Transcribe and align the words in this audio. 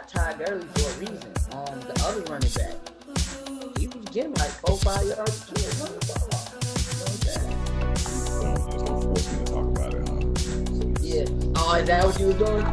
got 0.00 0.08
Todd 0.08 0.38
Gurley 0.38 0.66
for 0.74 0.80
a 0.80 0.94
reason. 0.98 1.32
Um, 1.52 1.80
the 1.80 2.02
other 2.04 2.22
running 2.22 2.50
back, 2.50 2.74
he 3.78 3.86
was 3.86 4.04
getting 4.06 4.34
like 4.34 4.50
four, 4.50 4.76
five 4.78 5.04
yards 5.06 5.42
a 5.42 5.54
carry. 5.54 5.72
Run 5.80 5.92
the. 5.92 6.04
You 6.10 6.96
know 6.96 7.04
what 7.04 7.12
I'm 7.12 7.26
saying? 7.26 7.56
Don't, 8.40 8.60
just 8.70 8.86
force 9.04 9.26
me 9.32 9.36
to 9.44 9.52
talk 9.52 9.66
about 9.66 9.94
it. 9.94 10.00
Yeah. 11.00 11.24
Oh, 11.56 11.74
is 11.74 11.86
that 11.86 12.04
what 12.04 12.20
you 12.20 12.26
was 12.26 12.36
doing? 12.36 12.66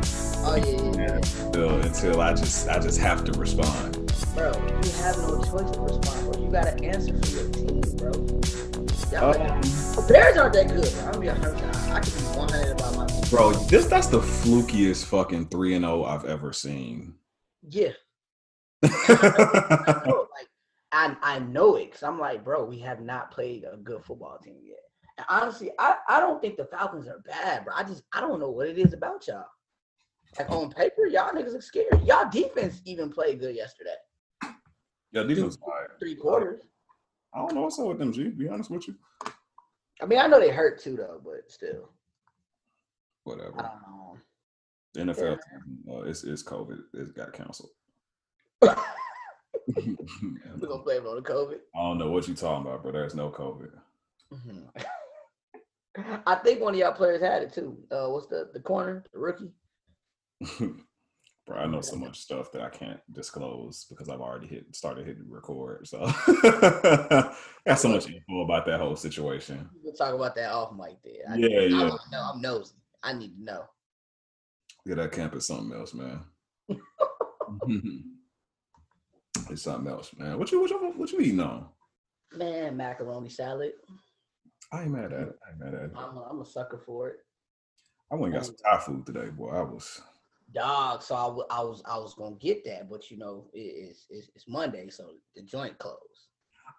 Oh 0.46 0.56
yeah, 0.56 0.66
yeah, 0.66 1.08
yeah. 1.08 1.46
Until, 1.46 1.82
until 1.82 2.22
I 2.22 2.34
just 2.34 2.70
I 2.70 2.80
just 2.80 3.00
have 3.00 3.26
to 3.26 3.32
respond. 3.34 3.96
Bro, 4.36 4.54
you 4.84 4.92
have 5.04 5.18
no 5.18 5.44
choice 5.44 5.72
to 5.72 5.80
respond, 5.82 6.32
bro. 6.32 6.44
You 6.44 6.52
gotta 6.52 6.84
answer 6.84 7.14
for 7.18 7.28
your 7.36 7.50
team, 7.50 7.82
bro. 7.98 8.12
Y'all, 9.12 9.34
Um, 9.42 10.08
Bears 10.08 10.38
aren't 10.38 10.54
that 10.54 10.68
good, 10.68 10.92
bro. 10.94 11.06
I'm 11.06 11.12
gonna 11.12 11.20
be 11.20 11.30
honest. 11.30 11.64
I, 11.90 11.94
I 11.96 12.00
can 12.02 12.12
be 12.12 12.38
100 12.38 12.72
about 12.72 12.96
my 12.98 13.06
team. 13.06 13.22
Bro, 13.30 13.54
this 13.54 13.86
that's 13.86 14.08
the 14.08 14.20
flukiest 14.20 15.06
fucking 15.06 15.48
three 15.48 15.76
and 15.76 15.86
zero 15.86 16.04
I've 16.04 16.26
ever 16.26 16.52
seen. 16.52 17.16
Yeah. 17.62 17.94
I 18.84 20.02
know, 20.06 20.28
like 20.38 20.48
I 20.92 21.16
I 21.22 21.40
know 21.40 21.78
it 21.78 21.86
because 21.86 22.04
I'm 22.04 22.20
like, 22.20 22.44
bro, 22.44 22.66
we 22.66 22.80
have 22.80 23.02
not 23.02 23.32
played 23.32 23.64
a 23.64 23.78
good 23.78 24.04
football 24.04 24.40
team 24.44 24.60
yet. 24.62 24.80
And 25.18 25.26
honestly, 25.30 25.72
I, 25.80 25.96
I 26.10 26.20
don't 26.20 26.42
think 26.42 26.58
the 26.58 26.66
Falcons 26.66 27.08
are 27.08 27.22
bad, 27.26 27.64
bro. 27.64 27.74
I 27.76 27.84
just 27.84 28.04
I 28.14 28.20
don't 28.20 28.42
know 28.42 28.52
what 28.52 28.68
it 28.68 28.78
is 28.78 28.94
about 28.94 29.26
y'all. 29.26 29.46
Like 30.38 30.50
on 30.52 30.70
paper, 30.70 31.08
y'all 31.08 31.32
niggas 31.32 31.58
are 31.58 31.62
scary. 31.62 31.88
Y'all 32.04 32.30
defense 32.30 32.82
even 32.84 33.10
played 33.10 33.40
good 33.40 33.56
yesterday. 33.56 33.96
yeah, 35.14 35.24
these 35.24 35.42
was 35.42 35.56
fire. 35.56 35.96
Three 35.98 36.16
quarters. 36.16 36.62
I 37.34 37.40
don't 37.40 37.54
know 37.54 37.62
what's 37.62 37.80
up 37.80 37.88
with 37.88 38.00
them, 38.00 38.14
G. 38.14 38.26
to 38.26 38.30
Be 38.32 38.48
honest 38.48 38.70
with 38.70 38.88
you. 38.88 38.96
I 40.02 40.06
mean, 40.06 40.20
I 40.20 40.28
know 40.28 40.40
they 40.40 40.50
hurt 40.50 40.82
too 40.82 40.96
though, 40.96 41.20
but 41.24 41.52
still, 41.52 41.90
Whatever. 43.24 43.60
I 43.60 43.64
don't 43.64 43.82
know. 43.82 44.18
The 44.94 45.02
NFL, 45.02 45.38
uh, 45.92 46.02
it's 46.04 46.24
it's 46.24 46.44
COVID. 46.44 46.80
It's 46.94 47.12
got 47.12 47.34
canceled. 47.34 47.72
We're 48.62 48.76
gonna 50.68 50.84
blame 50.84 51.04
it 51.04 51.08
on 51.08 51.16
the 51.18 51.22
COVID. 51.22 51.58
I 51.76 51.82
don't 51.82 51.98
know 51.98 52.10
what 52.10 52.28
you're 52.28 52.38
talking 52.38 52.66
about, 52.66 52.84
bro. 52.84 52.92
There's 52.92 53.16
no 53.16 53.30
COVID. 53.30 53.72
Mhm. 54.34 54.68
I 56.28 56.36
think 56.36 56.62
one 56.62 56.74
of 56.74 56.80
y'all 56.80 56.94
players 56.94 57.22
had 57.22 57.44
it 57.44 57.54
too. 57.54 57.78
Uh, 57.92 58.08
what's 58.08 58.28
the 58.28 58.50
the 58.54 58.60
corner, 58.60 59.04
the 59.12 59.20
rookie? 59.20 59.52
Bro, 61.48 61.58
I 61.58 61.66
know 61.66 61.82
so 61.82 61.96
much 61.96 62.20
stuff 62.20 62.52
that 62.52 62.62
I 62.62 62.70
can't 62.70 63.00
disclose 63.12 63.86
because 63.90 64.10
I've 64.10 64.20
already 64.22 64.48
hit 64.48 64.76
started 64.76 65.08
hitting 65.08 65.30
record. 65.30 65.88
So 65.88 66.00
got 66.44 67.80
so 67.80 67.90
much 67.90 68.08
info 68.08 68.42
about 68.42 68.66
that 68.66 68.80
whole 68.80 68.96
situation. 68.96 69.70
We'll 69.82 69.94
talk 69.94 70.14
about 70.14 70.36
that 70.36 70.52
off 70.52 70.74
mic 70.74 71.02
there. 71.04 71.24
I, 71.30 71.36
Yeah, 71.38 71.60
I 71.60 71.64
yeah. 71.64 71.84
wanna 71.84 71.98
know. 72.12 72.32
I'm 72.34 72.42
nosy. 72.42 72.76
I 73.02 73.14
need 73.14 73.36
to 73.38 73.44
know. 73.44 73.64
Yeah, 74.86 74.96
that 74.96 75.14
camp 75.14 75.36
is 75.36 75.48
something 75.48 75.78
else, 75.78 75.94
man. 75.94 76.20
it's 79.50 79.62
something 79.62 79.92
else, 79.92 80.12
man. 80.18 80.38
What 80.38 80.52
you 80.52 80.60
what 80.62 80.70
you 80.70 80.78
what 80.96 81.12
you 81.12 81.22
eating 81.22 81.40
on? 81.40 81.68
Man, 82.34 82.76
macaroni 82.76 83.30
salad. 83.30 83.72
I 84.72 84.84
ain't 84.84 84.92
mad 84.92 85.14
at 85.14 85.30
it. 85.30 85.40
I 85.46 85.52
ain't 85.52 85.60
mad 85.60 85.74
at 85.74 85.86
it. 85.86 85.92
I'm 85.96 86.18
a, 86.18 86.24
I'm 86.24 86.42
a 86.42 86.46
sucker 86.46 86.82
for 86.86 87.08
it. 87.10 87.18
I 88.12 88.16
went 88.16 88.34
and 88.34 88.44
got 88.44 88.50
um, 88.50 88.56
some 88.56 88.72
Thai 88.72 88.80
food 88.80 89.06
today, 89.06 89.30
boy. 89.30 89.50
I 89.50 89.62
was 89.62 90.02
Dog. 90.54 91.02
So 91.04 91.16
I, 91.16 91.24
w- 91.26 91.46
I 91.50 91.62
was 91.62 91.82
I 91.86 91.98
was 91.98 92.14
gonna 92.16 92.36
get 92.36 92.64
that, 92.66 92.90
but 92.90 93.12
you 93.12 93.18
know 93.18 93.48
it, 93.54 93.60
it's, 93.60 94.06
it's 94.10 94.30
it's 94.36 94.48
Monday, 94.48 94.90
so 94.90 95.12
the 95.36 95.42
joint 95.42 95.78
closed. 95.78 96.30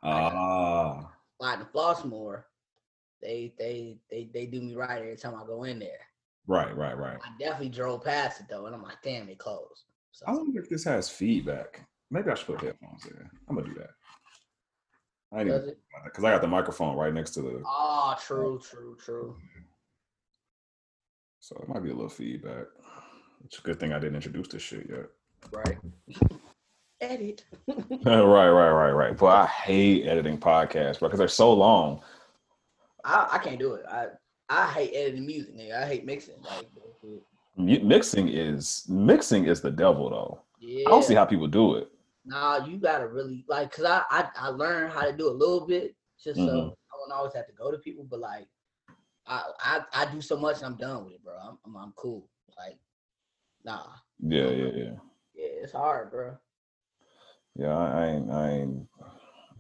ah 0.03 1.11
Slide 1.41 1.59
and 1.61 1.69
Flossmoor, 1.73 2.45
they 3.23 3.53
they 3.59 3.99
they 4.11 4.31
they 4.33 4.47
do 4.47 4.61
me 4.61 4.75
right 4.75 5.03
every 5.03 5.17
time 5.17 5.35
I 5.35 5.47
go 5.47 5.65
in 5.65 5.79
there. 5.79 6.01
right, 6.47 6.75
right, 6.77 6.97
right. 6.97 7.19
I 7.23 7.29
definitely 7.39 7.69
drove 7.69 8.05
past 8.05 8.41
it 8.41 8.47
though, 8.49 8.67
and 8.67 8.75
I'm 8.75 8.83
like, 8.83 9.03
damn, 9.05 9.29
it 9.29 9.39
closed. 9.39 9.85
So 10.13 10.25
I 10.27 10.33
wonder 10.33 10.61
if 10.61 10.69
this 10.69 10.85
has 10.85 11.09
feedback. 11.09 11.87
Maybe 12.11 12.31
I 12.31 12.35
should 12.35 12.47
put 12.47 12.63
headphones 12.63 13.05
in. 13.07 13.31
I'm 13.49 13.57
gonna 13.57 13.69
do 13.69 13.75
that. 13.75 13.91
I 15.31 15.43
it? 15.43 15.79
because 16.05 16.25
I 16.25 16.31
got 16.31 16.41
the 16.41 16.47
microphone 16.47 16.97
right 16.97 17.13
next 17.13 17.33
to 17.33 17.43
the, 17.43 17.63
Oh, 17.67 18.17
true, 18.19 18.59
true, 18.63 18.97
true. 19.05 19.37
so 21.41 21.57
it 21.63 21.69
might 21.69 21.83
be 21.83 21.91
a 21.91 21.95
little 21.95 22.09
feedback. 22.09 22.67
It's 23.45 23.59
a 23.59 23.63
good 23.63 23.81
thing 23.81 23.93
I 23.93 23.99
didn't 23.99 24.17
introduce 24.17 24.49
this 24.49 24.63
shit 24.63 24.89
yet. 24.89 25.07
Right. 25.53 25.79
Edit. 27.01 27.45
right, 27.69 28.23
right, 28.25 28.71
right, 28.71 28.91
right. 28.91 29.17
But 29.17 29.27
I 29.27 29.47
hate 29.47 30.07
editing 30.07 30.39
podcasts 30.39 31.01
because 31.01 31.19
they're 31.19 31.29
so 31.29 31.53
long. 31.53 32.03
I, 33.05 33.29
I 33.33 33.39
can't 33.39 33.59
do 33.59 33.75
it. 33.75 33.85
I 33.89 34.07
I 34.51 34.67
hate 34.73 34.93
editing 34.95 35.27
music, 35.27 35.55
nigga. 35.57 35.83
I 35.83 35.87
hate 35.87 36.05
mixing. 36.05 36.43
Like, 36.43 36.67
Mixing 37.57 38.29
is 38.29 38.85
mixing 38.89 39.47
is 39.47 39.61
the 39.61 39.71
devil 39.71 40.11
though. 40.11 40.41
yeah. 40.61 40.85
I 40.87 40.91
don't 40.91 41.03
see 41.05 41.15
how 41.15 41.25
people 41.25 41.49
do 41.49 41.75
it. 41.77 41.89
Nah, 42.25 42.65
you 42.67 42.77
gotta 42.79 43.07
really 43.09 43.45
like, 43.49 43.73
cause 43.73 43.85
I 43.85 44.03
I, 44.11 44.29
I 44.37 44.49
learned 44.49 44.93
how 44.93 45.03
to 45.05 45.13
do 45.13 45.29
a 45.29 45.31
little 45.31 45.67
bit, 45.67 45.95
just 46.23 46.37
so 46.41 46.47
Mhm. 46.47 46.71
I 46.71 46.97
don't 46.99 47.13
always 47.17 47.35
have 47.35 47.47
to 47.47 47.53
go 47.53 47.71
to 47.71 47.79
people. 47.79 48.05
But 48.05 48.21
like, 48.21 48.47
I 49.27 49.43
I, 49.61 49.85
I 49.93 50.13
do 50.13 50.21
so 50.21 50.37
much 50.37 50.57
and 50.59 50.67
I'm 50.67 50.77
done 50.77 51.05
with 51.05 51.15
it, 51.15 51.25
bro. 51.25 51.37
I'm 51.37 51.59
I'm, 51.65 51.77
I'm 51.77 51.93
cool. 51.97 52.29
Like, 52.57 52.79
nah, 53.65 53.87
Yeah, 54.21 54.49
yeah, 54.51 54.71
yeah. 54.75 54.91
yeah, 55.35 55.63
it's 55.63 55.73
hard, 55.73 56.11
bro. 56.11 56.37
Yeah, 57.57 57.77
I, 57.77 58.05
I 58.05 58.07
ain't, 58.07 58.31
I 58.31 58.51
ain't, 58.51 58.89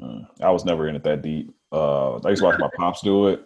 mm, 0.00 0.26
I 0.40 0.50
was 0.50 0.64
never 0.64 0.88
in 0.88 0.96
it 0.96 1.02
that 1.04 1.22
deep. 1.22 1.52
Uh, 1.72 2.16
I 2.18 2.30
used 2.30 2.40
to 2.42 2.46
watch 2.46 2.60
my 2.60 2.70
pops 2.76 3.02
do 3.02 3.28
it, 3.28 3.44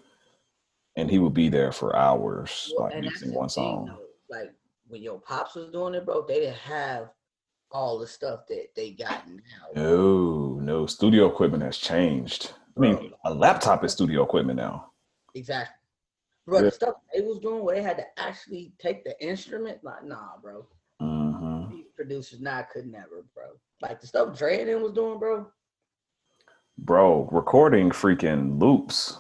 and 0.97 1.11
he 1.11 1.19
would 1.19 1.35
be 1.35 1.49
there 1.49 1.73
for 1.73 1.97
hours, 1.97 2.73
Well, 2.77 2.91
like 2.91 3.03
mixing 3.03 3.33
one 3.33 3.49
thing, 3.49 3.65
song. 3.65 3.87
though. 3.87 4.37
Like 4.37 4.55
when 4.89 5.03
your 5.03 5.21
pops 5.21 5.55
was 5.55 5.71
doing 5.71 5.95
it, 5.95 6.05
bro, 6.05 6.25
they 6.27 6.41
didn't 6.41 6.57
have 6.57 7.11
all 7.71 7.99
the 7.99 8.07
stuff 8.07 8.47
that 8.49 8.69
they 8.77 8.91
got 8.91 9.27
now. 9.27 9.83
No, 9.83 10.59
no, 10.61 10.87
studio 10.87 11.27
equipment 11.27 11.63
has 11.63 11.79
changed. 11.79 12.53
I 12.77 12.81
mean, 12.81 13.13
a 13.25 13.33
laptop 13.33 13.85
is 13.85 13.93
studio 13.93 14.23
equipment 14.23 14.59
now. 14.59 14.93
Exactly. 15.35 15.75
Bro, 16.47 16.59
Yeah. 16.59 16.65
the 16.65 16.71
stuff 16.71 16.95
they 17.15 17.21
was 17.21 17.39
doing 17.39 17.65
where 17.65 17.77
they 17.77 17.83
had 17.83 17.97
to 17.99 18.07
actually 18.19 18.73
take 18.79 19.05
the 19.05 19.21
instrument, 19.25 19.83
like, 19.85 20.05
nah, 20.05 20.37
bro. 20.43 20.67
hmm 21.01 21.69
These 21.71 21.89
producers 21.95 22.41
now 22.41 22.63
could 22.73 22.87
never, 22.87 23.25
bro. 23.35 23.45
Like 23.81 24.01
the 24.01 24.07
stuff 24.07 24.37
Dre 24.37 24.61
and 24.69 24.83
was 24.83 24.93
doing, 24.93 25.19
bro. 25.19 25.47
Bro, 26.79 27.29
recording 27.31 27.91
freaking 27.91 28.61
loops. 28.61 29.19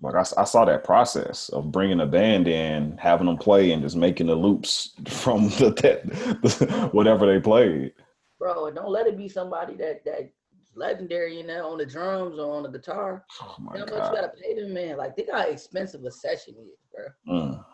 Like 0.00 0.14
I, 0.14 0.20
I 0.40 0.44
saw 0.44 0.64
that 0.64 0.84
process 0.84 1.48
of 1.48 1.72
bringing 1.72 2.00
a 2.00 2.06
band 2.06 2.46
in, 2.46 2.96
having 2.98 3.26
them 3.26 3.36
play, 3.36 3.72
and 3.72 3.82
just 3.82 3.96
making 3.96 4.28
the 4.28 4.34
loops 4.34 4.94
from 5.08 5.48
the, 5.50 5.70
that, 5.82 6.90
whatever 6.94 7.26
they 7.26 7.40
played. 7.40 7.92
Bro, 8.38 8.66
and 8.66 8.76
don't 8.76 8.90
let 8.90 9.06
it 9.08 9.18
be 9.18 9.28
somebody 9.28 9.74
that 9.76 10.04
that 10.04 10.30
legendary, 10.74 11.36
you 11.36 11.46
know, 11.46 11.70
on 11.70 11.78
the 11.78 11.86
drums 11.86 12.38
or 12.38 12.54
on 12.56 12.62
the 12.62 12.70
guitar. 12.70 13.24
Oh 13.42 13.56
my 13.58 13.72
How 13.78 13.84
much 13.84 13.88
you 13.90 13.94
gotta 13.98 14.32
pay 14.40 14.54
them, 14.54 14.72
man? 14.72 14.96
Like 14.96 15.16
they 15.16 15.24
got 15.24 15.40
how 15.46 15.50
expensive 15.50 16.04
a 16.04 16.10
session 16.10 16.54
is, 16.58 16.78
bro. 16.92 17.34
Mm. 17.34 17.64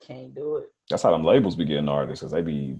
Can't 0.00 0.34
do 0.34 0.56
it. 0.56 0.66
That's 0.90 1.02
how 1.02 1.12
them 1.12 1.24
labels 1.24 1.56
be 1.56 1.64
getting 1.64 1.88
artists, 1.88 2.22
cause 2.22 2.30
they 2.30 2.42
be 2.42 2.76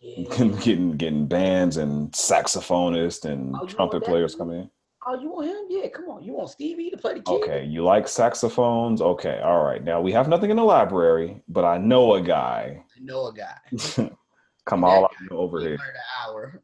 Yeah. 0.00 0.24
getting 0.62 0.92
getting 0.92 1.26
bands 1.26 1.76
and 1.76 2.12
saxophonists 2.12 3.24
and 3.24 3.56
Oh, 3.60 3.66
trumpet 3.66 4.04
players 4.04 4.34
come 4.34 4.50
in. 4.50 4.70
Oh, 5.06 5.18
you 5.18 5.30
want 5.30 5.48
him? 5.48 5.64
Yeah, 5.70 5.88
come 5.88 6.10
on. 6.10 6.22
You 6.22 6.34
want 6.34 6.50
Stevie 6.50 6.90
to 6.90 6.96
play 6.96 7.14
the 7.14 7.20
key? 7.20 7.32
Okay, 7.32 7.64
you 7.64 7.82
like 7.82 8.06
saxophones? 8.06 9.00
Okay, 9.00 9.40
all 9.42 9.64
right. 9.64 9.82
Now 9.82 10.00
we 10.00 10.12
have 10.12 10.28
nothing 10.28 10.50
in 10.50 10.58
the 10.58 10.62
library, 10.62 11.42
but 11.48 11.64
I 11.64 11.78
know 11.78 12.14
a 12.14 12.20
guy. 12.20 12.84
I 12.96 13.00
know 13.00 13.28
a 13.28 13.32
guy. 13.32 14.10
Come 14.66 14.84
all 14.84 15.08
over 15.30 15.58
He 15.60 15.68
here, 15.68 15.74
an 15.74 15.80
hour. 16.22 16.62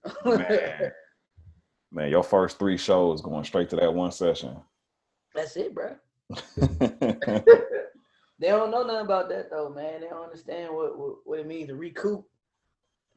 Man. 1.97 2.11
Your 2.11 2.23
first 2.23 2.59
three 2.59 2.77
shows 2.77 3.21
going 3.21 3.45
straight 3.45 3.71
to 3.71 3.77
that 3.77 3.93
one 3.93 4.13
session. 4.13 4.57
That's 5.35 5.57
it, 5.57 5.75
bro. 5.75 5.97
They 8.39 8.49
don't 8.49 8.71
know 8.71 8.83
nothing 8.83 9.07
about 9.07 9.31
that 9.31 9.49
though, 9.51 9.71
man. 9.71 10.03
They 10.03 10.09
don't 10.09 10.25
understand 10.25 10.75
what 10.75 10.99
what, 10.99 11.15
what 11.25 11.39
it 11.41 11.47
means 11.47 11.69
to 11.69 11.75
recoup. 11.75 12.23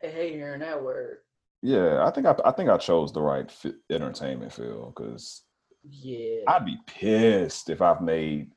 They 0.01 0.09
hate 0.11 0.33
hearing 0.35 0.61
that 0.61 0.81
word. 0.81 1.17
yeah, 1.61 2.05
I 2.07 2.11
think 2.11 2.25
I, 2.25 2.35
I 2.45 2.51
think 2.51 2.69
I 2.69 2.77
chose 2.77 3.11
the 3.11 3.21
right 3.21 3.51
fi- 3.51 3.73
entertainment 3.89 4.53
field 4.53 4.93
because 4.95 5.41
Yeah. 5.83 6.43
I'd 6.47 6.63
be 6.65 6.77
pissed 6.87 7.69
if 7.69 7.81
I've 7.81 7.99
made 8.01 8.51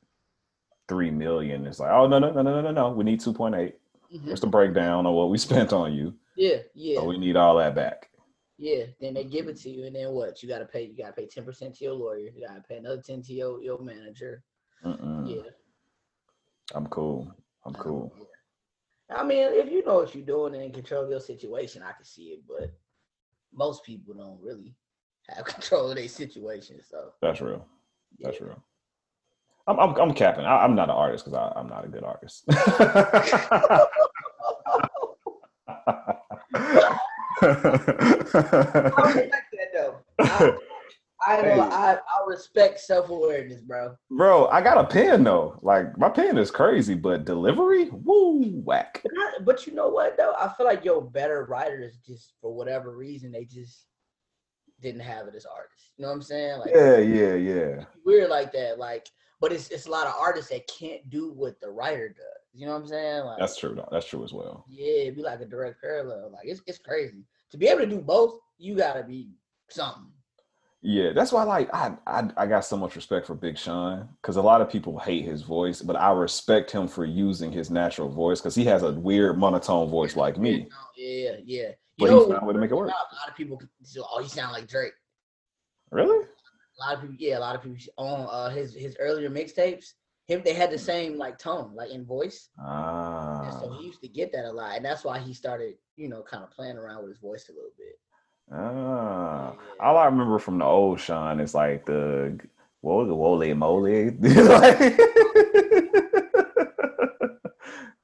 three 0.87 1.11
million. 1.11 1.67
It's 1.67 1.81
like, 1.81 1.91
oh 1.91 2.07
no 2.07 2.17
no 2.17 2.31
no 2.31 2.41
no 2.41 2.61
no 2.61 2.71
no 2.71 2.91
we 2.91 3.03
need 3.03 3.19
two 3.19 3.33
point 3.33 3.55
eight. 3.55 3.75
Mhm. 4.15 4.23
Here's 4.23 4.39
the 4.39 4.47
breakdown 4.47 5.05
of 5.05 5.13
what 5.15 5.29
we 5.29 5.37
spent 5.49 5.73
on 5.73 5.91
you. 5.93 6.13
Yeah, 6.37 6.59
yeah, 6.75 6.99
So 6.99 7.03
we 7.03 7.17
need 7.17 7.35
all 7.35 7.57
that 7.57 7.75
back. 7.75 8.09
Yeah. 8.57 8.85
Then 9.01 9.13
they 9.13 9.23
give 9.23 9.47
it 9.47 9.57
to 9.61 9.69
you, 9.69 9.85
and 9.85 9.95
then 9.95 10.11
what? 10.11 10.41
You 10.41 10.49
gotta 10.49 10.65
pay. 10.65 10.85
You 10.85 10.97
gotta 10.97 11.13
pay 11.13 11.27
ten 11.27 11.43
percent 11.43 11.75
to 11.75 11.85
your 11.85 11.93
lawyer. 11.93 12.29
You 12.35 12.47
gotta 12.47 12.61
pay 12.61 12.77
another 12.77 13.01
ten 13.01 13.21
to 13.23 13.33
your 13.33 13.61
your 13.61 13.81
manager. 13.81 14.43
Mm-mm. 14.85 15.35
Yeah. 15.35 15.49
I'm 16.75 16.87
cool. 16.87 17.33
I'm 17.65 17.73
cool. 17.73 18.13
I 19.09 19.23
mean, 19.23 19.39
if 19.39 19.71
you 19.71 19.85
know 19.85 19.95
what 19.95 20.15
you're 20.15 20.25
doing 20.25 20.55
and 20.55 20.73
control 20.73 21.09
your 21.09 21.19
situation, 21.19 21.83
I 21.83 21.91
can 21.91 22.05
see 22.05 22.23
it. 22.29 22.41
But 22.47 22.71
most 23.53 23.83
people 23.83 24.13
don't 24.13 24.41
really 24.41 24.75
have 25.29 25.45
control 25.45 25.89
of 25.89 25.95
their 25.95 26.07
situation. 26.07 26.79
So 26.83 27.09
That's 27.21 27.41
real. 27.41 27.65
yeah. 28.17 28.27
That's 28.27 28.41
real. 28.41 28.63
I'm 29.67 29.79
I'm, 29.79 29.95
I'm 29.95 30.13
capping. 30.13 30.45
I, 30.45 30.63
I'm 30.63 30.75
not 30.75 30.89
an 30.89 30.95
artist 30.95 31.25
because 31.25 31.51
I'm 31.55 31.67
not 31.67 31.85
a 31.85 31.87
good 31.87 32.03
artist. 32.03 32.43
I 37.43 39.13
respect 39.15 39.47
that 39.53 39.69
though. 39.73 39.99
I, 40.19 41.37
I, 41.37 41.41
know, 41.41 41.61
I, 41.61 41.93
I 41.93 42.27
respect 42.27 42.79
self 42.79 43.09
awareness, 43.09 43.61
bro. 43.61 43.95
Bro, 44.09 44.47
I 44.47 44.61
got 44.61 44.77
a 44.77 44.83
pen 44.83 45.23
though. 45.23 45.59
Like 45.61 45.97
my 45.97 46.09
pen 46.09 46.37
is 46.37 46.51
crazy, 46.51 46.95
but 46.95 47.25
delivery, 47.25 47.89
woo, 47.91 48.61
whack. 48.63 49.01
But, 49.03 49.11
I, 49.17 49.43
but 49.43 49.67
you 49.67 49.73
know 49.73 49.89
what 49.89 50.17
though? 50.17 50.33
I 50.39 50.51
feel 50.55 50.65
like 50.65 50.83
your 50.83 51.01
better 51.01 51.45
writers 51.45 51.97
just 52.05 52.33
for 52.41 52.53
whatever 52.53 52.95
reason 52.95 53.31
they 53.31 53.45
just 53.45 53.85
didn't 54.81 55.01
have 55.01 55.27
it 55.27 55.35
as 55.35 55.45
artists. 55.45 55.91
You 55.97 56.03
know 56.03 56.09
what 56.09 56.15
I'm 56.15 56.21
saying? 56.21 56.59
Like 56.59 56.71
yeah, 56.73 56.97
yeah, 56.97 57.33
yeah. 57.35 57.85
Weird 58.05 58.29
like 58.29 58.51
that. 58.53 58.79
Like, 58.79 59.07
but 59.39 59.51
it's 59.53 59.69
it's 59.69 59.85
a 59.85 59.91
lot 59.91 60.07
of 60.07 60.15
artists 60.19 60.51
that 60.51 60.67
can't 60.67 61.09
do 61.09 61.31
what 61.31 61.59
the 61.61 61.69
writer 61.69 62.09
does. 62.09 62.25
You 62.53 62.65
know 62.65 62.73
what 62.73 62.81
I'm 62.81 62.87
saying? 62.87 63.23
Like 63.23 63.39
that's 63.39 63.57
true. 63.57 63.75
Though. 63.75 63.89
That's 63.91 64.05
true 64.05 64.23
as 64.23 64.33
well. 64.33 64.65
Yeah, 64.67 65.03
it'd 65.03 65.15
be 65.15 65.23
like 65.23 65.41
a 65.41 65.45
direct 65.45 65.81
parallel. 65.81 66.31
Like 66.31 66.47
it's 66.47 66.61
it's 66.67 66.79
crazy 66.79 67.23
to 67.53 67.57
be 67.57 67.67
able 67.67 67.81
to 67.81 67.87
do 67.87 67.99
both. 67.99 68.39
You 68.57 68.75
gotta 68.75 69.03
be 69.03 69.29
something. 69.69 70.07
Yeah, 70.81 71.13
that's 71.13 71.31
why 71.31 71.43
like 71.43 71.73
I 71.73 71.95
I, 72.07 72.29
I 72.35 72.47
got 72.47 72.65
so 72.65 72.75
much 72.75 72.95
respect 72.95 73.27
for 73.27 73.35
Big 73.35 73.57
Sean 73.57 74.09
because 74.21 74.37
a 74.37 74.41
lot 74.41 74.59
of 74.59 74.69
people 74.69 74.97
hate 74.97 75.23
his 75.23 75.43
voice, 75.43 75.81
but 75.81 75.95
I 75.95 76.11
respect 76.11 76.71
him 76.71 76.87
for 76.87 77.05
using 77.05 77.51
his 77.51 77.69
natural 77.69 78.09
voice 78.09 78.41
because 78.41 78.55
he 78.55 78.65
has 78.65 78.81
a 78.81 78.91
weird 78.91 79.37
monotone 79.37 79.89
voice 79.89 80.17
like 80.17 80.37
me. 80.37 80.67
Yeah, 80.95 81.31
yeah. 81.43 81.69
You 81.97 82.07
but 82.07 82.09
know, 82.09 82.25
he 82.25 82.31
found 82.31 82.43
a 82.43 82.45
way 82.45 82.53
to 82.53 82.59
make 82.59 82.71
it 82.71 82.75
work. 82.75 82.87
A 82.87 82.91
lot 82.91 83.29
of 83.29 83.35
people, 83.35 83.59
oh, 83.99 84.21
he 84.21 84.29
sound 84.29 84.53
like 84.53 84.67
Drake. 84.67 84.93
Really? 85.91 86.25
A 86.25 86.85
lot 86.85 86.95
of 86.95 87.01
people, 87.01 87.15
yeah, 87.19 87.37
a 87.37 87.39
lot 87.39 87.55
of 87.55 87.61
people 87.61 87.77
on 87.97 88.27
uh, 88.31 88.49
his 88.49 88.73
his 88.73 88.95
earlier 88.99 89.29
mixtapes. 89.29 89.93
Him, 90.27 90.41
they 90.43 90.53
had 90.53 90.71
the 90.71 90.77
same 90.77 91.17
like 91.17 91.37
tone, 91.37 91.73
like 91.75 91.91
in 91.91 92.05
voice. 92.05 92.49
Ah. 92.59 93.41
And 93.43 93.53
so 93.53 93.77
he 93.77 93.85
used 93.85 94.01
to 94.01 94.07
get 94.07 94.31
that 94.31 94.45
a 94.45 94.51
lot, 94.51 94.77
and 94.77 94.85
that's 94.85 95.03
why 95.03 95.19
he 95.19 95.33
started, 95.33 95.75
you 95.97 96.07
know, 96.07 96.21
kind 96.21 96.43
of 96.43 96.51
playing 96.51 96.77
around 96.77 97.01
with 97.03 97.11
his 97.11 97.19
voice 97.19 97.49
a 97.49 97.51
little 97.51 97.71
bit. 97.77 97.99
Ah, 98.51 99.55
all 99.79 99.97
I 99.97 100.05
remember 100.05 100.39
from 100.39 100.59
the 100.59 100.65
old 100.65 100.99
Sean 100.99 101.39
is 101.39 101.53
like 101.53 101.85
the 101.85 102.39
what 102.81 103.07
was 103.07 103.09
it? 103.09 103.13
wole 103.13 103.55
moly. 103.55 104.11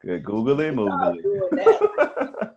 Good 0.01 0.23
Google 0.23 0.59
it, 0.61 0.73
it. 0.73 2.51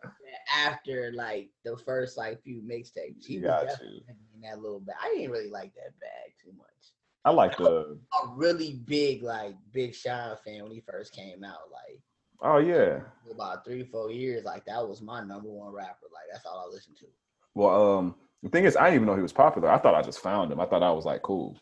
After 0.56 1.12
like 1.12 1.50
the 1.64 1.76
first 1.76 2.16
like 2.16 2.40
few 2.42 2.62
mixtapes, 2.62 3.26
he 3.26 3.40
Got 3.40 3.66
in 3.82 4.40
that 4.42 4.60
little 4.60 4.78
bag. 4.80 4.94
I 5.02 5.08
didn't 5.08 5.32
really 5.32 5.50
like 5.50 5.74
that 5.74 5.98
bag 6.00 6.34
too 6.42 6.52
much. 6.56 6.92
I 7.24 7.30
like 7.30 7.56
the 7.56 7.98
a 8.24 8.28
really 8.34 8.80
big 8.84 9.22
like 9.22 9.54
Big 9.72 9.94
Sean 9.94 10.36
fan 10.44 10.62
when 10.64 10.72
he 10.72 10.80
first 10.80 11.14
came 11.14 11.44
out. 11.44 11.70
Like, 11.70 12.00
oh 12.40 12.58
yeah, 12.58 13.00
about 13.30 13.64
three 13.64 13.84
four 13.84 14.10
years. 14.10 14.44
Like 14.44 14.64
that 14.64 14.86
was 14.86 15.00
my 15.00 15.20
number 15.20 15.48
one 15.48 15.72
rapper. 15.72 16.06
Like 16.12 16.24
that's 16.32 16.46
all 16.46 16.66
I 16.66 16.74
listened 16.74 16.96
to. 16.98 17.06
Well, 17.54 17.98
um, 17.98 18.14
the 18.42 18.48
thing 18.48 18.64
is, 18.64 18.76
I 18.76 18.84
didn't 18.84 18.96
even 18.96 19.06
know 19.06 19.16
he 19.16 19.22
was 19.22 19.32
popular. 19.32 19.70
I 19.70 19.78
thought 19.78 19.94
I 19.94 20.02
just 20.02 20.20
found 20.20 20.50
him. 20.50 20.60
I 20.60 20.66
thought 20.66 20.82
I 20.82 20.90
was 20.90 21.04
like 21.04 21.22
cool 21.22 21.56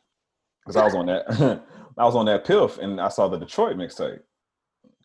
because 0.65 0.77
I 0.77 0.85
was 0.85 0.95
on 0.95 1.07
that. 1.07 1.63
I 1.99 2.05
was 2.05 2.17
on 2.17 2.27
that 2.27 2.47
Piff, 2.47 2.79
and 2.79 3.01
I 3.01 3.09
saw 3.09 3.29
the 3.29 3.39
Detroit 3.39 3.77
mixtape. 3.77 4.21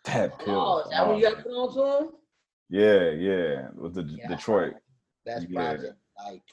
That 0.06 0.38
Piff. 0.40 0.48
Oh, 0.50 0.80
is 0.80 0.90
that 0.92 1.02
oh, 1.02 1.10
what 1.10 1.18
you 1.18 1.30
got 1.30 1.44
put 1.44 1.52
on 1.52 1.74
to 1.74 2.06
him? 2.06 2.12
Yeah, 2.70 3.10
yeah, 3.10 3.68
with 3.76 3.96
the 3.96 4.04
yeah, 4.04 4.28
Detroit. 4.30 4.74
That's 5.26 5.46
yeah. 5.50 5.74
project 5.74 5.96
like 6.24 6.44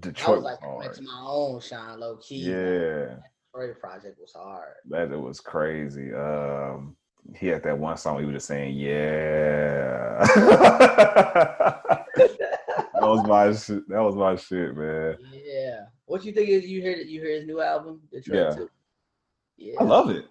Detroit. 0.00 0.28
I 0.28 0.30
was 0.30 0.44
like 0.44 0.78
went 0.78 0.94
to 0.94 1.02
my 1.02 1.20
own 1.22 1.60
Sean 1.60 2.00
low 2.00 2.16
key. 2.16 2.36
Yeah. 2.36 3.16
Detroit 3.52 3.80
project 3.80 4.18
was 4.20 4.32
hard. 4.32 4.74
That 4.88 5.10
it 5.10 5.20
was 5.20 5.40
crazy. 5.40 6.14
Um, 6.14 6.96
he 7.36 7.48
had 7.48 7.62
that 7.64 7.78
one 7.78 7.96
song 7.96 8.18
he 8.18 8.24
was 8.24 8.34
just 8.34 8.46
saying, 8.46 8.76
"Yeah." 8.76 10.18
that 11.80 12.06
was 13.00 13.26
my 13.26 13.52
shit. 13.52 13.88
That 13.88 14.02
was 14.02 14.14
my 14.14 14.36
shit, 14.36 14.76
man. 14.76 15.16
Yeah. 15.32 15.80
What 16.06 16.24
you 16.24 16.32
think 16.32 16.48
is 16.48 16.66
you 16.66 16.80
hear 16.80 16.96
you 16.96 17.20
hear 17.20 17.32
his 17.32 17.46
new 17.46 17.60
album? 17.60 18.00
Detroit 18.12 18.36
yeah. 18.36 18.56
Too? 18.56 18.70
Yeah. 19.56 19.74
I 19.80 19.84
love 19.84 20.10
it. 20.10 20.24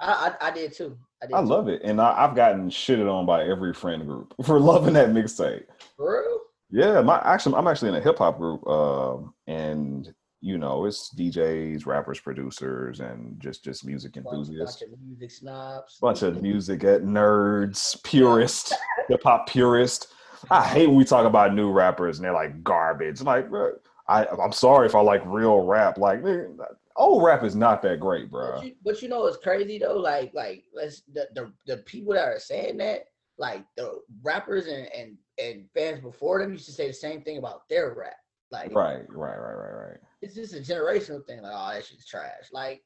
I 0.00 0.32
I, 0.40 0.48
I 0.48 0.50
did 0.50 0.72
too. 0.72 0.98
I, 1.22 1.26
did 1.26 1.34
I 1.34 1.40
love 1.40 1.68
it, 1.68 1.82
and 1.82 2.00
I, 2.00 2.20
have 2.20 2.34
gotten 2.34 2.68
shitted 2.68 3.10
on 3.10 3.24
by 3.24 3.44
every 3.44 3.72
friend 3.72 4.06
group 4.06 4.34
for 4.44 4.60
loving 4.60 4.94
that 4.94 5.10
mixtape. 5.10 5.64
For 5.96 6.22
real? 6.22 6.40
Yeah, 6.70 7.00
my 7.02 7.20
actually, 7.24 7.56
I'm 7.56 7.66
actually 7.66 7.90
in 7.90 7.96
a 7.96 8.00
hip 8.00 8.18
hop 8.18 8.38
group, 8.38 8.66
um, 8.66 9.34
and 9.46 10.12
you 10.40 10.58
know, 10.58 10.84
it's 10.84 11.14
DJs, 11.14 11.86
rappers, 11.86 12.20
producers, 12.20 13.00
and 13.00 13.40
just 13.40 13.64
just 13.64 13.84
music 13.84 14.16
enthusiasts. 14.16 14.82
Bunch 14.82 14.92
of 14.92 15.00
music 15.00 15.30
snobs. 15.30 15.98
Bunch 16.00 16.22
of 16.22 16.42
music 16.42 16.80
nerds, 16.80 18.02
purists, 18.04 18.72
hip 19.08 19.22
hop 19.22 19.48
purists. 19.48 20.08
I 20.50 20.62
hate 20.62 20.86
when 20.88 20.96
we 20.96 21.04
talk 21.04 21.24
about 21.24 21.54
new 21.54 21.70
rappers 21.70 22.18
and 22.18 22.24
they're 22.24 22.34
like 22.34 22.62
garbage. 22.62 23.22
Like, 23.22 23.48
bro, 23.48 23.72
I 24.08 24.26
I'm 24.26 24.52
sorry 24.52 24.86
if 24.86 24.94
I 24.94 25.00
like 25.00 25.22
real 25.24 25.60
rap. 25.60 25.96
Like, 25.96 26.22
man, 26.22 26.58
old 26.96 27.24
rap 27.24 27.42
is 27.42 27.54
not 27.54 27.82
that 27.82 28.00
great, 28.00 28.30
bro. 28.30 28.56
But 28.56 28.64
you, 28.64 28.74
but 28.84 29.02
you 29.02 29.08
know 29.08 29.26
it's 29.26 29.38
crazy 29.38 29.78
though? 29.78 29.96
Like, 29.96 30.32
like 30.34 30.64
let's 30.74 31.02
the, 31.12 31.28
the 31.34 31.52
the 31.66 31.78
people 31.78 32.14
that 32.14 32.28
are 32.28 32.38
saying 32.38 32.76
that, 32.78 33.06
like 33.38 33.64
the 33.76 34.00
rappers 34.22 34.66
and 34.66 34.88
and 34.96 35.16
and 35.38 35.64
fans 35.74 36.00
before 36.00 36.40
them 36.40 36.52
used 36.52 36.66
to 36.66 36.72
say 36.72 36.86
the 36.88 36.94
same 36.94 37.22
thing 37.22 37.38
about 37.38 37.68
their 37.68 37.94
rap. 37.94 38.16
Like, 38.50 38.74
right, 38.74 39.04
right, 39.08 39.36
right, 39.36 39.54
right, 39.54 39.88
right. 39.88 39.96
It's 40.22 40.34
just 40.34 40.54
a 40.54 40.58
generational 40.58 41.24
thing. 41.26 41.42
Like, 41.42 41.52
oh, 41.54 41.74
that 41.74 41.84
shit's 41.84 42.06
trash. 42.06 42.50
Like, 42.52 42.82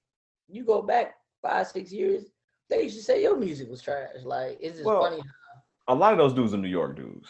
you 0.49 0.65
go 0.65 0.81
back 0.81 1.17
five, 1.43 1.67
six 1.67 1.93
years, 1.93 2.25
they 2.71 2.85
used 2.85 2.97
to 2.97 3.03
say 3.03 3.23
your 3.23 3.37
music 3.37 3.69
was 3.69 3.83
trash. 3.83 4.15
Like, 4.25 4.57
it's 4.63 4.77
just 4.77 4.87
well, 4.87 5.03
funny. 5.03 5.21
How, 5.87 5.95
a 5.95 5.95
lot 5.95 6.13
of 6.13 6.19
those 6.19 6.33
dudes 6.33 6.55
are 6.55 6.59
New 6.59 6.69
York 6.69 6.97
dudes 6.97 7.29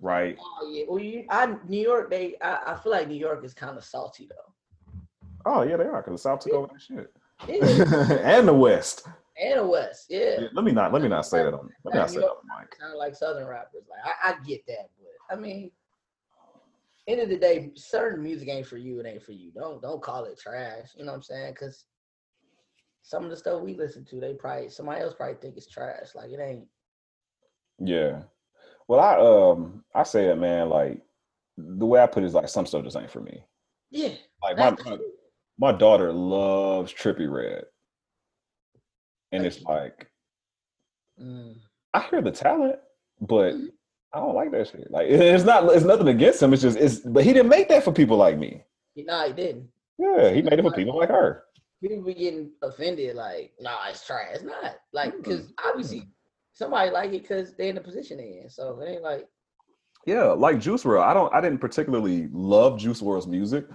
right? 0.00 0.36
Oh 0.40 0.70
yeah. 0.72 0.84
Well, 0.88 0.98
you, 0.98 1.24
I 1.30 1.54
New 1.68 1.80
York, 1.80 2.10
they 2.10 2.34
I, 2.42 2.72
I 2.72 2.74
feel 2.76 2.92
like 2.92 3.08
New 3.08 3.14
York 3.14 3.44
is 3.44 3.54
kind 3.54 3.76
of 3.76 3.84
salty 3.84 4.28
though. 4.28 5.00
Oh 5.46 5.62
yeah, 5.62 5.76
they 5.76 5.84
are 5.84 6.02
because 6.02 6.14
the 6.14 6.18
South 6.18 6.40
took 6.40 6.52
over 6.52 6.68
that 6.72 6.82
shit. 6.82 7.12
and 8.22 8.46
the 8.46 8.54
West. 8.54 9.06
And 9.40 9.58
the 9.58 9.66
West, 9.66 10.06
yeah. 10.10 10.40
yeah. 10.40 10.48
Let 10.52 10.64
me 10.64 10.72
not 10.72 10.92
let 10.92 11.02
me 11.02 11.08
not 11.08 11.24
say 11.24 11.42
that 11.42 11.54
on 11.54 11.70
let 11.84 11.94
me 11.94 12.00
not 12.00 12.10
say 12.10 12.18
that 12.18 12.26
on 12.26 12.60
mic. 12.60 12.78
Kind 12.78 12.92
of 12.92 12.98
like 12.98 13.14
Southern 13.14 13.46
rappers. 13.46 13.84
Like 13.88 14.00
I, 14.04 14.30
I 14.30 14.44
get 14.44 14.66
that, 14.66 14.90
but 14.98 15.34
I 15.34 15.40
mean, 15.40 15.70
end 17.06 17.20
of 17.20 17.28
the 17.28 17.38
day, 17.38 17.70
certain 17.74 18.22
music 18.22 18.48
ain't 18.48 18.66
for 18.66 18.76
you. 18.76 19.00
It 19.00 19.06
ain't 19.06 19.22
for 19.22 19.32
you. 19.32 19.50
Don't 19.52 19.80
don't 19.80 20.02
call 20.02 20.24
it 20.24 20.38
trash. 20.38 20.88
You 20.96 21.04
know 21.04 21.12
what 21.12 21.16
I'm 21.16 21.22
saying? 21.22 21.52
Because 21.52 21.86
some 23.02 23.24
of 23.24 23.30
the 23.30 23.36
stuff 23.36 23.62
we 23.62 23.74
listen 23.74 24.04
to, 24.06 24.20
they 24.20 24.34
probably 24.34 24.68
somebody 24.68 25.00
else 25.00 25.14
probably 25.14 25.36
think 25.36 25.56
it's 25.56 25.66
trash. 25.66 26.08
Like 26.14 26.30
it 26.30 26.40
ain't. 26.40 26.66
Yeah. 27.78 28.22
Well, 28.88 29.00
I 29.00 29.16
um 29.16 29.84
I 29.94 30.02
say 30.02 30.26
it, 30.26 30.36
man. 30.36 30.68
Like 30.68 31.00
the 31.56 31.86
way 31.86 32.02
I 32.02 32.06
put 32.06 32.22
it 32.22 32.26
is 32.26 32.34
like 32.34 32.48
some 32.48 32.66
stuff 32.66 32.84
just 32.84 32.96
ain't 32.96 33.10
for 33.10 33.20
me. 33.20 33.42
Yeah. 33.90 34.12
Like 34.42 34.58
my 34.58 34.76
my, 34.84 34.98
my 35.58 35.72
daughter 35.72 36.12
loves 36.12 36.92
Trippie 36.92 37.30
Redd, 37.30 37.64
and 39.32 39.46
it's 39.46 39.62
like 39.62 40.08
mm. 41.20 41.54
I 41.94 42.00
hear 42.02 42.22
the 42.22 42.30
talent, 42.30 42.76
but 43.20 43.54
mm-hmm. 43.54 43.66
I 44.12 44.18
don't 44.18 44.34
like 44.34 44.50
that 44.52 44.68
shit. 44.68 44.90
Like 44.90 45.08
it's 45.08 45.44
not 45.44 45.64
it's 45.74 45.84
nothing 45.84 46.08
against 46.08 46.42
him. 46.42 46.52
It's 46.52 46.62
just 46.62 46.78
it's 46.78 46.96
but 47.00 47.24
he 47.24 47.32
didn't 47.32 47.48
make 47.48 47.68
that 47.68 47.84
for 47.84 47.92
people 47.92 48.16
like 48.16 48.38
me. 48.38 48.62
No, 48.96 49.26
he 49.26 49.32
didn't. 49.32 49.68
Yeah, 49.98 50.30
he 50.30 50.42
made 50.42 50.58
it 50.58 50.62
for 50.62 50.72
people 50.72 50.98
like 50.98 51.10
her. 51.10 51.44
People 51.82 52.02
be 52.02 52.14
getting 52.14 52.50
offended, 52.62 53.16
like, 53.16 53.52
nah, 53.58 53.88
it's 53.88 54.06
trash. 54.06 54.28
It's 54.34 54.44
not 54.44 54.76
like 54.92 55.16
because 55.16 55.52
obviously 55.64 56.08
somebody 56.52 56.90
like 56.90 57.12
it 57.12 57.22
because 57.22 57.54
they're 57.54 57.68
in 57.68 57.76
the 57.76 57.80
position 57.80 58.18
they're 58.18 58.42
in. 58.42 58.50
So 58.50 58.78
it 58.80 58.90
ain't 58.90 59.02
like 59.02 59.28
yeah, 60.06 60.24
like 60.24 60.60
Juice 60.60 60.84
WRLD. 60.84 61.02
I 61.02 61.14
don't. 61.14 61.32
I 61.34 61.40
didn't 61.40 61.58
particularly 61.58 62.28
love 62.32 62.78
Juice 62.78 63.02
WRLD's 63.02 63.26
music. 63.26 63.66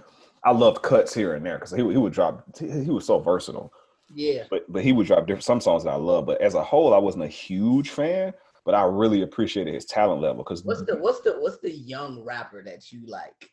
I 0.44 0.50
loved 0.52 0.82
cuts 0.82 1.14
here 1.14 1.34
and 1.34 1.44
there 1.44 1.58
because 1.58 1.70
he 1.70 1.78
he 1.78 1.96
would 1.96 2.12
drop. 2.12 2.44
He 2.58 2.90
was 2.90 3.06
so 3.06 3.18
versatile. 3.18 3.72
Yeah. 4.14 4.44
But 4.50 4.70
but 4.72 4.82
he 4.82 4.92
would 4.92 5.06
drop 5.06 5.26
different 5.26 5.44
some 5.44 5.60
songs 5.60 5.84
that 5.84 5.90
I 5.90 5.96
love. 5.96 6.26
But 6.26 6.40
as 6.40 6.54
a 6.54 6.62
whole, 6.62 6.94
I 6.94 6.98
wasn't 6.98 7.24
a 7.24 7.28
huge 7.28 7.90
fan. 7.90 8.32
But 8.64 8.74
I 8.74 8.82
really 8.82 9.22
appreciated 9.22 9.74
his 9.74 9.84
talent 9.84 10.22
level. 10.22 10.42
Because 10.42 10.64
what's 10.64 10.82
the 10.82 10.96
what's 10.96 11.20
the 11.20 11.36
what's 11.38 11.58
the 11.58 11.72
young 11.72 12.24
rapper 12.24 12.62
that 12.64 12.92
you 12.92 13.02
like? 13.06 13.50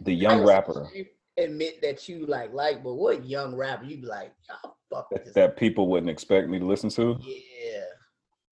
The 0.00 0.14
young 0.14 0.44
rapper. 0.44 0.88
Admit 1.36 1.80
that 1.82 2.08
you 2.08 2.26
like 2.26 2.52
like, 2.52 2.82
but 2.82 2.94
what 2.94 3.24
young 3.24 3.54
rapper 3.54 3.84
you 3.84 4.02
like? 4.02 4.32
Fuck 4.90 5.08
that, 5.10 5.34
that 5.34 5.56
people 5.56 5.88
wouldn't 5.88 6.10
expect 6.10 6.48
me 6.48 6.58
to 6.58 6.66
listen 6.66 6.90
to. 6.90 7.18
Yeah. 7.22 7.84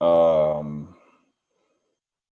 Um, 0.00 0.94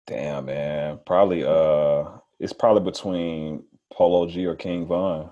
damn 0.07 0.47
man, 0.47 1.01
probably 1.05 1.45
uh, 1.45 2.05
it's 2.39 2.53
probably 2.53 2.91
between 2.91 3.65
Polo 3.93 4.27
G 4.27 4.47
or 4.47 4.55
King 4.55 4.87
Von. 4.87 5.31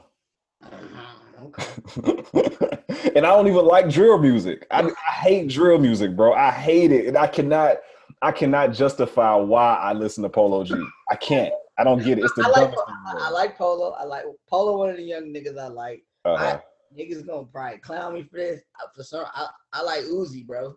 and 3.15 3.27
I 3.27 3.31
don't 3.31 3.49
even 3.49 3.65
like 3.65 3.89
drill 3.89 4.19
music. 4.19 4.67
I, 4.71 4.83
I, 4.83 5.13
hate 5.13 5.49
drill 5.49 5.79
music, 5.79 6.17
bro. 6.17 6.33
I 6.33 6.51
hate 6.51 6.93
it, 6.93 7.07
and 7.07 7.17
I 7.17 7.27
cannot, 7.27 7.79
I 8.23 8.33
cannot 8.33 8.73
justify 8.73 9.35
why 9.35 9.77
I 9.77 9.93
listen 9.93 10.23
to 10.23 10.29
Polo 10.29 10.65
G. 10.65 10.75
I 11.11 11.17
can't. 11.17 11.53
I 11.79 11.85
don't 11.85 12.03
get 12.03 12.19
it. 12.19 12.25
It's 12.25 12.35
the 12.35 12.45
I 12.45 12.61
like, 12.61 12.75
I, 13.07 13.27
I 13.27 13.31
like 13.31 13.59
Polo. 13.59 13.91
I 13.91 14.05
like 14.05 14.25
Polo. 14.49 14.79
One 14.79 14.91
of 14.91 14.97
the 14.97 15.03
young 15.03 15.25
niggas 15.25 15.59
I 15.59 15.69
like. 15.69 16.05
Uh-huh. 16.25 16.59
I, 16.59 16.99
niggas 16.99 17.27
gonna 17.27 17.47
probably 17.47 17.79
clown 17.79 18.15
me 18.15 18.23
for 18.23 18.39
this. 18.39 18.61
For 18.95 19.03
some, 19.03 19.27
I, 19.35 19.49
I 19.73 19.83
like 19.83 20.05
Uzi, 20.05 20.47
bro. 20.47 20.75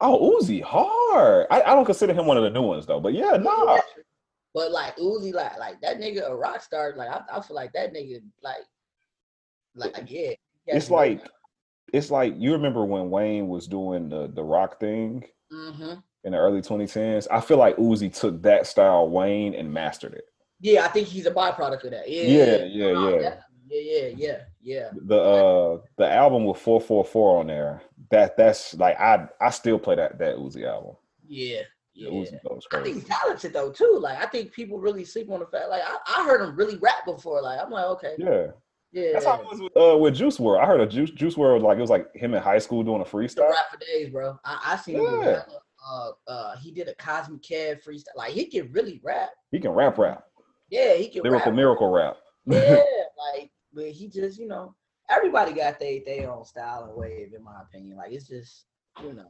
Oh, 0.00 0.38
Uzi, 0.40 0.62
hard. 0.62 1.46
I, 1.50 1.62
I 1.62 1.74
don't 1.74 1.84
consider 1.84 2.14
him 2.14 2.26
one 2.26 2.38
of 2.38 2.42
the 2.42 2.50
new 2.50 2.62
ones 2.62 2.86
though, 2.86 3.00
but 3.00 3.12
yeah, 3.12 3.36
nah. 3.36 3.78
But 4.54 4.72
like 4.72 4.96
Uzi, 4.96 5.32
like 5.32 5.58
like 5.58 5.80
that 5.82 5.98
nigga 5.98 6.28
a 6.28 6.34
rock 6.34 6.62
star. 6.62 6.94
Like 6.96 7.10
I, 7.10 7.20
I 7.32 7.40
feel 7.42 7.54
like 7.54 7.72
that 7.74 7.92
nigga 7.92 8.20
like 8.42 8.62
like 9.74 10.10
yeah. 10.10 10.32
It's 10.66 10.90
like 10.90 11.22
it's 11.92 12.10
like 12.10 12.34
you 12.38 12.52
remember 12.52 12.84
when 12.84 13.10
Wayne 13.10 13.48
was 13.48 13.66
doing 13.66 14.08
the 14.08 14.28
the 14.32 14.42
rock 14.44 14.80
thing 14.80 15.24
hmm 15.50 15.94
in 16.22 16.32
the 16.32 16.38
early 16.38 16.60
2010s. 16.60 17.26
I 17.30 17.40
feel 17.40 17.56
like 17.56 17.76
Uzi 17.76 18.14
took 18.14 18.42
that 18.42 18.66
style 18.66 19.08
Wayne 19.08 19.54
and 19.54 19.72
mastered 19.72 20.12
it. 20.12 20.24
Yeah, 20.60 20.84
I 20.84 20.88
think 20.88 21.08
he's 21.08 21.24
a 21.24 21.30
byproduct 21.30 21.84
of 21.84 21.92
that. 21.92 22.10
Yeah, 22.10 22.28
Yeah, 22.28 22.64
yeah, 22.64 22.90
yeah. 22.92 23.20
yeah, 23.20 23.34
yeah, 23.70 24.08
yeah, 24.14 24.38
yeah. 24.60 24.90
The 25.06 25.18
uh 25.18 25.78
the 25.96 26.10
album 26.12 26.44
with 26.44 26.58
444 26.58 27.40
on 27.40 27.46
there. 27.46 27.82
That 28.10 28.36
that's 28.36 28.74
like 28.74 29.00
I 29.00 29.28
I 29.40 29.50
still 29.50 29.78
play 29.78 29.94
that 29.96 30.18
that 30.18 30.36
Uzi 30.36 30.66
album. 30.66 30.96
Yeah, 31.26 31.62
Yeah, 31.94 32.10
yeah. 32.10 32.38
Uzi 32.44 32.60
I 32.74 32.82
think 32.82 32.96
he's 32.96 33.04
talented 33.04 33.52
though 33.54 33.70
too. 33.72 33.98
Like 33.98 34.18
I 34.20 34.26
think 34.26 34.52
people 34.52 34.78
really 34.78 35.04
sleep 35.04 35.30
on 35.30 35.40
the 35.40 35.46
fact. 35.46 35.70
Like 35.70 35.82
I, 35.86 35.96
I 36.18 36.24
heard 36.26 36.42
him 36.42 36.54
really 36.56 36.76
rap 36.76 37.06
before. 37.06 37.40
Like 37.40 37.60
I'm 37.60 37.70
like, 37.70 37.86
okay, 37.86 38.14
Yeah. 38.18 38.48
Yeah. 38.92 39.12
That's 39.12 39.24
how 39.24 39.40
it 39.40 39.46
was 39.46 39.60
with, 39.60 39.76
uh, 39.76 39.96
with 39.98 40.14
Juice 40.16 40.38
WRLD. 40.38 40.60
I 40.60 40.66
heard 40.66 40.80
a 40.80 40.86
Juice 40.86 41.10
Juice 41.10 41.34
WRLD 41.36 41.62
like 41.62 41.78
it 41.78 41.80
was 41.80 41.90
like 41.90 42.08
him 42.14 42.34
in 42.34 42.42
high 42.42 42.58
school 42.58 42.82
doing 42.82 43.00
a 43.00 43.04
freestyle. 43.04 43.48
rap 43.50 43.70
for 43.70 43.78
days, 43.78 44.10
bro. 44.10 44.38
I, 44.44 44.60
I 44.72 44.76
seen 44.76 44.96
him. 44.96 45.04
do 45.04 45.16
Yeah. 45.24 45.42
hella, 45.46 45.60
Uh, 45.88 46.10
uh, 46.30 46.56
he 46.56 46.72
did 46.72 46.88
a 46.88 46.94
Cosmic 46.96 47.42
Kev 47.42 47.82
freestyle. 47.84 48.16
Like 48.16 48.32
he 48.32 48.46
can 48.46 48.70
really 48.72 49.00
rap. 49.04 49.30
He 49.52 49.60
can 49.60 49.70
rap 49.70 49.96
rap. 49.98 50.24
Yeah, 50.70 50.94
he 50.94 51.08
can 51.08 51.22
Lyrical 51.22 51.50
rap. 51.50 51.56
miracle 51.56 51.88
rap. 51.90 52.16
Yeah, 52.46 52.76
like, 53.34 53.50
but 53.72 53.86
he 53.86 54.08
just, 54.08 54.38
you 54.38 54.46
know, 54.48 54.74
everybody 55.08 55.52
got 55.52 55.78
their 55.78 56.00
their 56.04 56.30
own 56.32 56.44
style 56.44 56.84
and 56.84 56.94
wave, 56.96 57.32
in 57.36 57.42
my 57.44 57.60
opinion. 57.62 57.96
Like 57.96 58.12
it's 58.12 58.26
just, 58.28 58.64
you 59.02 59.12
know, 59.12 59.28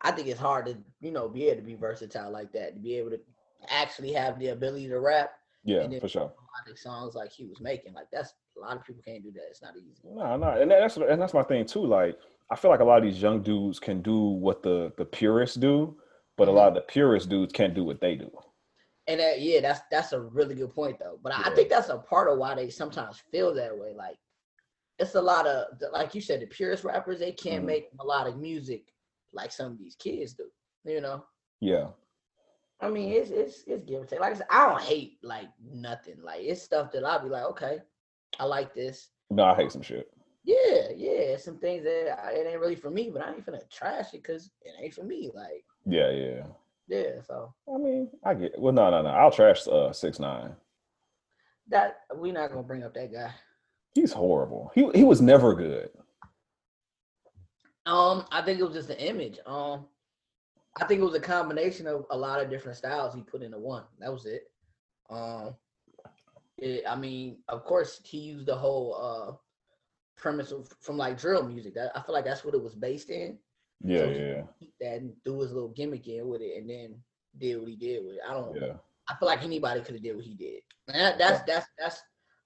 I 0.00 0.10
think 0.12 0.28
it's 0.28 0.40
hard 0.40 0.66
to, 0.66 0.76
you 1.00 1.12
know, 1.12 1.28
be 1.28 1.46
able 1.46 1.60
to 1.60 1.66
be 1.66 1.74
versatile 1.74 2.30
like 2.30 2.52
that, 2.52 2.74
to 2.74 2.80
be 2.80 2.96
able 2.96 3.10
to 3.10 3.20
actually 3.68 4.12
have 4.12 4.38
the 4.38 4.48
ability 4.48 4.88
to 4.88 4.98
rap 5.00 5.30
Yeah, 5.64 5.98
for 6.00 6.08
sure. 6.08 6.32
songs 6.74 7.14
like 7.14 7.30
he 7.32 7.44
was 7.46 7.60
making. 7.60 7.92
Like 7.94 8.06
that's 8.12 8.34
a 8.56 8.60
lot 8.60 8.76
of 8.76 8.84
people 8.84 9.02
can't 9.04 9.22
do 9.22 9.32
that. 9.32 9.42
It's 9.50 9.62
not 9.62 9.76
easy. 9.76 10.02
No, 10.04 10.36
no, 10.36 10.50
and 10.60 10.70
that's 10.70 10.96
and 10.96 11.20
that's 11.20 11.34
my 11.34 11.42
thing 11.42 11.64
too. 11.66 11.84
Like 11.86 12.18
I 12.50 12.56
feel 12.56 12.70
like 12.70 12.80
a 12.80 12.84
lot 12.84 12.98
of 12.98 13.04
these 13.04 13.20
young 13.20 13.42
dudes 13.42 13.78
can 13.78 14.02
do 14.02 14.18
what 14.18 14.62
the 14.62 14.92
the 14.96 15.04
purists 15.04 15.56
do, 15.56 15.96
but 16.36 16.48
a 16.48 16.50
Mhm. 16.50 16.54
lot 16.54 16.68
of 16.68 16.74
the 16.74 16.80
purist 16.82 17.28
dudes 17.28 17.52
can't 17.52 17.74
do 17.74 17.84
what 17.84 18.00
they 18.00 18.16
do. 18.16 18.30
And 19.08 19.18
that, 19.20 19.40
yeah, 19.40 19.60
that's 19.60 19.80
that's 19.90 20.12
a 20.12 20.20
really 20.20 20.54
good 20.54 20.70
point 20.70 20.98
though. 20.98 21.18
But 21.22 21.32
I 21.32 21.48
Yeah. 21.48 21.54
think 21.54 21.68
that's 21.70 21.88
a 21.88 21.98
part 21.98 22.28
of 22.30 22.38
why 22.38 22.54
they 22.54 22.68
sometimes 22.70 23.18
feel 23.18 23.52
that 23.54 23.76
way. 23.76 23.92
Like 23.94 24.18
it's 24.98 25.14
a 25.14 25.22
lot 25.22 25.46
of 25.46 25.78
the- 25.78 25.90
like 25.90 26.14
you 26.14 26.20
said, 26.20 26.40
the 26.40 26.46
purest 26.46 26.84
rappers 26.84 27.18
they 27.18 27.32
can't 27.32 27.64
Mhm. 27.64 27.66
make 27.66 27.94
melodic 27.94 28.36
music 28.36 28.92
like 29.32 29.50
some 29.50 29.72
of 29.72 29.78
these 29.78 29.96
kids 29.96 30.34
do. 30.34 30.50
You 30.84 31.00
know, 31.00 31.24
Yeah, 31.60 31.92
I 32.82 32.90
mean, 32.90 33.10
it's 33.12 33.30
it's 33.30 33.62
it's 33.66 33.84
give 33.84 34.00
and 34.00 34.08
take. 34.08 34.20
Like 34.20 34.34
I 34.34 34.36
said, 34.38 34.46
I 34.50 34.68
don't 34.68 34.82
hate 34.82 35.18
like 35.22 35.48
nothing. 35.72 36.16
Like 36.22 36.40
it's 36.42 36.60
stuff 36.62 36.90
that 36.92 37.04
I'll 37.04 37.22
be 37.22 37.28
like, 37.28 37.44
okay, 37.44 37.78
I 38.40 38.44
like 38.44 38.74
this. 38.74 39.10
no, 39.30 39.44
I 39.44 39.54
hate 39.54 39.70
some 39.72 39.82
shit. 39.82 40.10
Yeah, 40.44 40.88
yeah, 40.96 41.36
some 41.36 41.58
things 41.58 41.84
that 41.84 42.18
I, 42.24 42.32
it 42.32 42.46
ain't 42.48 42.58
really 42.60 42.74
for 42.74 42.90
me, 42.90 43.10
but 43.12 43.22
I 43.22 43.30
ain't 43.30 43.46
finna 43.46 43.60
trash 43.70 44.12
it 44.12 44.22
because 44.24 44.50
it 44.62 44.72
ain't 44.82 44.92
for 44.94 45.04
me. 45.04 45.30
Like, 45.32 45.64
Yeah, 45.86 46.10
yeah. 46.10 46.42
yeah, 46.88 47.20
so 47.24 47.54
I 47.72 47.78
mean, 47.78 48.10
I 48.24 48.34
get. 48.34 48.58
Well, 48.58 48.72
no, 48.72 48.90
no, 48.90 49.02
no. 49.02 49.10
I'll 49.10 49.30
trash 49.30 49.66
uh 49.68 49.92
six 49.92 50.18
nine. 50.18 50.56
that 51.68 52.00
we 52.16 52.32
not 52.32 52.50
gonna 52.50 52.64
bring 52.64 52.82
up 52.82 52.94
that 52.94 53.12
guy. 53.12 53.30
He's 53.94 54.12
horrible. 54.12 54.72
He 54.74 54.90
he 54.92 55.04
was 55.04 55.20
never 55.20 55.54
good. 55.54 55.90
Um, 57.86 58.24
I 58.32 58.42
think 58.42 58.58
it 58.58 58.64
was 58.64 58.74
just 58.74 58.88
the 58.88 59.00
image. 59.00 59.38
Um, 59.46 59.86
I 60.80 60.86
think 60.86 61.00
it 61.00 61.04
was 61.04 61.14
a 61.14 61.20
combination 61.20 61.86
of 61.86 62.06
a 62.10 62.16
lot 62.16 62.40
of 62.40 62.48
different 62.50 62.78
styles 62.78 63.14
he 63.14 63.22
put 63.22 63.42
into 63.42 63.58
one. 63.58 63.84
That 63.98 64.12
was 64.12 64.24
it. 64.26 64.50
Um, 65.10 65.54
it, 66.58 66.84
I 66.88 66.96
mean, 66.96 67.38
of 67.48 67.64
course, 67.64 68.00
he 68.04 68.18
used 68.18 68.46
the 68.46 68.56
whole 68.56 68.94
uh 68.94 69.32
premise 70.16 70.52
of, 70.52 70.68
from 70.80 70.96
like 70.96 71.18
drill 71.18 71.42
music. 71.46 71.74
That 71.74 71.90
I 71.96 72.00
feel 72.02 72.14
like 72.14 72.24
that's 72.24 72.44
what 72.44 72.54
it 72.54 72.62
was 72.62 72.74
based 72.74 73.10
in. 73.10 73.38
Yeah, 73.84 73.98
So 73.98 74.10
yeah, 74.10 74.42
that 74.80 75.00
and 75.00 75.12
do 75.24 75.40
his 75.40 75.52
little 75.52 75.70
gimmick 75.70 76.06
in 76.08 76.28
with 76.28 76.40
it, 76.40 76.56
and 76.58 76.70
then 76.70 76.94
did 77.38 77.58
what 77.58 77.68
he 77.68 77.76
did 77.76 78.04
with 78.04 78.14
it. 78.16 78.20
I 78.28 78.32
don't. 78.32 78.56
yeah. 78.56 78.74
I 79.08 79.14
feel 79.16 79.28
like 79.28 79.42
anybody 79.42 79.80
could 79.80 79.94
have 79.96 80.02
did 80.02 80.14
what 80.16 80.24
he 80.24 80.34
did. 80.34 80.60
And 80.88 81.00
that, 81.00 81.18
that's 81.18 81.42
that's 81.42 81.66
that's 81.78 82.02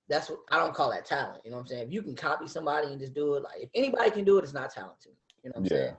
that's 0.09 0.31
what 0.31 0.41
I 0.51 0.59
don't 0.59 0.75
call 0.75 0.91
that 0.91 1.05
talent. 1.05 1.43
You 1.45 1.51
know 1.51 1.59
what 1.59 1.63
I'm 1.65 1.67
saying? 1.69 1.89
If 1.89 1.93
you 1.93 2.03
can 2.03 2.17
copy 2.17 2.49
somebody 2.49 2.89
and 2.89 2.99
just 2.99 3.15
do 3.15 3.35
it, 3.35 3.43
like 3.43 3.61
if 3.63 3.71
anybody 3.75 4.11
can 4.11 4.25
do 4.25 4.39
it, 4.39 4.45
it's 4.45 4.55
not 4.55 4.71
talent 4.73 5.01
to 5.03 5.11
me. 5.11 5.15
You 5.45 5.51
know 5.51 5.61
what 5.61 5.71
I'm 5.71 5.77
Yeah. 5.77 5.85
saying? 5.85 5.97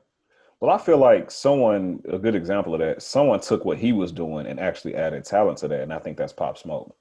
Well, 0.60 0.72
I 0.72 0.78
feel 0.80 0.98
like 0.98 1.30
someone, 1.30 2.02
a 2.12 2.18
good 2.18 2.34
example 2.36 2.74
of 2.74 2.80
that, 2.80 3.02
someone 3.04 3.40
took 3.40 3.64
what 3.64 3.78
he 3.78 3.94
was 3.94 4.12
doing 4.12 4.48
and 4.48 4.60
actually 4.60 4.96
added 4.96 5.24
talent 5.24 5.60
to 5.60 5.68
that. 5.68 5.82
And 5.82 5.94
I 5.94 6.00
think 6.00 6.18
that's 6.18 6.34
Pop 6.34 6.58
Smoke. 6.58 6.96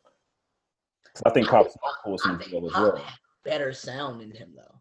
I 1.24 1.30
think 1.30 1.48
I 1.48 1.62
Pop 1.62 1.70
Smoke 1.70 1.94
pulls 2.04 2.22
I 2.26 2.28
some 2.28 2.42
as 2.42 2.52
well. 2.52 3.04
better 3.44 3.72
sound 3.72 4.20
than 4.20 4.30
him 4.30 4.52
though. 4.54 4.80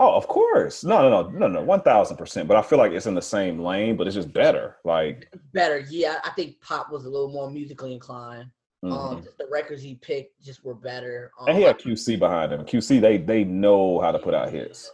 Oh, 0.00 0.16
of 0.16 0.26
course. 0.26 0.82
No, 0.82 1.08
no, 1.08 1.28
no, 1.30 1.46
no, 1.46 1.60
no, 1.62 1.64
1000%. 1.64 2.48
But 2.48 2.56
I 2.56 2.62
feel 2.62 2.78
like 2.78 2.90
it's 2.90 3.06
in 3.06 3.14
the 3.14 3.22
same 3.22 3.60
lane, 3.60 3.96
but 3.96 4.08
it's 4.08 4.16
just 4.16 4.32
better. 4.32 4.78
Like, 4.84 5.32
Better, 5.52 5.84
yeah. 5.88 6.18
I 6.24 6.30
think 6.30 6.60
Pop 6.60 6.90
was 6.90 7.04
a 7.04 7.08
little 7.08 7.30
more 7.30 7.48
musically 7.48 7.92
inclined. 7.94 8.50
mhm. 8.84 8.90
Um, 8.92 9.22
the 9.38 9.46
records 9.52 9.82
he 9.82 9.94
picked 9.94 10.42
just 10.42 10.64
were 10.64 10.74
better. 10.74 11.30
Um, 11.38 11.46
and 11.50 11.56
he 11.58 11.62
had 11.62 11.78
QC 11.78 12.18
behind 12.18 12.52
him. 12.52 12.64
QC, 12.64 13.00
they 13.00 13.18
they 13.18 13.44
know 13.44 14.00
how 14.00 14.10
to 14.10 14.18
put 14.18 14.34
out 14.34 14.50
hits. 14.50 14.90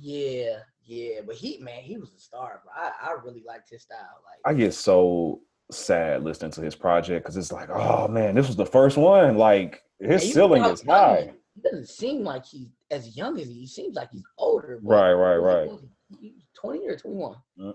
Yeah, 0.00 0.60
yeah. 0.88 1.20
But 1.24 1.36
he, 1.36 1.58
man, 1.58 1.82
he 1.82 1.96
was 1.98 2.12
a 2.12 2.18
star, 2.18 2.62
bro. 2.64 2.72
I, 2.74 3.10
I 3.10 3.12
really 3.24 3.44
liked 3.46 3.70
his 3.70 3.82
style. 3.82 3.98
Like, 4.24 4.40
I 4.52 4.56
get 4.58 4.74
so 4.74 5.40
sad 5.70 6.24
listening 6.24 6.50
to 6.52 6.62
his 6.62 6.74
project 6.74 7.24
because 7.24 7.36
it's 7.36 7.52
like, 7.52 7.68
oh 7.70 8.08
man, 8.08 8.34
this 8.34 8.46
was 8.46 8.56
the 8.56 8.66
first 8.66 8.96
one. 8.96 9.36
Like 9.36 9.82
his 10.00 10.26
you 10.26 10.32
ceiling 10.32 10.64
is 10.64 10.82
how 10.82 11.06
young 11.06 11.16
he 11.16 11.24
high. 11.26 11.32
He 11.54 11.60
doesn't 11.62 11.88
seem 11.88 12.24
like 12.24 12.44
he's 12.46 12.68
as 12.90 13.16
young 13.16 13.38
as 13.38 13.48
he, 13.48 13.54
he 13.54 13.66
seems 13.66 13.94
like 13.94 14.10
he's 14.10 14.24
older. 14.38 14.80
Right, 14.82 15.12
right, 15.12 15.36
right. 15.36 15.68
was 15.68 15.82
he, 16.20 16.28
he 16.28 16.32
was 16.34 16.44
Twenty 16.58 16.86
or 16.88 16.96
twenty-one. 16.96 17.36
Mm. 17.60 17.74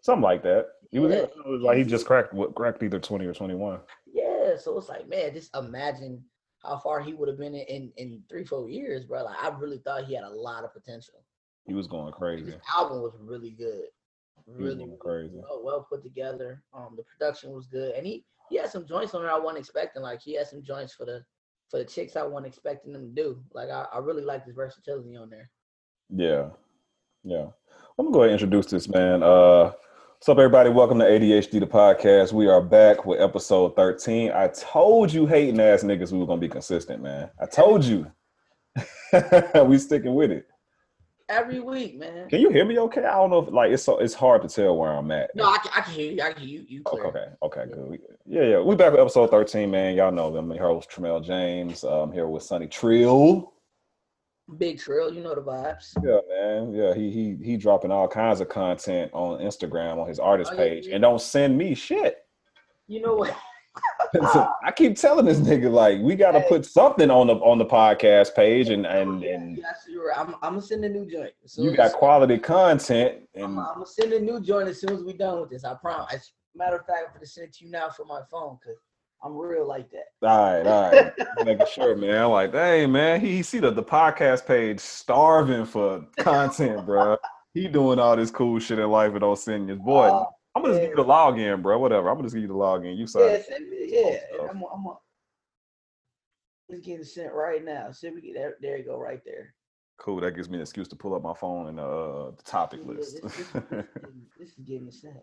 Something 0.00 0.22
like 0.22 0.42
that. 0.44 0.66
He 0.90 0.98
was, 0.98 1.12
Yeah. 1.12 1.26
was 1.44 1.62
like 1.62 1.78
he 1.78 1.84
just 1.84 2.06
cracked 2.06 2.32
what 2.32 2.54
cracked 2.54 2.82
either 2.82 2.98
20 2.98 3.26
or 3.26 3.34
21. 3.34 3.80
Yeah, 4.12 4.56
so 4.56 4.78
it's 4.78 4.88
like, 4.88 5.08
man, 5.08 5.34
just 5.34 5.54
imagine 5.56 6.22
how 6.62 6.78
far 6.78 7.00
he 7.00 7.12
would 7.12 7.28
have 7.28 7.38
been 7.38 7.54
in, 7.54 7.66
in 7.66 7.92
in 7.96 8.22
three, 8.28 8.44
four 8.44 8.68
years, 8.70 9.04
bro. 9.04 9.24
Like, 9.24 9.36
I 9.42 9.48
really 9.48 9.78
thought 9.78 10.04
he 10.04 10.14
had 10.14 10.24
a 10.24 10.30
lot 10.30 10.64
of 10.64 10.72
potential. 10.72 11.24
He 11.66 11.74
was 11.74 11.86
going 11.86 12.12
crazy. 12.12 12.52
His 12.52 12.60
album 12.74 13.02
was 13.02 13.14
really 13.20 13.50
good, 13.50 13.84
was 14.46 14.56
really, 14.56 14.84
really 14.84 14.96
crazy. 15.00 15.34
well, 15.34 15.62
well 15.64 15.86
put 15.90 16.02
together. 16.02 16.62
Um, 16.72 16.94
the 16.96 17.02
production 17.02 17.50
was 17.52 17.66
good, 17.66 17.94
and 17.94 18.06
he 18.06 18.24
he 18.48 18.56
had 18.56 18.70
some 18.70 18.86
joints 18.86 19.14
on 19.14 19.22
there 19.22 19.32
I 19.32 19.38
wasn't 19.38 19.58
expecting. 19.58 20.02
Like, 20.02 20.20
he 20.20 20.34
had 20.34 20.46
some 20.46 20.62
joints 20.62 20.94
for 20.94 21.04
the 21.04 21.24
for 21.70 21.78
the 21.78 21.84
chicks 21.84 22.14
I 22.14 22.22
wasn't 22.22 22.46
expecting 22.46 22.92
them 22.92 23.12
to 23.14 23.22
do. 23.22 23.42
Like, 23.52 23.70
I, 23.70 23.86
I 23.92 23.98
really 23.98 24.22
like 24.22 24.44
his 24.44 24.54
versatility 24.54 25.16
on 25.16 25.30
there. 25.30 25.50
Yeah. 26.14 26.50
Yeah. 27.24 27.46
I'm 27.98 28.06
gonna 28.06 28.12
go 28.12 28.20
ahead 28.22 28.32
and 28.32 28.40
introduce 28.40 28.70
this 28.70 28.88
man. 28.88 29.24
Uh 29.24 29.72
what's 30.14 30.28
up 30.28 30.38
everybody? 30.38 30.70
Welcome 30.70 31.00
to 31.00 31.04
ADHD 31.04 31.58
the 31.58 31.66
podcast. 31.66 32.32
We 32.32 32.46
are 32.46 32.62
back 32.62 33.04
with 33.04 33.20
episode 33.20 33.74
13. 33.74 34.30
I 34.30 34.46
told 34.48 35.12
you 35.12 35.26
hating 35.26 35.58
ass 35.58 35.82
niggas 35.82 36.12
we 36.12 36.18
were 36.18 36.26
gonna 36.26 36.40
be 36.40 36.48
consistent, 36.48 37.02
man. 37.02 37.30
I 37.40 37.46
told 37.46 37.84
you. 37.84 38.10
we 39.64 39.78
sticking 39.78 40.14
with 40.14 40.30
it. 40.30 40.46
Every 41.28 41.58
week, 41.58 41.98
man. 41.98 42.28
Can 42.28 42.40
you 42.40 42.50
hear 42.50 42.64
me 42.64 42.78
okay? 42.78 43.04
I 43.04 43.14
don't 43.16 43.30
know 43.30 43.40
if 43.40 43.52
like 43.52 43.72
it's 43.72 43.82
so 43.82 43.98
it's 43.98 44.14
hard 44.14 44.42
to 44.42 44.48
tell 44.48 44.76
where 44.76 44.92
I'm 44.92 45.10
at. 45.10 45.34
No, 45.34 45.44
I 45.44 45.58
can, 45.58 45.72
I 45.74 45.80
can 45.80 45.92
hear 45.92 46.12
you. 46.12 46.22
I 46.22 46.32
can 46.32 46.42
hear 46.46 46.60
you. 46.60 46.66
You 46.68 46.82
Okay, 46.86 47.00
clear. 47.10 47.36
okay, 47.42 47.60
okay, 47.62 47.72
good. 47.72 47.98
Yeah, 48.24 48.42
yeah. 48.44 48.60
We 48.60 48.76
back 48.76 48.92
with 48.92 49.00
episode 49.00 49.30
13, 49.30 49.68
man. 49.68 49.96
Y'all 49.96 50.12
know 50.12 50.30
them. 50.30 50.52
I'm 50.52 50.56
here 50.56 50.72
with 50.72 50.88
Tremel 50.88 51.24
James. 51.24 51.82
I'm 51.82 52.12
here 52.12 52.28
with 52.28 52.44
Sonny 52.44 52.68
Trill. 52.68 53.52
Big 54.58 54.78
Trill, 54.78 55.12
you 55.12 55.20
know 55.20 55.34
the 55.34 55.40
vibes. 55.42 55.92
Yeah, 56.04 56.20
man. 56.28 56.72
Yeah, 56.72 56.94
he 56.94 57.10
he 57.10 57.36
he 57.44 57.56
dropping 57.56 57.90
all 57.90 58.06
kinds 58.06 58.40
of 58.40 58.48
content 58.48 59.10
on 59.12 59.40
Instagram 59.40 59.98
on 60.00 60.06
his 60.06 60.20
artist 60.20 60.52
Oh, 60.54 60.56
yeah, 60.56 60.68
page, 60.68 60.86
yeah. 60.86 60.94
and 60.94 61.02
don't 61.02 61.20
send 61.20 61.58
me 61.58 61.74
shit. 61.74 62.18
You 62.86 63.00
know 63.02 63.14
what? 63.14 63.36
So 64.32 64.50
I 64.64 64.72
keep 64.72 64.96
telling 64.96 65.26
this 65.26 65.38
nigga 65.38 65.70
like 65.70 66.00
we 66.00 66.14
got 66.16 66.32
to 66.32 66.40
Hey. 66.40 66.48
put 66.48 66.64
something 66.64 67.10
on 67.10 67.26
the 67.26 67.34
on 67.34 67.58
the 67.58 67.66
podcast 67.66 68.34
page, 68.34 68.68
and 68.70 68.86
and 68.86 69.22
and 69.24 69.58
yes, 69.58 69.84
you're 69.88 70.08
right. 70.08 70.18
I'm, 70.18 70.34
I'm 70.36 70.54
gonna 70.54 70.62
send 70.62 70.84
a 70.84 70.88
new 70.88 71.04
joint. 71.10 71.32
You 71.56 71.76
got 71.76 71.92
quality 71.92 72.38
content, 72.38 73.22
and 73.34 73.44
I'm 73.44 73.54
gonna 73.56 73.86
send 73.86 74.12
a 74.12 74.20
new 74.20 74.40
joint 74.40 74.68
as 74.68 74.80
soon 74.80 74.90
as 74.90 75.02
we 75.02 75.12
done 75.12 75.40
with 75.40 75.50
this. 75.50 75.64
I 75.64 75.74
promise. 75.74 76.12
As 76.14 76.30
a 76.54 76.58
matter 76.58 76.76
of 76.76 76.86
fact, 76.86 77.00
I'm 77.08 77.14
gonna 77.14 77.26
send 77.26 77.48
it 77.48 77.54
to 77.56 77.64
you 77.66 77.70
now 77.70 77.90
from 77.90 78.08
my 78.08 78.20
phone 78.30 78.58
because 78.62 78.78
I'm 79.22 79.36
real 79.36 79.66
like 79.66 79.88
that. 79.90 80.26
all 80.28 80.62
right, 80.62 80.66
all 80.66 80.90
right, 80.92 81.12
making 81.44 81.66
sure, 81.72 81.96
man. 81.96 82.22
I'm 82.24 82.30
like, 82.30 82.52
hey, 82.52 82.86
man, 82.86 83.20
he, 83.20 83.42
see 83.42 83.58
the 83.58 83.70
the 83.70 83.82
podcast 83.82 84.46
page 84.46 84.78
starving 84.80 85.64
for 85.66 86.06
content, 86.18 86.86
bro. 86.86 87.16
He 87.54 87.68
doing 87.68 87.98
all 87.98 88.16
this 88.16 88.30
cool 88.30 88.58
shit 88.60 88.78
in 88.78 88.88
life 88.90 89.12
and 89.12 89.20
don't 89.20 89.38
send 89.38 89.68
his 89.68 89.78
boy. 89.78 90.06
Uh, 90.08 90.24
I'm 90.56 90.62
gonna 90.62 90.74
just 90.74 90.82
give 90.82 90.90
you 90.90 90.96
the 90.96 91.04
login, 91.04 91.60
bro. 91.60 91.78
Whatever. 91.78 92.08
I'm 92.08 92.14
gonna 92.16 92.24
just 92.26 92.34
give 92.34 92.42
you 92.42 92.48
the 92.48 92.54
login. 92.54 92.96
You 92.96 93.06
sign. 93.06 93.30
yeah, 93.30 93.42
send 93.46 93.68
me. 93.68 93.76
Yeah, 93.88 94.18
I'm, 94.50 94.62
I'm, 94.72 94.86
it's 96.70 96.80
getting 96.84 97.04
sent 97.04 97.34
right 97.34 97.62
now. 97.62 97.90
See, 97.92 98.08
we 98.08 98.22
get 98.22 98.34
there. 98.34 98.54
There 98.60 98.78
you 98.78 98.84
go, 98.84 98.96
right 98.98 99.20
there. 99.24 99.54
Cool. 99.98 100.20
That 100.20 100.32
gives 100.32 100.48
me 100.48 100.56
an 100.56 100.62
excuse 100.62 100.88
to 100.88 100.96
pull 100.96 101.14
up 101.14 101.22
my 101.22 101.34
phone 101.34 101.68
and 101.68 101.78
uh 101.78 102.30
the 102.30 102.42
topic 102.44 102.80
Yeah, 102.82 102.92
list. 102.92 103.22
This, 103.22 103.32
this, 103.32 103.32
this, 103.32 103.46
is 103.46 103.52
getting- 103.52 103.84
this 104.38 104.48
is 104.48 104.64
getting 104.66 104.90
sent. 104.90 105.16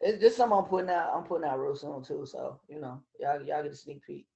It's 0.00 0.20
just 0.20 0.36
something 0.36 0.58
I'm 0.58 0.64
putting 0.64 0.90
out. 0.90 1.12
I'm 1.14 1.22
putting 1.22 1.48
out 1.48 1.58
real 1.60 1.76
soon 1.76 2.02
too. 2.02 2.26
So 2.26 2.60
you 2.68 2.80
know, 2.80 3.00
y'all 3.20 3.40
y'all 3.42 3.62
get 3.62 3.72
a 3.72 3.76
sneak 3.76 4.02
peek. 4.04 4.26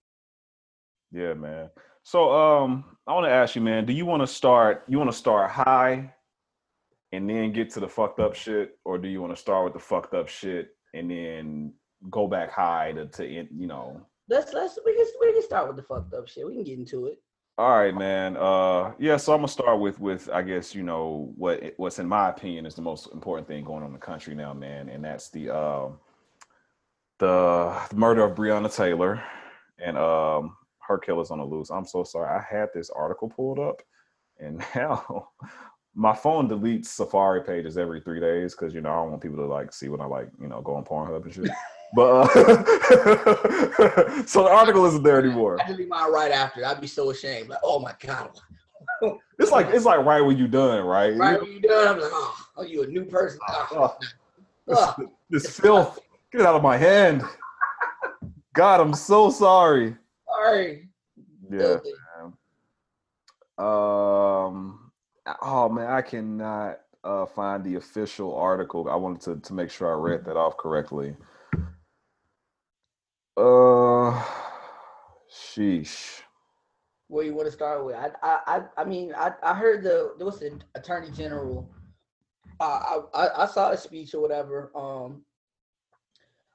Yeah, 1.11 1.35
man. 1.35 1.71
So 2.05 2.33
um, 2.33 2.85
I 3.07 3.15
want 3.15 3.27
to 3.27 3.33
ask 3.33 3.57
you, 3.57 3.63
man. 3.63 3.85
Do 3.85 3.93
you 3.93 4.07
want 4.07 4.23
to 4.23 4.29
start? 4.29 4.85
You 4.89 4.99
want 4.99 5.11
to 5.11 5.17
start 5.17 5.51
high, 5.51 6.15
and 7.13 7.29
then 7.29 7.53
get 7.53 7.71
to 7.71 7.81
the 7.81 7.89
fucked 7.89 8.21
up 8.21 8.35
shit, 8.35 8.79
or 8.85 8.99
do 8.99 9.09
you 9.09 9.21
want 9.21 9.35
to 9.35 9.41
start 9.41 9.65
with 9.65 9.73
the 9.73 9.79
fucked 9.79 10.15
up 10.15 10.29
shit 10.29 10.71
and 10.95 11.11
then 11.11 11.73
go 12.09 12.27
back 12.27 12.51
high 12.51 12.93
to, 12.93 13.07
to 13.07 13.27
you 13.27 13.67
know? 13.67 14.01
Let's 14.29 14.53
let's 14.53 14.79
we 14.85 14.95
can 14.95 15.07
we 15.21 15.33
can 15.33 15.43
start 15.43 15.67
with 15.67 15.77
the 15.77 15.83
fucked 15.83 16.15
up 16.15 16.29
shit. 16.29 16.47
We 16.47 16.55
can 16.55 16.65
get 16.65 16.79
into 16.79 17.07
it. 17.07 17.21
All 17.59 17.79
right, 17.79 17.95
man. 17.95 18.37
Uh, 18.37 18.93
yeah. 18.99 19.17
So 19.17 19.33
I'm 19.33 19.41
gonna 19.41 19.49
start 19.49 19.81
with 19.81 20.01
with 20.01 20.31
I 20.33 20.43
guess 20.43 20.75
you 20.75 20.83
know 20.83 21.33
what 21.37 21.75
what's 21.77 21.99
in 21.99 22.07
my 22.07 22.31
opinion 22.31 22.65
is 22.65 22.75
the 22.75 22.83
most 22.83 23.13
important 23.13 23.49
thing 23.49 23.65
going 23.65 23.83
on 23.83 23.89
in 23.89 23.93
the 23.93 23.99
country 23.99 24.35
now, 24.35 24.55
man, 24.55 24.89
and 24.89 25.05
that's 25.05 25.31
the 25.31 25.55
uh, 25.55 25.89
the, 27.19 27.77
the 27.91 27.97
murder 27.97 28.25
of 28.25 28.37
Breonna 28.37 28.75
Taylor 28.75 29.23
and 29.79 29.99
um 29.99 30.57
her 30.87 30.99
killers 30.99 31.31
on 31.31 31.39
the 31.39 31.45
loose. 31.45 31.71
I'm 31.71 31.85
so 31.85 32.03
sorry. 32.05 32.29
I 32.29 32.43
had 32.43 32.69
this 32.73 32.89
article 32.89 33.29
pulled 33.29 33.59
up, 33.59 33.83
and 34.39 34.65
now 34.75 35.29
my 36.01 36.15
phone 36.15 36.49
deletes 36.49 36.87
Safari 36.87 37.43
pages 37.43 37.77
every 37.77 38.01
three 38.01 38.21
days 38.21 38.55
because 38.55 38.73
you 38.73 38.81
know 38.81 38.91
I 38.91 38.97
don't 38.97 39.11
want 39.11 39.23
people 39.23 39.37
to 39.37 39.45
like 39.45 39.71
see 39.71 39.91
when 39.91 40.01
I 40.01 40.07
like 40.07 40.29
you 40.41 40.49
know 40.49 40.63
go 40.63 40.75
on 40.75 40.83
Pornhub 40.83 41.25
and 41.25 41.35
shit. 41.35 41.51
But 41.95 42.11
uh, 42.11 42.27
so 44.27 44.45
the 44.45 44.49
article 44.51 44.87
isn't 44.87 45.03
there 45.03 45.19
anymore. 45.19 45.59
I 45.61 45.67
delete 45.67 45.89
mine 45.89 46.11
right 46.11 46.33
after. 46.33 46.65
I'd 46.65 46.81
be 46.81 46.87
so 46.87 47.11
ashamed. 47.11 47.51
Like, 47.51 47.59
oh 47.63 47.81
my 47.81 47.95
god. 48.01 48.31
it's 49.39 49.51
like 49.51 49.75
it's 49.75 49.85
like 49.85 50.03
right 50.07 50.23
when 50.23 50.39
you 50.39 50.49
done, 50.49 50.87
right? 50.87 51.15
Right 51.15 51.39
when 51.39 51.53
you 51.53 51.61
done, 51.61 51.97
I'm 51.97 52.01
like, 52.01 52.11
oh, 52.15 52.47
are 52.57 52.65
you 52.65 52.83
a 52.83 52.87
new 52.87 53.05
person? 53.05 53.39
Oh, 53.73 53.97
oh, 54.69 54.95
this, 55.31 55.45
this 55.45 55.59
filth, 55.59 55.99
get 56.31 56.43
it 56.43 56.47
out 56.47 56.55
of 56.55 56.63
my 56.63 56.77
hand. 56.77 57.25
God, 58.55 58.81
I'm 58.81 58.95
so 58.95 59.31
sorry. 59.31 59.97
Sorry. 60.27 60.89
Yeah. 61.51 61.79
Um. 63.59 64.80
Oh 65.43 65.69
man, 65.69 65.91
I 65.91 66.03
cannot 66.03 66.81
uh, 67.05 67.27
find 67.27 67.65
the 67.65 67.77
official 67.77 68.35
article. 68.35 68.89
I 68.89 68.97
wanted 68.97 69.21
to 69.23 69.37
to 69.41 69.55
make 69.55 69.71
sure 69.71 69.91
I 69.91 69.99
read 69.99 70.25
that 70.25 70.37
off 70.37 70.57
correctly. 70.57 71.17
Uh, 73.37 74.23
sheesh. 75.33 76.21
Where 77.09 77.25
you 77.25 77.35
want 77.35 77.47
to 77.47 77.53
start 77.53 77.85
with? 77.85 77.97
I 77.97 78.11
I 78.23 78.63
I 78.77 78.85
mean 78.85 79.13
I 79.17 79.33
I 79.43 79.55
heard 79.55 79.83
the 79.83 80.15
there 80.17 80.27
was 80.27 80.41
the 80.41 80.61
attorney 80.75 81.11
general. 81.11 81.71
Uh, 82.61 83.01
I, 83.15 83.27
I 83.27 83.43
I 83.43 83.47
saw 83.47 83.71
a 83.71 83.77
speech 83.77 84.15
or 84.15 84.21
whatever. 84.21 84.71
Um. 84.75 85.23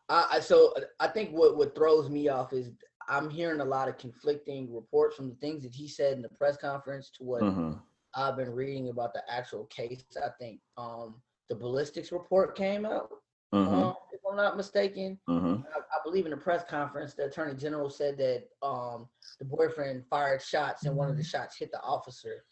I, 0.07 0.27
I 0.33 0.39
so 0.39 0.73
I 0.99 1.07
think 1.07 1.31
what 1.31 1.57
what 1.57 1.75
throws 1.75 2.09
me 2.09 2.29
off 2.29 2.53
is 2.53 2.69
I'm 3.07 3.29
hearing 3.29 3.59
a 3.59 3.65
lot 3.65 3.87
of 3.87 3.97
conflicting 3.97 4.73
reports 4.73 5.15
from 5.15 5.29
the 5.29 5.35
things 5.35 5.63
that 5.63 5.73
he 5.73 5.87
said 5.87 6.13
in 6.13 6.21
the 6.21 6.29
press 6.29 6.57
conference 6.57 7.11
to 7.17 7.23
what 7.23 7.41
mm-hmm. 7.41 7.73
I've 8.15 8.37
been 8.37 8.51
reading 8.51 8.89
about 8.89 9.13
the 9.13 9.21
actual 9.29 9.65
case. 9.65 10.03
I 10.23 10.29
think 10.39 10.59
um, 10.77 11.15
the 11.49 11.55
ballistics 11.55 12.11
report 12.11 12.55
came 12.55 12.85
out, 12.85 13.09
mm-hmm. 13.53 13.73
um, 13.73 13.95
if 14.13 14.21
I'm 14.29 14.37
not 14.37 14.57
mistaken. 14.57 15.19
Mm-hmm. 15.29 15.61
I, 15.75 15.79
I, 15.79 15.99
believe 16.05 16.25
in 16.25 16.31
the 16.31 16.37
press 16.37 16.63
conference, 16.67 17.13
the 17.13 17.25
attorney 17.25 17.55
general 17.55 17.89
said 17.89 18.17
that 18.17 18.43
um, 18.63 19.07
the 19.39 19.45
boyfriend 19.45 20.05
fired 20.09 20.41
shots 20.41 20.85
and 20.85 20.95
one 20.95 21.09
of 21.09 21.17
the 21.17 21.23
shots 21.23 21.57
hit 21.57 21.71
the 21.71 21.81
officer, 21.81 22.45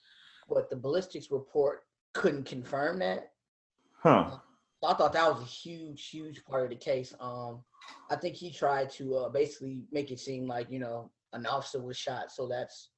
but 0.49 0.69
the 0.69 0.75
ballistics 0.75 1.31
report 1.31 1.83
couldn't 2.13 2.45
confirm 2.45 2.99
that. 2.99 3.31
Huh. 4.01 4.31
So 4.81 4.89
I 4.89 4.95
thought 4.95 5.13
that 5.13 5.31
was 5.31 5.41
a 5.41 5.45
huge, 5.45 6.09
huge 6.09 6.43
part 6.43 6.65
of 6.65 6.69
the 6.69 6.75
case. 6.75 7.13
Um, 7.21 7.63
I 8.11 8.17
think 8.17 8.35
he 8.35 8.51
tried 8.51 8.89
to 8.91 9.15
uh, 9.15 9.29
basically 9.29 9.83
make 9.91 10.11
it 10.11 10.19
seem 10.19 10.45
like 10.45 10.69
you 10.69 10.79
know 10.79 11.09
an 11.31 11.45
officer 11.45 11.81
was 11.81 11.97
shot, 11.97 12.31
so 12.31 12.47
that's 12.47 12.89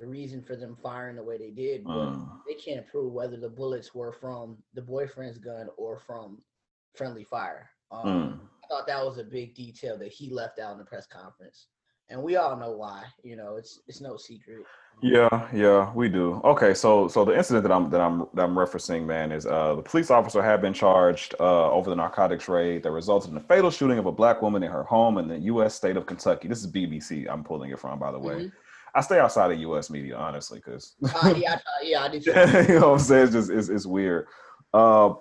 the 0.00 0.06
reason 0.06 0.42
for 0.42 0.56
them 0.56 0.76
firing 0.82 1.16
the 1.16 1.22
way 1.22 1.38
they 1.38 1.50
did. 1.50 1.84
But 1.84 1.92
mm. 1.92 2.28
they 2.46 2.54
can't 2.54 2.86
prove 2.86 3.12
whether 3.12 3.36
the 3.36 3.48
bullets 3.48 3.94
were 3.94 4.12
from 4.12 4.58
the 4.74 4.82
boyfriend's 4.82 5.38
gun 5.38 5.68
or 5.76 5.98
from 5.98 6.38
friendly 6.94 7.24
fire. 7.24 7.70
Um, 7.90 8.06
mm. 8.06 8.38
I 8.64 8.66
thought 8.68 8.86
that 8.86 9.04
was 9.04 9.18
a 9.18 9.24
big 9.24 9.54
detail 9.54 9.98
that 9.98 10.12
he 10.12 10.30
left 10.30 10.58
out 10.58 10.72
in 10.72 10.78
the 10.78 10.84
press 10.84 11.06
conference, 11.06 11.68
and 12.10 12.22
we 12.22 12.36
all 12.36 12.56
know 12.56 12.72
why. 12.72 13.04
You 13.22 13.36
know, 13.36 13.56
it's 13.56 13.80
it's 13.86 14.00
no 14.00 14.16
secret. 14.16 14.64
Yeah, 15.00 15.48
yeah, 15.54 15.92
we 15.94 16.08
do. 16.08 16.40
Okay, 16.44 16.74
so 16.74 17.08
so 17.08 17.24
the 17.24 17.36
incident 17.36 17.62
that 17.62 17.72
I'm 17.72 17.88
that 17.90 18.00
I'm 18.00 18.26
that 18.34 18.42
I'm 18.42 18.54
referencing, 18.54 19.06
man, 19.06 19.32
is 19.32 19.46
uh 19.46 19.76
the 19.76 19.82
police 19.82 20.10
officer 20.10 20.42
had 20.42 20.60
been 20.60 20.74
charged 20.74 21.34
uh 21.40 21.70
over 21.70 21.88
the 21.88 21.96
narcotics 21.96 22.48
raid 22.48 22.82
that 22.82 22.90
resulted 22.90 23.30
in 23.30 23.34
the 23.34 23.40
fatal 23.40 23.70
shooting 23.70 23.98
of 23.98 24.06
a 24.06 24.12
black 24.12 24.42
woman 24.42 24.62
in 24.62 24.70
her 24.70 24.82
home 24.82 25.18
in 25.18 25.28
the 25.28 25.38
U.S. 25.38 25.74
state 25.74 25.96
of 25.96 26.04
Kentucky. 26.04 26.48
This 26.48 26.60
is 26.60 26.70
BBC. 26.70 27.26
I'm 27.30 27.44
pulling 27.44 27.70
it 27.70 27.78
from, 27.78 27.98
by 27.98 28.10
the 28.10 28.18
way. 28.18 28.34
Mm-hmm. 28.34 28.48
I 28.94 29.00
stay 29.00 29.18
outside 29.18 29.50
of 29.52 29.58
U.S. 29.60 29.90
media, 29.90 30.16
honestly, 30.16 30.60
because 30.64 30.94
uh, 31.04 31.34
yeah, 31.36 31.58
yeah, 31.82 32.04
I 32.04 32.08
do. 32.08 32.18
you 32.72 32.80
know 32.80 32.90
what 32.90 32.94
I'm 32.94 32.98
saying? 32.98 33.24
It's 33.24 33.32
just 33.32 33.50
it's, 33.50 33.68
it's 33.68 33.86
weird. 33.86 34.26
Uh, 34.72 35.14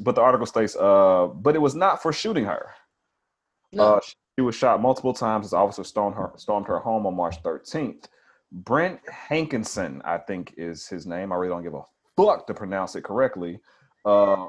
but 0.00 0.14
the 0.14 0.20
article 0.20 0.46
states, 0.46 0.76
uh, 0.76 1.26
but 1.26 1.54
it 1.54 1.60
was 1.60 1.74
not 1.74 2.02
for 2.02 2.12
shooting 2.12 2.44
her. 2.44 2.70
No. 3.72 3.96
Uh, 3.96 4.00
she 4.36 4.42
was 4.42 4.54
shot 4.54 4.82
multiple 4.82 5.12
times 5.12 5.46
as 5.46 5.52
officers 5.52 5.88
stormed 5.88 6.16
her 6.16 6.32
stormed 6.36 6.66
her 6.66 6.78
home 6.78 7.06
on 7.06 7.14
March 7.14 7.42
13th. 7.42 8.06
Brent 8.50 9.00
Hankinson, 9.08 10.00
I 10.04 10.18
think 10.18 10.54
is 10.56 10.86
his 10.86 11.06
name. 11.06 11.32
I 11.32 11.36
really 11.36 11.50
don't 11.50 11.62
give 11.62 11.74
a 11.74 11.82
fuck 12.16 12.46
to 12.46 12.54
pronounce 12.54 12.94
it 12.94 13.04
correctly. 13.04 13.60
Uh, 14.04 14.46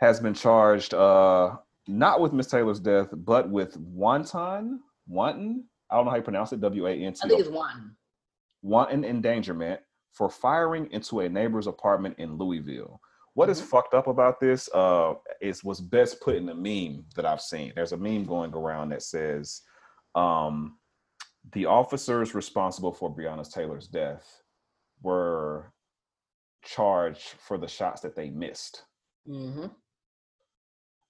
has 0.00 0.20
been 0.20 0.34
charged 0.34 0.92
uh, 0.92 1.56
not 1.86 2.20
with 2.20 2.32
Miss 2.32 2.48
Taylor's 2.48 2.80
death, 2.80 3.08
but 3.12 3.48
with 3.48 3.76
wanton, 3.78 4.80
wanton. 5.06 5.64
I 5.90 5.96
don't 5.96 6.04
know 6.04 6.10
how 6.10 6.16
you 6.16 6.22
pronounce 6.22 6.52
it. 6.52 6.60
W 6.60 6.86
A 6.86 6.92
N 6.92 7.12
T. 7.12 7.20
I 7.22 7.28
think 7.28 7.40
it's 7.40 7.48
wanton. 7.48 7.96
Wanton 8.66 9.04
endangerment 9.04 9.80
for 10.12 10.28
firing 10.28 10.90
into 10.90 11.20
a 11.20 11.28
neighbor's 11.28 11.68
apartment 11.68 12.16
in 12.18 12.36
Louisville. 12.36 13.00
What 13.34 13.48
is 13.48 13.60
mm-hmm. 13.60 13.68
fucked 13.68 13.94
up 13.94 14.08
about 14.08 14.40
this 14.40 14.68
uh, 14.74 15.14
is 15.40 15.62
what's 15.62 15.80
best 15.80 16.20
put 16.20 16.34
in 16.34 16.46
the 16.46 16.54
meme 16.54 17.04
that 17.14 17.26
I've 17.26 17.40
seen. 17.40 17.72
There's 17.76 17.92
a 17.92 17.96
meme 17.96 18.24
going 18.24 18.52
around 18.52 18.88
that 18.88 19.02
says, 19.02 19.62
um, 20.14 20.78
the 21.52 21.66
officers 21.66 22.34
responsible 22.34 22.92
for 22.92 23.14
Breonna 23.14 23.48
Taylor's 23.48 23.86
death 23.86 24.42
were 25.00 25.72
charged 26.64 27.34
for 27.38 27.56
the 27.56 27.68
shots 27.68 28.00
that 28.00 28.16
they 28.16 28.30
missed. 28.30 28.82
Mm-hmm. 29.28 29.66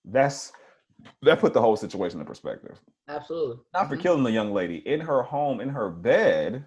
That's 0.04 0.52
that 1.22 1.40
put 1.40 1.54
the 1.54 1.60
whole 1.60 1.76
situation 1.76 2.20
in 2.20 2.26
perspective. 2.26 2.78
Absolutely. 3.08 3.58
Not 3.72 3.84
mm-hmm. 3.84 3.94
for 3.94 4.02
killing 4.02 4.24
the 4.24 4.30
young 4.30 4.52
lady 4.52 4.76
in 4.76 5.00
her 5.00 5.22
home, 5.22 5.60
in 5.60 5.70
her 5.70 5.88
bed, 5.88 6.66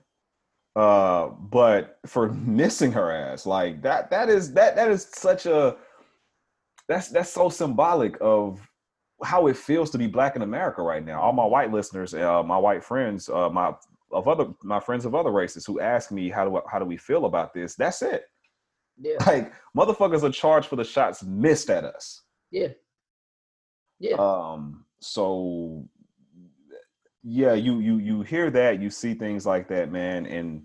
uh, 0.80 1.28
but 1.28 2.00
for 2.06 2.30
missing 2.30 2.90
her 2.94 3.12
ass. 3.12 3.46
Like 3.46 3.82
that. 3.82 4.10
That 4.10 4.30
is 4.30 4.54
that. 4.54 4.78
That 4.78 4.90
is 4.90 5.10
such 5.12 5.46
a. 5.46 5.76
That's 6.88 7.10
that's 7.10 7.30
so 7.30 7.50
symbolic 7.50 8.16
of 8.22 8.66
how 9.22 9.48
it 9.48 9.58
feels 9.58 9.90
to 9.92 9.98
be 9.98 10.08
black 10.08 10.38
in 10.38 10.42
America 10.42 10.82
right 10.82 11.06
now. 11.06 11.22
All 11.22 11.34
my 11.34 11.46
white 11.46 11.74
listeners, 11.74 12.14
uh, 12.14 12.42
my 12.44 12.58
white 12.58 12.82
friends, 12.82 13.28
uh, 13.28 13.50
my 13.50 13.74
of 14.14 14.30
other 14.30 14.54
my 14.64 14.80
friends 14.80 15.04
of 15.04 15.14
other 15.14 15.32
races 15.32 15.66
who 15.66 15.82
ask 15.82 16.14
me 16.14 16.30
how 16.30 16.46
do 16.46 16.62
how 16.72 16.80
do 16.80 16.86
we 16.86 16.96
feel 16.96 17.26
about 17.26 17.54
this? 17.54 17.76
That's 17.76 18.02
it. 18.02 18.24
Yeah. 18.98 19.18
Like 19.28 19.52
motherfuckers 19.78 20.24
are 20.24 20.32
charged 20.32 20.68
for 20.68 20.78
the 20.78 20.86
shots 20.86 21.24
missed 21.24 21.70
at 21.70 21.84
us. 21.84 22.22
Yeah. 22.52 22.70
Yeah. 24.00 24.16
Um. 24.16 24.86
So 25.02 25.90
yeah, 27.30 27.54
you 27.54 27.80
you 27.80 27.98
you 27.98 28.22
hear 28.24 28.50
that, 28.50 28.82
you 28.82 28.90
see 28.90 29.14
things 29.14 29.46
like 29.46 29.68
that, 29.68 29.92
man, 29.92 30.26
and 30.26 30.64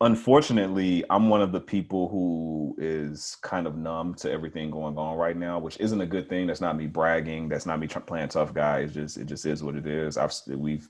unfortunately, 0.00 1.04
I'm 1.10 1.28
one 1.28 1.42
of 1.42 1.50
the 1.50 1.60
people 1.60 2.08
who 2.08 2.76
is 2.78 3.36
kind 3.42 3.66
of 3.66 3.76
numb 3.76 4.14
to 4.16 4.30
everything 4.30 4.70
going 4.70 4.96
on 4.96 5.16
right 5.16 5.36
now, 5.36 5.58
which 5.58 5.78
isn't 5.80 6.00
a 6.00 6.06
good 6.06 6.28
thing. 6.28 6.46
That's 6.46 6.60
not 6.60 6.76
me 6.76 6.86
bragging. 6.86 7.48
That's 7.48 7.66
not 7.66 7.80
me 7.80 7.88
playing 7.88 8.28
tough 8.28 8.54
guy. 8.54 8.80
It's 8.80 8.94
just 8.94 9.16
it 9.16 9.24
just 9.24 9.46
is 9.46 9.64
what 9.64 9.74
it 9.74 9.86
is. 9.86 10.16
I've 10.16 10.32
we've 10.46 10.88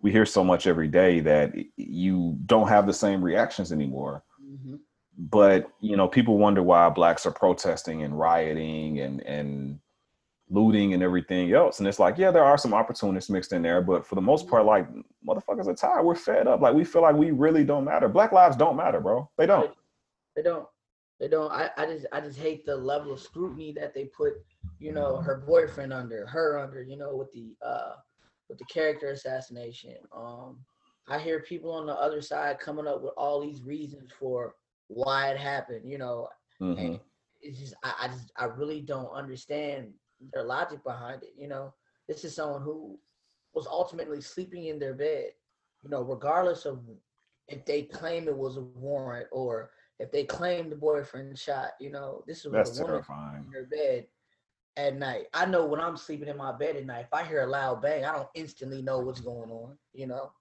we 0.00 0.12
hear 0.12 0.26
so 0.26 0.44
much 0.44 0.68
every 0.68 0.88
day 0.88 1.18
that 1.20 1.52
you 1.76 2.38
don't 2.46 2.68
have 2.68 2.86
the 2.86 2.92
same 2.92 3.24
reactions 3.24 3.72
anymore. 3.72 4.22
Mm-hmm. 4.40 4.76
But 5.18 5.68
you 5.80 5.96
know, 5.96 6.06
people 6.06 6.38
wonder 6.38 6.62
why 6.62 6.88
blacks 6.90 7.26
are 7.26 7.32
protesting 7.32 8.04
and 8.04 8.16
rioting 8.16 9.00
and 9.00 9.20
and 9.22 9.80
looting 10.50 10.92
and 10.94 11.02
everything 11.02 11.52
else. 11.52 11.78
And 11.78 11.88
it's 11.88 11.98
like, 11.98 12.18
yeah, 12.18 12.30
there 12.30 12.44
are 12.44 12.58
some 12.58 12.74
opportunists 12.74 13.30
mixed 13.30 13.52
in 13.52 13.62
there, 13.62 13.80
but 13.80 14.06
for 14.06 14.14
the 14.14 14.20
most 14.20 14.48
part, 14.48 14.66
like 14.66 14.86
motherfuckers 15.26 15.66
are 15.66 15.74
tired. 15.74 16.04
We're 16.04 16.14
fed 16.14 16.46
up. 16.46 16.60
Like 16.60 16.74
we 16.74 16.84
feel 16.84 17.02
like 17.02 17.16
we 17.16 17.30
really 17.30 17.64
don't 17.64 17.84
matter. 17.84 18.08
Black 18.08 18.32
lives 18.32 18.56
don't 18.56 18.76
matter, 18.76 19.00
bro. 19.00 19.28
They 19.38 19.46
don't. 19.46 19.72
They 20.36 20.42
don't. 20.42 20.66
They 21.20 21.28
don't. 21.28 21.50
I, 21.50 21.70
I 21.76 21.86
just 21.86 22.06
I 22.12 22.20
just 22.20 22.38
hate 22.38 22.66
the 22.66 22.76
level 22.76 23.12
of 23.12 23.20
scrutiny 23.20 23.72
that 23.72 23.94
they 23.94 24.06
put, 24.06 24.34
you 24.78 24.92
know, 24.92 25.16
her 25.16 25.42
boyfriend 25.46 25.92
under, 25.92 26.26
her 26.26 26.58
under, 26.58 26.82
you 26.82 26.96
know, 26.96 27.16
with 27.16 27.32
the 27.32 27.54
uh 27.64 27.94
with 28.48 28.58
the 28.58 28.64
character 28.66 29.10
assassination. 29.10 29.96
Um 30.14 30.58
I 31.08 31.18
hear 31.18 31.40
people 31.40 31.70
on 31.70 31.86
the 31.86 31.94
other 31.94 32.20
side 32.20 32.58
coming 32.58 32.86
up 32.86 33.02
with 33.02 33.12
all 33.16 33.40
these 33.40 33.62
reasons 33.62 34.10
for 34.18 34.54
why 34.88 35.30
it 35.30 35.38
happened, 35.38 35.90
you 35.90 35.98
know. 35.98 36.28
Mm-hmm. 36.60 36.94
it's 37.42 37.58
just 37.58 37.74
I, 37.82 37.94
I 38.02 38.08
just 38.08 38.30
I 38.36 38.44
really 38.44 38.80
don't 38.80 39.10
understand 39.10 39.92
their 40.32 40.44
logic 40.44 40.82
behind 40.84 41.22
it. 41.22 41.34
You 41.36 41.48
know, 41.48 41.74
this 42.08 42.24
is 42.24 42.34
someone 42.34 42.62
who 42.62 42.98
was 43.54 43.66
ultimately 43.66 44.20
sleeping 44.20 44.66
in 44.66 44.78
their 44.78 44.94
bed. 44.94 45.30
You 45.82 45.90
know, 45.90 46.02
regardless 46.02 46.64
of 46.64 46.80
if 47.48 47.64
they 47.66 47.82
claim 47.82 48.26
it 48.28 48.36
was 48.36 48.56
a 48.56 48.62
warrant 48.62 49.28
or 49.32 49.70
if 49.98 50.10
they 50.10 50.24
claim 50.24 50.70
the 50.70 50.76
boyfriend 50.76 51.38
shot. 51.38 51.72
You 51.78 51.90
know, 51.90 52.24
this 52.26 52.44
is 52.44 52.52
That's 52.52 52.78
a 52.78 52.82
woman 52.82 53.02
terrifying. 53.02 53.44
in 53.46 53.50
their 53.52 53.66
bed 53.66 54.06
at 54.76 54.96
night. 54.96 55.26
I 55.34 55.44
know 55.46 55.66
when 55.66 55.80
I'm 55.80 55.96
sleeping 55.96 56.28
in 56.28 56.36
my 56.36 56.52
bed 56.56 56.76
at 56.76 56.86
night, 56.86 57.04
if 57.06 57.12
I 57.14 57.22
hear 57.24 57.42
a 57.42 57.46
loud 57.46 57.80
bang, 57.82 58.04
I 58.04 58.12
don't 58.14 58.28
instantly 58.34 58.82
know 58.82 58.98
what's 59.00 59.20
going 59.20 59.50
on. 59.50 59.76
You 59.92 60.06
know, 60.08 60.32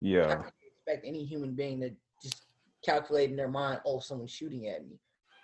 Yeah. 0.00 0.26
I 0.26 0.34
can't 0.34 0.52
expect 0.66 1.06
any 1.06 1.24
human 1.24 1.54
being 1.54 1.80
to 1.80 1.90
just 2.22 2.42
calculate 2.84 3.30
in 3.30 3.36
their 3.36 3.48
mind, 3.48 3.80
oh, 3.86 4.00
someone's 4.00 4.30
shooting 4.32 4.68
at 4.68 4.84
me. 4.86 4.98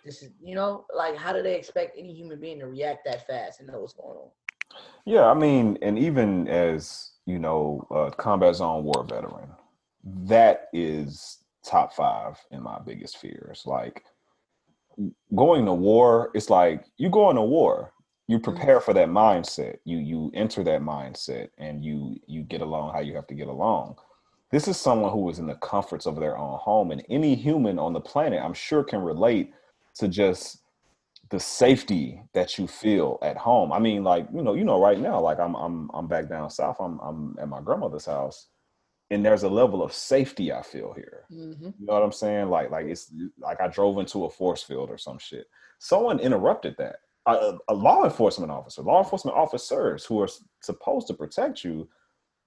This 0.05 0.23
is, 0.23 0.31
you 0.43 0.55
know, 0.55 0.85
like 0.95 1.17
how 1.17 1.33
do 1.33 1.43
they 1.43 1.57
expect 1.57 1.97
any 1.99 2.13
human 2.13 2.41
being 2.41 2.59
to 2.61 2.67
react 2.67 3.05
that 3.07 3.27
fast 3.27 3.61
and 3.61 3.69
know 3.69 3.81
what's 3.81 3.95
going 3.95 4.19
on? 4.19 4.29
Yeah, 5.07 5.25
I 5.25 5.35
mean, 5.35 5.79
and 5.83 5.99
even 5.99 6.49
as 6.49 7.13
you 7.27 7.39
know, 7.39 7.87
a 7.91 8.11
combat 8.15 8.57
zone 8.57 8.85
war 8.85 9.05
veteran, 9.09 9.49
that 10.25 10.69
is 10.73 11.39
top 11.65 11.95
five 11.95 12.39
in 12.51 12.63
my 12.63 12.79
biggest 12.79 13.19
fears. 13.19 13.63
Like 13.65 14.05
going 15.35 15.65
to 15.65 15.73
war, 15.73 16.31
it's 16.35 16.51
like 16.51 16.85
you 16.99 17.09
go 17.09 17.31
into 17.31 17.43
war, 17.43 17.93
you 18.27 18.39
mm-hmm. 18.39 18.53
prepare 18.53 18.81
for 18.81 18.93
that 18.95 19.09
mindset. 19.09 19.79
You 19.85 19.99
you 19.99 20.31
enter 20.35 20.63
that 20.65 20.83
mindset, 20.83 21.49
and 21.59 21.85
you 21.85 22.17
you 22.27 22.43
get 22.43 22.61
along 22.61 22.93
how 22.93 23.01
you 23.01 23.15
have 23.15 23.27
to 23.29 23.35
get 23.35 23.49
along. 23.49 23.97
This 24.51 24.69
is 24.69 24.77
someone 24.77 25.13
who 25.13 25.29
is 25.31 25.39
in 25.39 25.47
the 25.47 25.57
comforts 25.57 26.07
of 26.07 26.17
their 26.17 26.37
own 26.37 26.59
home, 26.59 26.91
and 26.91 27.03
any 27.09 27.35
human 27.35 27.79
on 27.79 27.93
the 27.93 28.01
planet, 28.01 28.41
I'm 28.43 28.55
sure, 28.55 28.85
can 28.85 29.01
relate 29.01 29.53
to 29.97 30.09
just 30.09 30.63
the 31.31 31.41
safety 31.41 32.23
that 32.35 32.59
you 32.59 32.67
feel 32.67 33.19
at 33.23 33.37
home. 33.37 33.73
I 33.73 33.79
mean, 33.79 34.05
like 34.05 34.27
you 34.35 34.43
know, 34.43 34.55
you 34.55 34.65
know, 34.65 34.81
right 34.81 34.99
now, 34.99 35.21
like 35.21 35.41
I'm 35.41 35.55
I'm 35.55 35.91
I'm 35.95 36.07
back 36.07 36.29
down 36.29 36.51
south. 36.51 36.77
I'm 36.81 36.99
I'm 37.01 37.37
at 37.41 37.49
my 37.49 37.61
grandmother's 37.61 38.07
house, 38.07 38.49
and 39.11 39.25
there's 39.25 39.43
a 39.45 39.49
level 39.49 39.83
of 39.83 39.93
safety 39.93 40.53
I 40.53 40.63
feel 40.63 40.93
here. 40.93 41.25
Mm-hmm. 41.33 41.67
You 41.67 41.87
know 41.87 41.95
what 41.95 42.03
I'm 42.03 42.13
saying? 42.13 42.51
Like 42.51 42.71
like 42.71 42.87
it's 42.87 43.13
like 43.39 43.61
I 43.61 43.69
drove 43.69 43.99
into 43.99 44.25
a 44.25 44.31
force 44.31 44.63
field 44.63 44.91
or 44.91 44.99
some 44.99 45.19
shit. 45.19 45.47
Someone 45.79 46.21
interrupted 46.21 46.77
that. 46.79 46.97
A, 47.27 47.57
a 47.69 47.75
law 47.75 48.05
enforcement 48.05 48.53
officer, 48.53 48.83
law 48.83 49.03
enforcement 49.03 49.37
officers 49.37 50.05
who 50.05 50.21
are 50.21 50.29
supposed 50.63 51.07
to 51.07 51.15
protect 51.15 51.65
you, 51.65 51.89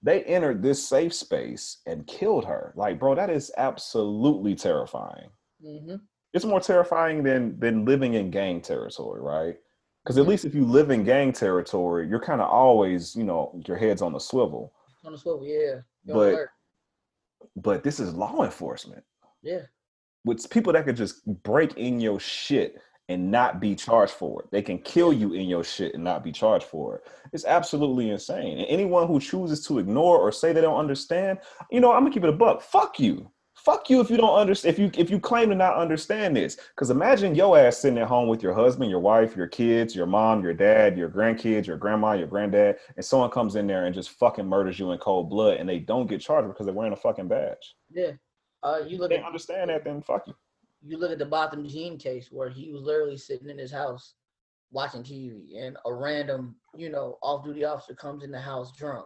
they 0.04 0.24
entered 0.24 0.62
this 0.62 0.88
safe 0.88 1.14
space 1.16 1.80
and 1.88 2.06
killed 2.06 2.46
her. 2.46 2.74
Like, 2.76 3.00
bro, 3.00 3.16
that 3.16 3.32
is 3.32 3.52
absolutely 3.58 4.54
terrifying 4.56 5.30
Mm-hmm. 5.66 5.96
It's 6.38 6.46
more 6.46 6.62
terrifying 6.62 7.24
than 7.24 7.60
than 7.60 7.84
living 7.84 8.14
in 8.14 8.32
gang 8.32 8.62
territory, 8.62 9.22
right? 9.22 9.56
Because 10.04 10.18
at 10.18 10.28
least 10.28 10.46
if 10.46 10.56
you 10.56 10.64
live 10.64 10.90
in 10.90 11.04
gang 11.04 11.34
territory, 11.34 12.08
you're 12.08 12.22
kind 12.22 12.40
of 12.40 12.50
always, 12.50 13.14
you 13.14 13.26
know, 13.26 13.62
your 13.68 13.76
head's 13.76 14.02
on 14.02 14.14
the 14.14 14.20
swivel. 14.20 14.72
On 15.04 15.12
the 15.12 15.18
swivel, 15.18 15.44
yeah. 15.46 15.82
You're 16.06 16.16
But- 16.16 16.34
alert. 16.34 16.50
But 17.58 17.84
this 17.84 18.00
is 18.00 18.14
law 18.14 18.44
enforcement. 18.44 19.04
Yeah. 19.44 19.64
With 20.24 20.50
people 20.50 20.72
that 20.74 20.86
could 20.86 20.96
just 20.96 21.26
break 21.44 21.76
in 21.78 22.00
your 22.00 22.20
shit 22.20 22.80
and 23.10 23.32
not 23.32 23.60
be 23.60 23.76
charged 23.76 24.14
for 24.14 24.42
it. 24.42 24.52
They 24.52 24.62
can 24.62 24.80
kill 24.80 25.14
you 25.14 25.34
in 25.34 25.48
your 25.48 25.64
shit 25.64 25.94
and 25.94 26.04
not 26.04 26.24
be 26.24 26.32
charged 26.32 26.66
for 26.66 26.98
it. 26.98 27.04
It's 27.34 27.46
absolutely 27.46 28.10
insane. 28.10 28.58
And 28.58 28.68
anyone 28.68 29.08
who 29.08 29.20
chooses 29.20 29.66
to 29.68 29.80
ignore 29.80 30.20
or 30.20 30.32
say 30.32 30.52
they 30.52 30.62
don't 30.62 30.78
understand, 30.80 31.40
you 31.72 31.80
know, 31.80 31.92
I'm 31.94 32.02
gonna 32.04 32.14
keep 32.14 32.24
it 32.24 32.30
a 32.30 32.34
buck. 32.34 32.62
Fuck 32.62 33.00
you. 33.00 33.32
Fuck 33.68 33.90
you 33.90 34.00
if 34.00 34.10
you 34.10 34.16
don't 34.16 34.34
understand 34.40 34.74
if 34.74 34.80
you 34.80 34.90
if 34.98 35.10
you 35.10 35.20
claim 35.20 35.50
to 35.50 35.56
not 35.56 35.76
understand 35.76 36.38
this. 36.38 36.56
Because 36.56 36.90
imagine 36.90 37.36
your 37.36 37.60
ass 37.60 37.78
sitting 37.80 38.00
at 38.00 38.08
home 38.08 38.30
with 38.30 38.42
your 38.42 38.54
husband, 38.54 38.90
your 38.90 39.02
wife, 39.02 39.36
your 39.36 39.48
kids, 39.48 39.94
your 39.94 40.06
mom, 40.06 40.42
your 40.42 40.54
dad, 40.54 40.98
your 40.98 41.10
grandkids, 41.10 41.68
your 41.68 41.76
grandma, 41.76 42.14
your 42.14 42.28
granddad, 42.28 42.78
and 42.96 43.04
someone 43.04 43.30
comes 43.30 43.58
in 43.58 43.68
there 43.68 43.86
and 43.86 43.94
just 43.94 44.12
fucking 44.12 44.48
murders 44.48 44.80
you 44.80 44.94
in 44.94 44.98
cold 45.00 45.30
blood 45.30 45.58
and 45.58 45.68
they 45.68 45.80
don't 45.80 46.08
get 46.08 46.22
charged 46.22 46.48
because 46.48 46.66
they're 46.66 46.74
wearing 46.74 46.94
a 46.94 46.96
fucking 46.96 47.28
badge. 47.28 47.76
Yeah. 47.92 48.12
Uh, 48.64 48.80
you 48.88 49.00
look 49.00 49.10
they 49.10 49.18
at 49.18 49.26
understand 49.26 49.70
that, 49.70 49.84
then 49.84 50.02
fuck 50.02 50.26
you. 50.28 50.36
you 50.82 50.98
look 50.98 51.12
at 51.12 51.20
the 51.20 51.26
Botham 51.26 51.68
Jean 51.68 51.98
case 51.98 52.30
where 52.32 52.50
he 52.50 52.72
was 52.72 52.84
literally 52.84 53.18
sitting 53.18 53.50
in 53.50 53.58
his 53.58 53.72
house 53.72 54.14
watching 54.72 55.04
TV, 55.04 55.58
and 55.62 55.76
a 55.86 55.94
random, 55.94 56.56
you 56.74 56.90
know, 56.90 57.18
off-duty 57.22 57.66
officer 57.66 57.96
comes 57.96 58.24
in 58.24 58.32
the 58.32 58.40
house 58.40 58.72
drunk 58.78 59.06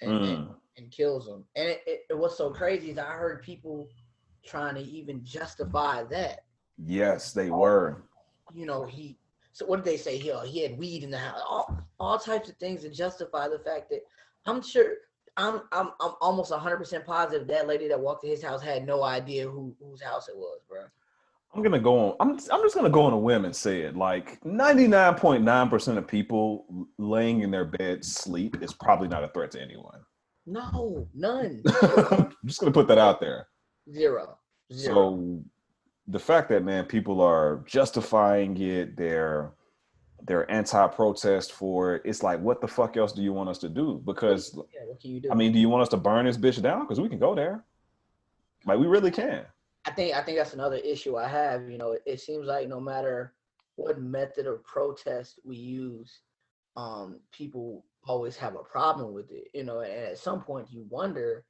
and, 0.00 0.10
and, 0.10 0.24
Mm. 0.24 0.34
and 0.34 0.48
kills 0.90 1.28
him. 1.28 1.44
And 1.56 1.68
it, 1.68 1.82
it, 1.86 2.18
what's 2.18 2.36
so 2.36 2.50
crazy 2.50 2.90
is 2.90 2.98
I 2.98 3.12
heard 3.12 3.42
people 3.42 3.88
trying 4.44 4.74
to 4.74 4.82
even 4.82 5.24
justify 5.24 6.04
that. 6.04 6.44
Yes, 6.84 7.32
they 7.32 7.50
oh, 7.50 7.58
were. 7.58 8.02
You 8.54 8.66
know, 8.66 8.84
he. 8.84 9.16
So 9.52 9.66
what 9.66 9.76
did 9.76 9.84
they 9.84 9.96
say? 9.96 10.18
He 10.18 10.32
he 10.46 10.62
had 10.62 10.76
weed 10.76 11.04
in 11.04 11.10
the 11.10 11.18
house. 11.18 11.40
All 11.48 11.78
all 12.00 12.18
types 12.18 12.48
of 12.48 12.56
things 12.56 12.82
to 12.82 12.90
justify 12.90 13.48
the 13.48 13.60
fact 13.60 13.90
that 13.90 14.00
I'm 14.46 14.62
sure. 14.62 14.94
I'm 15.36 15.62
I'm 15.72 15.90
I'm 16.00 16.12
almost 16.20 16.52
100% 16.52 17.04
positive 17.04 17.48
that 17.48 17.66
lady 17.66 17.88
that 17.88 17.98
walked 17.98 18.22
to 18.22 18.28
his 18.28 18.42
house 18.42 18.62
had 18.62 18.86
no 18.86 19.02
idea 19.02 19.48
who 19.48 19.74
whose 19.80 20.00
house 20.00 20.28
it 20.28 20.36
was, 20.36 20.60
bro. 20.68 20.84
I'm 21.54 21.62
gonna 21.62 21.78
go 21.78 21.98
on. 21.98 22.16
I'm 22.20 22.30
I'm 22.30 22.62
just 22.62 22.74
gonna 22.74 22.90
go 22.90 23.02
on 23.02 23.12
a 23.12 23.18
whim 23.18 23.44
and 23.44 23.54
say 23.54 23.82
it. 23.82 23.96
Like 23.96 24.40
99.9% 24.42 25.96
of 25.96 26.06
people 26.06 26.88
laying 26.98 27.42
in 27.42 27.50
their 27.50 27.64
bed 27.64 28.04
sleep 28.04 28.60
is 28.60 28.72
probably 28.72 29.08
not 29.08 29.22
a 29.22 29.28
threat 29.28 29.52
to 29.52 29.62
anyone. 29.62 30.00
No, 30.46 31.08
none. 31.14 31.62
I'm 31.82 32.34
just 32.44 32.60
gonna 32.60 32.72
put 32.72 32.88
that 32.88 32.98
out 32.98 33.20
there. 33.20 33.48
Zero. 33.92 34.38
Zero. 34.72 34.94
So 34.94 35.44
the 36.08 36.18
fact 36.18 36.48
that 36.50 36.64
man, 36.64 36.84
people 36.84 37.20
are 37.20 37.62
justifying 37.66 38.56
it, 38.60 38.96
they're 38.96 39.52
they're 40.26 40.50
anti-protest 40.50 41.52
for 41.52 41.96
it. 41.96 42.02
It's 42.04 42.22
like, 42.22 42.40
what 42.40 42.60
the 42.60 42.68
fuck 42.68 42.96
else 42.96 43.12
do 43.12 43.22
you 43.22 43.32
want 43.32 43.50
us 43.50 43.58
to 43.58 43.68
do? 43.68 44.00
Because 44.04 44.58
yeah, 44.72 44.80
what 44.86 45.00
can 45.00 45.10
you 45.10 45.20
do? 45.20 45.30
I 45.30 45.34
mean, 45.34 45.52
do 45.52 45.58
you 45.58 45.68
want 45.68 45.82
us 45.82 45.88
to 45.90 45.96
burn 45.96 46.24
this 46.24 46.38
bitch 46.38 46.60
down? 46.62 46.80
Because 46.80 47.00
we 47.00 47.08
can 47.08 47.18
go 47.18 47.34
there. 47.34 47.64
Like 48.64 48.78
we 48.78 48.86
really 48.86 49.10
can. 49.10 49.44
I 49.86 49.90
think 49.90 50.14
I 50.14 50.22
think 50.22 50.38
that's 50.38 50.54
another 50.54 50.76
issue 50.76 51.16
I 51.16 51.28
have. 51.28 51.70
You 51.70 51.78
know, 51.78 51.92
it, 51.92 52.02
it 52.06 52.20
seems 52.20 52.46
like 52.46 52.68
no 52.68 52.80
matter 52.80 53.34
what 53.76 54.00
method 54.00 54.46
of 54.46 54.64
protest 54.64 55.40
we 55.44 55.56
use, 55.56 56.20
um, 56.76 57.20
people 57.32 57.84
always 58.06 58.36
have 58.36 58.54
a 58.56 58.62
problem 58.64 59.12
with 59.14 59.30
it. 59.30 59.48
You 59.54 59.64
know, 59.64 59.80
and 59.80 59.92
at 59.92 60.18
some 60.18 60.42
point 60.42 60.68
you 60.70 60.86
wonder, 60.88 61.44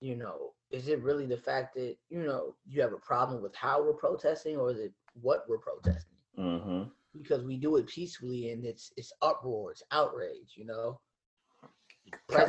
you 0.00 0.16
know, 0.16 0.52
is 0.70 0.88
it 0.88 1.02
really 1.02 1.26
the 1.26 1.36
fact 1.36 1.74
that 1.74 1.96
you 2.08 2.22
know 2.24 2.54
you 2.66 2.80
have 2.82 2.92
a 2.92 2.98
problem 2.98 3.42
with 3.42 3.54
how 3.54 3.82
we're 3.82 3.94
protesting, 3.94 4.56
or 4.56 4.70
is 4.70 4.78
it 4.78 4.92
what 5.20 5.44
we're 5.48 5.58
protesting? 5.58 6.18
hmm 6.36 6.82
Because 7.16 7.44
we 7.44 7.56
do 7.56 7.76
it 7.76 7.86
peacefully, 7.88 8.50
and 8.50 8.64
it's 8.64 8.92
it's 8.96 9.12
uproar, 9.22 9.72
it's 9.72 9.82
outrage. 9.92 10.54
You 10.56 10.66
know, 10.66 11.00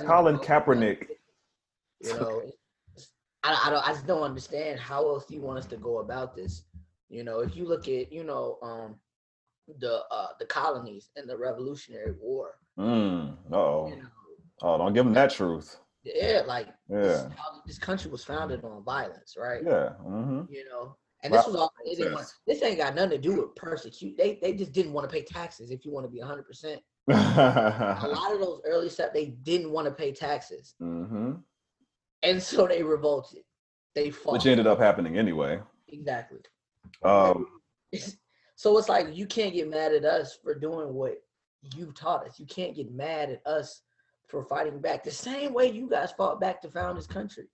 Colin 0.06 0.38
Kaepernick. 0.40 1.08
You 2.00 2.14
know, 2.14 2.42
I, 3.44 3.62
I 3.66 3.70
don't 3.70 3.88
I 3.88 3.92
just 3.94 4.08
don't 4.08 4.24
understand 4.24 4.80
how 4.80 5.08
else 5.08 5.26
do 5.26 5.36
you 5.36 5.42
want 5.42 5.60
us 5.60 5.66
to 5.68 5.78
go 5.78 6.00
about 6.00 6.36
this. 6.36 6.64
You 7.10 7.24
know, 7.24 7.40
if 7.40 7.56
you 7.56 7.66
look 7.68 7.88
at 7.88 8.12
you 8.12 8.24
know 8.24 8.58
um 8.62 9.00
the 9.80 10.04
uh 10.12 10.28
the 10.40 10.46
colonies 10.46 11.10
and 11.16 11.30
the 11.30 11.38
Revolutionary 11.38 12.14
War, 12.20 12.56
Mm. 12.80 13.36
Oh. 13.52 13.88
you 13.90 13.96
know, 13.98 14.10
Oh, 14.62 14.78
don't 14.78 14.94
give 14.94 15.06
them 15.06 15.14
that 15.14 15.30
truth. 15.32 15.80
yeah, 16.04 16.42
like 16.48 16.68
Yeah. 16.90 17.30
how 17.36 17.62
this 17.66 17.78
country 17.78 18.10
was 18.10 18.24
founded 18.24 18.64
on 18.64 18.84
violence, 18.84 19.36
right? 19.38 19.62
Yeah. 19.66 19.90
hmm 19.94 20.42
You 20.50 20.66
know, 20.70 20.96
and 21.24 21.34
this 21.34 21.46
was 21.46 21.56
all. 21.56 21.72
Didn't 21.86 22.14
want, 22.14 22.28
this 22.46 22.62
ain't 22.64 22.78
got 22.78 22.96
nothing 22.96 23.12
to 23.12 23.18
do 23.18 23.42
with 23.42 23.56
persecute. 23.56 24.18
They 24.18 24.40
they 24.42 24.54
just 24.54 24.72
didn't 24.72 24.94
want 24.94 25.10
to 25.10 25.14
pay 25.14 25.24
taxes. 25.24 25.72
If 25.72 25.86
you 25.86 25.92
want 25.92 26.06
to 26.06 26.10
be 26.12 26.20
hundred 26.20 26.44
percent, 26.48 26.82
a 27.10 27.14
lot 28.08 28.34
of 28.34 28.40
those 28.40 28.62
early 28.66 28.90
stuff 28.90 29.14
they 29.14 29.28
didn't 29.44 29.72
want 29.72 29.86
to 29.88 29.92
pay 29.94 30.12
taxes, 30.12 30.76
Mm-hmm. 30.82 31.34
and 32.24 32.42
so 32.44 32.68
they 32.68 32.84
revolted. 32.84 33.44
They 33.96 34.10
fought. 34.12 34.34
Which 34.34 34.46
ended 34.46 34.68
up 34.68 34.80
happening 34.80 35.18
anyway. 35.18 35.60
exactly. 35.88 36.40
Um, 37.04 37.48
so 38.58 38.76
it's 38.80 38.90
like 38.90 39.16
you 39.16 39.28
can't 39.28 39.54
get 39.54 39.70
mad 39.70 39.94
at 39.94 40.04
us 40.04 40.36
for 40.44 40.56
doing 40.56 40.92
what 40.92 41.22
you 41.76 41.92
taught 41.92 42.26
us. 42.26 42.40
You 42.40 42.48
can't 42.48 42.76
get 42.76 42.92
mad 42.92 43.30
at 43.30 43.46
us 43.46 43.84
for 44.28 44.44
fighting 44.44 44.82
back 44.82 45.04
the 45.04 45.12
same 45.12 45.54
way 45.54 45.70
you 45.70 45.88
guys 45.88 46.12
fought 46.12 46.42
back 46.42 46.60
to 46.64 46.70
found 46.70 46.98
this 46.98 47.06
country. 47.06 47.46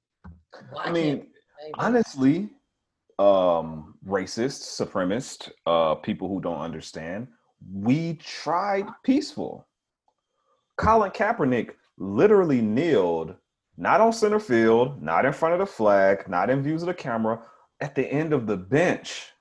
Why 0.72 0.86
I 0.86 0.92
mean, 0.92 1.04
we 1.04 1.12
do 1.12 1.18
the 1.20 1.64
same 1.64 1.66
thing? 1.66 1.74
honestly, 1.78 2.50
um, 3.20 3.96
racist, 4.08 4.80
supremacist, 4.80 5.52
uh, 5.66 5.96
people 5.96 6.30
who 6.30 6.40
don't 6.40 6.62
understand, 6.62 7.28
we 7.70 8.14
tried 8.14 8.88
peaceful. 9.04 9.68
Colin 10.78 11.12
Kaepernick 11.12 11.72
literally 11.98 12.62
kneeled, 12.62 13.36
not 13.76 14.00
on 14.00 14.14
center 14.14 14.40
field, 14.40 15.04
not 15.04 15.26
in 15.26 15.34
front 15.34 15.52
of 15.52 15.60
the 15.60 15.66
flag, 15.66 16.30
not 16.30 16.50
in 16.50 16.64
views 16.64 16.82
of 16.82 16.88
the 16.88 16.94
camera, 16.94 17.42
at 17.82 17.94
the 17.94 18.08
end 18.08 18.32
of 18.32 18.48
the 18.48 18.56
bench. 18.56 19.33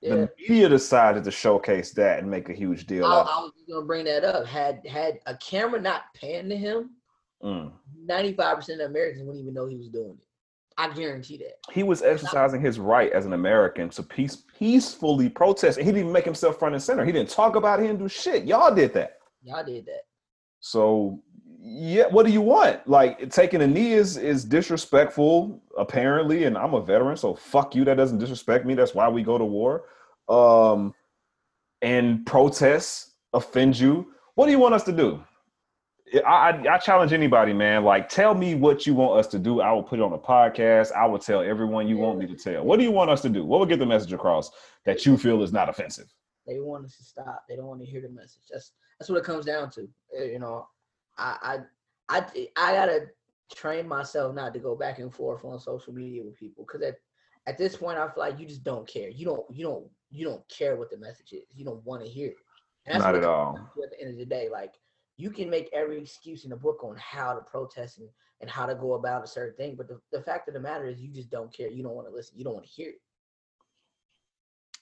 Yeah. 0.00 0.14
The 0.14 0.30
media 0.48 0.68
decided 0.68 1.24
to 1.24 1.30
showcase 1.30 1.92
that 1.92 2.20
and 2.20 2.30
make 2.30 2.48
a 2.48 2.54
huge 2.54 2.86
deal 2.86 3.04
I, 3.04 3.20
I 3.20 3.40
was 3.40 3.52
gonna 3.68 3.84
bring 3.86 4.04
that 4.06 4.24
up. 4.24 4.46
Had 4.46 4.86
had 4.86 5.20
a 5.26 5.36
camera 5.36 5.80
not 5.80 6.02
panned 6.14 6.50
to 6.50 6.56
him, 6.56 6.90
Mm. 7.42 7.72
ninety 8.04 8.34
five 8.34 8.56
percent 8.56 8.80
of 8.82 8.90
Americans 8.90 9.24
wouldn't 9.24 9.42
even 9.42 9.54
know 9.54 9.66
he 9.66 9.76
was 9.76 9.88
doing 9.88 10.16
it. 10.20 10.26
I 10.76 10.92
guarantee 10.92 11.36
that. 11.38 11.54
He 11.72 11.82
was 11.82 12.00
exercising 12.02 12.60
his 12.60 12.78
right 12.78 13.10
as 13.12 13.26
an 13.26 13.32
American 13.34 13.88
to 13.90 14.02
peace, 14.02 14.44
peacefully 14.58 15.28
protest, 15.28 15.78
and 15.78 15.86
he 15.86 15.92
didn't 15.92 16.12
make 16.12 16.24
himself 16.24 16.58
front 16.58 16.74
and 16.74 16.82
center. 16.82 17.04
He 17.04 17.12
didn't 17.12 17.30
talk 17.30 17.56
about 17.56 17.78
it. 17.78 17.82
He 17.82 17.88
didn't 17.88 18.00
do 18.00 18.08
shit. 18.08 18.44
Y'all 18.44 18.74
did 18.74 18.94
that. 18.94 19.18
Y'all 19.42 19.64
did 19.64 19.86
that. 19.86 20.02
So 20.60 21.22
yeah, 21.62 22.06
what 22.06 22.24
do 22.24 22.32
you 22.32 22.40
want? 22.40 22.86
Like 22.88 23.30
taking 23.30 23.60
a 23.60 23.66
knee 23.66 23.92
is 23.92 24.16
is 24.16 24.44
disrespectful, 24.44 25.62
apparently, 25.76 26.44
and 26.44 26.56
I'm 26.56 26.74
a 26.74 26.80
veteran, 26.80 27.16
so 27.16 27.34
fuck 27.34 27.74
you. 27.74 27.84
That 27.84 27.96
doesn't 27.96 28.18
disrespect 28.18 28.64
me. 28.64 28.74
That's 28.74 28.94
why 28.94 29.08
we 29.08 29.22
go 29.22 29.36
to 29.36 29.44
war. 29.44 29.84
Um, 30.28 30.94
and 31.82 32.24
protests 32.24 33.14
offend 33.32 33.78
you. 33.78 34.06
What 34.34 34.46
do 34.46 34.52
you 34.52 34.58
want 34.58 34.74
us 34.74 34.84
to 34.84 34.92
do? 34.92 35.22
I, 36.26 36.50
I, 36.50 36.74
I 36.74 36.78
challenge 36.78 37.12
anybody, 37.12 37.52
man. 37.52 37.84
Like, 37.84 38.08
tell 38.08 38.34
me 38.34 38.54
what 38.54 38.86
you 38.86 38.94
want 38.94 39.18
us 39.20 39.26
to 39.28 39.38
do. 39.38 39.60
I 39.60 39.70
will 39.72 39.82
put 39.82 39.98
it 39.98 40.02
on 40.02 40.12
a 40.12 40.18
podcast. 40.18 40.92
I 40.92 41.06
will 41.06 41.18
tell 41.18 41.40
everyone 41.40 41.88
you 41.88 41.98
want 41.98 42.18
me 42.18 42.26
to 42.26 42.34
tell. 42.34 42.64
What 42.64 42.78
do 42.78 42.84
you 42.84 42.90
want 42.90 43.10
us 43.10 43.20
to 43.22 43.28
do? 43.28 43.44
What 43.44 43.60
will 43.60 43.66
get 43.66 43.78
the 43.78 43.86
message 43.86 44.12
across 44.12 44.50
that 44.86 45.04
you 45.04 45.16
feel 45.16 45.42
is 45.42 45.52
not 45.52 45.68
offensive? 45.68 46.06
They 46.46 46.58
want 46.58 46.86
us 46.86 46.96
to 46.96 47.04
stop. 47.04 47.44
They 47.48 47.56
don't 47.56 47.66
want 47.66 47.80
to 47.80 47.86
hear 47.86 48.00
the 48.00 48.08
message. 48.08 48.42
That's 48.50 48.72
that's 48.98 49.08
what 49.08 49.18
it 49.18 49.24
comes 49.24 49.44
down 49.44 49.70
to. 49.70 49.88
Eh, 50.18 50.24
you 50.24 50.38
know, 50.38 50.66
I 51.20 51.58
I 52.08 52.18
I, 52.18 52.48
I 52.56 52.72
gotta 52.74 53.06
train 53.54 53.86
myself 53.86 54.34
not 54.34 54.54
to 54.54 54.60
go 54.60 54.74
back 54.74 54.98
and 54.98 55.14
forth 55.14 55.44
on 55.44 55.58
social 55.58 55.92
media 55.92 56.24
with 56.24 56.36
people 56.36 56.64
because 56.66 56.82
at 56.82 56.96
at 57.46 57.58
this 57.58 57.76
point 57.76 57.98
I 57.98 58.06
feel 58.06 58.22
like 58.22 58.38
you 58.38 58.46
just 58.46 58.64
don't 58.64 58.86
care. 58.86 59.08
You 59.08 59.26
don't 59.26 59.44
you 59.50 59.64
don't 59.64 59.86
you 60.10 60.24
don't 60.24 60.46
care 60.48 60.76
what 60.76 60.90
the 60.90 60.98
message 60.98 61.32
is. 61.32 61.44
You 61.54 61.64
don't 61.64 61.84
want 61.84 62.02
to 62.02 62.08
hear 62.08 62.28
it. 62.28 62.36
not 62.98 63.14
at 63.14 63.24
all. 63.24 63.58
At 63.82 63.90
the 63.90 64.00
end 64.00 64.10
of 64.12 64.18
the 64.18 64.26
day, 64.26 64.48
like 64.50 64.74
you 65.16 65.30
can 65.30 65.50
make 65.50 65.68
every 65.72 65.98
excuse 66.00 66.44
in 66.44 66.50
the 66.50 66.56
book 66.56 66.82
on 66.82 66.96
how 66.98 67.34
to 67.34 67.40
protest 67.42 67.98
and, 67.98 68.08
and 68.40 68.48
how 68.48 68.66
to 68.66 68.74
go 68.74 68.94
about 68.94 69.22
a 69.22 69.26
certain 69.26 69.54
thing, 69.56 69.74
but 69.76 69.86
the, 69.86 70.00
the 70.12 70.22
fact 70.22 70.48
of 70.48 70.54
the 70.54 70.60
matter 70.60 70.86
is 70.86 71.00
you 71.00 71.12
just 71.12 71.30
don't 71.30 71.52
care. 71.52 71.68
You 71.68 71.82
don't 71.82 71.94
want 71.94 72.08
to 72.08 72.14
listen. 72.14 72.38
You 72.38 72.44
don't 72.44 72.54
want 72.54 72.64
to 72.64 72.72
hear 72.72 72.88
it. 72.88 73.00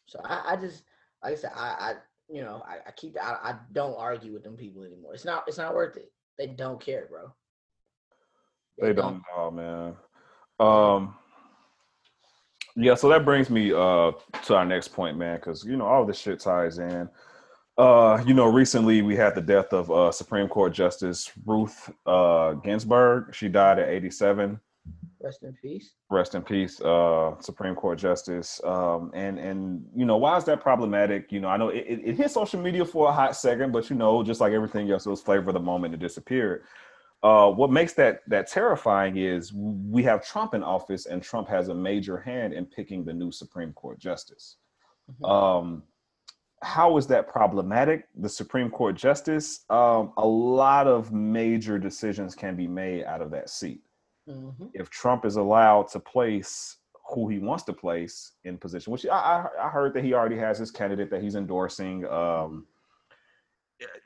So 0.07 0.21
I, 0.25 0.53
I 0.53 0.57
just 0.57 0.85
like 1.23 1.33
I 1.33 1.37
said, 1.37 1.53
I, 1.55 1.67
I 1.81 1.95
you 2.29 2.43
know, 2.43 2.63
I, 2.67 2.89
I 2.89 2.93
keep 2.93 3.17
I, 3.21 3.37
I 3.43 3.55
don't 3.73 3.97
argue 3.99 4.33
with 4.33 4.45
them 4.45 4.57
people 4.57 4.85
anymore. 4.85 5.15
It's 5.15 5.25
not 5.25 5.45
it's 5.47 5.59
not 5.59 5.75
worth 5.75 5.97
it. 5.97 6.13
They 6.39 6.47
don't 6.47 6.81
care, 6.81 7.07
bro. 7.11 7.33
They, 8.79 8.89
they 8.89 8.93
don't 8.95 9.23
know, 9.37 9.51
man. 9.51 9.97
Um 10.61 11.15
yeah, 12.77 12.95
so 12.95 13.09
that 13.09 13.25
brings 13.25 13.51
me 13.51 13.73
uh 13.73 14.13
to 14.45 14.55
our 14.55 14.65
next 14.65 14.89
point, 14.89 15.17
man, 15.17 15.37
because 15.37 15.65
you 15.65 15.77
know 15.77 15.87
all 15.87 16.07
this 16.07 16.19
shit 16.19 16.41
ties 16.41 16.79
in. 16.79 17.09
Uh, 17.79 18.21
you 18.27 18.35
know, 18.35 18.47
recently 18.47 19.03
we 19.03 19.15
had 19.15 19.37
the 19.37 19.41
death 19.41 19.73
of 19.73 19.89
uh, 19.89 20.11
Supreme 20.11 20.49
Court 20.49 20.73
Justice 20.73 21.31
Ruth 21.47 21.89
uh, 22.07 22.55
Ginsburg. 22.55 23.33
She 23.33 23.47
died 23.49 23.79
at 23.79 23.89
87. 23.89 24.59
Rest 25.29 25.43
in 25.43 25.53
peace. 25.61 25.91
Rest 26.09 26.35
in 26.35 26.43
peace, 26.43 26.81
uh, 26.81 27.35
Supreme 27.41 27.75
Court 27.75 27.99
Justice. 27.99 28.63
Um, 28.65 29.11
and 29.13 29.39
and 29.39 29.85
you 29.95 30.07
know, 30.07 30.17
why 30.17 30.39
is 30.39 30.45
that 30.45 30.63
problematic? 30.63 31.31
You 31.31 31.41
know, 31.41 31.49
I 31.49 31.59
know 31.59 31.69
it, 31.69 31.85
it, 31.87 32.01
it 32.03 32.17
hit 32.17 32.31
social 32.31 32.59
media 32.59 32.83
for 32.87 33.11
a 33.11 33.13
hot 33.13 33.37
second, 33.37 33.71
but 33.71 33.91
you 33.91 33.97
know, 33.97 34.23
just 34.23 34.41
like 34.41 34.55
everything 34.55 34.91
else, 34.91 35.05
it 35.05 35.11
was 35.11 35.21
flavor 35.21 35.51
of 35.51 35.55
the 35.55 35.61
moment. 35.61 35.93
It 35.93 36.01
disappeared. 36.01 36.63
Uh, 37.23 37.51
what 37.51 37.71
makes 37.71 37.93
that 37.93 38.21
that 38.27 38.47
terrifying 38.47 39.19
is 39.19 39.53
we 39.53 40.03
have 40.03 40.25
Trump 40.25 40.55
in 40.55 40.63
office, 40.63 41.05
and 41.05 41.23
Trump 41.23 41.47
has 41.47 41.69
a 41.69 41.75
major 41.75 42.17
hand 42.17 42.55
in 42.55 42.65
picking 42.65 43.05
the 43.05 43.13
new 43.13 43.31
Supreme 43.31 43.75
Court 43.75 43.99
justice. 43.99 44.57
Mm-hmm. 45.13 45.25
Um, 45.27 45.83
how 46.63 46.97
is 46.97 47.07
that 47.09 47.29
problematic? 47.29 48.09
The 48.17 48.31
Supreme 48.31 48.71
Court 48.71 48.97
justice, 48.97 49.67
um, 49.69 50.15
a 50.17 50.27
lot 50.27 50.87
of 50.87 51.13
major 51.13 51.79
decisions 51.79 52.35
can 52.35 52.57
be 52.57 52.67
made 52.67 53.05
out 53.05 53.21
of 53.21 53.31
that 53.33 53.51
seat. 53.51 53.83
Mm-hmm. 54.29 54.67
If 54.75 54.91
Trump 54.91 55.25
is 55.25 55.37
allowed 55.37 55.89
to 55.89 56.01
place 56.01 56.77
who 57.11 57.29
he 57.29 57.39
wants 57.39 57.65
to 57.65 57.73
place 57.73 58.33
in 58.45 58.59
position, 58.59 58.93
which 58.93 59.07
I, 59.07 59.47
I, 59.59 59.69
heard 59.71 59.95
that 59.95 60.05
he 60.05 60.13
already 60.13 60.37
has 60.37 60.59
his 60.59 60.71
candidate 60.71 61.11
that 61.11 61.23
he's 61.23 61.37
endorsing. 61.37 62.05
Um, 62.07 62.67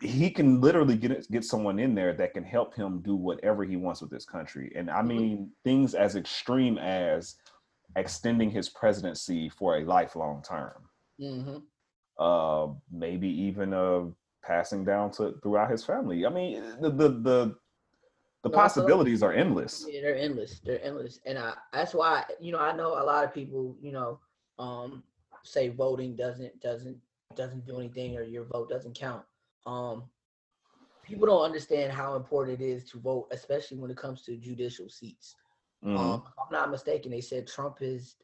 he 0.00 0.30
can 0.30 0.60
literally 0.60 0.96
get 0.96 1.28
get 1.30 1.44
someone 1.44 1.78
in 1.80 1.94
there 1.94 2.12
that 2.12 2.34
can 2.34 2.44
help 2.44 2.74
him 2.74 3.00
do 3.00 3.16
whatever 3.16 3.64
he 3.64 3.76
wants 3.76 4.00
with 4.00 4.10
this 4.10 4.24
country, 4.24 4.70
and 4.76 4.90
I 4.90 4.98
mm-hmm. 4.98 5.08
mean 5.08 5.36
mm-hmm. 5.36 5.44
things 5.64 5.94
as 5.94 6.14
extreme 6.14 6.78
as 6.78 7.36
extending 7.96 8.50
his 8.50 8.68
presidency 8.68 9.48
for 9.48 9.78
a 9.78 9.84
lifelong 9.84 10.42
term. 10.42 10.88
Mm-hmm 11.20 11.56
uh, 12.18 12.68
maybe 12.90 13.28
even 13.28 13.72
uh, 13.72 14.02
passing 14.44 14.84
down 14.84 15.10
to 15.12 15.34
throughout 15.42 15.70
his 15.70 15.84
family. 15.84 16.26
I 16.26 16.30
mean, 16.30 16.62
the 16.80 16.90
the 16.90 17.08
the, 17.08 17.56
the 18.42 18.50
possibilities 18.50 19.22
are 19.22 19.32
endless. 19.32 19.86
Yeah, 19.88 20.00
they're 20.02 20.16
endless. 20.16 20.60
They're 20.64 20.84
endless, 20.84 21.20
and 21.26 21.38
I, 21.38 21.54
that's 21.72 21.94
why 21.94 22.24
you 22.40 22.52
know 22.52 22.58
I 22.58 22.74
know 22.74 23.00
a 23.00 23.04
lot 23.04 23.24
of 23.24 23.32
people 23.32 23.76
you 23.80 23.92
know 23.92 24.18
um, 24.58 25.02
say 25.42 25.68
voting 25.68 26.16
doesn't 26.16 26.60
doesn't 26.60 26.96
doesn't 27.36 27.66
do 27.66 27.78
anything 27.78 28.16
or 28.16 28.22
your 28.22 28.44
vote 28.44 28.68
doesn't 28.68 28.94
count. 28.94 29.22
Um, 29.66 30.04
people 31.02 31.26
don't 31.26 31.44
understand 31.44 31.92
how 31.92 32.14
important 32.14 32.60
it 32.60 32.64
is 32.64 32.84
to 32.90 32.98
vote, 32.98 33.28
especially 33.30 33.78
when 33.78 33.90
it 33.90 33.96
comes 33.96 34.22
to 34.22 34.36
judicial 34.36 34.88
seats. 34.88 35.36
Mm-hmm. 35.84 35.96
Um, 35.96 36.22
I'm 36.38 36.52
not 36.52 36.70
mistaken, 36.70 37.10
they 37.10 37.20
said 37.20 37.46
Trump 37.46 37.80
has 37.80 38.16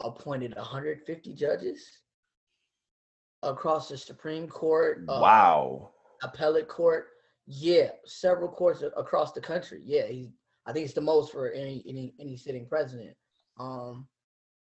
appointed 0.00 0.54
150 0.56 1.34
judges 1.34 1.86
across 3.42 3.88
the 3.88 3.98
Supreme 3.98 4.48
Court. 4.48 5.04
Uh, 5.08 5.18
wow. 5.20 5.90
Appellate 6.22 6.68
court. 6.68 7.08
Yeah, 7.46 7.90
several 8.06 8.48
courts 8.48 8.82
across 8.96 9.32
the 9.32 9.40
country. 9.40 9.82
Yeah, 9.84 10.06
he's. 10.06 10.30
I 10.66 10.72
think 10.72 10.86
it's 10.86 10.94
the 10.94 11.02
most 11.02 11.30
for 11.32 11.50
any 11.50 11.84
any 11.86 12.14
any 12.18 12.36
sitting 12.36 12.66
president. 12.66 13.14
Um, 13.58 14.08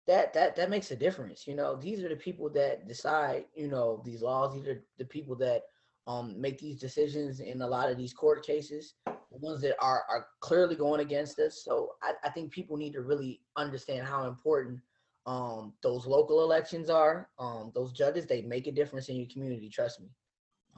that 0.06 0.32
that 0.34 0.54
that 0.56 0.70
makes 0.70 0.90
a 0.90 0.96
difference. 0.96 1.46
You 1.46 1.54
know, 1.54 1.76
these 1.76 2.02
are 2.04 2.08
the 2.10 2.16
people 2.16 2.50
that 2.50 2.86
decide. 2.86 3.46
You 3.54 3.68
know, 3.68 4.02
these 4.04 4.20
laws. 4.20 4.54
These 4.54 4.66
are 4.66 4.84
the 4.98 5.04
people 5.06 5.34
that 5.36 5.62
um 6.06 6.38
make 6.40 6.58
these 6.58 6.78
decisions 6.78 7.40
in 7.40 7.62
a 7.62 7.66
lot 7.66 7.90
of 7.90 7.96
these 7.96 8.12
court 8.12 8.44
cases. 8.44 8.94
The 9.06 9.38
ones 9.38 9.62
that 9.62 9.76
are 9.80 10.02
are 10.08 10.26
clearly 10.40 10.76
going 10.76 11.00
against 11.00 11.38
us. 11.38 11.62
So 11.64 11.92
I, 12.02 12.12
I 12.24 12.30
think 12.30 12.52
people 12.52 12.76
need 12.76 12.92
to 12.94 13.02
really 13.02 13.40
understand 13.56 14.06
how 14.06 14.26
important 14.26 14.80
um, 15.26 15.74
those 15.82 16.06
local 16.06 16.42
elections 16.42 16.88
are, 16.88 17.28
um, 17.38 17.70
those 17.74 17.92
judges, 17.92 18.26
they 18.26 18.40
make 18.40 18.66
a 18.66 18.72
difference 18.72 19.10
in 19.10 19.16
your 19.16 19.28
community. 19.30 19.68
Trust 19.68 20.00
me. 20.00 20.08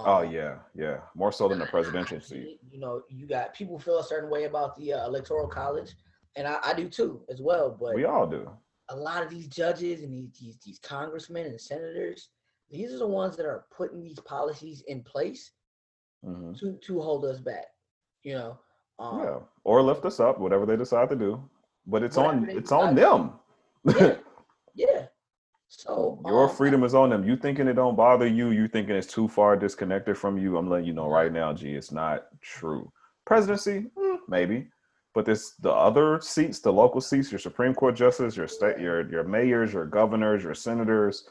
Um, 0.01 0.07
oh 0.07 0.23
yeah, 0.23 0.57
yeah, 0.75 0.99
more 1.15 1.33
so 1.33 1.49
than 1.49 1.59
the 1.59 1.67
presidential 1.67 2.21
seat. 2.21 2.59
You 2.71 2.81
know, 2.81 3.03
you 3.09 3.27
got 3.27 3.55
people 3.55 3.79
feel 3.79 3.99
a 3.99 4.05
certain 4.05 4.31
way 4.31 4.45
about 4.45 4.77
the 4.77 4.95
uh, 4.95 5.07
electoral 5.07 5.47
college, 5.47 5.93
and 6.37 6.47
I, 6.47 6.59
I, 6.65 6.73
do 6.75 6.89
too 6.89 7.21
as 7.29 7.41
well. 7.43 7.77
But 7.79 7.95
we 7.95 8.05
all 8.05 8.27
do. 8.27 8.51
A 8.89 8.97
lot 8.97 9.23
of 9.23 9.31
these 9.31 9.47
judges 9.47 10.03
and 10.03 10.13
these, 10.13 10.31
these 10.41 10.59
these 10.65 10.79
congressmen 10.79 11.47
and 11.47 11.61
senators, 11.61 12.31
these 12.71 12.93
are 12.93 12.99
the 12.99 13.07
ones 13.07 13.37
that 13.37 13.47
are 13.47 13.67
putting 13.71 14.03
these 14.03 14.19
policies 14.21 14.83
in 14.89 15.03
place 15.03 15.53
mm-hmm. 16.25 16.55
to 16.55 16.79
to 16.79 17.01
hold 17.01 17.25
us 17.25 17.39
back. 17.39 17.67
You 18.23 18.35
know. 18.35 18.59
Um, 18.99 19.21
yeah, 19.23 19.39
or 19.65 19.83
lift 19.83 20.05
us 20.05 20.21
up, 20.21 20.39
whatever 20.39 20.67
they 20.67 20.77
decide 20.77 21.09
to 21.11 21.17
do. 21.17 21.43
But 21.87 22.03
it's 22.03 22.17
on 22.17 22.49
it's 22.49 22.73
on 22.73 22.95
them. 22.95 23.33
Yeah. 23.85 24.17
So 25.91 26.21
your 26.25 26.49
um, 26.49 26.55
freedom 26.55 26.85
is 26.85 26.95
on 26.95 27.11
them. 27.11 27.25
You 27.25 27.37
thinking 27.37 27.67
it 27.67 27.75
don't 27.75 27.97
bother 27.97 28.27
you? 28.27 28.51
You 28.51 28.69
thinking 28.69 28.95
it's 28.95 29.13
too 29.13 29.27
far 29.27 29.57
disconnected 29.57 30.17
from 30.17 30.39
you? 30.39 30.57
I'm 30.57 30.71
letting 30.71 30.87
you 30.87 30.93
know 30.93 31.09
right 31.09 31.33
now, 31.33 31.53
G, 31.53 31.75
it's 31.75 31.91
not 31.91 32.27
true. 32.41 32.93
Presidency, 33.25 33.87
mm, 33.99 34.19
maybe, 34.29 34.69
but 35.15 35.25
this 35.25 35.53
the 35.57 35.73
other 35.73 36.21
seats, 36.23 36.61
the 36.61 36.73
local 36.73 37.01
seats, 37.01 37.33
your 37.33 37.41
Supreme 37.41 37.75
Court 37.75 37.97
justices, 37.97 38.37
your 38.37 38.47
state, 38.47 38.79
your 38.79 39.11
your 39.11 39.25
mayors, 39.25 39.73
your 39.73 39.87
governors, 39.87 40.45
your 40.45 40.55
senators, 40.55 41.29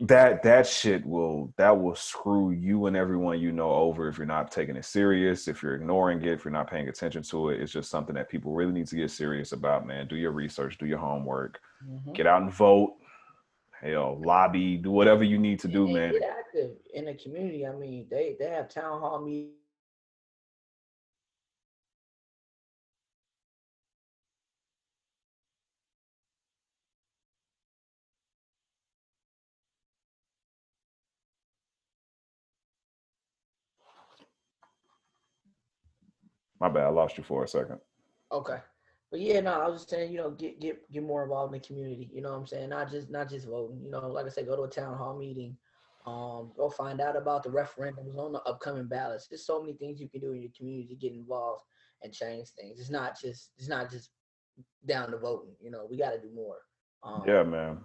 that 0.00 0.42
that 0.42 0.66
shit 0.66 1.04
will 1.04 1.52
that 1.58 1.78
will 1.78 1.94
screw 1.94 2.52
you 2.52 2.86
and 2.86 2.96
everyone 2.96 3.38
you 3.38 3.52
know 3.52 3.70
over 3.70 4.08
if 4.08 4.16
you're 4.16 4.26
not 4.26 4.50
taking 4.50 4.76
it 4.76 4.84
serious 4.84 5.48
if 5.48 5.62
you're 5.62 5.74
ignoring 5.74 6.20
it 6.20 6.34
if 6.34 6.44
you're 6.44 6.52
not 6.52 6.68
paying 6.68 6.86
attention 6.86 7.22
to 7.22 7.48
it 7.48 7.62
it's 7.62 7.72
just 7.72 7.90
something 7.90 8.14
that 8.14 8.28
people 8.28 8.52
really 8.52 8.72
need 8.72 8.86
to 8.86 8.96
get 8.96 9.10
serious 9.10 9.52
about 9.52 9.86
man 9.86 10.06
do 10.06 10.16
your 10.16 10.32
research 10.32 10.76
do 10.76 10.84
your 10.84 10.98
homework 10.98 11.60
mm-hmm. 11.82 12.12
get 12.12 12.26
out 12.26 12.42
and 12.42 12.52
vote 12.52 12.96
hell 13.82 14.20
lobby 14.24 14.76
do 14.76 14.90
whatever 14.90 15.22
you 15.24 15.38
need 15.38 15.60
to 15.60 15.68
do 15.68 15.86
man 15.86 16.12
get 16.12 16.22
active 16.22 16.70
in 16.94 17.04
the 17.04 17.14
community 17.14 17.66
i 17.66 17.72
mean 17.72 18.06
they 18.10 18.36
they 18.38 18.48
have 18.48 18.68
town 18.68 19.00
hall 19.00 19.20
meetings 19.20 19.52
My 36.60 36.68
bad. 36.68 36.84
I 36.84 36.88
lost 36.88 37.18
you 37.18 37.24
for 37.24 37.44
a 37.44 37.48
second. 37.48 37.78
Okay. 38.32 38.58
But 39.10 39.20
yeah, 39.20 39.40
no, 39.40 39.60
I 39.60 39.68
was 39.68 39.80
just 39.80 39.90
saying, 39.90 40.12
you 40.12 40.18
know, 40.18 40.30
get 40.30 40.60
get 40.60 40.90
get 40.92 41.02
more 41.02 41.22
involved 41.22 41.54
in 41.54 41.60
the 41.60 41.66
community. 41.66 42.10
You 42.12 42.22
know 42.22 42.32
what 42.32 42.38
I'm 42.38 42.46
saying? 42.46 42.70
Not 42.70 42.90
just 42.90 43.10
not 43.10 43.28
just 43.28 43.46
voting. 43.46 43.80
You 43.82 43.90
know, 43.90 44.08
like 44.08 44.26
I 44.26 44.30
said, 44.30 44.46
go 44.46 44.56
to 44.56 44.62
a 44.62 44.68
town 44.68 44.96
hall 44.96 45.16
meeting. 45.16 45.56
Um, 46.06 46.52
go 46.56 46.70
find 46.70 47.00
out 47.00 47.16
about 47.16 47.42
the 47.42 47.48
referendums 47.48 48.16
on 48.16 48.32
the 48.32 48.40
upcoming 48.42 48.86
ballots. 48.86 49.26
There's 49.26 49.44
so 49.44 49.60
many 49.60 49.72
things 49.74 50.00
you 50.00 50.08
can 50.08 50.20
do 50.20 50.32
in 50.32 50.42
your 50.42 50.52
community 50.56 50.86
to 50.88 50.94
get 50.94 51.12
involved 51.12 51.62
and 52.02 52.12
change 52.12 52.48
things. 52.50 52.78
It's 52.80 52.90
not 52.90 53.20
just 53.20 53.50
it's 53.58 53.68
not 53.68 53.90
just 53.90 54.10
down 54.86 55.10
to 55.10 55.18
voting. 55.18 55.54
You 55.60 55.70
know, 55.70 55.86
we 55.88 55.96
got 55.96 56.10
to 56.10 56.20
do 56.20 56.30
more. 56.34 56.58
Um, 57.02 57.22
yeah, 57.26 57.42
man. 57.42 57.78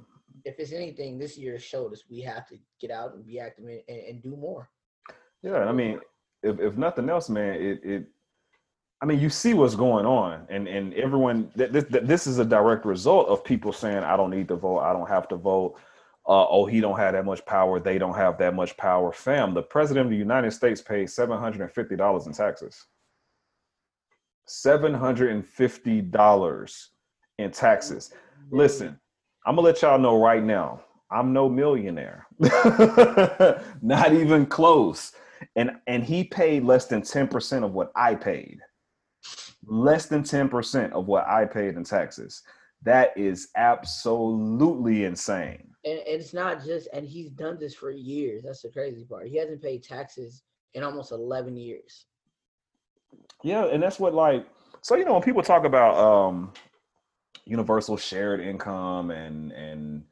If 0.46 0.60
it's 0.60 0.72
anything, 0.72 1.20
this 1.20 1.38
year 1.38 1.60
showed 1.60 1.94
us 1.94 2.04
we 2.10 2.22
have 2.22 2.48
to 2.48 2.56
get 2.80 2.90
out 2.92 3.14
and 3.14 3.26
be 3.26 3.40
active 3.40 3.66
and, 3.66 3.82
and 3.88 4.24
do 4.24 4.36
more. 4.36 4.70
Yeah, 5.44 5.60
I 5.60 5.72
mean, 5.72 6.00
if 6.44 6.60
if 6.60 6.78
nothing 6.78 7.10
else, 7.10 7.30
man, 7.30 7.54
it 7.56 7.80
it. 7.84 8.08
I 9.02 9.06
mean, 9.06 9.20
you 9.20 9.30
see 9.30 9.56
what's 9.56 9.76
going 9.76 10.06
on, 10.06 10.46
and 10.50 10.68
and 10.68 10.94
everyone. 10.94 11.52
This 11.56 11.86
this 11.90 12.28
is 12.28 12.38
a 12.38 12.46
direct 12.46 12.86
result 12.86 13.28
of 13.30 13.44
people 13.44 13.74
saying, 13.74 14.04
"I 14.04 14.16
don't 14.16 14.30
need 14.30 14.48
to 14.50 14.56
vote. 14.56 14.80
I 14.80 14.94
don't 14.94 15.10
have 15.10 15.28
to 15.30 15.36
vote." 15.36 15.76
Uh, 16.28 16.48
oh, 16.48 16.68
he 16.68 16.80
don't 16.80 17.00
have 17.00 17.14
that 17.14 17.26
much 17.26 17.44
power. 17.48 17.80
They 17.80 17.98
don't 17.98 18.14
have 18.14 18.38
that 18.38 18.54
much 18.54 18.78
power. 18.78 19.12
Fam, 19.12 19.56
the 19.56 19.64
president 19.64 20.06
of 20.06 20.12
the 20.12 20.18
United 20.18 20.52
States 20.52 20.82
pays 20.82 21.14
seven 21.16 21.40
hundred 21.40 21.62
and 21.62 21.72
fifty 21.72 21.96
dollars 21.96 22.28
in 22.28 22.34
taxes. 22.34 22.86
Seven 24.46 24.94
hundred 24.94 25.32
and 25.32 25.44
fifty 25.46 26.02
dollars 26.02 26.90
in 27.40 27.50
taxes. 27.50 28.14
Listen, 28.52 29.00
I'm 29.48 29.56
gonna 29.56 29.66
let 29.66 29.82
y'all 29.82 29.98
know 29.98 30.22
right 30.22 30.44
now. 30.44 30.82
I'm 31.10 31.34
no 31.34 31.50
millionaire. 31.50 32.28
Not 33.82 34.14
even 34.14 34.46
close. 34.46 35.14
And 35.56 35.72
and 35.88 36.04
he 36.04 36.24
paid 36.24 36.64
less 36.64 36.86
than 36.86 37.02
10% 37.02 37.66
of 37.66 37.74
what 37.74 37.92
I 37.96 38.16
paid. 38.16 38.60
Less 39.66 40.08
than 40.08 40.24
10% 40.24 40.92
of 40.92 41.08
what 41.08 41.28
I 41.28 41.46
paid 41.46 41.76
in 41.76 41.84
taxes. 41.84 42.42
That 42.84 43.16
is 43.16 43.50
absolutely 43.56 45.06
insane. 45.06 45.68
And, 45.86 46.00
and 46.00 46.22
it's 46.22 46.34
not 46.34 46.64
just 46.64 46.88
and 46.94 47.08
he's 47.08 47.30
done 47.30 47.58
this 47.60 47.76
for 47.76 47.92
years. 47.92 48.44
That's 48.44 48.62
the 48.62 48.70
crazy 48.70 49.04
part. 49.04 49.28
He 49.28 49.38
hasn't 49.38 49.62
paid 49.62 49.84
taxes 49.84 50.44
in 50.74 50.84
almost 50.84 51.12
11 51.12 51.58
years. 51.58 52.06
Yeah, 53.44 53.66
and 53.66 53.82
that's 53.82 54.00
what 54.00 54.14
like 54.14 54.48
so 54.82 54.96
you 54.96 55.06
know 55.06 55.14
when 55.14 55.22
people 55.22 55.44
talk 55.44 55.66
about 55.66 55.96
um 55.98 56.54
universal 57.46 57.98
shared 57.98 58.40
income 58.40 59.12
and 59.12 59.52
and 59.52 60.04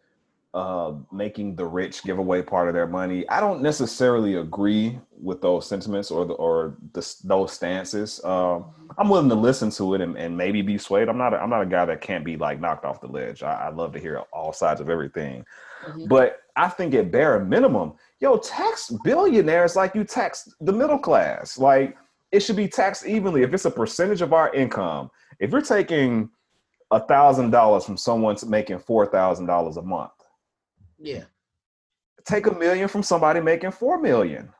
uh, 0.53 0.93
making 1.11 1.55
the 1.55 1.65
rich 1.65 2.03
give 2.03 2.17
away 2.17 2.41
part 2.41 2.67
of 2.67 2.73
their 2.73 2.87
money. 2.87 3.27
I 3.29 3.39
don't 3.39 3.61
necessarily 3.61 4.35
agree 4.35 4.99
with 5.21 5.41
those 5.41 5.67
sentiments 5.67 6.11
or 6.11 6.25
the, 6.25 6.33
or 6.33 6.77
the, 6.93 7.15
those 7.23 7.51
stances. 7.51 8.21
Uh, 8.23 8.59
I'm 8.97 9.09
willing 9.09 9.29
to 9.29 9.35
listen 9.35 9.69
to 9.71 9.93
it 9.95 10.01
and, 10.01 10.17
and, 10.17 10.35
maybe 10.35 10.61
be 10.61 10.77
swayed. 10.77 11.09
I'm 11.09 11.17
not 11.17 11.33
a, 11.33 11.37
I'm 11.37 11.49
not 11.49 11.61
a 11.61 11.65
guy 11.65 11.85
that 11.85 12.01
can't 12.01 12.23
be 12.23 12.37
like 12.37 12.59
knocked 12.59 12.85
off 12.85 13.01
the 13.01 13.07
ledge. 13.07 13.43
I, 13.43 13.67
I 13.67 13.69
love 13.69 13.93
to 13.93 13.99
hear 13.99 14.19
all 14.31 14.53
sides 14.53 14.81
of 14.81 14.89
everything, 14.89 15.45
mm-hmm. 15.85 16.05
but 16.07 16.41
I 16.55 16.69
think 16.69 16.93
at 16.93 17.11
bare 17.11 17.39
minimum, 17.39 17.93
yo, 18.19 18.37
tax 18.37 18.91
billionaires 19.03 19.75
like 19.75 19.95
you 19.95 20.03
tax 20.03 20.53
the 20.61 20.73
middle 20.73 20.99
class. 20.99 21.57
Like 21.57 21.97
it 22.31 22.39
should 22.41 22.55
be 22.55 22.67
taxed 22.67 23.05
evenly. 23.05 23.43
If 23.43 23.53
it's 23.53 23.65
a 23.65 23.71
percentage 23.71 24.21
of 24.21 24.33
our 24.33 24.53
income, 24.53 25.11
if 25.39 25.51
you're 25.51 25.61
taking 25.61 26.29
a 26.91 26.99
thousand 26.99 27.51
dollars 27.51 27.85
from 27.85 27.97
someone 27.97 28.35
making 28.47 28.79
four 28.79 29.05
thousand 29.05 29.45
dollars 29.45 29.77
a 29.77 29.81
month 29.81 30.11
yeah. 30.99 31.23
Take 32.25 32.47
a 32.47 32.51
million 32.51 32.87
from 32.87 33.03
somebody 33.03 33.39
making 33.39 33.71
four 33.71 33.99
million 33.99 34.51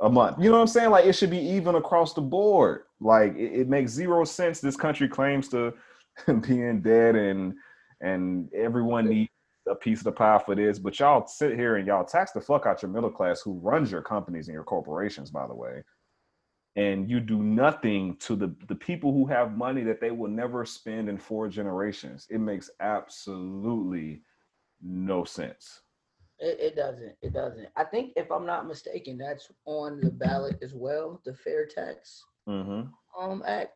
a 0.00 0.08
month. 0.08 0.38
You 0.38 0.50
know 0.50 0.56
what 0.56 0.62
I'm 0.62 0.66
saying? 0.66 0.90
Like 0.90 1.06
it 1.06 1.14
should 1.14 1.30
be 1.30 1.38
even 1.38 1.74
across 1.74 2.12
the 2.12 2.20
board. 2.20 2.82
Like 3.00 3.34
it, 3.36 3.60
it 3.60 3.68
makes 3.68 3.92
zero 3.92 4.24
sense. 4.24 4.60
This 4.60 4.76
country 4.76 5.08
claims 5.08 5.48
to 5.48 5.72
be 6.26 6.62
in 6.62 6.82
debt 6.82 7.14
and 7.14 7.54
and 8.00 8.52
everyone 8.52 9.08
needs 9.08 9.30
a 9.68 9.74
piece 9.74 9.98
of 9.98 10.04
the 10.04 10.12
pie 10.12 10.40
for 10.44 10.54
this, 10.54 10.78
but 10.78 10.98
y'all 10.98 11.26
sit 11.26 11.54
here 11.56 11.76
and 11.76 11.86
y'all 11.86 12.04
tax 12.04 12.32
the 12.32 12.40
fuck 12.40 12.66
out 12.66 12.82
your 12.82 12.90
middle 12.90 13.10
class 13.10 13.40
who 13.40 13.58
runs 13.58 13.90
your 13.90 14.02
companies 14.02 14.48
and 14.48 14.54
your 14.54 14.64
corporations, 14.64 15.30
by 15.30 15.46
the 15.46 15.54
way. 15.54 15.82
And 16.76 17.10
you 17.10 17.20
do 17.20 17.42
nothing 17.42 18.16
to 18.18 18.36
the, 18.36 18.54
the 18.68 18.74
people 18.74 19.12
who 19.12 19.26
have 19.26 19.56
money 19.56 19.82
that 19.82 20.00
they 20.00 20.10
will 20.10 20.30
never 20.30 20.64
spend 20.66 21.08
in 21.08 21.16
four 21.16 21.48
generations. 21.48 22.26
It 22.30 22.38
makes 22.38 22.70
absolutely 22.80 24.22
no 24.82 25.24
sense. 25.24 25.80
It, 26.38 26.58
it, 26.60 26.76
doesn't. 26.76 27.14
It 27.22 27.32
doesn't. 27.32 27.68
I 27.76 27.84
think 27.84 28.12
if 28.16 28.30
I'm 28.30 28.44
not 28.44 28.66
mistaken, 28.66 29.16
that's 29.16 29.50
on 29.64 30.00
the 30.00 30.10
ballot 30.10 30.58
as 30.62 30.74
well, 30.74 31.20
the 31.24 31.34
Fair 31.34 31.66
Tax 31.66 32.24
mm-hmm. 32.48 32.88
um 33.20 33.42
Act. 33.46 33.72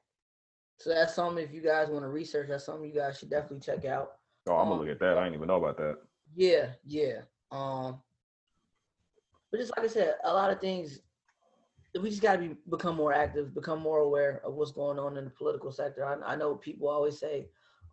So 0.79 0.91
that's 0.91 1.15
something 1.15 1.45
if 1.45 1.53
you 1.53 1.61
guys 1.63 1.89
want 1.89 2.05
to 2.05 2.09
research, 2.09 2.49
that's 2.49 2.65
something 2.65 2.89
you 2.89 2.99
guys 2.99 3.19
should 3.19 3.31
definitely 3.31 3.61
check 3.61 3.85
out. 3.85 4.13
Oh, 4.49 4.55
I'm 4.55 4.61
um, 4.63 4.69
gonna 4.69 4.81
look 4.83 4.91
at 4.91 5.01
that. 5.01 5.19
I 5.19 5.25
didn't 5.25 5.37
even 5.37 5.49
know 5.49 5.57
about 5.57 5.77
that. 5.79 5.99
Yeah, 6.35 6.71
yeah. 6.87 7.21
Um, 7.51 8.01
but 9.51 9.61
just 9.61 9.77
like 9.77 9.85
I 9.85 9.89
said, 9.89 10.15
a 10.25 10.33
lot 10.33 10.51
of 10.51 10.61
things 10.61 11.01
we 12.01 12.11
just 12.11 12.23
got 12.23 12.35
to 12.35 12.39
be 12.39 12.57
become 12.69 12.97
more 12.97 13.13
active, 13.13 13.55
become 13.55 13.81
more 13.81 13.99
aware 13.99 14.41
of 14.45 14.55
what's 14.55 14.71
going 14.71 14.99
on 14.99 15.17
in 15.17 15.25
the 15.25 15.31
political 15.31 15.73
sector. 15.73 16.05
I, 16.05 16.33
I 16.33 16.37
know 16.37 16.55
people 16.55 16.89
always 16.89 17.19
say, 17.19 17.49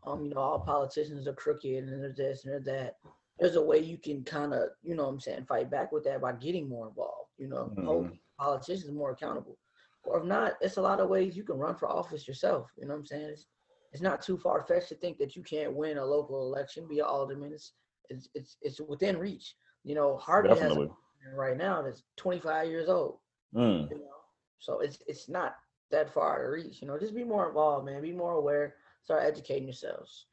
um, 0.06 0.23
you 0.23 0.30
know, 0.30 0.39
all 0.39 0.60
politicians 0.60 1.27
are 1.27 1.34
crooked 1.34 1.84
and 1.84 2.03
there's 2.03 2.15
this 2.15 2.45
and 2.45 2.53
there's 2.53 2.65
that. 2.65 2.97
There's 3.39 3.56
a 3.56 3.62
way 3.62 3.80
you 3.80 3.97
can 3.97 4.23
kind 4.23 4.54
of, 4.54 4.69
you 4.82 4.95
know 4.95 5.04
what 5.04 5.10
I'm 5.10 5.19
saying, 5.19 5.45
fight 5.45 5.69
back 5.69 5.91
with 5.91 6.04
that 6.06 6.21
by 6.21 6.34
getting 6.34 6.67
more 6.67 6.88
involved, 6.88 7.30
you 7.38 7.47
know, 7.47 7.71
mm-hmm. 7.71 7.86
hold 7.86 8.12
politicians 8.39 8.91
more 8.91 9.12
accountable. 9.12 9.58
Or 10.04 10.19
if 10.19 10.26
not, 10.26 10.54
it's 10.62 10.78
a 10.78 10.82
lot 10.82 11.00
of 11.00 11.10
ways 11.10 11.36
you 11.36 11.43
can 11.43 11.58
run 11.58 11.76
for 11.76 11.89
office 11.89 12.28
yourself. 12.28 12.71
You 12.78 12.88
know 12.88 12.93
what 12.93 13.02
I'm 13.02 13.06
saying? 13.06 13.30
It's, 13.30 13.45
it's 13.93 14.02
not 14.02 14.21
too 14.21 14.38
far 14.38 14.63
fetched 14.63 14.89
to 14.89 14.95
think 14.95 15.17
that 15.17 15.36
you 15.36 15.43
can't 15.43 15.73
win 15.73 15.97
a 15.97 16.06
local 16.06 16.41
election, 16.47 16.88
be 16.88 17.00
an 17.00 17.06
alderman. 17.06 17.54
It's, 17.54 17.73
it's, 18.10 18.30
it's, 18.34 18.58
it's 18.62 18.82
within 18.82 19.17
reach. 19.17 19.56
You 19.84 19.95
know, 19.95 20.17
Harvey 20.17 20.50
Definitely. 20.50 20.88
has 20.88 21.36
right 21.36 21.58
now 21.58 21.82
that's 21.82 22.04
25 22.17 22.67
years 22.67 22.89
old. 22.89 23.19
Mm. 23.56 23.89
You 23.89 23.97
know, 23.97 24.17
so 24.60 24.80
it's 24.80 25.00
it's 25.08 25.30
not 25.30 25.56
that 25.91 26.13
far 26.13 26.43
to 26.43 26.50
reach. 26.50 26.82
You 26.82 26.88
know, 26.88 27.00
just 27.00 27.15
be 27.15 27.23
more 27.23 27.47
involved, 27.47 27.86
man. 27.86 28.02
Be 28.02 28.12
more 28.12 28.34
aware 28.34 28.76
start 29.08 29.23
educating 29.23 29.63
yourselves. 29.63 30.26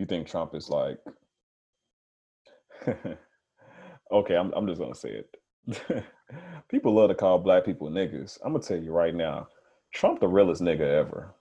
You 0.00 0.06
think 0.06 0.26
Trump 0.26 0.54
is 0.54 0.70
like 0.70 0.96
okay, 4.10 4.34
I'm 4.34 4.50
I'm 4.54 4.66
just 4.66 4.80
gonna 4.80 4.94
say 4.94 5.20
it. 5.20 6.04
people 6.70 6.94
love 6.94 7.10
to 7.10 7.14
call 7.14 7.38
black 7.38 7.66
people 7.66 7.90
niggas. 7.90 8.38
I'm 8.42 8.54
gonna 8.54 8.64
tell 8.64 8.78
you 8.78 8.92
right 8.92 9.14
now, 9.14 9.48
Trump 9.92 10.20
the 10.20 10.26
realest 10.26 10.62
nigga 10.62 10.80
ever. 10.80 11.34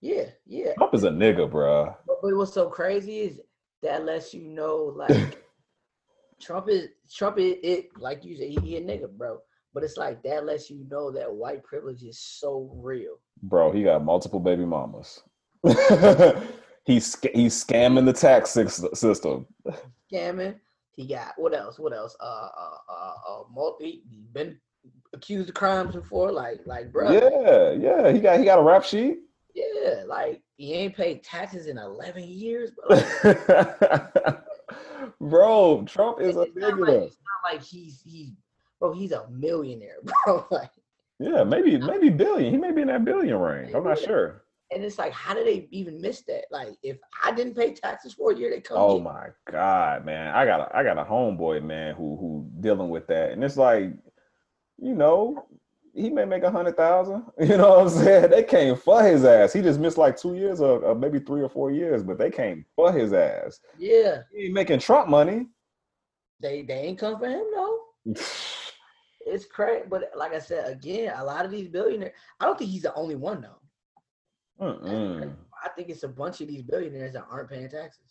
Yeah, 0.00 0.26
yeah. 0.46 0.74
Trump 0.78 0.94
is 0.94 1.02
a 1.02 1.10
nigga, 1.10 1.50
bro. 1.50 1.96
But, 2.06 2.18
but 2.22 2.36
what's 2.36 2.54
so 2.54 2.68
crazy 2.68 3.22
is 3.22 3.40
that 3.82 4.04
lets 4.04 4.32
you 4.32 4.44
know, 4.44 4.94
like, 4.94 5.44
Trump 6.40 6.68
is 6.68 6.90
Trump 7.12 7.40
is 7.40 7.56
it, 7.64 7.88
like 7.98 8.24
you 8.24 8.36
said, 8.36 8.50
he, 8.50 8.58
he 8.60 8.76
a 8.76 8.82
nigga, 8.82 9.10
bro. 9.10 9.40
But 9.72 9.82
it's 9.82 9.96
like 9.96 10.22
that 10.22 10.46
lets 10.46 10.70
you 10.70 10.86
know 10.88 11.10
that 11.10 11.34
white 11.34 11.64
privilege 11.64 12.04
is 12.04 12.20
so 12.20 12.70
real. 12.76 13.16
Bro, 13.42 13.72
he 13.72 13.82
got 13.82 14.04
multiple 14.04 14.38
baby 14.38 14.64
mamas. 14.64 15.24
He's 16.84 17.16
he's 17.34 17.64
scamming 17.64 18.06
the 18.06 18.12
tax 18.12 18.50
system. 18.50 19.46
Scamming. 20.12 20.56
He 20.92 21.06
got 21.08 21.32
what 21.36 21.54
else? 21.54 21.78
What 21.78 21.92
else? 21.92 22.16
Uh, 22.20 22.48
uh, 22.56 22.76
uh, 22.88 23.14
uh 23.28 23.42
multi. 23.52 24.02
He's 24.08 24.28
been 24.28 24.58
accused 25.12 25.48
of 25.48 25.54
crimes 25.54 25.94
before. 25.94 26.30
Like, 26.30 26.60
like, 26.66 26.92
bro. 26.92 27.10
Yeah, 27.10 27.72
yeah. 27.72 28.12
He 28.12 28.20
got 28.20 28.38
he 28.38 28.44
got 28.44 28.58
a 28.58 28.62
rap 28.62 28.84
sheet. 28.84 29.18
Yeah, 29.54 30.04
like 30.06 30.42
he 30.56 30.74
ain't 30.74 30.96
paid 30.96 31.22
taxes 31.22 31.66
in 31.66 31.78
eleven 31.78 32.24
years. 32.24 32.70
Like, 32.88 33.06
bro, 35.20 35.84
Trump 35.86 36.20
is 36.20 36.36
a 36.36 36.46
nigga. 36.46 36.80
Like, 36.80 36.90
it's 36.90 37.16
not 37.16 37.52
like 37.52 37.62
he's 37.62 38.02
he's 38.04 38.32
bro, 38.80 38.92
he's 38.92 39.12
a 39.12 39.28
millionaire, 39.30 39.98
bro. 40.26 40.46
like, 40.50 40.70
yeah, 41.18 41.44
maybe 41.44 41.78
maybe 41.78 42.10
billion. 42.10 42.52
He 42.52 42.58
may 42.58 42.72
be 42.72 42.82
in 42.82 42.88
that 42.88 43.04
billion 43.04 43.38
range. 43.38 43.74
I'm 43.74 43.84
not 43.84 43.98
sure. 43.98 44.44
And 44.72 44.82
it's 44.82 44.98
like, 44.98 45.12
how 45.12 45.34
did 45.34 45.46
they 45.46 45.68
even 45.70 46.00
miss 46.00 46.22
that? 46.22 46.46
Like, 46.50 46.70
if 46.82 46.96
I 47.22 47.32
didn't 47.32 47.54
pay 47.54 47.74
taxes 47.74 48.14
for 48.14 48.32
a 48.32 48.36
year, 48.36 48.50
they 48.50 48.60
come. 48.60 48.78
Oh 48.78 48.98
my 48.98 49.28
god, 49.50 50.04
man! 50.04 50.34
I 50.34 50.46
got 50.46 50.60
a, 50.60 50.76
I 50.76 50.82
got 50.82 50.98
a 50.98 51.04
homeboy, 51.04 51.62
man, 51.62 51.94
who 51.94 52.16
who 52.16 52.50
dealing 52.60 52.88
with 52.88 53.06
that, 53.08 53.32
and 53.32 53.44
it's 53.44 53.56
like, 53.56 53.92
you 54.78 54.94
know, 54.94 55.46
he 55.94 56.10
may 56.10 56.24
make 56.24 56.42
a 56.42 56.50
hundred 56.50 56.76
thousand. 56.76 57.24
You 57.40 57.56
know 57.56 57.70
what 57.70 57.80
I'm 57.80 57.88
saying? 57.90 58.30
They 58.30 58.42
came 58.42 58.76
for 58.76 59.02
his 59.02 59.24
ass. 59.24 59.52
He 59.52 59.62
just 59.62 59.78
missed 59.80 59.98
like 59.98 60.16
two 60.16 60.34
years 60.34 60.60
or, 60.60 60.80
or 60.80 60.94
maybe 60.94 61.18
three 61.18 61.42
or 61.42 61.48
four 61.48 61.70
years, 61.70 62.02
but 62.02 62.18
they 62.18 62.30
came 62.30 62.64
for 62.74 62.92
his 62.92 63.12
ass. 63.12 63.60
Yeah, 63.78 64.22
he 64.32 64.46
ain't 64.46 64.54
making 64.54 64.80
Trump 64.80 65.08
money. 65.08 65.46
They 66.40 66.62
they 66.62 66.74
ain't 66.74 66.98
come 66.98 67.18
for 67.18 67.28
him 67.28 67.44
though. 67.54 67.80
it's 69.26 69.46
crazy. 69.46 69.84
But 69.88 70.10
like 70.16 70.34
I 70.34 70.38
said, 70.38 70.70
again, 70.70 71.14
a 71.16 71.24
lot 71.24 71.44
of 71.44 71.50
these 71.50 71.68
billionaires, 71.68 72.14
I 72.40 72.46
don't 72.46 72.58
think 72.58 72.70
he's 72.70 72.82
the 72.82 72.94
only 72.94 73.16
one 73.16 73.40
though. 73.40 73.60
Mm-mm. 74.60 75.34
I 75.64 75.68
think 75.70 75.88
it's 75.88 76.02
a 76.02 76.08
bunch 76.08 76.40
of 76.40 76.48
these 76.48 76.62
billionaires 76.62 77.12
that 77.14 77.24
aren't 77.30 77.48
paying 77.48 77.68
taxes. 77.68 78.02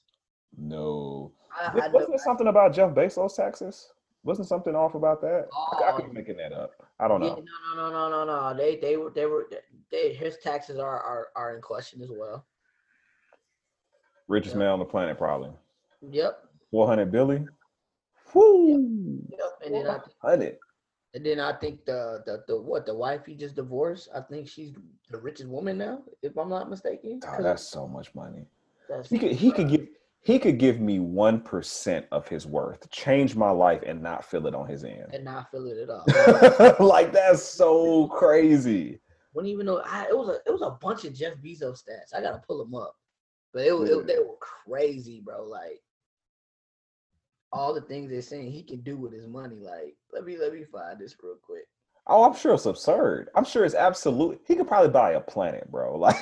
No. 0.58 1.32
I, 1.60 1.80
I 1.80 1.88
Wasn't 1.90 2.12
there 2.12 2.20
something 2.20 2.48
about 2.48 2.74
Jeff 2.74 2.92
Bezos 2.92 3.36
taxes? 3.36 3.94
Wasn't 4.24 4.48
something 4.48 4.76
off 4.76 4.96
about 4.96 5.22
that? 5.22 5.48
I, 5.54 5.90
I 5.90 5.92
could 5.94 6.06
be 6.06 6.10
um, 6.10 6.14
making 6.14 6.38
that 6.38 6.54
up. 6.54 6.72
I 7.00 7.08
don't 7.08 7.20
know. 7.20 7.44
No, 7.76 7.76
no, 7.76 7.90
no, 7.92 8.10
no, 8.10 8.26
no, 8.26 8.52
no. 8.52 8.58
They, 8.58 8.78
they 8.78 8.96
were, 8.98 9.10
they 9.10 9.26
were, 9.26 9.50
they, 9.92 10.14
his 10.14 10.38
taxes 10.38 10.80
are, 10.80 11.00
are, 11.00 11.28
are 11.36 11.56
in 11.56 11.62
question 11.62 12.02
as 12.02 12.10
well. 12.12 12.46
Richest 14.28 14.56
yep. 14.56 14.60
man 14.60 14.70
on 14.70 14.80
the 14.80 14.86
planet, 14.86 15.18
probably. 15.18 15.52
Yep. 16.10 16.40
Four 16.72 16.88
hundred 16.88 17.12
billion. 17.12 17.50
Whoo. 18.34 19.20
Yep. 19.30 19.40
And 19.66 19.76
then 19.76 19.88
I, 19.88 20.00
hundred. 20.22 20.58
And 21.14 21.26
then 21.26 21.40
I 21.40 21.54
think 21.54 21.86
the 21.86 22.24
the 22.26 22.44
the 22.48 22.60
what 22.60 22.86
the 22.86 22.96
wife 22.96 23.22
he 23.26 23.36
just 23.36 23.56
divorced. 23.56 24.10
I 24.16 24.22
think 24.22 24.48
she's 24.48 24.74
the 25.12 25.20
richest 25.20 25.50
woman 25.50 25.78
now, 25.78 26.02
if 26.24 26.38
I'm 26.38 26.50
not 26.50 26.70
mistaken. 26.70 27.20
Oh, 27.28 27.44
that's 27.44 27.64
so 27.64 27.88
much 27.88 28.14
money. 28.16 28.46
That's 28.90 29.10
he 29.10 29.20
could 29.20 29.32
he 29.34 29.52
could 29.52 29.70
get 29.70 29.88
he 30.22 30.40
could 30.40 30.58
give 30.58 30.80
me 30.80 31.00
one 31.00 31.42
percent 31.42 32.08
of 32.12 32.28
his 32.28 32.48
worth, 32.48 32.90
change 32.90 33.36
my 33.36 33.52
life, 33.52 33.82
and 33.86 34.02
not 34.02 34.26
feel 34.26 34.48
it 34.48 34.56
on 34.56 34.68
his 34.68 34.84
end. 34.84 35.14
and 35.14 35.24
not 35.24 35.52
feel 35.52 35.68
it 35.68 35.78
at 35.78 35.90
all. 35.90 36.06
like 36.88 37.12
that's 37.12 37.44
so 37.44 38.08
crazy. 38.08 39.00
Wouldn't 39.34 39.52
even 39.52 39.66
know. 39.66 39.82
I, 39.86 40.08
it 40.10 40.18
was 40.18 40.30
a 40.30 40.40
it 40.48 40.52
was 40.52 40.62
a 40.62 40.72
bunch 40.72 41.06
of 41.06 41.14
Jeff 41.14 41.36
Bezos 41.36 41.84
stats. 41.84 42.16
I 42.16 42.22
gotta 42.22 42.42
pull 42.48 42.58
them 42.64 42.74
up, 42.74 42.96
but 43.54 43.66
it 43.66 43.78
was 43.78 43.90
it, 43.90 44.08
they 44.08 44.18
were 44.20 44.38
crazy, 44.40 45.22
bro. 45.24 45.44
Like 45.44 45.82
all 47.54 47.74
the 47.74 47.82
things 47.82 48.10
they're 48.10 48.22
saying 48.22 48.52
he 48.52 48.64
can 48.64 48.82
do 48.82 48.98
with 48.98 49.14
his 49.14 49.28
money. 49.28 49.62
Like 49.64 49.96
let 50.12 50.26
me 50.26 50.38
let 50.38 50.54
me 50.54 50.66
find 50.66 51.00
this 51.00 51.16
real 51.22 51.36
quick. 51.42 51.66
Oh, 52.08 52.26
I'm 52.26 52.36
sure 52.36 52.54
it's 52.54 52.66
absurd. 52.66 53.30
I'm 53.34 53.46
sure 53.46 53.64
it's 53.64 53.76
absolute. 53.76 54.42
He 54.46 54.56
could 54.56 54.68
probably 54.68 54.90
buy 54.90 55.12
a 55.14 55.22
planet, 55.22 55.72
bro. 55.72 55.96
Like, 55.98 56.20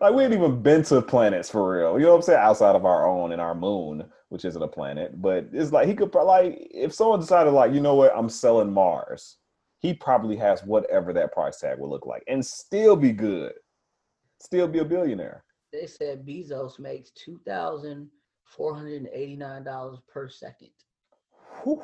like 0.00 0.14
we 0.14 0.24
ain't 0.24 0.34
even 0.34 0.60
been 0.60 0.82
to 0.84 1.00
planets 1.00 1.48
for 1.48 1.72
real. 1.72 1.98
You 1.98 2.04
know 2.04 2.10
what 2.10 2.16
I'm 2.16 2.22
saying? 2.22 2.40
Outside 2.40 2.76
of 2.76 2.84
our 2.84 3.08
own 3.08 3.32
and 3.32 3.40
our 3.40 3.54
moon, 3.54 4.04
which 4.28 4.44
isn't 4.44 4.62
a 4.62 4.68
planet, 4.68 5.22
but 5.22 5.48
it's 5.52 5.72
like 5.72 5.88
he 5.88 5.94
could 5.94 6.14
like 6.14 6.58
if 6.72 6.92
someone 6.92 7.20
decided 7.20 7.52
like, 7.52 7.72
you 7.72 7.80
know 7.80 7.94
what, 7.94 8.12
I'm 8.14 8.28
selling 8.28 8.72
Mars. 8.72 9.36
He 9.78 9.94
probably 9.94 10.36
has 10.36 10.62
whatever 10.62 11.14
that 11.14 11.32
price 11.32 11.58
tag 11.58 11.78
would 11.78 11.88
look 11.88 12.04
like, 12.04 12.22
and 12.28 12.44
still 12.44 12.96
be 12.96 13.12
good, 13.12 13.52
still 14.42 14.68
be 14.68 14.80
a 14.80 14.84
billionaire. 14.84 15.42
They 15.72 15.86
said 15.86 16.26
Bezos 16.26 16.78
makes 16.78 17.12
two 17.12 17.40
thousand 17.46 18.10
four 18.50 18.74
hundred 18.74 18.96
and 18.96 19.08
eighty 19.12 19.36
nine 19.36 19.64
dollars 19.64 19.98
per 20.12 20.28
second. 20.28 20.70
Whew. 21.62 21.82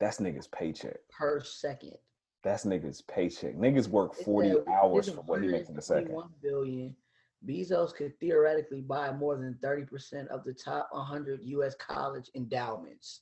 That's 0.00 0.18
niggas 0.18 0.50
paycheck. 0.50 0.96
Per 1.10 1.40
second. 1.42 1.94
That's 2.42 2.64
niggas 2.64 3.06
paycheck. 3.06 3.54
Niggas 3.54 3.88
work 3.88 4.14
40 4.14 4.48
said 4.50 4.58
hours 4.68 5.08
for 5.08 5.22
what 5.22 5.42
he 5.42 5.48
makes 5.48 5.70
in 5.70 5.78
a 5.78 5.82
second. 5.82 6.12
1 6.12 6.28
billion. 6.42 6.94
Bezos 7.46 7.94
could 7.94 8.18
theoretically 8.20 8.82
buy 8.82 9.12
more 9.12 9.36
than 9.36 9.58
30% 9.62 10.26
of 10.28 10.44
the 10.44 10.52
top 10.52 10.88
100 10.92 11.40
U.S. 11.42 11.74
college 11.76 12.30
endowments. 12.34 13.20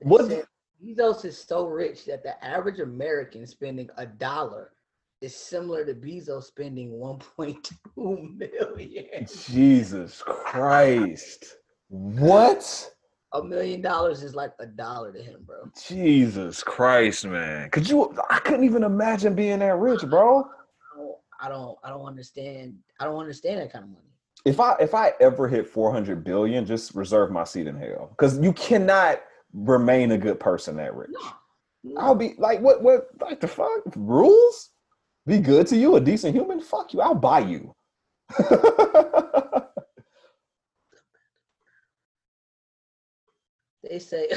What- 0.00 0.46
Bezos 0.82 1.24
is 1.24 1.38
so 1.38 1.66
rich 1.66 2.04
that 2.06 2.22
the 2.22 2.44
average 2.44 2.80
American 2.80 3.46
spending 3.46 3.88
a 3.96 4.06
dollar 4.06 4.72
is 5.20 5.34
similar 5.34 5.84
to 5.84 5.94
Bezos 5.94 6.44
spending 6.44 6.92
1.2 6.92 8.36
million. 8.36 9.26
Jesus 9.48 10.22
Christ. 10.24 11.56
What? 11.88 12.90
A 13.32 13.42
million 13.42 13.80
dollars 13.80 14.22
is 14.22 14.34
like 14.34 14.52
a 14.60 14.66
dollar 14.66 15.12
to 15.12 15.22
him, 15.22 15.42
bro. 15.44 15.70
Jesus 15.88 16.62
Christ, 16.62 17.24
man. 17.24 17.70
Could 17.70 17.88
you 17.88 18.16
I 18.30 18.38
couldn't 18.38 18.64
even 18.64 18.84
imagine 18.84 19.34
being 19.34 19.58
that 19.58 19.76
rich, 19.76 20.02
bro. 20.02 20.44
I 21.40 21.48
don't, 21.48 21.76
I 21.84 21.90
don't, 21.90 22.06
understand. 22.06 22.76
I 23.00 23.04
don't 23.04 23.18
understand 23.18 23.60
that 23.60 23.72
kind 23.72 23.84
of 23.84 23.90
money. 23.90 24.00
If 24.44 24.60
I 24.60 24.76
if 24.78 24.94
I 24.94 25.12
ever 25.20 25.48
hit 25.48 25.66
400 25.66 26.22
billion, 26.22 26.64
just 26.64 26.94
reserve 26.94 27.30
my 27.30 27.44
seat 27.44 27.66
in 27.66 27.76
hell 27.76 28.14
cuz 28.18 28.38
you 28.38 28.52
cannot 28.52 29.20
remain 29.52 30.12
a 30.12 30.18
good 30.18 30.38
person 30.38 30.76
that 30.76 30.94
rich. 30.94 31.10
No, 31.82 32.00
I'll 32.00 32.14
be 32.14 32.34
like 32.38 32.60
what 32.60 32.82
what 32.82 33.08
like 33.20 33.40
the 33.40 33.48
fuck? 33.48 33.82
Rules? 33.96 34.70
Be 35.26 35.38
good 35.38 35.66
to 35.68 35.76
you, 35.76 35.96
a 35.96 36.00
decent 36.00 36.34
human? 36.34 36.60
Fuck 36.60 36.92
you. 36.92 37.00
I'll 37.00 37.14
buy 37.14 37.40
you. 37.40 37.72
They 43.88 43.98
say, 43.98 44.28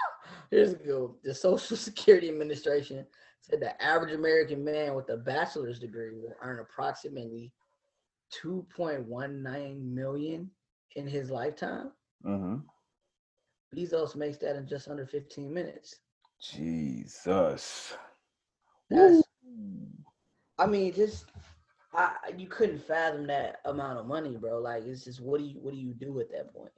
here's 0.50 0.72
a 0.72 0.76
good. 0.76 1.10
The 1.22 1.34
Social 1.34 1.76
Security 1.76 2.28
Administration 2.28 3.06
said 3.40 3.60
the 3.60 3.80
average 3.82 4.14
American 4.14 4.64
man 4.64 4.94
with 4.94 5.10
a 5.10 5.16
bachelor's 5.18 5.78
degree 5.78 6.10
will 6.10 6.34
earn 6.42 6.60
approximately 6.60 7.52
2.19 8.42 9.82
million 9.82 10.50
in 10.96 11.06
his 11.06 11.30
lifetime. 11.30 11.92
hmm 12.22 12.56
Bezos 13.76 14.14
makes 14.14 14.38
that 14.38 14.56
in 14.56 14.66
just 14.68 14.88
under 14.88 15.04
15 15.04 15.52
minutes. 15.52 15.96
Jesus. 16.40 17.96
That's. 18.88 19.23
I 20.58 20.66
mean, 20.66 20.92
just 20.92 21.26
I 21.92 22.12
you 22.36 22.46
couldn't 22.46 22.84
fathom 22.84 23.26
that 23.28 23.60
amount 23.64 23.98
of 23.98 24.06
money, 24.06 24.36
bro. 24.36 24.60
Like 24.60 24.84
it's 24.84 25.04
just 25.04 25.20
what 25.20 25.38
do 25.40 25.46
you 25.46 25.58
what 25.60 25.74
do 25.74 25.80
you 25.80 25.94
do 25.94 26.20
at 26.20 26.30
that 26.30 26.52
point? 26.52 26.70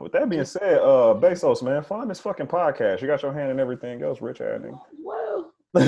With 0.00 0.12
that 0.12 0.28
being 0.28 0.44
said, 0.44 0.78
uh, 0.78 1.14
Bezos, 1.18 1.62
man, 1.62 1.82
find 1.82 2.08
this 2.08 2.20
fucking 2.20 2.46
podcast. 2.46 3.00
You 3.00 3.06
got 3.06 3.22
your 3.22 3.32
hand 3.32 3.50
in 3.50 3.58
everything 3.58 4.02
else, 4.02 4.20
rich 4.20 4.40
ass 4.40 4.60
Well, 5.02 5.52
rich 5.74 5.86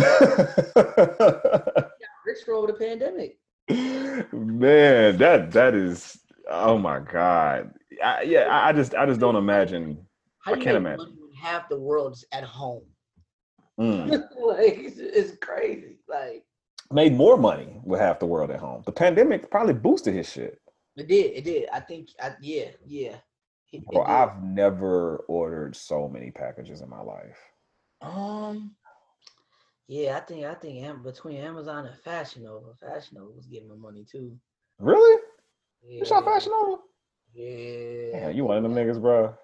for 2.44 2.54
over 2.54 2.68
the 2.68 2.76
pandemic. 2.78 3.38
man, 3.68 5.16
that 5.18 5.50
that 5.52 5.74
is. 5.74 6.18
Oh 6.50 6.78
my 6.78 7.00
god. 7.00 7.72
I, 8.02 8.22
yeah, 8.22 8.44
I, 8.44 8.68
I 8.68 8.72
just 8.72 8.94
I 8.94 9.06
just 9.06 9.20
don't 9.20 9.36
imagine. 9.36 9.98
I 10.46 10.54
can't 10.54 10.76
imagine. 10.76 11.16
half 11.40 11.68
the 11.68 11.78
world's 11.78 12.24
at 12.32 12.44
home? 12.44 12.84
Mm. 13.80 14.10
like 14.40 14.78
it's, 14.78 14.98
it's 14.98 15.38
crazy. 15.38 15.98
Like 16.08 16.44
Made 16.92 17.14
more 17.14 17.36
money 17.36 17.80
with 17.84 18.00
half 18.00 18.18
the 18.20 18.26
world 18.26 18.50
at 18.50 18.60
home. 18.60 18.82
The 18.86 18.92
pandemic 18.92 19.50
probably 19.50 19.74
boosted 19.74 20.14
his 20.14 20.30
shit. 20.30 20.60
it 20.96 21.08
did, 21.08 21.32
it 21.34 21.44
did. 21.44 21.68
I 21.72 21.80
think, 21.80 22.08
I, 22.20 22.34
yeah, 22.40 22.66
yeah. 22.86 23.16
It, 23.72 23.82
it 23.82 23.84
Bro, 23.92 24.04
did. 24.04 24.10
I've 24.10 24.42
never 24.42 25.18
ordered 25.28 25.74
so 25.76 26.08
many 26.08 26.30
packages 26.30 26.80
in 26.80 26.88
my 26.88 27.00
life. 27.00 27.38
um, 28.02 28.74
yeah, 29.88 30.16
I 30.16 30.20
think, 30.20 30.44
I 30.44 30.54
think 30.54 31.02
between 31.02 31.36
Amazon 31.38 31.86
and 31.86 31.96
Fashion 32.00 32.44
Nova, 32.44 32.74
Fashion 32.74 33.18
Nova 33.18 33.32
was 33.32 33.46
getting 33.46 33.68
my 33.68 33.76
money 33.76 34.04
too. 34.10 34.36
Really? 34.78 35.20
Yeah, 35.82 35.98
You 36.00 36.04
shot 36.04 36.24
Fashion 36.24 36.52
Nova? 36.52 36.82
Yeah, 37.34 38.18
Yeah, 38.18 38.28
you 38.30 38.44
one 38.44 38.56
of 38.56 38.62
them 38.62 38.74
niggas, 38.74 39.00
bro. 39.00 39.34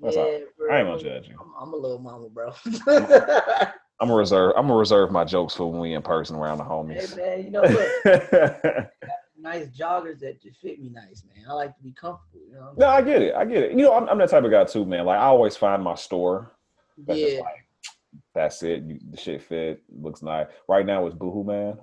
That's 0.00 0.16
all. 0.16 0.30
yeah, 0.32 0.38
bro. 0.56 0.72
I 0.74 0.78
ain't 0.78 0.88
gonna 0.88 1.02
judge 1.02 1.28
you. 1.28 1.36
I'm, 1.40 1.52
I'm 1.60 1.74
a 1.74 1.76
little 1.76 1.98
mama, 1.98 2.28
bro. 2.30 2.52
I'm 4.00 4.08
gonna 4.08 4.18
reserve. 4.18 4.54
I'm 4.56 4.66
gonna 4.66 4.78
reserve 4.78 5.10
my 5.10 5.24
jokes 5.24 5.54
for 5.54 5.70
when 5.70 5.80
we 5.80 5.92
in 5.94 6.02
person 6.02 6.36
around 6.36 6.58
the 6.58 6.64
homies. 6.64 7.14
hey 7.18 7.36
man, 7.36 7.44
you 7.44 7.50
know, 7.50 7.62
look, 7.62 8.86
nice 9.38 9.68
joggers 9.68 10.18
that 10.20 10.40
just 10.42 10.60
fit 10.60 10.80
me 10.80 10.88
nice, 10.90 11.22
man. 11.34 11.44
I 11.48 11.52
like 11.52 11.76
to 11.76 11.82
be 11.82 11.92
comfortable. 11.92 12.40
You 12.48 12.54
know. 12.54 12.72
no, 12.76 12.86
I 12.88 13.02
get 13.02 13.20
it. 13.22 13.34
I 13.34 13.44
get 13.44 13.62
it. 13.64 13.70
You 13.72 13.78
know, 13.84 13.94
I'm, 13.94 14.08
I'm 14.08 14.18
that 14.18 14.30
type 14.30 14.44
of 14.44 14.50
guy 14.50 14.64
too, 14.64 14.84
man. 14.86 15.04
Like 15.04 15.18
I 15.18 15.24
always 15.24 15.56
find 15.56 15.82
my 15.82 15.94
store. 15.94 16.52
That's 16.98 17.18
Yeah. 17.18 17.40
like 17.40 17.66
that's 18.34 18.62
it. 18.62 18.82
You, 18.84 18.98
the 19.10 19.16
shit 19.16 19.42
fit, 19.42 19.82
looks 19.90 20.22
nice. 20.22 20.46
Right 20.68 20.86
now 20.86 21.06
it's 21.06 21.14
Boohoo 21.16 21.44
Man. 21.44 21.78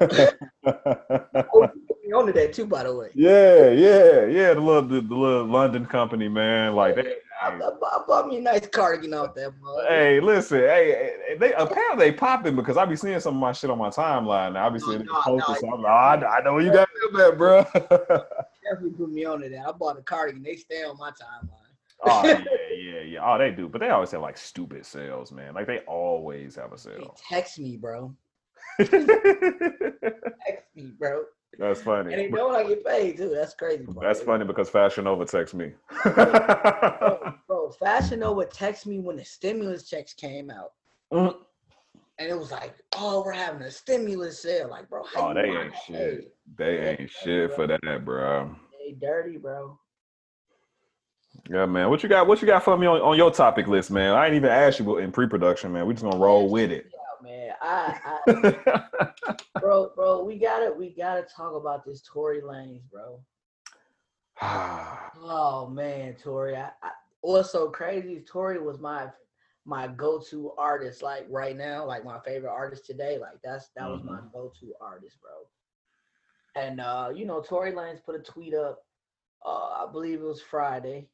Oh, 0.66 1.68
you 2.04 2.22
put 2.24 2.34
that 2.34 2.52
too, 2.52 2.66
by 2.66 2.84
the 2.84 2.94
way. 2.94 3.10
yeah, 3.14 3.70
yeah, 3.70 4.26
yeah. 4.26 4.54
The 4.54 4.60
little 4.60 4.82
the, 4.82 5.00
the 5.00 5.14
little 5.14 5.44
London 5.46 5.86
company, 5.86 6.28
man. 6.28 6.74
Like 6.74 6.96
they, 6.96 7.14
I, 7.42 7.48
I, 7.48 8.04
bought 8.06 8.28
me 8.28 8.38
a 8.38 8.40
nice 8.40 8.66
cardigan 8.66 9.14
off 9.14 9.34
that 9.34 9.52
mug. 9.60 9.84
Hey, 9.88 10.20
listen, 10.20 10.58
hey, 10.58 11.12
hey, 11.28 11.36
they 11.38 11.52
apparently 11.54 12.10
they 12.10 12.16
popping 12.16 12.56
because 12.56 12.76
I 12.76 12.84
be 12.84 12.96
seeing 12.96 13.18
some 13.20 13.34
of 13.34 13.40
my 13.40 13.52
shit 13.52 13.70
on 13.70 13.78
my 13.78 13.90
timeline. 13.90 14.54
Now 14.54 14.66
I 14.66 14.68
be 14.70 14.78
seeing 14.78 15.04
No, 15.04 15.20
no, 15.26 15.36
no. 15.36 15.54
so 15.54 15.68
I'm 15.72 15.82
like, 15.82 15.92
oh, 15.92 16.26
I, 16.26 16.38
I 16.38 16.42
know 16.42 16.58
you 16.58 16.72
got 16.72 16.88
them 17.12 17.20
at, 17.20 17.38
bro. 17.38 17.64
Definitely 17.74 18.90
put 18.96 19.10
me 19.10 19.24
onto 19.24 19.48
that. 19.50 19.66
I 19.66 19.72
bought 19.72 19.98
a 19.98 20.02
cardigan. 20.02 20.42
They 20.42 20.56
stay 20.56 20.84
on 20.84 20.96
my 20.96 21.10
timeline. 21.10 21.50
oh 22.02 22.26
yeah, 22.26 22.44
yeah, 22.76 23.00
yeah. 23.00 23.20
Oh, 23.22 23.38
they 23.38 23.50
do, 23.50 23.68
but 23.68 23.80
they 23.80 23.90
always 23.90 24.10
have 24.12 24.22
like 24.22 24.38
stupid 24.38 24.86
sales, 24.86 25.32
man. 25.32 25.54
Like 25.54 25.66
they 25.66 25.80
always 25.80 26.56
have 26.56 26.72
a 26.72 26.76
They 26.76 26.96
sale. 26.96 27.16
text 27.28 27.58
me, 27.58 27.76
bro. 27.76 28.14
Text 28.78 28.94
me, 30.74 30.92
bro. 30.98 31.24
And 31.58 31.76
they 31.76 31.80
funny. 31.80 32.28
know 32.28 32.48
when 32.48 32.56
I 32.56 32.68
get 32.68 32.84
paid 32.84 33.16
too. 33.16 33.30
That's 33.34 33.54
crazy. 33.54 33.84
Bro. 33.84 34.02
That's 34.02 34.20
funny 34.20 34.44
because 34.44 34.68
Fashion 34.68 35.04
Nova 35.04 35.24
texts 35.24 35.54
me. 35.54 35.72
Bro, 36.04 37.34
bro, 37.46 37.70
Fashion 37.72 38.20
Nova 38.20 38.44
text 38.46 38.86
me 38.86 38.98
when 38.98 39.16
the 39.16 39.24
stimulus 39.24 39.88
checks 39.88 40.12
came 40.12 40.50
out. 40.50 40.72
Mm. 41.12 41.36
And 42.18 42.30
it 42.30 42.38
was 42.38 42.52
like, 42.52 42.74
oh, 42.96 43.22
we're 43.24 43.32
having 43.32 43.62
a 43.62 43.70
stimulus 43.70 44.40
sale. 44.40 44.68
Like, 44.70 44.88
bro, 44.88 45.02
Oh, 45.16 45.34
they 45.34 45.42
ain't 45.48 45.74
shit. 45.86 45.96
paid? 45.96 46.24
They 46.56 46.96
ain't 46.98 47.10
shit 47.10 47.52
for 47.54 47.66
that, 47.66 48.04
bro. 48.04 48.54
They 48.84 48.92
dirty, 48.92 49.36
bro. 49.36 49.78
Yeah, 51.50 51.66
man. 51.66 51.90
What 51.90 52.02
you 52.02 52.08
got? 52.08 52.26
What 52.26 52.40
you 52.40 52.46
got 52.46 52.62
for 52.62 52.76
me 52.78 52.86
on, 52.86 53.00
on 53.00 53.16
your 53.16 53.30
topic 53.30 53.66
list, 53.66 53.90
man? 53.90 54.12
I 54.12 54.26
ain't 54.26 54.34
even 54.36 54.50
asked 54.50 54.78
you 54.78 54.98
in 54.98 55.10
pre-production, 55.10 55.72
man. 55.72 55.86
We 55.86 55.94
just 55.94 56.04
gonna 56.04 56.16
roll 56.16 56.48
with 56.48 56.70
it. 56.70 56.86
Man. 57.24 57.52
I, 57.62 58.18
I 58.26 59.34
bro, 59.60 59.90
bro, 59.96 60.22
we 60.22 60.38
gotta 60.38 60.72
we 60.72 60.90
gotta 60.90 61.22
talk 61.22 61.54
about 61.54 61.84
this 61.84 62.02
Tory 62.02 62.42
Lanez, 62.42 62.82
bro. 62.90 63.20
Oh 65.26 65.68
man, 65.68 66.16
Tory. 66.22 66.56
I, 66.56 66.70
I 66.82 66.90
what's 67.22 67.50
so 67.50 67.70
crazy 67.70 68.14
is 68.14 68.24
Tory 68.28 68.60
was 68.60 68.78
my 68.78 69.08
my 69.64 69.88
go-to 69.88 70.52
artist 70.58 71.02
like 71.02 71.24
right 71.30 71.56
now, 71.56 71.86
like 71.86 72.04
my 72.04 72.18
favorite 72.20 72.50
artist 72.50 72.84
today. 72.84 73.16
Like 73.18 73.40
that's 73.42 73.70
that 73.76 73.88
was 73.88 74.02
my 74.04 74.18
go-to 74.32 74.74
artist, 74.80 75.16
bro. 75.22 76.62
And 76.62 76.80
uh, 76.80 77.10
you 77.14 77.24
know, 77.24 77.40
Tory 77.40 77.72
Lanez 77.72 78.04
put 78.04 78.16
a 78.16 78.18
tweet 78.18 78.52
up, 78.54 78.84
uh, 79.46 79.86
I 79.86 79.86
believe 79.90 80.20
it 80.20 80.24
was 80.24 80.42
Friday. 80.42 81.08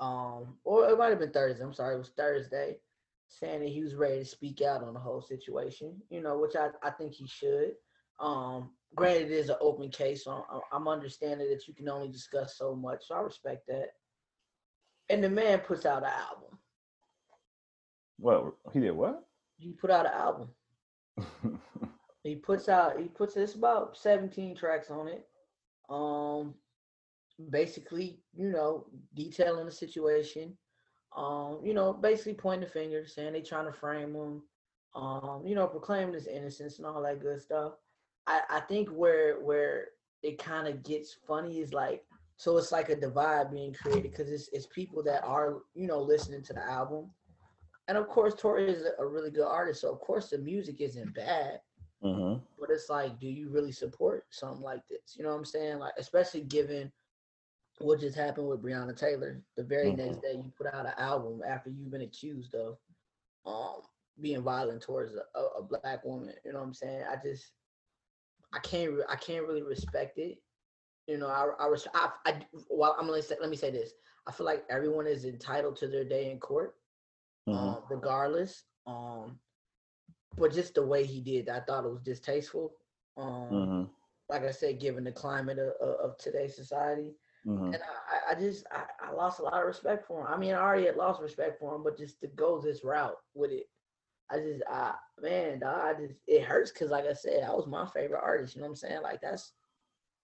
Um, 0.00 0.58
or 0.64 0.88
it 0.88 0.98
might 0.98 1.10
have 1.10 1.18
been 1.18 1.32
Thursday. 1.32 1.64
I'm 1.64 1.72
sorry, 1.72 1.94
it 1.94 1.98
was 1.98 2.12
Thursday, 2.16 2.76
saying 3.28 3.60
that 3.60 3.68
he 3.68 3.82
was 3.82 3.94
ready 3.94 4.18
to 4.18 4.24
speak 4.24 4.62
out 4.62 4.82
on 4.82 4.94
the 4.94 5.00
whole 5.00 5.20
situation, 5.20 5.94
you 6.10 6.20
know, 6.20 6.38
which 6.38 6.56
I, 6.56 6.70
I 6.82 6.90
think 6.90 7.12
he 7.12 7.26
should. 7.26 7.72
Um, 8.20 8.70
granted, 8.94 9.30
it 9.30 9.32
is 9.32 9.50
an 9.50 9.56
open 9.60 9.90
case, 9.90 10.24
so 10.24 10.44
I'm, 10.50 10.60
I'm 10.72 10.88
understanding 10.88 11.48
that 11.50 11.68
you 11.68 11.74
can 11.74 11.88
only 11.88 12.08
discuss 12.08 12.56
so 12.56 12.74
much. 12.74 13.06
So 13.06 13.14
I 13.14 13.20
respect 13.20 13.66
that. 13.68 13.90
And 15.10 15.22
the 15.22 15.30
man 15.30 15.60
puts 15.60 15.86
out 15.86 16.02
an 16.02 16.10
album. 16.10 16.58
What 18.18 18.54
he 18.72 18.80
did? 18.80 18.92
What? 18.92 19.24
He 19.58 19.72
put 19.72 19.90
out 19.90 20.06
an 20.06 20.12
album. 20.12 20.48
he 22.24 22.34
puts 22.34 22.68
out. 22.68 22.98
He 22.98 23.06
puts. 23.06 23.36
It's 23.36 23.54
about 23.54 23.96
17 23.96 24.56
tracks 24.56 24.90
on 24.90 25.08
it. 25.08 25.26
Um, 25.88 26.54
basically, 27.50 28.20
you 28.34 28.50
know, 28.50 28.86
detailing 29.14 29.66
the 29.66 29.72
situation. 29.72 30.56
Um, 31.16 31.60
you 31.64 31.74
know, 31.74 31.92
basically 31.92 32.34
pointing 32.34 32.68
the 32.68 32.72
finger, 32.72 33.06
saying 33.06 33.32
they 33.32 33.40
trying 33.40 33.66
to 33.66 33.72
frame 33.72 34.14
him. 34.14 34.42
Um, 34.94 35.42
you 35.44 35.54
know, 35.54 35.66
proclaiming 35.66 36.14
his 36.14 36.26
innocence 36.26 36.78
and 36.78 36.86
all 36.86 37.02
that 37.02 37.20
good 37.20 37.40
stuff. 37.40 37.74
I, 38.26 38.40
I 38.50 38.60
think 38.60 38.88
where 38.88 39.40
where 39.40 39.88
it 40.22 40.38
kind 40.38 40.66
of 40.66 40.82
gets 40.82 41.16
funny 41.26 41.60
is 41.60 41.72
like 41.72 42.02
so 42.36 42.56
it's 42.56 42.70
like 42.70 42.88
a 42.88 42.96
divide 42.96 43.50
being 43.50 43.72
created 43.72 44.10
because 44.10 44.30
it's 44.30 44.48
it's 44.52 44.66
people 44.66 45.02
that 45.02 45.24
are 45.24 45.58
you 45.74 45.86
know 45.86 46.00
listening 46.00 46.42
to 46.44 46.52
the 46.52 46.64
album, 46.64 47.10
and 47.88 47.98
of 47.98 48.08
course 48.08 48.34
Tory 48.34 48.70
is 48.70 48.84
a 48.98 49.06
really 49.06 49.30
good 49.30 49.46
artist, 49.46 49.80
so 49.80 49.92
of 49.92 50.00
course 50.00 50.30
the 50.30 50.38
music 50.38 50.80
isn't 50.80 51.14
bad, 51.14 51.60
mm-hmm. 52.02 52.40
but 52.58 52.70
it's 52.70 52.88
like, 52.88 53.18
do 53.18 53.26
you 53.26 53.50
really 53.50 53.72
support 53.72 54.24
something 54.30 54.62
like 54.62 54.86
this? 54.88 55.16
You 55.16 55.24
know 55.24 55.30
what 55.30 55.38
I'm 55.38 55.44
saying? 55.44 55.78
Like 55.78 55.94
especially 55.98 56.42
given 56.42 56.92
what 57.80 58.00
just 58.00 58.16
happened 58.16 58.48
with 58.48 58.62
Breonna 58.62 58.96
Taylor. 58.96 59.42
The 59.56 59.64
very 59.64 59.88
mm-hmm. 59.88 60.06
next 60.06 60.22
day, 60.22 60.32
you 60.34 60.52
put 60.56 60.72
out 60.72 60.86
an 60.86 60.92
album 60.98 61.40
after 61.46 61.70
you've 61.70 61.90
been 61.90 62.02
accused 62.02 62.54
of 62.54 62.76
um 63.46 63.82
being 64.20 64.42
violent 64.42 64.82
towards 64.82 65.14
a, 65.14 65.38
a, 65.38 65.62
black 65.62 66.04
woman. 66.04 66.34
You 66.44 66.52
know 66.52 66.58
what 66.58 66.66
I'm 66.66 66.74
saying? 66.74 67.04
I 67.10 67.16
just 67.22 67.52
I 68.52 68.58
can't 68.60 68.94
I 69.08 69.16
can't 69.16 69.46
really 69.46 69.62
respect 69.62 70.18
it. 70.18 70.38
You 71.06 71.18
know, 71.18 71.28
I 71.28 71.48
I, 71.58 71.74
I, 71.94 72.08
I 72.26 72.40
well 72.68 72.96
I'm 72.98 73.06
gonna 73.06 73.22
say 73.22 73.36
let 73.40 73.50
me 73.50 73.56
say 73.56 73.70
this. 73.70 73.92
I 74.26 74.32
feel 74.32 74.46
like 74.46 74.64
everyone 74.68 75.06
is 75.06 75.24
entitled 75.24 75.76
to 75.76 75.88
their 75.88 76.04
day 76.04 76.30
in 76.30 76.38
court, 76.38 76.74
mm-hmm. 77.48 77.56
um, 77.56 77.82
regardless. 77.88 78.64
Um, 78.86 79.38
but 80.36 80.52
just 80.52 80.74
the 80.74 80.84
way 80.84 81.04
he 81.04 81.20
did, 81.20 81.48
I 81.48 81.60
thought 81.60 81.84
it 81.84 81.90
was 81.90 82.02
distasteful. 82.02 82.72
Um, 83.16 83.48
mm-hmm. 83.50 83.82
like 84.28 84.44
I 84.44 84.50
said, 84.50 84.80
given 84.80 85.04
the 85.04 85.12
climate 85.12 85.58
of, 85.58 85.72
of 85.80 86.18
today's 86.18 86.54
society. 86.56 87.14
Mm-hmm. 87.48 87.74
And 87.74 87.76
I, 87.76 88.32
I 88.32 88.34
just 88.38 88.66
I, 88.70 88.82
I, 89.08 89.12
lost 89.12 89.40
a 89.40 89.42
lot 89.42 89.54
of 89.54 89.66
respect 89.66 90.06
for 90.06 90.20
him. 90.20 90.26
I 90.28 90.36
mean, 90.36 90.52
I 90.54 90.58
already 90.58 90.84
had 90.84 90.96
lost 90.96 91.22
respect 91.22 91.58
for 91.58 91.74
him, 91.74 91.82
but 91.82 91.96
just 91.96 92.20
to 92.20 92.26
go 92.26 92.60
this 92.60 92.84
route 92.84 93.16
with 93.34 93.50
it, 93.52 93.66
I 94.30 94.38
just 94.38 94.62
I 94.70 94.94
man, 95.22 95.62
I 95.64 95.94
just 95.98 96.14
it 96.26 96.42
hurts 96.42 96.70
because 96.70 96.90
like 96.90 97.06
I 97.06 97.14
said, 97.14 97.44
I 97.44 97.54
was 97.54 97.66
my 97.66 97.86
favorite 97.86 98.20
artist. 98.22 98.54
You 98.54 98.60
know 98.60 98.66
what 98.66 98.72
I'm 98.72 98.76
saying? 98.76 99.02
Like 99.02 99.20
that's 99.22 99.52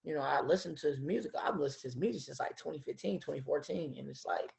you 0.03 0.13
know, 0.13 0.21
I 0.21 0.41
listened 0.41 0.77
to 0.79 0.87
his 0.87 0.99
music. 0.99 1.31
I've 1.43 1.57
listened 1.57 1.81
to 1.81 1.87
his 1.87 1.97
music 1.97 2.21
since 2.21 2.39
like 2.39 2.55
2015, 2.57 3.19
2014. 3.19 3.95
And 3.97 4.07
it's 4.07 4.23
like, 4.23 4.51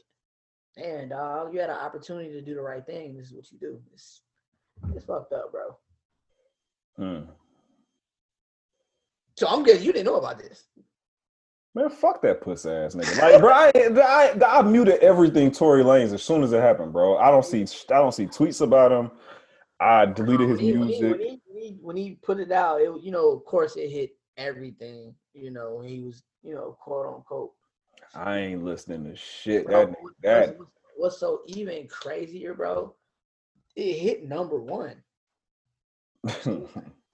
man, 0.77 1.11
dog, 1.11 1.55
you 1.55 1.61
had 1.61 1.71
an 1.71 1.77
opportunity 1.77 2.33
to 2.33 2.43
do 2.43 2.57
the 2.57 2.61
right 2.61 2.85
thing. 2.85 3.17
This 3.17 3.29
is 3.29 3.33
what 3.33 3.53
you 3.53 3.59
do. 3.59 3.81
It's 3.95 4.23
it's 4.93 5.05
fucked 5.05 5.33
up, 5.33 5.53
bro. 5.53 5.77
Hmm. 6.97 7.31
So 9.37 9.47
I'm 9.47 9.63
guessing 9.63 9.85
you 9.85 9.93
didn't 9.93 10.07
know 10.07 10.17
about 10.17 10.41
this. 10.41 10.65
Man, 11.77 11.91
fuck 11.91 12.23
that 12.23 12.41
puss 12.41 12.65
ass 12.65 12.95
nigga. 12.95 13.21
Like, 13.21 13.39
bro, 13.39 13.53
I, 13.53 13.71
I, 13.75 14.61
I, 14.61 14.63
muted 14.63 14.99
everything 15.01 15.51
Tory 15.51 15.85
Lanez 15.85 16.15
as 16.15 16.23
soon 16.23 16.43
as 16.43 16.55
it 16.55 16.63
happened, 16.63 16.91
bro. 16.91 17.19
I 17.19 17.31
don't 17.31 17.45
see 17.45 17.67
I 17.95 17.99
don't 17.99 18.15
see 18.15 18.25
tweets 18.25 18.63
about 18.63 18.91
him. 18.91 19.11
I 19.79 20.07
deleted 20.07 20.49
his 20.49 20.59
when 20.59 20.79
music. 20.79 20.99
He, 20.99 21.05
when, 21.05 21.21
he, 21.21 21.41
when, 21.47 21.63
he, 21.63 21.79
when 21.83 21.97
he 21.99 22.19
put 22.23 22.41
it 22.41 22.51
out, 22.51 22.81
it 22.81 22.91
you 23.03 23.11
know, 23.11 23.31
of 23.31 23.45
course, 23.45 23.77
it 23.77 23.91
hit 23.91 24.17
everything. 24.39 25.15
You 25.35 25.51
know, 25.51 25.83
he 25.83 26.01
was, 26.01 26.23
you 26.43 26.55
know, 26.55 26.79
quote 26.81 27.15
unquote. 27.15 27.53
I 28.15 28.39
ain't 28.39 28.65
listening 28.65 29.05
to 29.05 29.15
shit. 29.15 29.67
Bro, 29.67 29.89
that 29.89 29.97
that 30.23 30.59
what's, 30.59 30.71
what's 30.97 31.19
so 31.19 31.43
even 31.47 31.87
crazier, 31.89 32.55
bro? 32.55 32.95
It 33.77 33.99
hit 33.99 34.27
number 34.27 34.59
one. 34.59 35.03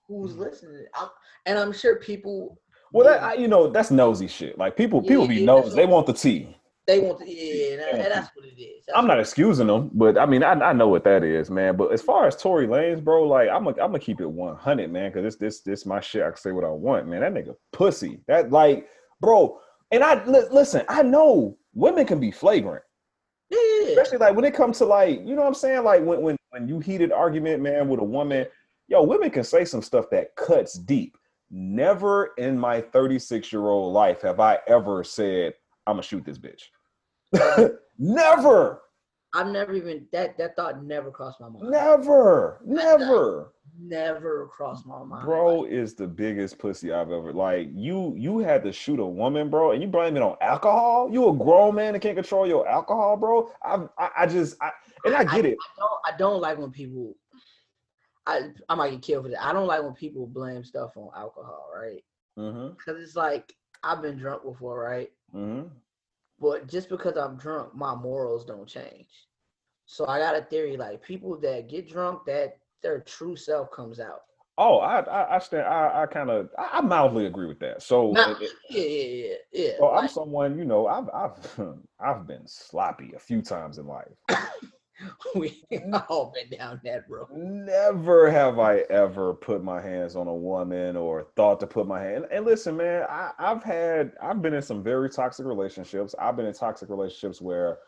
Who's 0.07 0.37
listening? 0.37 0.87
I'm, 0.95 1.09
and 1.47 1.59
I'm 1.59 1.73
sure 1.73 1.97
people 1.97 2.61
well, 2.93 3.07
that 3.07 3.23
I, 3.23 3.35
you 3.35 3.49
know, 3.49 3.69
that's 3.69 3.91
nosy 3.91 4.29
shit. 4.29 4.59
Like 4.59 4.77
people, 4.77 5.03
yeah, 5.03 5.09
people 5.09 5.29
be 5.29 5.37
yeah, 5.37 5.47
nosy. 5.47 5.75
They 5.75 5.87
want 5.87 6.07
the 6.07 6.13
tea. 6.13 6.57
They 6.87 6.99
want 6.99 7.21
the 7.21 7.27
yeah, 7.27 7.77
that, 7.77 8.09
that's 8.13 8.31
what 8.35 8.45
it 8.45 8.61
is. 8.61 8.85
That's 8.87 8.99
I'm 8.99 9.07
not 9.07 9.21
excusing 9.21 9.69
them, 9.69 9.91
but 9.95 10.19
I 10.19 10.27
mean, 10.27 10.43
I, 10.43 10.53
I 10.53 10.73
know 10.73 10.89
what 10.89 11.05
that 11.05 11.23
is, 11.23 11.49
man. 11.51 11.77
But 11.77 11.93
as 11.93 12.03
far 12.03 12.27
as 12.27 12.37
Tory 12.37 12.67
Lanez, 12.67 13.03
bro, 13.03 13.23
like 13.27 13.49
I'm 13.49 13.65
gonna 13.65 13.81
I'm 13.83 13.91
gonna 13.91 14.01
keep 14.01 14.21
it 14.21 14.29
100, 14.29 14.93
man, 14.93 15.11
because 15.11 15.23
this 15.23 15.37
this 15.37 15.61
this 15.61 15.87
my 15.87 16.01
shit. 16.01 16.23
I 16.23 16.29
can 16.31 16.37
say 16.37 16.53
what 16.53 16.65
I 16.65 16.69
want, 16.69 17.07
man. 17.07 17.21
That 17.21 17.35
nigga 17.35 17.55
pussy. 17.73 18.21
That 18.27 18.51
like, 18.51 18.89
bro. 19.21 19.61
And 19.93 20.03
I 20.03 20.25
li- 20.25 20.49
listen. 20.51 20.85
I 20.89 21.03
know 21.03 21.57
women 21.75 22.07
can 22.07 22.19
be 22.19 22.31
flagrant. 22.31 22.83
Yeah. 23.51 23.89
Especially 23.89 24.19
like 24.19 24.35
when 24.35 24.45
it 24.45 24.55
comes 24.55 24.79
to 24.79 24.87
like, 24.87 25.21
you 25.21 25.35
know 25.35 25.43
what 25.43 25.49
I'm 25.49 25.55
saying? 25.55 25.85
Like 25.85 26.03
when 26.03 26.21
when 26.21 26.37
when 26.51 26.67
you 26.67 26.81
heated 26.81 27.13
argument, 27.13 27.63
man, 27.63 27.89
with 27.89 28.01
a 28.01 28.05
woman, 28.05 28.47
yo, 28.89 29.03
women 29.03 29.31
can 29.31 29.45
say 29.45 29.65
some 29.65 29.83
stuff 29.83 30.07
that 30.11 30.35
cuts 30.37 30.75
deep. 30.75 31.17
Never 31.55 32.33
in 32.39 32.59
my 32.59 32.81
36 32.81 33.53
year 33.53 33.67
old 33.67 33.93
life 33.93 34.23
have 34.23 34.41
I 34.41 34.59
ever 34.67 35.05
said, 35.05 35.53
I'm 35.87 35.95
gonna 35.95 36.03
shoot 36.03 36.25
this 36.25 36.39
bitch. 36.39 36.63
never. 37.99 38.81
I've 39.35 39.49
never 39.49 39.75
even 39.75 40.07
that 40.13 40.37
that 40.39 40.57
thought 40.57 40.83
never 40.83 41.11
crossed 41.11 41.41
my 41.41 41.49
mind. 41.49 41.71
Never, 41.71 42.61
never, 42.65 43.53
never 43.79 44.47
crossed 44.49 44.87
my 44.87 45.03
mind. 45.03 45.25
Bro 45.25 45.65
is 45.65 45.95
the 45.95 46.07
biggest 46.07 46.59
pussy 46.59 46.93
I've 46.93 47.11
ever 47.11 47.33
like. 47.33 47.69
You 47.75 48.15
you 48.17 48.39
had 48.39 48.63
to 48.65 48.73
shoot 48.73 48.99
a 48.99 49.07
woman, 49.07 49.49
bro, 49.49 49.73
and 49.73 49.83
you 49.83 49.89
blame 49.89 50.17
it 50.17 50.23
on 50.23 50.37
alcohol. 50.41 51.09
You 51.11 51.29
a 51.29 51.35
grown 51.35 51.75
man 51.75 51.95
that 51.95 52.01
can't 52.01 52.17
control 52.17 52.47
your 52.47 52.69
alcohol, 52.69 53.17
bro. 53.17 53.51
I 53.63 53.85
I, 53.99 54.11
I 54.21 54.27
just 54.27 54.57
I 54.63 54.71
and 55.05 55.15
I 55.15 55.25
get 55.25 55.47
I, 55.47 55.49
it. 55.49 55.59
I 55.61 55.79
don't 55.79 56.15
I 56.15 56.17
don't 56.17 56.41
like 56.41 56.59
when 56.59 56.71
people 56.71 57.17
I 58.27 58.51
I 58.69 58.75
might 58.75 58.91
get 58.91 59.03
killed 59.03 59.25
for 59.25 59.31
that. 59.31 59.45
I 59.45 59.53
don't 59.53 59.67
like 59.67 59.83
when 59.83 59.95
people 59.95 60.27
blame 60.27 60.65
stuff 60.65 60.97
on 60.97 61.11
alcohol, 61.17 61.69
right? 61.75 62.03
Because 62.37 62.55
mm-hmm. 62.55 63.03
it's 63.03 63.17
like 63.17 63.55
I've 63.83 64.03
been 64.03 64.19
drunk 64.19 64.45
before, 64.45 64.81
right? 64.81 65.11
Mm-hmm. 65.35 65.69
But 66.41 66.69
just 66.69 66.89
because 66.89 67.17
I'm 67.17 67.37
drunk, 67.37 67.75
my 67.75 67.95
morals 67.95 68.45
don't 68.45 68.69
change. 68.69 69.09
So 69.87 70.07
I 70.07 70.19
got 70.19 70.37
a 70.37 70.43
theory: 70.43 70.77
like 70.77 71.03
people 71.03 71.39
that 71.41 71.69
get 71.69 71.89
drunk, 71.89 72.25
that 72.27 72.59
their 72.83 73.01
true 73.01 73.37
self 73.37 73.71
comes 73.71 74.01
out. 74.01 74.23
Oh, 74.59 74.79
I 74.79 75.01
I, 75.01 75.37
I 75.37 75.39
stand. 75.39 75.67
I, 75.67 76.03
I 76.03 76.07
kind 76.07 76.31
of 76.31 76.51
I, 76.59 76.79
I, 76.79 76.81
mildly 76.81 77.27
agree 77.27 77.47
with 77.47 77.59
that. 77.61 77.83
So 77.83 78.13
now, 78.13 78.33
it, 78.33 78.51
yeah, 78.69 78.83
yeah, 78.83 79.27
yeah, 79.27 79.35
yeah. 79.53 79.79
So 79.79 79.87
like, 79.87 80.03
I'm 80.03 80.09
someone 80.09 80.59
you 80.59 80.65
know 80.65 80.87
I've 80.87 81.09
I've 81.15 81.61
I've 82.01 82.27
been 82.27 82.47
sloppy 82.47 83.13
a 83.17 83.19
few 83.19 83.43
times 83.43 83.79
in 83.79 83.87
life. 83.87 84.09
we 85.35 85.63
all 86.09 86.33
been 86.35 86.59
down 86.59 86.81
that 86.85 87.05
road. 87.09 87.29
Never 87.33 88.31
have 88.31 88.59
I 88.59 88.79
ever 88.91 89.35
put 89.35 89.63
my 89.63 89.81
hands 89.81 90.17
on 90.17 90.27
a 90.29 90.35
woman 90.35 90.97
or 90.97 91.27
thought 91.37 91.61
to 91.61 91.67
put 91.67 91.87
my 91.87 92.01
hand. 92.01 92.27
And 92.31 92.45
listen, 92.45 92.77
man, 92.77 93.07
I, 93.09 93.33
I've 93.39 93.63
had 93.63 94.13
I've 94.23 94.43
been 94.43 94.55
in 94.55 94.63
some 94.63 94.83
very 94.83 95.11
toxic 95.11 95.47
relationships. 95.47 96.15
I've 96.19 96.37
been 96.37 96.47
in 96.47 96.55
toxic 96.55 96.89
relationships 96.89 97.41
where 97.41 97.79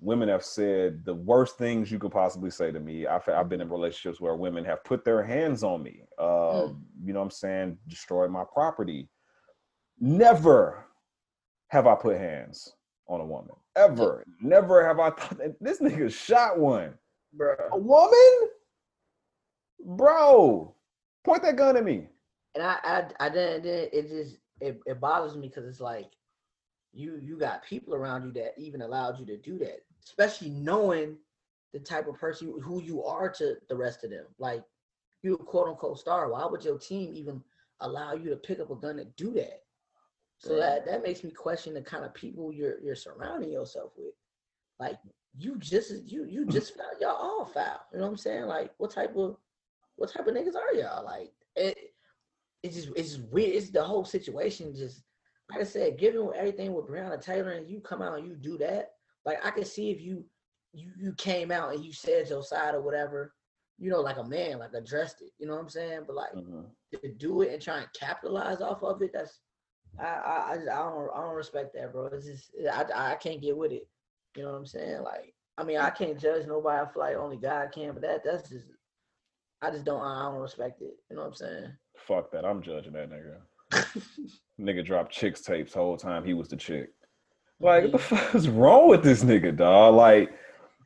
women 0.00 0.28
have 0.28 0.44
said 0.44 1.04
the 1.04 1.14
worst 1.14 1.58
things 1.58 1.90
you 1.90 1.98
could 1.98 2.12
possibly 2.12 2.50
say 2.50 2.70
to 2.70 2.80
me. 2.80 3.06
I've, 3.06 3.28
I've 3.28 3.48
been 3.48 3.60
in 3.60 3.68
relationships 3.68 4.20
where 4.20 4.34
women 4.36 4.64
have 4.64 4.84
put 4.84 5.04
their 5.04 5.22
hands 5.22 5.62
on 5.62 5.82
me. 5.82 6.02
Uh, 6.18 6.22
mm. 6.22 6.80
You 7.04 7.12
know 7.12 7.20
what 7.20 7.26
I'm 7.26 7.30
saying? 7.30 7.78
Destroyed 7.88 8.30
my 8.30 8.44
property. 8.52 9.08
Never 10.00 10.84
have 11.68 11.86
I 11.86 11.94
put 11.96 12.16
hands 12.16 12.74
on 13.08 13.20
a 13.20 13.24
woman. 13.24 13.54
Ever. 13.76 14.24
Never 14.40 14.86
have 14.86 15.00
I 15.00 15.10
thought 15.10 15.38
that 15.38 15.56
this 15.60 15.80
nigga 15.80 16.12
shot 16.12 16.58
one. 16.58 16.94
Bro. 17.32 17.54
A 17.72 17.78
woman? 17.78 18.50
Bro. 19.84 20.74
Point 21.24 21.42
that 21.42 21.56
gun 21.56 21.76
at 21.76 21.84
me. 21.84 22.08
And 22.54 22.64
I 22.64 22.78
I, 22.82 23.04
I 23.20 23.28
didn't, 23.28 23.66
it 23.66 24.08
just 24.08 24.38
it, 24.60 24.80
it 24.86 25.00
bothers 25.00 25.36
me 25.36 25.48
because 25.48 25.66
it's 25.66 25.80
like 25.80 26.10
you 26.92 27.20
you 27.22 27.38
got 27.38 27.64
people 27.64 27.94
around 27.94 28.24
you 28.24 28.32
that 28.32 28.54
even 28.56 28.82
allowed 28.82 29.18
you 29.18 29.26
to 29.26 29.36
do 29.36 29.58
that, 29.58 29.80
especially 30.04 30.50
knowing 30.50 31.16
the 31.72 31.78
type 31.78 32.08
of 32.08 32.18
person 32.18 32.54
who 32.62 32.82
you 32.82 33.04
are 33.04 33.28
to 33.28 33.56
the 33.68 33.76
rest 33.76 34.04
of 34.04 34.10
them. 34.10 34.24
Like 34.38 34.64
you 35.22 35.34
a 35.34 35.38
quote 35.38 35.68
unquote 35.68 35.98
star. 35.98 36.30
Why 36.30 36.46
would 36.46 36.64
your 36.64 36.78
team 36.78 37.12
even 37.14 37.42
allow 37.80 38.14
you 38.14 38.30
to 38.30 38.36
pick 38.36 38.60
up 38.60 38.70
a 38.70 38.74
gun 38.74 38.98
and 38.98 39.14
do 39.16 39.32
that? 39.34 39.62
So 40.38 40.56
that 40.56 40.86
that 40.86 41.02
makes 41.02 41.24
me 41.24 41.30
question 41.30 41.74
the 41.74 41.82
kind 41.82 42.04
of 42.04 42.14
people 42.14 42.52
you're 42.52 42.80
you're 42.80 42.94
surrounding 42.94 43.50
yourself 43.50 43.92
with. 43.96 44.14
Like 44.78 44.98
you 45.36 45.56
just 45.58 45.92
you 46.06 46.24
you 46.24 46.46
just 46.46 46.76
found 46.76 46.96
y'all 47.00 47.10
all 47.16 47.44
foul. 47.44 47.80
You 47.92 47.98
know 47.98 48.04
what 48.04 48.10
I'm 48.12 48.16
saying? 48.16 48.44
Like 48.44 48.72
what 48.78 48.90
type 48.92 49.16
of 49.16 49.36
what 49.96 50.12
type 50.12 50.26
of 50.26 50.34
niggas 50.34 50.54
are 50.54 50.74
y'all? 50.74 51.04
Like 51.04 51.32
it 51.56 51.76
it's 52.62 52.76
just 52.76 52.88
it's 52.96 53.16
just 53.16 53.28
weird. 53.30 53.54
It's 53.54 53.70
the 53.70 53.82
whole 53.82 54.04
situation 54.04 54.74
just 54.74 55.02
like 55.50 55.60
I 55.60 55.64
said, 55.64 55.98
given 55.98 56.28
everything 56.36 56.74
with 56.74 56.86
Breonna 56.86 57.20
Taylor 57.20 57.52
and 57.52 57.68
you 57.68 57.80
come 57.80 58.02
out 58.02 58.18
and 58.18 58.26
you 58.26 58.36
do 58.36 58.58
that, 58.58 58.92
like 59.24 59.44
I 59.44 59.50
can 59.50 59.64
see 59.64 59.90
if 59.90 60.00
you 60.00 60.24
you 60.72 60.92
you 60.96 61.12
came 61.14 61.50
out 61.50 61.74
and 61.74 61.84
you 61.84 61.92
said 61.92 62.28
your 62.28 62.42
side 62.44 62.74
or 62.74 62.82
whatever, 62.82 63.34
you 63.78 63.90
know, 63.90 64.00
like 64.00 64.18
a 64.18 64.24
man, 64.24 64.58
like 64.58 64.74
addressed 64.74 65.22
it. 65.22 65.30
You 65.38 65.46
know 65.48 65.54
what 65.54 65.62
I'm 65.62 65.68
saying? 65.68 66.02
But 66.06 66.16
like 66.16 66.32
Mhm. 66.34 66.66
to 67.02 67.12
do 67.14 67.42
it 67.42 67.52
and 67.52 67.62
try 67.62 67.78
and 67.78 67.92
capitalize 67.92 68.60
off 68.60 68.82
of 68.82 69.02
it, 69.02 69.12
that's 69.12 69.40
I 69.98 70.04
I 70.04 70.52
I, 70.52 70.56
don't 70.56 71.10
I 71.14 71.20
don't 71.20 71.34
respect 71.34 71.74
that, 71.74 71.92
bro. 71.92 72.06
It's 72.06 72.26
just 72.26 72.50
I 72.72 73.12
I 73.12 73.14
can't 73.16 73.42
get 73.42 73.56
with 73.56 73.72
it. 73.72 73.86
You 74.36 74.44
know 74.44 74.52
what 74.52 74.58
I'm 74.58 74.66
saying? 74.66 75.02
Like 75.02 75.34
I 75.56 75.64
mean, 75.64 75.78
I 75.78 75.90
can't 75.90 76.18
judge 76.18 76.46
nobody. 76.46 76.80
I 76.80 76.92
feel 76.92 77.02
like 77.02 77.16
only 77.16 77.36
God 77.36 77.72
can, 77.72 77.92
but 77.92 78.02
that 78.02 78.22
that's 78.24 78.48
just 78.48 78.66
I 79.60 79.70
just 79.70 79.84
don't 79.84 80.00
I 80.00 80.30
don't 80.30 80.40
respect 80.40 80.80
it. 80.82 80.96
You 81.10 81.16
know 81.16 81.22
what 81.22 81.28
I'm 81.28 81.34
saying? 81.34 81.72
Fuck 81.96 82.30
that. 82.32 82.44
I'm 82.44 82.62
judging 82.62 82.92
that 82.92 83.10
nigga. 83.10 83.84
nigga 84.60 84.84
dropped 84.84 85.12
chicks 85.12 85.40
tapes 85.40 85.72
the 85.72 85.78
whole 85.80 85.96
time 85.96 86.24
he 86.24 86.34
was 86.34 86.48
the 86.48 86.56
chick. 86.56 86.90
Like, 87.60 87.84
what 87.84 87.92
the 87.92 87.98
fuck 87.98 88.34
is 88.34 88.48
wrong 88.48 88.88
with 88.88 89.02
this 89.02 89.24
nigga, 89.24 89.56
dog? 89.56 89.96
Like, 89.96 90.30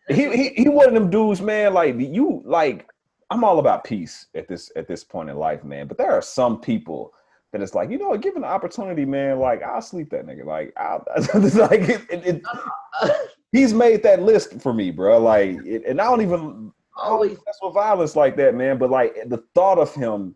he 0.08 0.34
he 0.34 0.48
he 0.62 0.68
one 0.68 0.88
of 0.88 0.94
them 0.94 1.10
dudes, 1.10 1.42
man. 1.42 1.74
Like 1.74 1.96
you, 1.98 2.42
like 2.44 2.88
I'm 3.30 3.44
all 3.44 3.58
about 3.58 3.84
peace 3.84 4.26
at 4.34 4.48
this 4.48 4.72
at 4.74 4.88
this 4.88 5.04
point 5.04 5.30
in 5.30 5.36
life, 5.36 5.64
man. 5.64 5.86
But 5.86 5.98
there 5.98 6.10
are 6.10 6.22
some 6.22 6.60
people 6.60 7.12
that 7.52 7.60
it's 7.60 7.74
like, 7.74 7.90
you 7.90 7.98
know, 7.98 8.16
given 8.16 8.42
the 8.42 8.48
opportunity, 8.48 9.04
man, 9.04 9.38
like 9.38 9.62
I'll 9.62 9.82
sleep 9.82 10.10
that 10.10 10.26
nigga. 10.26 10.44
Like, 10.44 10.72
I'll, 10.76 11.04
it's 11.16 11.54
like 11.54 11.82
it, 11.82 12.02
it, 12.10 12.26
it, 12.26 12.42
he's 13.52 13.74
made 13.74 14.02
that 14.02 14.22
list 14.22 14.60
for 14.60 14.72
me, 14.72 14.90
bro. 14.90 15.18
Like, 15.18 15.58
it, 15.64 15.84
and 15.86 16.00
I 16.00 16.04
don't 16.04 16.22
even 16.22 16.72
always 16.96 17.38
that's 17.46 17.58
with 17.62 17.74
violence 17.74 18.16
like 18.16 18.36
that, 18.36 18.54
man. 18.54 18.78
But 18.78 18.90
like 18.90 19.14
the 19.26 19.42
thought 19.54 19.78
of 19.78 19.94
him 19.94 20.34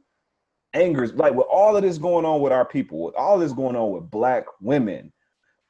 angers, 0.74 1.14
like 1.14 1.34
with 1.34 1.46
all 1.50 1.76
of 1.76 1.82
this 1.82 1.98
going 1.98 2.24
on 2.24 2.40
with 2.40 2.52
our 2.52 2.66
people, 2.66 3.04
with 3.04 3.14
all 3.14 3.38
this 3.38 3.52
going 3.52 3.76
on 3.76 3.92
with 3.92 4.10
black 4.10 4.44
women, 4.60 5.12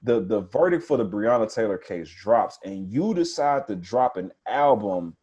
the 0.02 0.20
the 0.20 0.42
verdict 0.42 0.84
for 0.84 0.96
the 0.96 1.06
Breonna 1.06 1.52
Taylor 1.52 1.78
case 1.78 2.10
drops, 2.10 2.58
and 2.64 2.90
you 2.92 3.14
decide 3.14 3.66
to 3.68 3.76
drop 3.76 4.16
an 4.16 4.32
album 4.48 5.16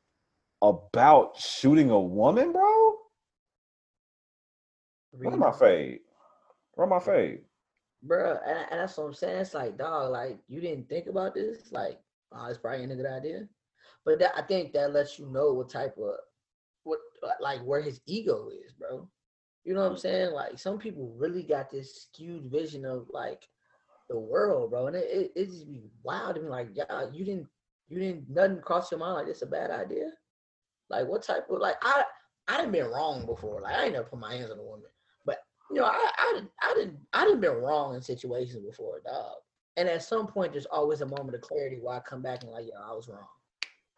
about 0.61 1.37
shooting 1.37 1.89
a 1.89 1.99
woman, 1.99 2.53
bro. 2.53 2.95
What 5.11 5.33
am 5.33 5.43
I 5.43 5.51
fade? 5.51 5.99
Where 6.75 6.87
my 6.87 6.99
fade? 6.99 7.41
Bruh, 8.05 8.39
and, 8.45 8.67
and 8.71 8.79
that's 8.81 8.97
what 8.97 9.05
I'm 9.05 9.13
saying. 9.13 9.37
It's 9.37 9.53
like, 9.53 9.77
dog, 9.77 10.11
like 10.11 10.37
you 10.47 10.59
didn't 10.59 10.89
think 10.89 11.07
about 11.07 11.33
this. 11.33 11.71
Like, 11.71 11.99
oh, 12.31 12.47
it's 12.47 12.57
probably 12.57 12.83
a 12.83 12.95
good 12.95 13.05
idea. 13.05 13.47
But 14.05 14.19
that, 14.19 14.33
I 14.35 14.41
think 14.41 14.73
that 14.73 14.91
lets 14.91 15.17
you 15.17 15.27
know 15.27 15.53
what 15.53 15.69
type 15.69 15.97
of 15.97 16.15
what 16.83 16.99
like 17.39 17.61
where 17.61 17.81
his 17.81 18.01
ego 18.05 18.49
is, 18.65 18.73
bro. 18.73 19.07
You 19.63 19.73
know 19.73 19.83
what 19.83 19.91
I'm 19.91 19.97
saying? 19.97 20.31
Like 20.31 20.59
some 20.59 20.77
people 20.77 21.15
really 21.17 21.43
got 21.43 21.69
this 21.69 22.03
skewed 22.03 22.51
vision 22.51 22.85
of 22.85 23.07
like 23.09 23.47
the 24.09 24.19
world, 24.19 24.71
bro, 24.71 24.87
and 24.87 24.95
it 24.95 25.07
it, 25.09 25.31
it 25.35 25.45
just 25.45 25.67
be 25.67 25.83
wild 26.03 26.35
to 26.35 26.41
be 26.41 26.47
Like, 26.47 26.69
yeah, 26.73 27.05
you 27.13 27.23
didn't 27.23 27.47
you 27.87 27.99
didn't 27.99 28.29
nothing 28.29 28.61
cross 28.61 28.91
your 28.91 28.99
mind 28.99 29.15
like 29.15 29.27
this 29.27 29.41
a 29.41 29.45
bad 29.45 29.71
idea. 29.71 30.09
Like, 30.89 31.07
what 31.07 31.23
type 31.23 31.49
of 31.49 31.59
like 31.59 31.77
I 31.81 32.03
I 32.47 32.57
didn't 32.57 32.73
been 32.73 32.87
wrong 32.87 33.25
before. 33.25 33.61
Like 33.61 33.75
I 33.75 33.83
ain't 33.85 33.93
never 33.93 34.05
put 34.05 34.19
my 34.19 34.33
hands 34.33 34.51
on 34.51 34.59
a 34.59 34.63
woman, 34.63 34.89
you 35.69 35.77
know 35.77 35.85
I 35.85 36.11
I 36.17 36.33
didn't 36.35 36.51
I 36.61 36.73
didn't 36.75 36.97
I 37.13 37.25
didn't 37.25 37.41
been 37.41 37.51
wrong 37.51 37.95
in 37.95 38.01
situations 38.01 38.63
before, 38.65 39.01
dog. 39.05 39.35
And 39.75 39.89
at 39.89 40.03
some 40.03 40.27
point, 40.27 40.51
there's 40.51 40.67
always 40.67 41.01
a 41.01 41.05
moment 41.05 41.33
of 41.33 41.41
clarity 41.41 41.79
where 41.81 41.95
I 41.95 41.99
come 41.99 42.21
back 42.21 42.43
and 42.43 42.51
like, 42.51 42.65
yo, 42.65 42.73
I 42.79 42.93
was 42.93 43.07
wrong. 43.07 43.25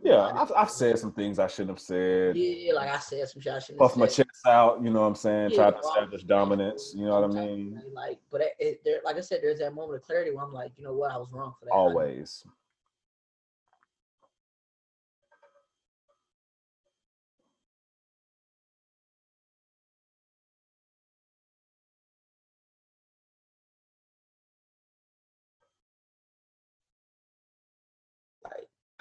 Yeah, 0.01 0.31
I've, 0.35 0.51
I've 0.55 0.69
said 0.69 0.99
some 0.99 1.13
things 1.13 1.39
I 1.39 1.47
shouldn't 1.47 1.69
have 1.69 1.79
said. 1.79 2.35
Yeah, 2.35 2.73
like 2.73 2.89
I 2.89 2.99
said 2.99 3.27
some 3.29 3.41
shit 3.41 3.53
I 3.53 3.59
shouldn't 3.59 3.79
Puff 3.79 3.95
my 3.95 4.07
chest 4.07 4.27
out, 4.45 4.83
you 4.83 4.89
know 4.89 5.01
what 5.01 5.07
I'm 5.07 5.15
saying? 5.15 5.51
Yeah, 5.51 5.55
Try 5.55 5.71
to 5.71 5.77
establish 5.77 6.23
dominance, 6.23 6.93
you 6.95 7.05
know 7.05 7.21
what 7.21 7.31
I 7.31 7.45
mean? 7.45 7.81
Like, 7.93 8.19
but 8.29 8.41
it, 8.41 8.53
it, 8.59 8.81
there, 8.83 8.99
like 9.05 9.15
I 9.15 9.21
said, 9.21 9.39
there's 9.41 9.59
that 9.59 9.73
moment 9.73 10.01
of 10.01 10.03
clarity 10.03 10.31
where 10.31 10.43
I'm 10.43 10.53
like, 10.53 10.73
you 10.77 10.83
know 10.83 10.93
what, 10.93 11.11
I 11.11 11.17
was 11.17 11.29
wrong 11.31 11.53
for 11.57 11.65
that. 11.65 11.71
Always. 11.71 12.45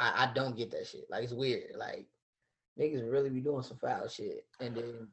I, 0.04 0.24
I 0.24 0.32
don't 0.34 0.56
get 0.56 0.70
that 0.72 0.86
shit. 0.86 1.06
Like, 1.10 1.24
it's 1.24 1.32
weird. 1.32 1.76
Like, 1.76 2.06
niggas 2.78 3.10
really 3.10 3.30
be 3.30 3.40
doing 3.40 3.62
some 3.62 3.78
foul 3.78 4.08
shit, 4.08 4.44
and 4.60 4.76
then 4.76 5.08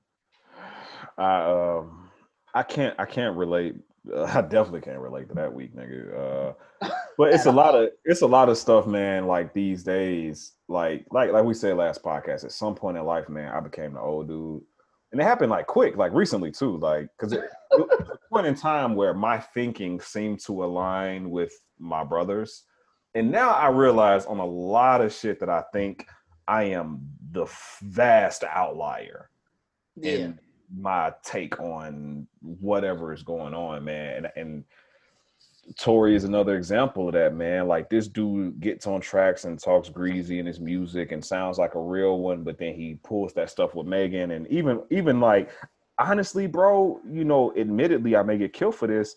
I 1.18 1.44
um 1.44 2.10
I 2.54 2.64
can't 2.64 2.96
I 3.00 3.06
can't 3.06 3.38
relate. 3.38 3.76
Uh, 4.12 4.24
I 4.34 4.42
definitely 4.42 4.82
can't 4.82 5.00
relate 5.00 5.30
to 5.30 5.36
that 5.36 5.54
week, 5.54 5.76
nigga. 5.76 6.54
Uh, 6.82 6.90
but 7.18 7.34
it's 7.34 7.46
a 7.46 7.52
lot 7.52 7.76
of 7.76 7.90
it's 8.04 8.22
a 8.22 8.28
lot 8.28 8.50
of 8.50 8.58
stuff, 8.58 8.88
man. 8.88 9.28
Like 9.28 9.54
these 9.54 9.84
days, 9.84 10.54
like 10.68 11.06
like 11.12 11.32
like 11.32 11.44
we 11.44 11.54
said 11.54 11.78
last 11.78 12.04
podcast. 12.04 12.44
At 12.44 12.52
some 12.52 12.76
point 12.76 12.98
in 12.98 13.06
life, 13.06 13.30
man, 13.30 13.52
I 13.54 13.60
became 13.60 13.94
the 13.94 14.02
old 14.02 14.28
dude, 14.28 14.64
and 15.12 15.22
it 15.22 15.24
happened 15.24 15.52
like 15.52 15.68
quick, 15.68 15.98
like 15.98 16.14
recently 16.14 16.52
too. 16.52 16.78
Like 16.78 17.08
because 17.18 17.34
it, 17.34 17.44
it 17.72 17.80
was 17.80 18.10
a 18.10 18.34
point 18.34 18.48
in 18.48 18.56
time 18.56 18.96
where 18.96 19.14
my 19.14 19.40
thinking 19.40 20.02
seemed 20.02 20.40
to 20.46 20.64
align 20.64 21.30
with 21.30 21.54
my 21.80 22.04
brothers, 22.04 22.64
and 23.14 23.32
now 23.32 23.52
I 23.52 23.70
realize 23.70 24.26
on 24.26 24.40
a 24.40 24.46
lot 24.46 25.02
of 25.02 25.14
shit 25.14 25.40
that 25.40 25.50
I 25.50 25.64
think 25.74 26.08
I 26.48 26.64
am 26.64 27.08
the 27.32 27.46
vast 27.82 28.44
outlier 28.44 29.30
yeah, 29.96 30.12
in 30.12 30.40
my 30.76 31.14
take 31.24 31.60
on 31.60 32.28
whatever 32.42 33.14
is 33.14 33.24
going 33.24 33.54
on, 33.54 33.84
man. 33.84 34.18
And, 34.18 34.32
and 34.36 34.64
Tory 35.78 36.16
is 36.16 36.24
another 36.24 36.56
example 36.56 37.08
of 37.08 37.14
that, 37.14 37.36
man. 37.36 37.68
Like 37.68 37.90
this 37.90 38.08
dude 38.08 38.60
gets 38.60 38.88
on 38.88 39.02
tracks 39.02 39.46
and 39.46 39.60
talks 39.60 39.90
greasy 39.90 40.40
in 40.40 40.46
his 40.46 40.60
music 40.60 41.12
and 41.12 41.24
sounds 41.24 41.58
like 41.58 41.76
a 41.76 41.82
real 41.82 42.20
one, 42.20 42.44
but 42.44 42.58
then 42.58 42.74
he 42.74 42.98
pulls 43.04 43.34
that 43.34 43.50
stuff 43.50 43.76
with 43.76 43.88
Megan 43.88 44.32
and 44.32 44.48
even 44.48 44.82
even 44.90 45.20
like 45.20 45.52
honestly, 46.00 46.48
bro, 46.48 47.00
you 47.10 47.24
know, 47.24 47.54
admittedly, 47.56 48.16
I 48.16 48.24
may 48.24 48.38
get 48.38 48.54
killed 48.54 48.76
for 48.76 48.88
this. 48.88 49.16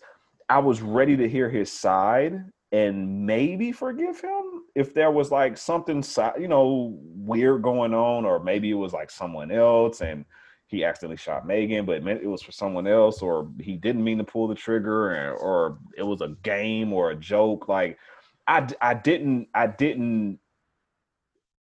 I 0.49 0.59
was 0.59 0.81
ready 0.81 1.17
to 1.17 1.27
hear 1.27 1.49
his 1.49 1.71
side 1.71 2.45
and 2.75 3.25
maybe 3.25 3.71
forgive 3.71 4.19
him 4.19 4.63
if 4.75 4.93
there 4.93 5.09
was 5.09 5.31
like 5.31 5.57
something, 5.57 6.03
you 6.37 6.49
know, 6.49 6.99
weird 7.01 7.61
going 7.61 7.93
on, 7.93 8.25
or 8.25 8.37
maybe 8.43 8.69
it 8.69 8.73
was 8.73 8.91
like 8.91 9.09
someone 9.09 9.49
else 9.49 10.01
and 10.01 10.25
he 10.67 10.83
accidentally 10.83 11.15
shot 11.15 11.47
Megan, 11.47 11.85
but 11.85 11.95
it 11.95 12.03
meant 12.03 12.21
it 12.21 12.27
was 12.27 12.41
for 12.41 12.51
someone 12.51 12.85
else, 12.85 13.21
or 13.21 13.49
he 13.61 13.77
didn't 13.77 14.03
mean 14.03 14.17
to 14.17 14.25
pull 14.25 14.49
the 14.49 14.55
trigger, 14.55 15.11
or, 15.11 15.37
or 15.37 15.77
it 15.97 16.03
was 16.03 16.19
a 16.19 16.35
game 16.43 16.91
or 16.91 17.11
a 17.11 17.15
joke. 17.15 17.69
Like, 17.69 17.97
I, 18.45 18.67
I 18.81 18.93
didn't, 18.93 19.47
I 19.53 19.67
didn't, 19.67 20.39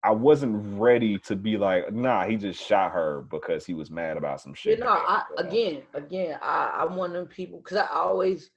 I 0.02 0.12
wasn't 0.12 0.80
ready 0.80 1.18
to 1.18 1.36
be 1.36 1.58
like, 1.58 1.92
nah, 1.92 2.26
he 2.26 2.36
just 2.36 2.64
shot 2.64 2.92
her 2.92 3.26
because 3.30 3.66
he 3.66 3.74
was 3.74 3.90
mad 3.90 4.16
about 4.16 4.40
some 4.40 4.52
you 4.52 4.56
shit. 4.56 4.80
know, 4.80 4.88
I 4.88 5.24
uh, 5.36 5.42
again, 5.42 5.82
again, 5.92 6.38
I, 6.40 6.80
I'm 6.80 6.96
one 6.96 7.10
of 7.10 7.16
them 7.16 7.26
people 7.26 7.58
because 7.58 7.76
I 7.76 7.88
always, 7.92 8.50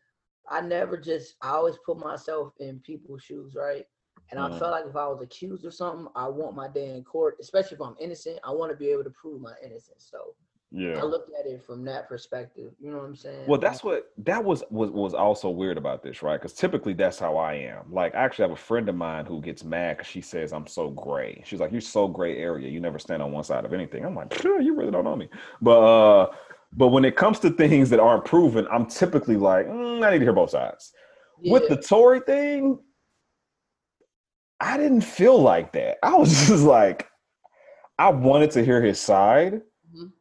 I 0.49 0.61
never 0.61 0.97
just, 0.97 1.35
I 1.41 1.49
always 1.51 1.77
put 1.85 1.97
myself 1.97 2.53
in 2.59 2.79
people's 2.79 3.23
shoes, 3.23 3.55
right? 3.55 3.85
And 4.31 4.39
I 4.39 4.49
Mhm. 4.49 4.57
felt 4.57 4.71
like 4.71 4.85
if 4.87 4.95
I 4.95 5.07
was 5.07 5.21
accused 5.21 5.65
of 5.65 5.73
something, 5.73 6.07
I 6.15 6.27
want 6.27 6.55
my 6.55 6.67
day 6.67 6.95
in 6.95 7.03
court, 7.03 7.37
especially 7.39 7.75
if 7.75 7.81
I'm 7.81 7.95
innocent. 7.99 8.39
I 8.43 8.51
want 8.51 8.71
to 8.71 8.77
be 8.77 8.89
able 8.89 9.03
to 9.03 9.09
prove 9.11 9.41
my 9.41 9.53
innocence. 9.63 10.07
So 10.11 10.35
yeah. 10.71 10.99
I 10.99 11.05
looked 11.05 11.31
at 11.39 11.45
it 11.45 11.63
from 11.63 11.85
that 11.85 12.09
perspective. 12.09 12.71
You 12.79 12.91
know 12.91 12.97
what 12.97 13.05
I'm 13.05 13.15
saying? 13.15 13.47
Well, 13.47 13.59
that's 13.59 13.83
what 13.83 14.11
that 14.19 14.43
was 14.43 14.63
was 14.71 14.89
was 14.89 15.13
also 15.13 15.49
weird 15.49 15.77
about 15.77 16.01
this, 16.01 16.23
right? 16.23 16.39
Because 16.39 16.53
typically 16.53 16.93
that's 16.93 17.19
how 17.19 17.37
I 17.37 17.53
am. 17.53 17.91
Like, 17.91 18.15
I 18.15 18.19
actually 18.23 18.43
have 18.43 18.51
a 18.51 18.55
friend 18.61 18.89
of 18.89 18.95
mine 18.95 19.25
who 19.25 19.39
gets 19.41 19.63
mad 19.63 19.97
because 19.97 20.11
she 20.11 20.21
says 20.21 20.51
I'm 20.51 20.67
so 20.67 20.89
gray. 20.89 21.43
She's 21.45 21.59
like, 21.59 21.71
"You're 21.71 21.81
so 21.81 22.07
gray 22.07 22.37
area. 22.37 22.69
You 22.69 22.79
never 22.79 22.97
stand 22.97 23.21
on 23.21 23.31
one 23.31 23.43
side 23.43 23.65
of 23.65 23.73
anything." 23.73 24.03
I'm 24.03 24.15
like, 24.15 24.33
"Sure, 24.41 24.59
you 24.61 24.75
really 24.75 24.91
don't 24.91 25.03
know 25.03 25.15
me." 25.15 25.29
But 25.61 25.79
uh, 25.79 26.31
but 26.75 26.89
when 26.89 27.05
it 27.05 27.15
comes 27.15 27.39
to 27.39 27.49
things 27.49 27.89
that 27.89 27.99
aren't 27.99 28.25
proven, 28.25 28.67
I'm 28.71 28.85
typically 28.85 29.37
like, 29.37 29.67
"Mm, 29.67 30.05
I 30.05 30.11
need 30.11 30.19
to 30.19 30.25
hear 30.25 30.33
both 30.33 30.49
sides. 30.51 30.91
With 31.43 31.67
the 31.69 31.77
Tory 31.77 32.19
thing, 32.21 32.79
I 34.59 34.77
didn't 34.77 35.01
feel 35.01 35.37
like 35.39 35.73
that. 35.73 35.97
I 36.03 36.15
was 36.15 36.29
just 36.47 36.63
like, 36.63 37.07
I 37.97 38.09
wanted 38.09 38.51
to 38.51 38.63
hear 38.65 38.81
his 38.81 38.99
side. 38.99 39.61
Mhm. 39.93 40.11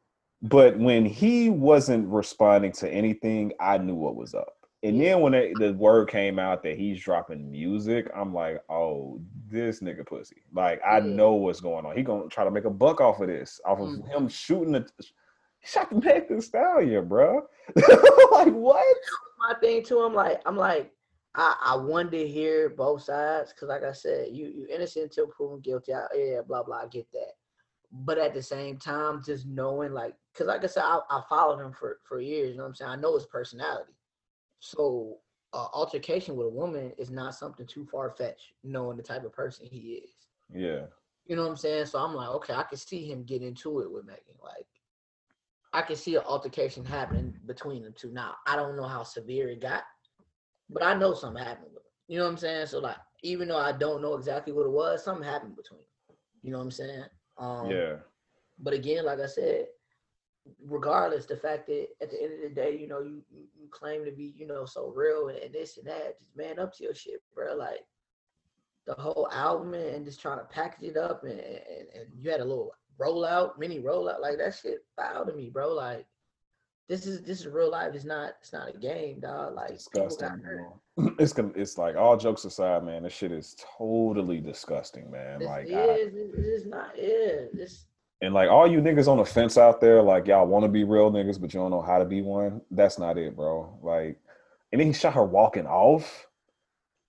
But 0.43 0.79
when 0.79 1.05
he 1.07 1.49
wasn't 1.51 2.07
responding 2.09 2.73
to 2.73 2.89
anything, 2.91 3.53
I 3.61 3.79
knew 3.79 3.95
what 3.95 4.17
was 4.17 4.35
up. 4.35 4.53
And 4.83 5.01
then 5.01 5.21
when 5.21 5.33
it, 5.33 5.59
the 5.59 5.73
word 5.73 6.11
came 6.11 6.39
out 6.39 6.63
that 6.63 6.77
he's 6.77 7.01
dropping 7.01 7.51
music, 7.51 8.11
I'm 8.15 8.35
like, 8.35 8.63
oh, 8.69 9.19
this 9.49 9.81
nigga 9.81 10.07
pussy. 10.07 10.43
Like 10.53 10.81
I 10.87 10.99
Yeah. 10.99 11.05
know 11.07 11.33
what's 11.35 11.61
going 11.61 11.87
on. 11.87 11.97
He 11.97 12.03
gonna 12.03 12.29
try 12.29 12.45
to 12.45 12.51
make 12.51 12.67
a 12.67 12.71
buck 12.71 13.01
off 13.01 13.21
of 13.21 13.29
this, 13.29 13.61
off 13.65 13.81
of 13.81 13.89
Mhm. 13.89 14.09
him 14.09 14.29
shooting 14.29 14.73
the. 14.73 14.87
Shot 15.65 15.91
the 15.91 16.01
Meg 16.01 16.29
Thee 16.29 16.41
Stallion, 16.41 17.09
bro. 17.09 17.47
like 18.33 18.53
what? 18.53 18.97
my 19.39 19.55
thing 19.61 19.83
too. 19.83 20.01
I'm 20.01 20.15
like, 20.15 20.41
I'm 20.47 20.57
like, 20.57 20.93
I, 21.35 21.57
I 21.65 21.77
wanted 21.77 22.13
to 22.13 22.29
hear 22.29 22.69
both 22.69 23.03
sides 23.03 23.53
because, 23.53 23.69
like 23.69 23.83
I 23.83 23.93
said, 23.93 24.29
you 24.33 24.47
you 24.47 24.67
innocent 24.71 25.05
until 25.05 25.27
proven 25.27 25.61
guilty. 25.61 25.93
I, 25.93 26.07
yeah, 26.15 26.41
blah 26.47 26.63
blah. 26.63 26.83
I 26.83 26.87
get 26.87 27.11
that. 27.13 27.33
But 27.91 28.19
at 28.19 28.35
the 28.35 28.43
same 28.43 28.77
time, 28.77 29.23
just 29.25 29.47
knowing, 29.47 29.93
like, 29.93 30.15
because 30.33 30.49
like 30.49 30.65
I 30.65 30.67
said, 30.67 30.85
I, 30.85 30.99
I 31.11 31.23
followed 31.29 31.61
him 31.61 31.73
for 31.73 31.99
for 32.05 32.21
years. 32.21 32.51
You 32.51 32.57
know 32.59 32.65
what 32.65 32.71
I'm 32.71 32.75
saying? 32.75 32.91
I 32.91 32.97
know 32.97 33.15
his 33.15 33.27
personality. 33.27 33.93
So 34.61 35.19
uh, 35.53 35.69
altercation 35.73 36.37
with 36.37 36.47
a 36.47 36.51
woman 36.51 36.93
is 36.99 37.11
not 37.11 37.35
something 37.35 37.67
too 37.67 37.87
far 37.87 38.11
fetched, 38.11 38.53
knowing 38.63 38.97
the 38.97 39.03
type 39.03 39.25
of 39.25 39.33
person 39.33 39.67
he 39.67 40.03
is. 40.05 40.11
Yeah. 40.53 40.87
You 41.27 41.37
know 41.37 41.43
what 41.43 41.51
I'm 41.51 41.57
saying? 41.57 41.87
So 41.87 41.99
I'm 41.99 42.15
like, 42.15 42.29
okay, 42.29 42.55
I 42.55 42.65
can 42.65 42.77
see 42.77 43.11
him 43.11 43.25
get 43.25 43.43
into 43.43 43.81
it 43.81 43.91
with 43.91 44.05
Megan. 44.05 44.37
Like, 44.43 44.67
I 45.75 45.83
can 45.83 45.97
see 45.97 46.15
an 46.15 46.23
altercation 46.25 46.85
happening 46.85 47.35
between 47.47 47.83
the 47.83 47.91
two. 47.91 48.13
Now, 48.13 48.37
I 48.47 48.55
don't 48.55 48.77
know 48.77 48.87
how 48.87 49.03
severe 49.03 49.49
it 49.49 49.61
got, 49.61 49.83
but 50.71 50.85
I 50.85 50.95
know 50.95 51.15
something 51.15 51.43
happened 51.43 51.73
with 51.75 51.83
them. 51.83 51.93
You 52.07 52.19
know 52.19 52.25
what 52.25 52.31
I'm 52.31 52.37
saying? 52.39 52.67
So 52.67 52.79
like, 52.79 52.97
even 53.25 53.49
though 53.49 53.59
I 53.59 53.73
don't 53.73 54.01
know 54.01 54.15
exactly 54.15 54.53
what 54.53 54.67
it 54.67 54.73
was, 54.73 55.03
something 55.03 55.25
happened 55.25 55.57
between 55.57 55.81
them. 55.81 56.17
You 56.43 56.53
know 56.53 56.59
what 56.59 56.65
I'm 56.65 56.71
saying? 56.71 57.05
Um, 57.39 57.71
yeah. 57.71 57.97
But 58.61 58.73
again, 58.73 59.05
like 59.05 59.19
I 59.19 59.27
said, 59.27 59.67
regardless, 60.65 61.27
the 61.27 61.37
fact 61.37 61.67
that 61.67 61.89
at 62.01 62.11
the 62.11 62.23
end 62.23 62.35
of 62.35 62.49
the 62.49 62.55
day, 62.55 62.79
you 62.79 62.87
know, 62.87 63.01
you, 63.01 63.23
you, 63.33 63.69
claim 63.73 64.05
to 64.05 64.13
be, 64.13 64.33
you 64.37 64.47
know, 64.47 64.65
so 64.65 64.93
real 64.95 65.29
and, 65.29 65.39
and 65.39 65.53
this 65.53 65.79
and 65.79 65.89
that, 65.89 66.21
just 66.21 66.37
man 66.37 66.61
up 66.61 66.73
to 66.77 66.85
your 66.85 66.95
shit, 66.95 67.21
bro. 67.35 67.57
Like 67.57 67.81
the 68.87 68.95
whole 68.95 69.29
album 69.33 69.75
and 69.75 70.05
just 70.05 70.21
trying 70.21 70.39
to 70.39 70.45
package 70.45 70.91
it 70.91 70.97
up 70.97 71.25
and, 71.25 71.41
and, 71.41 71.89
and 71.95 72.07
you 72.17 72.31
had 72.31 72.41
a 72.41 72.45
little 72.45 72.73
rollout, 73.01 73.59
mini 73.59 73.81
rollout, 73.81 74.21
like 74.21 74.39
that 74.39 74.55
shit 74.55 74.85
foul 74.97 75.27
to 75.27 75.33
me, 75.33 75.51
bro. 75.51 75.73
Like 75.73 76.07
this 76.89 77.07
is 77.07 77.23
this 77.23 77.41
is 77.41 77.47
real 77.47 77.71
life. 77.71 77.95
It's 77.95 78.05
not 78.05 78.33
it's 78.41 78.53
not 78.53 78.75
a 78.75 78.79
game, 78.79 79.21
dog. 79.21 79.55
Like 79.55 79.75
disgusting. 79.75 80.43
It's 81.19 81.35
it's 81.57 81.77
like 81.77 81.97
all 81.97 82.17
jokes 82.17 82.45
aside, 82.45 82.85
man. 82.85 83.03
This 83.03 83.13
shit 83.13 83.33
is 83.33 83.57
totally 83.77 84.41
disgusting, 84.41 85.11
man. 85.11 85.41
This 85.41 85.49
like 85.49 85.67
is, 85.67 85.75
I, 85.75 85.97
it's 86.37 86.67
not 86.67 86.91
yeah. 86.97 87.47
This 87.53 87.87
and 88.21 88.33
like 88.33 88.49
all 88.49 88.67
you 88.67 88.81
niggas 88.81 89.09
on 89.09 89.19
the 89.19 89.25
fence 89.25 89.59
out 89.59 89.81
there, 89.81 90.01
like 90.01 90.27
y'all 90.27 90.47
want 90.47 90.65
to 90.65 90.69
be 90.69 90.85
real 90.85 91.11
niggas, 91.11 91.41
but 91.41 91.53
you 91.53 91.61
don't 91.61 91.71
know 91.71 91.83
how 91.83 91.99
to 91.99 92.05
be 92.05 92.23
one. 92.23 92.61
That's 92.71 92.99
not 92.99 93.19
it, 93.19 93.37
bro. 93.37 93.77
Like, 93.83 94.19
and 94.73 94.81
then 94.81 94.87
he 94.87 94.93
shot 94.93 95.15
her 95.15 95.25
walking 95.25 95.67
off. 95.67 96.27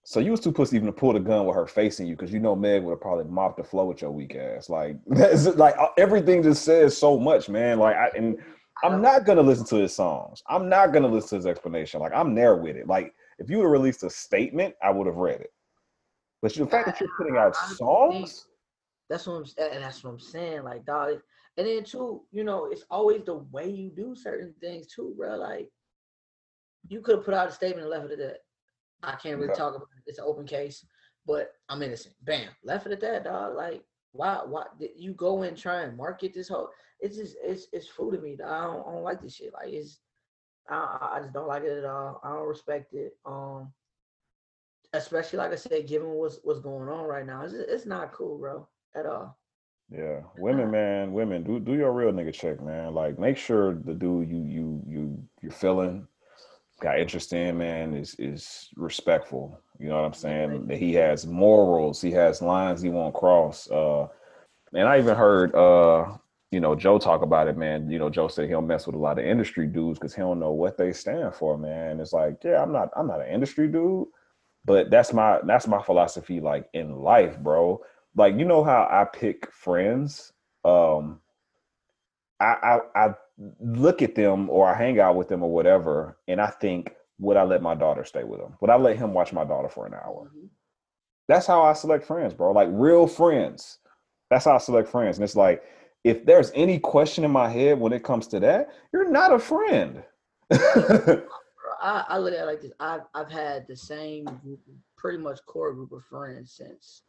So 0.08 0.20
you 0.20 0.30
was 0.30 0.40
too 0.40 0.52
pussy 0.52 0.76
even 0.76 0.86
to 0.86 0.92
pull 0.92 1.14
the 1.14 1.20
gun 1.20 1.48
with 1.48 1.56
her 1.56 1.66
facing 1.66 2.06
you, 2.06 2.16
because 2.16 2.32
you 2.32 2.40
know 2.40 2.56
Meg 2.56 2.84
would 2.84 2.92
have 2.92 3.02
probably 3.02 3.26
mopped 3.26 3.58
the 3.58 3.64
floor 3.64 3.88
with 3.88 4.04
your 4.04 4.12
weak 4.12 4.36
ass. 4.36 4.70
Like 4.70 4.98
that's 5.08 5.48
like 5.56 5.76
uh, 5.80 5.88
everything 5.98 6.44
just 6.44 6.64
says 6.64 6.96
so 6.96 7.20
much, 7.20 7.50
man. 7.50 7.80
Like 7.80 7.96
I 7.96 8.12
and 8.16 8.38
I'm 8.84 9.02
not 9.02 9.26
gonna 9.26 9.42
listen 9.42 9.66
to 9.68 9.78
his 9.78 9.96
songs. 9.96 10.44
I'm 10.48 10.70
not 10.70 10.94
gonna 10.94 11.08
listen 11.08 11.30
to 11.30 11.36
his 11.38 11.46
explanation. 11.48 12.02
Like 12.02 12.14
I'm 12.14 12.36
there 12.36 12.56
with 12.56 12.76
it. 12.76 12.88
Like 12.88 13.16
if 13.40 13.50
you 13.50 13.58
would 13.58 13.64
have 13.64 13.72
released 13.72 14.04
a 14.04 14.10
statement, 14.12 14.76
I 14.84 14.92
would 14.92 15.08
have 15.08 15.16
read 15.16 15.42
it. 15.42 15.52
But 16.44 16.54
the 16.54 16.68
fact 16.68 16.86
that 16.86 17.00
you're 17.00 17.10
putting 17.18 17.38
out 17.38 17.56
songs, 17.56 18.46
that's 19.10 19.26
what 19.26 19.38
I'm 19.38 19.74
and 19.74 19.84
that's 19.84 20.04
what 20.04 20.12
I'm 20.12 20.20
saying. 20.20 20.66
Like 20.66 20.86
dog, 20.86 21.20
and 21.58 21.66
then 21.66 21.84
too, 21.84 22.22
you 22.32 22.44
know, 22.44 22.68
it's 22.72 22.86
always 22.92 23.24
the 23.26 23.38
way 23.52 23.68
you 23.68 23.90
do 23.90 24.16
certain 24.16 24.54
things 24.62 24.86
too, 24.86 25.16
bro. 25.18 25.36
Like 25.36 25.68
you 26.88 27.02
could 27.02 27.16
have 27.16 27.26
put 27.26 27.34
out 27.34 27.50
a 27.50 27.52
statement 27.52 27.82
and 27.82 27.90
left 27.90 28.12
it 28.12 28.20
at 28.20 28.20
that. 28.20 28.38
I 29.04 29.16
can't 29.16 29.40
really 29.40 29.54
talk 29.54 29.76
about 29.76 29.88
it. 29.98 30.04
It's 30.08 30.20
an 30.20 30.26
open 30.28 30.46
case, 30.46 30.86
but 31.26 31.54
I'm 31.70 31.82
innocent. 31.82 32.16
Bam, 32.24 32.50
left 32.64 32.86
it 32.88 32.94
at 32.94 33.02
that, 33.02 33.24
dog. 33.26 33.56
Like, 33.56 33.84
why? 34.12 34.42
Why 34.46 34.64
did 34.80 34.92
you 34.96 35.14
go 35.14 35.44
and 35.44 35.58
try 35.58 35.82
and 35.82 35.98
market 35.98 36.34
this 36.34 36.50
whole? 36.50 36.70
It's 37.00 37.18
just 37.18 37.36
it's 37.44 37.68
it's 37.74 37.88
food 37.88 38.16
to 38.16 38.22
me. 38.22 38.36
Dog. 38.36 38.48
I 38.48 38.64
don't, 38.66 38.88
I 38.88 38.92
don't 38.92 39.04
like 39.04 39.22
this 39.22 39.36
shit. 39.36 39.54
Like, 39.54 39.74
it's 39.74 40.00
I, 40.70 41.12
I 41.16 41.20
just 41.20 41.34
don't 41.34 41.48
like 41.48 41.64
it 41.64 41.78
at 41.78 41.86
all. 41.86 42.20
I 42.24 42.30
don't 42.30 42.48
respect 42.48 42.94
it. 42.94 43.18
Um, 43.26 43.72
especially 44.94 45.38
like 45.38 45.52
I 45.52 45.56
said, 45.56 45.88
given 45.88 46.10
what's 46.10 46.40
what's 46.44 46.60
going 46.60 46.90
on 46.90 47.06
right 47.06 47.26
now, 47.26 47.44
it's 47.44 47.54
it's 47.54 47.86
not 47.86 48.14
cool, 48.14 48.38
bro, 48.38 48.68
at 48.96 49.06
all. 49.06 49.38
Yeah, 49.92 50.22
women, 50.40 50.72
man, 50.72 51.14
women, 51.14 51.44
do 51.44 51.60
do 51.60 51.76
your 51.76 51.92
real 51.92 52.12
nigga 52.12 52.34
check, 52.34 52.62
man. 52.62 52.94
Like, 52.94 53.20
make 53.20 53.38
sure 53.38 53.76
the 53.76 53.94
dude 53.94 54.30
you 54.30 54.44
you 54.44 54.84
you 54.88 55.24
you're 55.42 55.52
feeling 55.52 56.08
got 56.86 57.00
interest 57.00 57.34
in, 57.34 57.58
man, 57.58 57.94
is 57.96 58.16
is 58.20 58.70
respectful. 58.76 59.60
You 59.80 59.90
know 59.90 59.96
what 59.96 60.06
I'm 60.06 60.14
saying? 60.14 60.68
That 60.68 60.78
he 60.78 60.94
has 60.94 61.26
morals, 61.26 62.02
he 62.02 62.12
has 62.12 62.42
lines 62.42 62.82
he 62.82 62.90
won't 62.90 63.16
cross. 63.16 63.70
Uh 63.70 64.08
and 64.74 64.88
I 64.88 65.00
even 65.00 65.16
heard 65.16 65.56
uh, 65.56 66.18
you 66.52 66.60
know, 66.60 66.76
Joe 66.76 67.00
talk 67.00 67.22
about 67.22 67.48
it, 67.48 67.58
man. 67.58 67.90
You 67.90 68.00
know, 68.00 68.10
Joe 68.10 68.28
said 68.28 68.46
he 68.46 68.52
don't 68.52 68.68
mess 68.68 68.86
with 68.86 68.96
a 68.96 69.00
lot 69.00 69.20
of 69.20 69.26
industry 69.26 69.68
dudes 69.68 70.00
because 70.00 70.16
he 70.16 70.22
don't 70.22 70.40
know 70.40 70.52
what 70.52 70.78
they 70.78 70.94
stand 70.94 71.34
for, 71.34 71.58
man. 71.58 72.00
It's 72.00 72.14
like, 72.14 72.38
yeah, 72.44 72.62
I'm 72.62 72.72
not 72.72 72.90
I'm 72.96 73.08
not 73.08 73.22
an 73.22 73.34
industry 73.34 73.68
dude, 73.68 74.08
but 74.64 74.90
that's 74.92 75.12
my 75.14 75.40
that's 75.46 75.68
my 75.68 75.82
philosophy 75.82 76.40
like 76.40 76.70
in 76.74 76.96
life, 76.96 77.38
bro. 77.40 77.82
Like, 78.16 78.36
you 78.38 78.46
know 78.46 78.64
how 78.64 78.88
I 78.90 79.06
pick 79.06 79.52
friends? 79.52 80.34
Um 80.64 81.20
I, 82.40 82.80
I, 82.96 83.06
I 83.06 83.14
look 83.60 84.02
at 84.02 84.16
them 84.16 84.50
or 84.50 84.68
I 84.68 84.78
hang 84.78 85.00
out 85.00 85.16
with 85.16 85.28
them 85.28 85.44
or 85.44 85.52
whatever, 85.52 86.18
and 86.28 86.40
I 86.40 86.48
think, 86.48 86.94
would 87.20 87.38
I 87.38 87.44
let 87.44 87.62
my 87.62 87.76
daughter 87.76 88.04
stay 88.04 88.24
with 88.24 88.40
him? 88.40 88.56
Would 88.62 88.70
I 88.70 88.76
let 88.76 88.98
him 88.98 89.14
watch 89.14 89.34
my 89.34 89.44
daughter 89.44 89.70
for 89.70 89.86
an 89.86 89.94
hour? 89.94 90.32
Mm-hmm. 90.36 90.48
That's 91.28 91.48
how 91.48 91.64
I 91.64 91.74
select 91.74 92.06
friends, 92.06 92.34
bro. 92.34 92.52
Like 92.52 92.70
real 92.72 93.08
friends. 93.08 93.80
That's 94.30 94.46
how 94.46 94.56
I 94.56 94.60
select 94.60 94.90
friends. 94.90 95.18
And 95.18 95.24
it's 95.24 95.36
like, 95.36 95.64
if 96.04 96.26
there's 96.26 96.52
any 96.54 96.78
question 96.78 97.24
in 97.24 97.32
my 97.32 97.50
head 97.50 97.80
when 97.80 97.94
it 97.94 98.04
comes 98.04 98.28
to 98.28 98.40
that, 98.42 98.70
you're 98.94 99.10
not 99.10 99.34
a 99.34 99.40
friend. 99.40 100.04
I, 100.52 101.24
I, 101.82 102.18
look 102.20 102.34
at 102.34 102.42
it 102.42 102.46
like 102.46 102.62
this. 102.62 102.72
I've 102.80 103.02
I've 103.16 103.32
had 103.32 103.68
the 103.68 103.76
same 103.76 104.26
group, 104.26 104.60
pretty 104.98 105.18
much 105.18 105.40
core 105.48 105.74
group 105.74 105.92
of 105.92 106.04
friends 106.04 106.54
since 106.54 107.02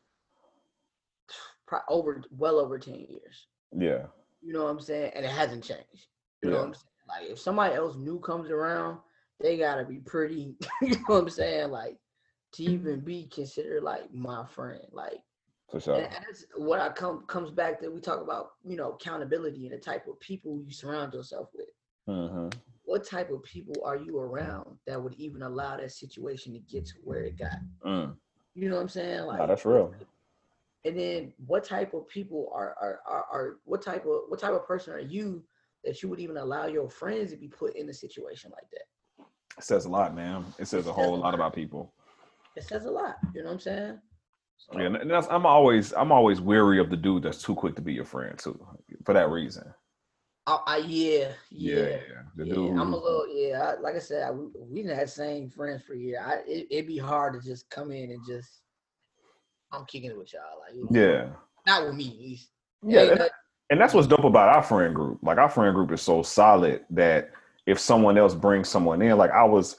over 1.89 2.23
well 2.31 2.59
over 2.59 2.79
10 2.79 2.95
years. 2.95 3.49
Yeah. 3.77 4.07
You 4.43 4.53
know 4.53 4.65
what 4.65 4.71
I'm 4.71 4.81
saying? 4.81 5.13
And 5.15 5.25
it 5.25 5.31
hasn't 5.31 5.65
changed. 5.65 6.07
You 6.47 6.53
yeah. 6.53 6.59
know 6.59 6.63
what 6.63 6.69
I'm 6.69 6.75
saying? 6.75 6.85
Like 7.09 7.31
if 7.31 7.39
somebody 7.39 7.75
else 7.75 7.97
new 7.97 8.21
comes 8.21 8.51
around, 8.51 8.99
they 9.41 9.59
gotta 9.59 9.85
be 9.85 9.99
pretty, 9.99 10.57
you 10.83 10.91
know 10.91 11.03
what 11.07 11.23
I'm 11.23 11.31
saying? 11.31 11.71
Like 11.71 11.99
to 12.53 12.63
even 12.63 13.01
be 13.01 13.27
considered 13.27 13.83
like 13.83 14.13
my 14.13 14.45
friend. 14.47 14.85
Like 14.93 15.21
for 15.71 15.81
sure. 15.81 15.97
And 15.97 16.13
that's 16.13 16.47
what 16.57 16.81
I 16.81 16.91
come 16.91 17.27
comes 17.27 17.51
back 17.51 17.81
to 17.81 17.89
we 17.89 18.01
talk 18.01 18.21
about, 18.21 18.53
you 18.65 18.77
know, 18.77 18.93
accountability 18.93 19.67
and 19.67 19.75
the 19.75 19.79
type 19.79 20.07
of 20.07 20.21
people 20.21 20.61
you 20.65 20.73
surround 20.73 21.13
yourself 21.13 21.49
with. 21.55 21.67
Mm-hmm. 22.09 22.57
What 22.85 23.05
type 23.05 23.33
of 23.33 23.43
people 23.43 23.75
are 23.85 23.97
you 23.97 24.19
around 24.21 24.79
that 24.87 25.03
would 25.03 25.15
even 25.15 25.43
allow 25.43 25.77
that 25.77 25.91
situation 25.91 26.53
to 26.53 26.61
get 26.61 26.87
to 26.87 26.95
where 27.03 27.25
it 27.25 27.37
got? 27.37 27.59
Mm. 27.85 28.15
You 28.55 28.69
know 28.69 28.77
what 28.77 28.83
I'm 28.83 28.89
saying? 28.89 29.25
Like 29.25 29.39
nah, 29.41 29.47
that's 29.47 29.65
real 29.65 29.93
and 30.87 30.99
then 30.99 31.33
what 31.47 31.65
type 31.65 31.93
of 31.95 32.09
people 32.09 32.51
are, 32.55 32.77
are 32.81 33.01
are 33.07 33.25
are, 33.33 33.57
what 33.65 33.83
type 33.83 34.07
of 34.07 34.23
what 34.29 34.39
type 34.39 34.53
of 34.53 34.67
person 34.67 34.95
are 34.95 35.01
you 35.01 35.43
that 35.87 36.03
you 36.03 36.09
would 36.11 36.21
even 36.21 36.37
allow 36.37 36.67
your 36.67 36.91
friends 36.91 37.31
to 37.31 37.37
be 37.37 37.49
put 37.49 37.77
in 37.77 37.89
a 37.89 37.95
situation 37.95 38.51
like 38.53 38.69
that? 38.73 39.27
It 39.57 39.65
says 39.65 39.87
a 39.87 39.89
lot, 39.89 40.15
man. 40.15 40.45
It 40.59 40.67
says 40.67 40.87
it 40.87 40.91
a 40.91 40.93
whole 40.93 41.13
lot, 41.13 41.21
lot 41.21 41.35
about 41.35 41.55
people. 41.55 41.95
It 42.57 42.65
says 42.65 42.85
a 42.85 42.91
lot. 42.91 43.17
You 43.35 43.43
know 43.43 43.49
what 43.49 43.55
I'm 43.55 43.61
saying? 43.61 43.99
So, 44.59 44.79
yeah, 44.79 44.87
and 44.87 45.11
that's, 45.11 45.27
I'm 45.31 45.47
always 45.47 45.93
I'm 45.93 46.11
always 46.11 46.41
weary 46.41 46.81
of 46.81 46.91
the 46.91 46.97
dude 46.97 47.23
that's 47.23 47.43
too 47.43 47.55
quick 47.55 47.77
to 47.77 47.83
be 47.83 47.93
your 47.93 48.05
friend 48.05 48.39
too, 48.39 48.59
for 49.05 49.15
that 49.15 49.31
reason. 49.31 49.65
I, 50.47 50.59
I 50.67 50.77
yeah, 50.79 51.33
yeah, 51.51 51.79
yeah. 51.79 52.45
Yeah 52.45 52.55
I'm 52.55 52.93
a 52.93 52.97
little 52.97 53.27
yeah. 53.31 53.75
I, 53.77 53.81
like 53.81 53.97
I 53.97 53.99
said, 53.99 54.23
I, 54.23 54.31
we 54.31 54.83
didn't 54.83 54.99
have 54.99 55.11
same 55.11 55.51
friends 55.51 55.83
for 55.83 55.95
a 55.95 55.99
year. 55.99 56.23
I, 56.25 56.37
it, 56.47 56.67
it'd 56.71 56.87
be 56.87 56.99
hard 56.99 57.35
to 57.35 57.47
just 57.47 57.69
come 57.69 57.91
in 57.91 58.11
and 58.11 58.21
just 58.27 58.61
I'm 59.73 59.85
kicking 59.85 60.11
it 60.11 60.19
with 60.19 60.33
y'all. 60.33 60.43
Like, 60.61 60.91
yeah, 60.91 61.29
not 61.67 61.85
with 61.85 61.95
me 61.95 62.09
at 62.09 62.19
least. 62.19 62.51
Yeah, 62.83 63.27
and 63.71 63.81
that's 63.81 63.95
what's 63.95 64.07
dope 64.07 64.25
about 64.25 64.55
our 64.55 64.63
friend 64.63 64.95
group. 64.95 65.19
Like 65.23 65.39
our 65.39 65.49
friend 65.49 65.75
group 65.75 65.91
is 65.93 66.03
so 66.03 66.23
solid 66.23 66.85
that 66.91 67.31
if 67.67 67.79
someone 67.79 68.17
else 68.17 68.35
brings 68.35 68.69
someone 68.69 69.03
in, 69.03 69.17
like 69.19 69.33
I 69.33 69.45
was 69.45 69.77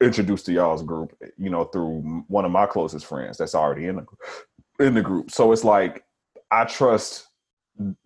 introduced 0.00 0.46
to 0.46 0.52
y'all's 0.52 0.82
group, 0.82 1.16
you 1.38 1.50
know, 1.50 1.64
through 1.64 2.24
one 2.26 2.44
of 2.44 2.50
my 2.50 2.66
closest 2.66 3.06
friends 3.06 3.38
that's 3.38 3.54
already 3.54 3.86
in 3.86 3.96
the 3.96 4.84
in 4.84 4.94
the 4.94 5.02
group. 5.02 5.30
So 5.30 5.52
it's 5.52 5.64
like 5.64 6.04
I 6.50 6.64
trust 6.64 7.28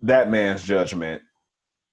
that 0.02 0.30
man's 0.30 0.62
judgment 0.62 1.22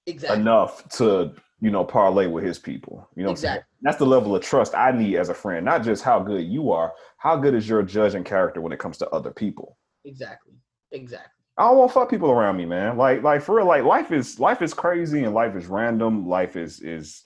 exactly. 0.06 0.40
enough 0.40 0.88
to 0.90 1.34
you 1.60 1.70
know 1.70 1.84
parlay 1.84 2.26
with 2.26 2.44
his 2.44 2.58
people. 2.58 3.08
You 3.16 3.24
know, 3.24 3.30
exactly. 3.30 3.64
that's 3.80 3.96
the 3.96 4.06
level 4.06 4.36
of 4.36 4.42
trust 4.42 4.74
I 4.74 4.90
need 4.90 5.16
as 5.16 5.30
a 5.30 5.34
friend. 5.34 5.64
Not 5.64 5.84
just 5.84 6.02
how 6.02 6.20
good 6.20 6.44
you 6.44 6.70
are, 6.70 6.92
how 7.16 7.36
good 7.36 7.54
is 7.54 7.68
your 7.68 7.82
judging 7.82 8.24
character 8.24 8.60
when 8.60 8.72
it 8.72 8.78
comes 8.78 8.98
to 8.98 9.08
other 9.10 9.30
people? 9.30 9.78
Exactly. 10.04 10.54
Exactly. 10.90 11.41
I 11.58 11.64
don't 11.64 11.76
want 11.76 11.92
fuck 11.92 12.08
people 12.08 12.30
around 12.30 12.56
me, 12.56 12.64
man. 12.64 12.96
Like, 12.96 13.22
like 13.22 13.42
for 13.42 13.56
real, 13.56 13.66
like 13.66 13.84
life 13.84 14.10
is 14.10 14.40
life 14.40 14.62
is 14.62 14.72
crazy 14.72 15.24
and 15.24 15.34
life 15.34 15.54
is 15.54 15.66
random. 15.66 16.26
Life 16.26 16.56
is 16.56 16.80
is 16.80 17.22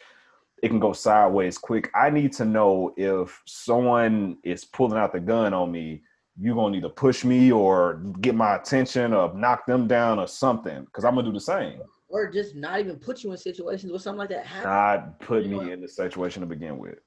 it 0.63 0.69
can 0.69 0.81
go 0.81 0.93
sideways 0.93 1.59
quick. 1.59 1.91
I 1.95 2.11
need 2.11 2.33
to 2.35 2.45
know 2.45 2.93
if 2.97 3.41
someone 3.47 4.39
is 4.43 4.65
pulling 4.65 4.99
out 4.99 5.13
the 5.13 5.21
gun 5.21 5.55
on 5.55 5.71
me, 5.71 6.03
you're 6.39 6.57
gonna 6.57 6.75
need 6.75 6.83
to 6.83 6.89
push 6.89 7.25
me 7.25 7.53
or 7.53 8.03
get 8.21 8.35
my 8.35 8.57
attention 8.57 9.15
or 9.15 9.33
knock 9.35 9.65
them 9.67 9.87
down 9.87 10.19
or 10.19 10.27
something. 10.27 10.87
Cause 10.93 11.05
I'm 11.05 11.15
gonna 11.15 11.29
do 11.29 11.33
the 11.33 11.41
same. 11.41 11.81
Or 12.09 12.31
just 12.31 12.57
not 12.57 12.81
even 12.81 12.97
put 12.97 13.23
you 13.23 13.31
in 13.31 13.37
situations 13.37 13.93
where 13.93 14.01
something 14.01 14.19
like 14.19 14.31
that 14.31 14.47
happens. 14.47 14.65
Not 14.65 15.21
put 15.21 15.47
me 15.47 15.73
in 15.73 15.81
the 15.81 15.89
situation 15.89 16.41
to 16.41 16.47
begin 16.47 16.79
with. 16.79 16.99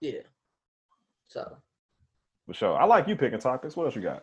Yeah. 0.00 0.20
So 1.28 1.56
for 2.46 2.54
sure. 2.54 2.76
I 2.78 2.84
like 2.84 3.06
you 3.06 3.16
picking 3.16 3.38
topics. 3.38 3.76
What 3.76 3.84
else 3.84 3.96
you 3.96 4.02
got? 4.02 4.22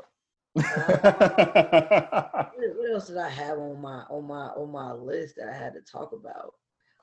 what 0.63 2.51
else 2.93 3.07
did 3.07 3.17
I 3.17 3.27
have 3.29 3.57
on 3.57 3.81
my 3.81 4.03
on 4.09 4.25
my 4.25 4.47
on 4.55 4.71
my 4.71 4.93
list 4.93 5.35
that 5.35 5.49
I 5.49 5.53
had 5.53 5.73
to 5.73 5.81
talk 5.81 6.13
about? 6.13 6.53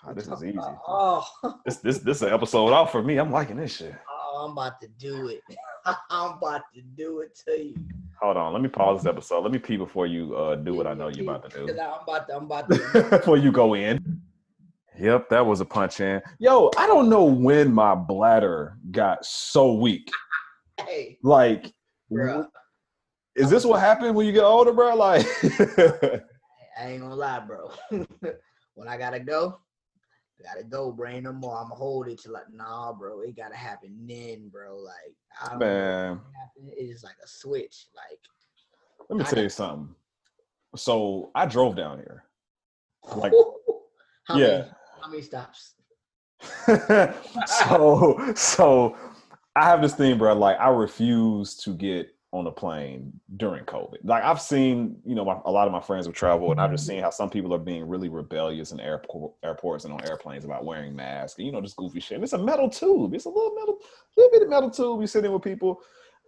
Oh, 0.07 0.15
this 0.15 0.27
is 0.27 0.43
easy. 0.43 0.57
About, 0.57 0.79
oh, 0.89 1.27
this 1.67 1.77
this 1.77 1.99
this 1.99 2.17
is 2.19 2.23
an 2.23 2.33
episode 2.33 2.73
off 2.73 2.91
for 2.91 3.03
me. 3.03 3.19
I'm 3.19 3.31
liking 3.31 3.59
this 3.59 3.77
shit. 3.77 3.95
Oh, 4.11 4.47
I'm 4.47 4.53
about 4.53 4.81
to 4.81 4.89
do 4.99 5.29
it. 5.29 5.43
I'm 6.11 6.39
about 6.39 6.63
to 6.75 6.81
do 6.97 7.21
it 7.21 7.39
to 7.47 7.63
you. 7.63 7.75
Hold 8.23 8.39
on, 8.39 8.55
let 8.55 8.63
me 8.63 8.71
pause 8.71 9.03
this 9.03 9.11
episode. 9.11 9.41
Let 9.41 9.53
me 9.53 9.59
pee 9.59 9.77
before 9.77 10.07
you 10.07 10.35
uh, 10.35 10.55
do 10.55 10.73
what 10.73 10.87
I 10.87 10.95
know 10.95 11.09
you're 11.09 11.25
about 11.25 11.51
to 11.51 11.67
do. 11.67 11.73
I'm 11.73 12.03
about 12.05 12.29
to, 12.29 12.37
I'm 12.37 12.45
about 12.45 12.71
to. 12.71 13.09
before 13.11 13.37
you 13.37 13.53
go 13.53 13.75
in. 13.75 14.23
Yep, 14.99 15.29
that 15.29 15.45
was 15.45 15.61
a 15.61 15.65
punch 15.65 16.01
in. 16.01 16.23
Yo, 16.39 16.71
I 16.79 16.87
don't 16.87 17.11
know 17.11 17.25
when 17.25 17.73
my 17.75 17.95
bladder 17.95 18.79
got 18.91 19.25
so 19.27 19.75
weak. 19.75 20.09
hey, 20.87 21.19
Like, 21.23 21.73
bro, 22.11 22.47
is 23.35 23.51
this 23.51 23.65
what 23.65 23.81
happened 23.81 24.15
when 24.15 24.27
you 24.27 24.33
get 24.33 24.45
older, 24.45 24.73
bro? 24.73 24.95
Like, 24.95 25.27
I 26.79 26.87
ain't 26.87 27.03
gonna 27.03 27.15
lie, 27.15 27.41
bro. 27.41 27.71
when 28.75 28.89
I 28.89 28.97
gotta 28.97 29.21
go, 29.21 29.59
gotta 30.43 30.65
go, 30.65 30.93
bro. 30.93 31.09
Ain't 31.09 31.25
no 31.25 31.33
more. 31.33 31.59
I'ma 31.59 31.75
hold 31.75 32.09
it 32.09 32.21
till 32.21 32.33
like, 32.33 32.53
nah, 32.53 32.93
bro. 32.93 33.21
It 33.21 33.37
gotta 33.37 33.57
happen 33.57 34.07
then, 34.07 34.49
bro. 34.49 34.79
Like, 34.79 35.17
I 35.41 35.57
man. 35.57 36.21
It's 36.57 37.03
like 37.03 37.17
a 37.23 37.29
switch. 37.29 37.87
Like, 37.95 38.19
let 39.09 39.19
me 39.19 39.25
I 39.25 39.29
tell 39.29 39.43
you 39.43 39.49
something. 39.49 39.95
So 40.77 41.31
I 41.35 41.47
drove 41.47 41.77
down 41.77 41.99
here. 41.99 42.25
Like, 43.17 43.33
how 44.25 44.37
yeah. 44.37 44.47
many, 44.47 44.71
how 45.03 45.11
many 45.11 45.23
stops? 45.23 45.75
so 47.47 48.33
so 48.35 48.97
I 49.55 49.65
have 49.65 49.83
this 49.83 49.95
thing, 49.95 50.19
bro. 50.19 50.35
Like 50.35 50.59
I 50.59 50.69
refuse 50.69 51.57
to 51.59 51.75
get 51.75 52.09
on 52.33 52.47
a 52.47 52.51
plane 52.51 53.13
during 53.37 53.65
COVID. 53.65 53.99
Like 54.05 54.25
I've 54.25 54.41
seen, 54.41 54.97
you 55.05 55.15
know, 55.15 55.25
my, 55.25 55.39
a 55.45 55.51
lot 55.51 55.67
of 55.67 55.73
my 55.73 55.81
friends 55.81 56.07
have 56.07 56.15
traveled, 56.15 56.53
and 56.53 56.61
I've 56.61 56.71
just 56.71 56.87
seen 56.87 57.03
how 57.03 57.11
some 57.11 57.29
people 57.29 57.55
are 57.55 57.59
being 57.59 57.87
really 57.87 58.09
rebellious 58.09 58.73
in 58.73 58.81
airport 58.81 59.35
airports 59.43 59.85
and 59.85 59.93
on 59.93 60.03
airplanes 60.09 60.45
about 60.45 60.65
wearing 60.65 60.97
masks. 60.97 61.39
And, 61.39 61.47
you 61.47 61.53
know, 61.53 61.61
just 61.61 61.77
goofy 61.77 62.01
shit. 62.01 62.17
And 62.17 62.25
it's 62.25 62.33
a 62.33 62.39
metal 62.39 62.71
tube. 62.71 63.15
It's 63.15 63.27
a 63.27 63.29
little 63.29 63.55
metal, 63.55 63.79
little 64.17 64.31
bit 64.33 64.43
of 64.43 64.49
metal 64.49 64.71
tube. 64.71 65.01
You 65.03 65.07
sitting 65.07 65.31
with 65.31 65.43
people. 65.43 65.83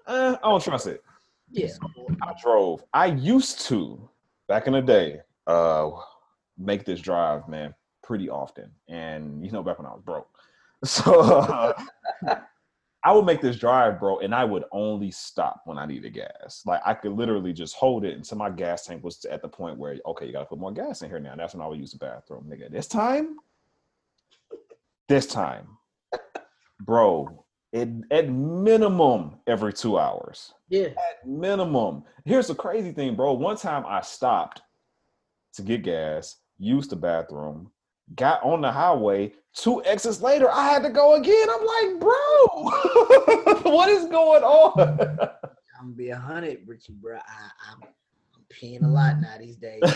Uh, 0.06 0.36
I 0.42 0.50
don't 0.50 0.62
trust 0.62 0.86
it. 0.86 1.02
Yeah. 1.50 1.68
I 2.22 2.34
drove. 2.40 2.84
I 2.92 3.06
used 3.06 3.60
to 3.62 4.08
back 4.46 4.66
in 4.66 4.74
the 4.74 4.82
day 4.82 5.20
uh 5.46 5.90
make 6.58 6.84
this 6.84 7.00
drive, 7.00 7.48
man, 7.48 7.74
pretty 8.02 8.28
often. 8.28 8.70
And 8.88 9.44
you 9.44 9.50
know, 9.50 9.62
back 9.62 9.78
when 9.78 9.86
I 9.86 9.92
was 9.92 10.02
broke. 10.04 10.28
So 10.84 11.20
uh, 11.20 11.72
I 13.04 13.12
would 13.12 13.26
make 13.26 13.42
this 13.42 13.56
drive, 13.58 14.00
bro, 14.00 14.20
and 14.20 14.34
I 14.34 14.44
would 14.44 14.64
only 14.72 15.10
stop 15.10 15.60
when 15.66 15.76
I 15.76 15.84
needed 15.84 16.14
gas. 16.14 16.62
Like 16.64 16.80
I 16.86 16.94
could 16.94 17.12
literally 17.12 17.52
just 17.52 17.74
hold 17.76 18.04
it 18.04 18.16
until 18.16 18.38
my 18.38 18.48
gas 18.48 18.86
tank 18.86 19.04
was 19.04 19.22
at 19.26 19.42
the 19.42 19.48
point 19.48 19.78
where, 19.78 19.98
okay, 20.06 20.26
you 20.26 20.32
gotta 20.32 20.46
put 20.46 20.58
more 20.58 20.72
gas 20.72 21.02
in 21.02 21.10
here 21.10 21.20
now. 21.20 21.34
That's 21.36 21.54
when 21.54 21.62
I 21.62 21.66
would 21.66 21.78
use 21.78 21.92
the 21.92 21.98
bathroom. 21.98 22.46
Nigga, 22.48 22.70
this 22.72 22.86
time, 22.86 23.36
this 25.08 25.26
time, 25.26 25.68
bro, 26.80 27.44
it 27.72 27.88
at 28.10 28.30
minimum 28.30 29.36
every 29.46 29.74
two 29.74 29.98
hours 29.98 30.54
Yeah. 30.68 30.86
at 30.88 31.26
minimum. 31.26 32.04
Here's 32.24 32.46
the 32.46 32.54
crazy 32.54 32.92
thing, 32.92 33.16
bro. 33.16 33.34
One 33.34 33.56
time 33.56 33.84
I 33.86 34.00
stopped 34.00 34.62
to 35.54 35.62
get 35.62 35.82
gas, 35.82 36.36
used 36.58 36.88
the 36.90 36.96
bathroom, 36.96 37.70
got 38.16 38.42
on 38.42 38.60
the 38.60 38.70
highway. 38.72 39.32
Two 39.54 39.84
exits 39.84 40.20
later, 40.20 40.50
I 40.50 40.64
had 40.68 40.82
to 40.82 40.90
go 40.90 41.14
again. 41.14 41.48
I'm 41.50 41.64
like, 41.64 42.00
bro, 42.00 43.62
what 43.72 43.88
is 43.88 44.06
going 44.06 44.42
on? 44.42 44.80
I'm 45.78 45.86
gonna 45.92 45.96
be 45.96 46.10
a 46.10 46.16
hundred, 46.16 46.58
Richie, 46.66 46.94
bro. 46.94 47.16
I, 47.16 47.20
I'm, 47.70 47.82
I'm 47.82 48.44
peeing 48.52 48.82
a 48.84 48.88
lot 48.88 49.20
now 49.20 49.36
these 49.38 49.56
days. 49.56 49.82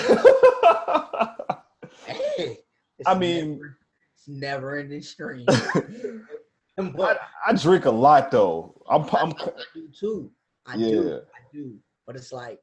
Hey, 2.06 2.58
I 3.06 3.14
mean- 3.18 3.52
never, 3.58 3.78
it's 4.14 4.28
never 4.28 4.76
in 4.78 4.86
ending 4.86 5.02
stream. 5.02 5.44
I, 5.48 6.82
but 6.96 7.20
I 7.46 7.52
drink 7.52 7.84
a 7.84 7.90
lot 7.90 8.30
though. 8.30 8.80
I'm, 8.88 9.02
I'm 9.14 9.32
I 9.32 9.50
do 9.74 9.88
too. 9.98 10.30
I 10.66 10.76
Yeah. 10.76 10.88
do. 10.90 11.20
I 11.34 11.40
do. 11.52 11.76
But 12.06 12.16
it's 12.16 12.32
like 12.32 12.60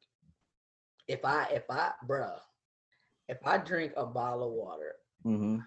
if 1.06 1.24
I 1.24 1.44
if 1.52 1.64
I 1.70 1.92
bruh, 2.08 2.38
if 3.28 3.38
I 3.44 3.58
drink 3.58 3.92
a 3.96 4.06
bottle 4.06 4.48
of 4.48 4.52
water, 4.52 4.94
Mhm. 5.26 5.64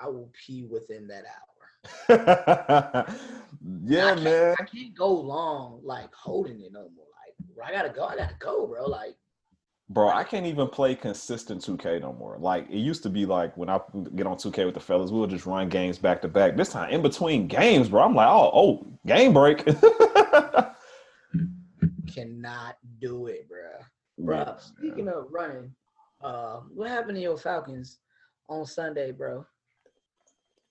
I 0.00 0.08
will 0.08 0.30
pee 0.46 0.64
within 0.64 1.08
that 1.08 1.24
hour. 1.24 1.44
yeah, 3.84 4.12
I 4.12 4.14
man. 4.16 4.54
I 4.58 4.64
can't 4.64 4.94
go 4.94 5.10
long 5.10 5.80
like 5.82 6.12
holding 6.12 6.60
it 6.60 6.72
no 6.72 6.88
more. 6.94 7.06
Like 7.56 7.68
I 7.68 7.72
gotta 7.72 7.88
go. 7.88 8.04
I 8.04 8.16
gotta 8.16 8.36
go, 8.38 8.66
bro. 8.66 8.86
Like 8.86 9.16
Bro, 9.90 10.10
I 10.10 10.22
can't 10.22 10.44
even 10.44 10.68
play 10.68 10.94
consistent 10.94 11.62
2K 11.62 12.02
no 12.02 12.12
more. 12.12 12.36
Like 12.38 12.68
it 12.68 12.76
used 12.76 13.02
to 13.04 13.08
be 13.08 13.24
like 13.24 13.56
when 13.56 13.70
I 13.70 13.80
get 14.14 14.26
on 14.26 14.36
2K 14.36 14.66
with 14.66 14.74
the 14.74 14.80
fellas, 14.80 15.10
we'll 15.10 15.26
just 15.26 15.46
run 15.46 15.70
games 15.70 15.96
back 15.96 16.20
to 16.22 16.28
back. 16.28 16.56
This 16.56 16.68
time 16.68 16.90
in 16.90 17.00
between 17.00 17.46
games, 17.46 17.88
bro, 17.88 18.02
I'm 18.02 18.14
like, 18.14 18.28
oh, 18.28 18.50
oh, 18.52 18.86
game 19.06 19.32
break. 19.32 19.64
cannot 22.12 22.76
do 23.00 23.28
it, 23.28 23.48
bro. 23.48 23.58
Yeah, 24.18 24.24
Bro, 24.26 24.36
man. 24.36 24.54
speaking 24.58 25.08
of 25.08 25.28
running, 25.30 25.74
uh, 26.20 26.60
what 26.74 26.90
happened 26.90 27.16
to 27.16 27.22
your 27.22 27.38
Falcons 27.38 27.98
on 28.48 28.66
Sunday, 28.66 29.12
bro? 29.12 29.46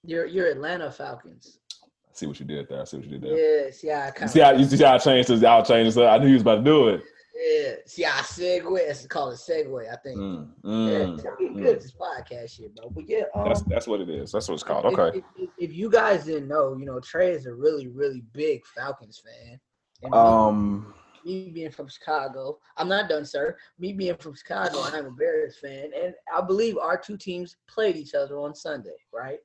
Your 0.03 0.25
your 0.25 0.47
Atlanta 0.47 0.91
Falcons. 0.91 1.59
I 1.84 2.13
see 2.13 2.25
what 2.28 2.39
you 2.39 2.45
did 2.45 2.67
there. 2.67 2.82
I 2.82 2.84
see 2.86 2.97
what 2.97 3.05
you 3.05 3.11
did 3.11 3.21
there. 3.21 3.65
Yes, 3.65 3.84
yeah, 3.84 4.11
I 4.15 4.21
You 4.21 4.28
see 4.28 4.39
how 4.39 4.51
you 4.51 4.65
see 4.65 4.84
how 4.84 4.95
I 4.95 4.97
changed 4.97 5.30
this? 5.30 5.43
I 5.43 5.61
changed 5.61 5.95
this? 5.95 6.03
I 6.03 6.17
knew 6.17 6.28
he 6.28 6.34
was 6.34 6.41
about 6.41 6.57
to 6.57 6.63
do 6.63 6.88
it. 6.89 7.03
Yeah, 7.39 7.75
see, 7.86 8.03
I 8.03 8.09
segue. 8.09 8.80
It's 8.80 9.05
called 9.05 9.34
a 9.34 9.36
segue, 9.36 9.91
I 9.91 9.95
think. 9.97 10.17
Mm, 10.17 10.49
yeah, 10.63 10.71
mm, 10.71 11.23
pretty 11.23 11.53
mm. 11.53 11.61
good 11.61 11.80
this 11.80 11.93
podcast 11.93 12.49
shit, 12.55 12.75
bro. 12.75 12.89
But 12.89 13.07
yeah, 13.07 13.23
um, 13.36 13.47
That's 13.47 13.61
that's 13.63 13.88
what 13.88 14.01
it 14.01 14.09
is. 14.09 14.32
That's 14.32 14.47
what 14.47 14.55
it's 14.55 14.63
called. 14.63 14.86
Okay. 14.86 15.19
If, 15.19 15.23
if, 15.38 15.49
if 15.59 15.73
you 15.75 15.89
guys 15.91 16.25
didn't 16.25 16.47
know, 16.47 16.75
you 16.75 16.86
know, 16.86 16.99
Trey 16.99 17.32
is 17.32 17.45
a 17.45 17.53
really, 17.53 17.88
really 17.88 18.23
big 18.34 18.65
Falcons 18.65 19.21
fan. 19.23 19.59
And 20.01 20.11
me- 20.11 20.17
Um. 20.17 20.93
Me 21.28 21.51
being 21.53 21.71
from 21.71 21.89
Chicago, 21.89 22.57
I'm 22.78 22.88
not 22.88 23.09
done, 23.09 23.25
sir. 23.25 23.57
Me 23.78 23.91
being 23.93 24.15
from 24.15 24.34
Chicago, 24.34 24.82
I'm 24.82 25.05
a 25.05 25.11
Bears 25.11 25.57
fan, 25.57 25.91
and 26.01 26.13
I 26.34 26.41
believe 26.41 26.78
our 26.78 26.97
two 26.97 27.17
teams 27.17 27.57
played 27.67 27.97
each 27.97 28.13
other 28.13 28.39
on 28.39 28.55
Sunday, 28.55 28.95
right? 29.13 29.39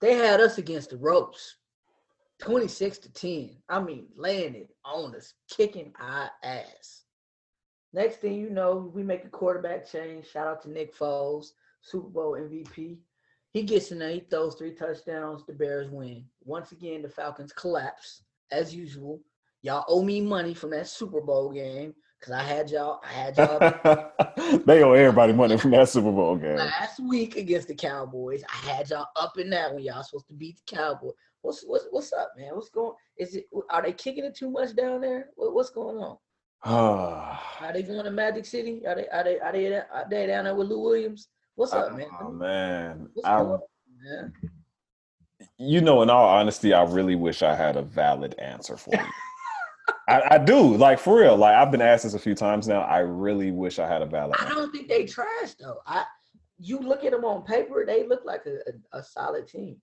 They 0.00 0.14
had 0.14 0.40
us 0.40 0.58
against 0.58 0.90
the 0.90 0.98
ropes, 0.98 1.56
26 2.40 2.98
to 2.98 3.12
10. 3.12 3.56
I 3.68 3.80
mean, 3.80 4.06
laying 4.14 4.54
it 4.54 4.70
on 4.84 5.16
us, 5.16 5.32
kicking 5.48 5.92
our 5.98 6.30
ass. 6.42 7.04
Next 7.94 8.16
thing 8.16 8.34
you 8.34 8.50
know, 8.50 8.90
we 8.92 9.02
make 9.02 9.24
a 9.24 9.28
quarterback 9.28 9.90
change. 9.90 10.28
Shout 10.30 10.46
out 10.46 10.62
to 10.62 10.70
Nick 10.70 10.94
Foles, 10.94 11.52
Super 11.80 12.08
Bowl 12.08 12.32
MVP. 12.32 12.98
He 13.52 13.62
gets 13.62 13.92
in 13.92 14.00
there, 14.00 14.10
he 14.10 14.20
throws 14.28 14.56
three 14.56 14.72
touchdowns. 14.72 15.46
The 15.46 15.52
Bears 15.52 15.88
win. 15.88 16.24
Once 16.42 16.72
again, 16.72 17.02
the 17.02 17.08
Falcons 17.08 17.52
collapse 17.52 18.24
as 18.50 18.74
usual. 18.74 19.20
Y'all 19.64 19.82
owe 19.88 20.02
me 20.02 20.20
money 20.20 20.52
from 20.52 20.68
that 20.68 20.86
Super 20.86 21.22
Bowl 21.22 21.50
game 21.50 21.94
because 22.20 22.34
I 22.34 22.42
had 22.42 22.70
y'all. 22.70 23.00
I 23.02 23.08
had 23.08 23.38
y'all 23.38 24.60
they 24.66 24.82
owe 24.82 24.92
everybody 24.92 25.32
money 25.32 25.56
from 25.56 25.70
that 25.70 25.88
Super 25.88 26.12
Bowl 26.12 26.36
game. 26.36 26.56
last 26.56 27.00
week 27.00 27.36
against 27.36 27.68
the 27.68 27.74
Cowboys. 27.74 28.44
I 28.46 28.56
had 28.68 28.90
y'all 28.90 29.06
up 29.16 29.38
in 29.38 29.48
that 29.48 29.72
when 29.72 29.82
y'all 29.82 30.02
supposed 30.02 30.26
to 30.26 30.34
beat 30.34 30.58
the 30.58 30.76
Cowboys. 30.76 31.14
What's 31.40 31.64
what's 31.64 31.86
what's 31.90 32.12
up, 32.12 32.32
man? 32.36 32.50
What's 32.52 32.68
going? 32.68 32.92
Is 33.16 33.36
it? 33.36 33.46
Are 33.70 33.80
they 33.80 33.94
kicking 33.94 34.26
it 34.26 34.36
too 34.36 34.50
much 34.50 34.76
down 34.76 35.00
there? 35.00 35.30
What, 35.34 35.54
what's 35.54 35.70
going 35.70 35.96
on? 35.96 36.18
Are 36.62 37.72
they 37.72 37.84
going 37.84 38.04
to 38.04 38.10
Magic 38.10 38.44
City? 38.44 38.86
Are 38.86 38.96
they? 38.96 39.08
Are 39.08 39.24
they? 39.24 39.40
Are 39.40 39.52
they? 39.52 39.76
Are 39.76 40.06
they 40.10 40.26
down 40.26 40.44
there 40.44 40.54
with 40.54 40.68
Lou 40.68 40.80
Williams? 40.80 41.28
What's 41.54 41.72
up, 41.72 41.96
man? 41.96 42.08
Oh, 42.20 42.30
man, 42.30 43.08
What's 43.14 43.26
I 43.26 43.38
going 43.38 43.52
on, 43.52 43.60
man? 44.02 44.32
you 45.56 45.80
know, 45.80 46.02
in 46.02 46.10
all 46.10 46.28
honesty, 46.28 46.74
I 46.74 46.82
really 46.82 47.14
wish 47.14 47.42
I 47.42 47.54
had 47.54 47.76
a 47.76 47.82
valid 47.82 48.34
answer 48.38 48.76
for 48.76 48.90
you. 48.94 49.00
I, 50.08 50.34
I 50.34 50.38
do, 50.38 50.76
like 50.76 50.98
for 50.98 51.18
real. 51.18 51.36
Like 51.36 51.54
I've 51.54 51.70
been 51.70 51.80
asked 51.80 52.04
this 52.04 52.14
a 52.14 52.18
few 52.18 52.34
times 52.34 52.68
now. 52.68 52.82
I 52.82 52.98
really 52.98 53.50
wish 53.50 53.78
I 53.78 53.88
had 53.88 54.02
a 54.02 54.06
valid. 54.06 54.36
I 54.38 54.48
don't 54.48 54.70
think 54.70 54.88
they 54.88 55.04
trash 55.06 55.54
though. 55.58 55.78
I 55.86 56.04
you 56.58 56.78
look 56.78 57.04
at 57.04 57.12
them 57.12 57.24
on 57.24 57.42
paper, 57.42 57.84
they 57.86 58.06
look 58.06 58.24
like 58.24 58.44
a, 58.46 58.58
a, 58.70 58.98
a 58.98 59.02
solid 59.02 59.48
team. 59.48 59.76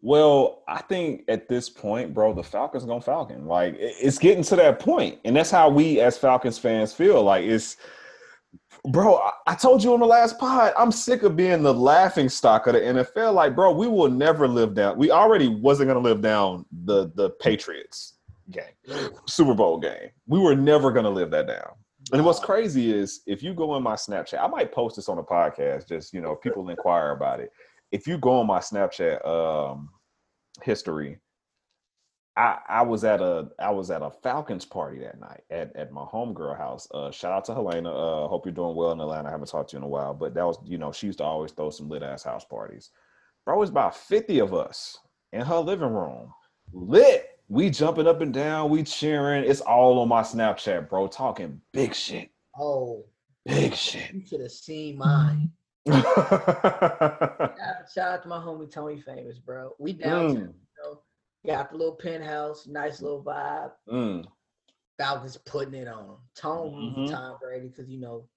Well, 0.00 0.62
I 0.68 0.80
think 0.82 1.22
at 1.28 1.48
this 1.48 1.68
point, 1.68 2.14
bro, 2.14 2.32
the 2.32 2.42
Falcons 2.42 2.84
gonna 2.84 3.00
Falcon. 3.00 3.46
Like 3.46 3.76
it's 3.78 4.18
getting 4.18 4.44
to 4.44 4.56
that 4.56 4.78
point, 4.78 5.18
and 5.24 5.36
that's 5.36 5.50
how 5.50 5.68
we 5.68 6.00
as 6.00 6.18
Falcons 6.18 6.58
fans 6.58 6.92
feel. 6.92 7.22
Like 7.22 7.44
it's, 7.44 7.76
bro. 8.90 9.16
I, 9.16 9.32
I 9.48 9.54
told 9.54 9.82
you 9.82 9.94
on 9.94 10.00
the 10.00 10.06
last 10.06 10.38
pod, 10.38 10.72
I'm 10.78 10.92
sick 10.92 11.24
of 11.24 11.36
being 11.36 11.62
the 11.62 11.74
laughing 11.74 12.28
stock 12.28 12.68
of 12.68 12.74
the 12.74 12.80
NFL. 12.80 13.34
Like, 13.34 13.56
bro, 13.56 13.72
we 13.72 13.88
will 13.88 14.10
never 14.10 14.46
live 14.46 14.74
down. 14.74 14.98
We 14.98 15.10
already 15.10 15.48
wasn't 15.48 15.88
gonna 15.88 15.98
live 16.00 16.20
down 16.20 16.64
the 16.84 17.10
the 17.16 17.30
Patriots 17.30 18.17
game, 18.50 19.10
Super 19.26 19.54
Bowl 19.54 19.78
game. 19.78 20.10
We 20.26 20.38
were 20.38 20.54
never 20.54 20.92
gonna 20.92 21.10
live 21.10 21.30
that 21.30 21.46
down. 21.46 21.72
And 22.12 22.24
what's 22.24 22.40
crazy 22.40 22.92
is 22.92 23.20
if 23.26 23.42
you 23.42 23.52
go 23.54 23.70
on 23.72 23.82
my 23.82 23.94
Snapchat, 23.94 24.40
I 24.40 24.46
might 24.46 24.72
post 24.72 24.96
this 24.96 25.08
on 25.08 25.16
the 25.16 25.22
podcast, 25.22 25.88
just 25.88 26.14
you 26.14 26.20
know, 26.20 26.34
people 26.34 26.68
inquire 26.68 27.10
about 27.10 27.40
it. 27.40 27.50
If 27.92 28.06
you 28.06 28.18
go 28.18 28.40
on 28.40 28.46
my 28.46 28.60
Snapchat 28.60 29.26
um 29.26 29.90
history, 30.62 31.18
I 32.36 32.58
I 32.68 32.82
was 32.82 33.04
at 33.04 33.20
a 33.20 33.48
I 33.58 33.70
was 33.70 33.90
at 33.90 34.02
a 34.02 34.10
Falcons 34.10 34.64
party 34.64 35.00
that 35.00 35.20
night 35.20 35.42
at, 35.50 35.74
at 35.76 35.92
my 35.92 36.04
homegirl 36.04 36.56
house. 36.56 36.88
Uh 36.94 37.10
shout 37.10 37.32
out 37.32 37.44
to 37.46 37.54
Helena. 37.54 37.90
Uh 37.90 38.28
hope 38.28 38.46
you're 38.46 38.54
doing 38.54 38.76
well 38.76 38.92
in 38.92 39.00
Atlanta. 39.00 39.28
I 39.28 39.32
haven't 39.32 39.48
talked 39.48 39.70
to 39.70 39.74
you 39.76 39.78
in 39.78 39.84
a 39.84 39.88
while, 39.88 40.14
but 40.14 40.34
that 40.34 40.46
was, 40.46 40.58
you 40.64 40.78
know, 40.78 40.92
she 40.92 41.06
used 41.06 41.18
to 41.18 41.24
always 41.24 41.52
throw 41.52 41.70
some 41.70 41.88
lit 41.88 42.02
ass 42.02 42.22
house 42.22 42.44
parties. 42.44 42.90
Bro, 43.44 43.56
it 43.56 43.60
was 43.60 43.70
about 43.70 43.96
50 43.96 44.38
of 44.40 44.54
us 44.54 44.98
in 45.32 45.42
her 45.42 45.58
living 45.58 45.92
room. 45.92 46.32
Lit 46.72 47.27
We 47.48 47.70
jumping 47.70 48.06
up 48.06 48.20
and 48.20 48.32
down, 48.32 48.68
we 48.70 48.82
cheering. 48.82 49.44
It's 49.50 49.60
all 49.62 49.98
on 50.00 50.08
my 50.08 50.20
Snapchat, 50.22 50.88
bro. 50.88 51.06
Talking 51.06 51.60
big 51.72 51.94
shit. 51.94 52.30
Oh, 52.58 53.04
Big 53.46 53.74
shit. 53.74 54.12
you 54.12 54.26
should 54.26 54.40
have 54.42 54.50
seen 54.52 54.98
mine. 54.98 55.50
mm. 55.88 56.02
Shout 57.56 57.90
shout 57.94 58.12
out 58.12 58.22
to 58.24 58.28
my 58.28 58.36
homie 58.38 58.70
Tony 58.70 59.00
Famous, 59.00 59.38
bro. 59.38 59.72
We 59.78 59.94
downtown, 59.94 60.34
you 60.36 60.54
know, 60.84 61.00
got 61.46 61.70
the 61.70 61.78
little 61.78 61.94
penthouse, 61.94 62.66
nice 62.66 63.00
little 63.00 63.22
vibe. 63.24 63.70
Mm. 63.90 64.24
Falcons 64.98 65.38
putting 65.46 65.74
it 65.74 65.88
on 65.88 66.04
him. 66.04 66.16
Tone 66.34 66.94
Mhm. 66.98 67.10
Tom 67.10 67.36
Brady 67.40 67.68
because 67.68 67.88
you 67.88 67.98
know 68.00 68.28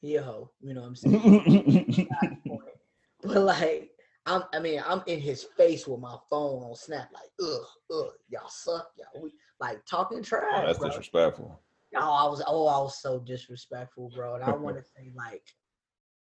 he 0.00 0.16
a 0.16 0.22
hoe. 0.22 0.50
You 0.60 0.74
know 0.74 0.82
what 0.82 0.88
I'm 0.88 0.96
saying? 0.96 2.08
but 3.24 3.36
like, 3.42 3.89
I'm. 4.30 4.42
I 4.52 4.60
mean, 4.60 4.82
I'm 4.86 5.02
in 5.06 5.20
his 5.20 5.44
face 5.56 5.86
with 5.86 6.00
my 6.00 6.16
phone 6.28 6.62
on 6.62 6.74
Snap, 6.74 7.08
like, 7.12 7.30
ugh, 7.42 7.66
ugh, 7.92 8.12
y'all 8.28 8.48
suck, 8.48 8.90
y'all. 8.96 9.22
We 9.22 9.32
like 9.60 9.84
talking 9.86 10.22
trash. 10.22 10.44
Oh, 10.54 10.66
that's 10.66 10.78
bro. 10.78 10.88
disrespectful. 10.88 11.60
Oh, 11.96 12.12
I 12.12 12.28
was. 12.28 12.42
Oh, 12.46 12.66
I 12.66 12.78
was 12.78 13.00
so 13.02 13.18
disrespectful, 13.18 14.10
bro. 14.14 14.36
And 14.36 14.44
I 14.44 14.52
want 14.52 14.76
to 14.76 14.82
say 14.96 15.10
like 15.14 15.42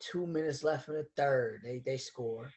two 0.01 0.27
minutes 0.27 0.65
left 0.65 0.89
in 0.89 0.95
the 0.95 1.07
third, 1.17 1.61
they 1.65 1.83
they 1.85 1.99
score. 1.99 2.51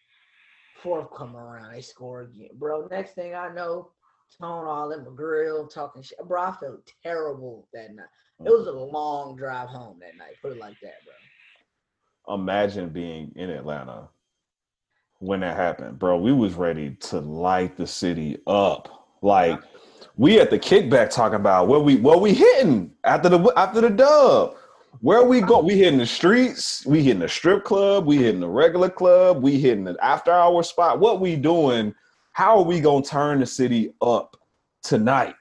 Fourth 0.82 1.14
come 1.16 1.36
around, 1.36 1.74
they 1.74 1.82
score 1.82 2.22
again, 2.22 2.50
bro. 2.56 2.88
Next 2.90 3.14
thing 3.14 3.36
I 3.36 3.54
know, 3.54 3.92
Tone 4.40 4.66
all 4.66 4.92
in 4.92 5.04
my 5.04 5.12
grill 5.14 5.68
talking 5.68 6.02
shit, 6.02 6.18
bro. 6.28 6.42
I 6.42 6.52
felt 6.54 6.92
terrible 7.04 7.68
that 7.74 7.94
night. 7.94 8.06
It 8.40 8.50
was 8.50 8.68
a 8.68 8.72
mm-hmm. 8.72 8.96
long 8.96 9.36
drive 9.36 9.70
home 9.70 10.00
that 10.00 10.18
night. 10.18 10.36
Put 10.42 10.54
it 10.54 10.58
like 10.58 10.78
that, 10.82 10.96
bro. 11.06 12.36
Imagine 12.36 12.90
being 12.90 13.32
in 13.36 13.50
Atlanta 13.50 14.10
when 15.22 15.42
that 15.42 15.56
happened, 15.56 16.00
bro. 16.00 16.18
We 16.18 16.34
was 16.34 16.56
ready 16.56 16.96
to 17.02 17.20
light 17.20 17.78
the 17.78 17.86
city 17.88 18.40
up. 18.48 19.08
Like 19.22 19.60
we 20.18 20.40
at 20.40 20.50
the 20.50 20.60
kickback 20.60 21.12
talking 21.12 21.36
about 21.36 21.68
where 21.68 21.80
we 21.80 21.96
what 21.98 22.22
we 22.22 22.34
hitting 22.34 22.92
after 23.04 23.30
the 23.30 23.54
after 23.56 23.82
the 23.82 23.90
dub. 23.90 24.56
Where 25.00 25.24
we 25.24 25.42
go? 25.42 25.60
We 25.60 25.78
hitting 25.78 26.00
the 26.00 26.06
streets. 26.06 26.86
We 26.86 27.04
hitting 27.04 27.22
the 27.22 27.30
strip 27.30 27.64
club. 27.64 28.06
We 28.06 28.18
hitting 28.18 28.42
the 28.42 28.50
regular 28.50 28.90
club. 28.90 29.42
We 29.42 29.60
hitting 29.60 29.86
the 29.86 29.96
after 30.04 30.32
hour 30.32 30.64
spot. 30.64 31.00
What 31.00 31.22
we 31.22 31.36
doing? 31.36 31.96
How 32.34 32.58
are 32.58 32.64
we 32.64 32.80
gonna 32.80 33.06
turn 33.06 33.40
the 33.40 33.46
city 33.46 33.94
up 34.02 34.36
tonight? 34.84 35.36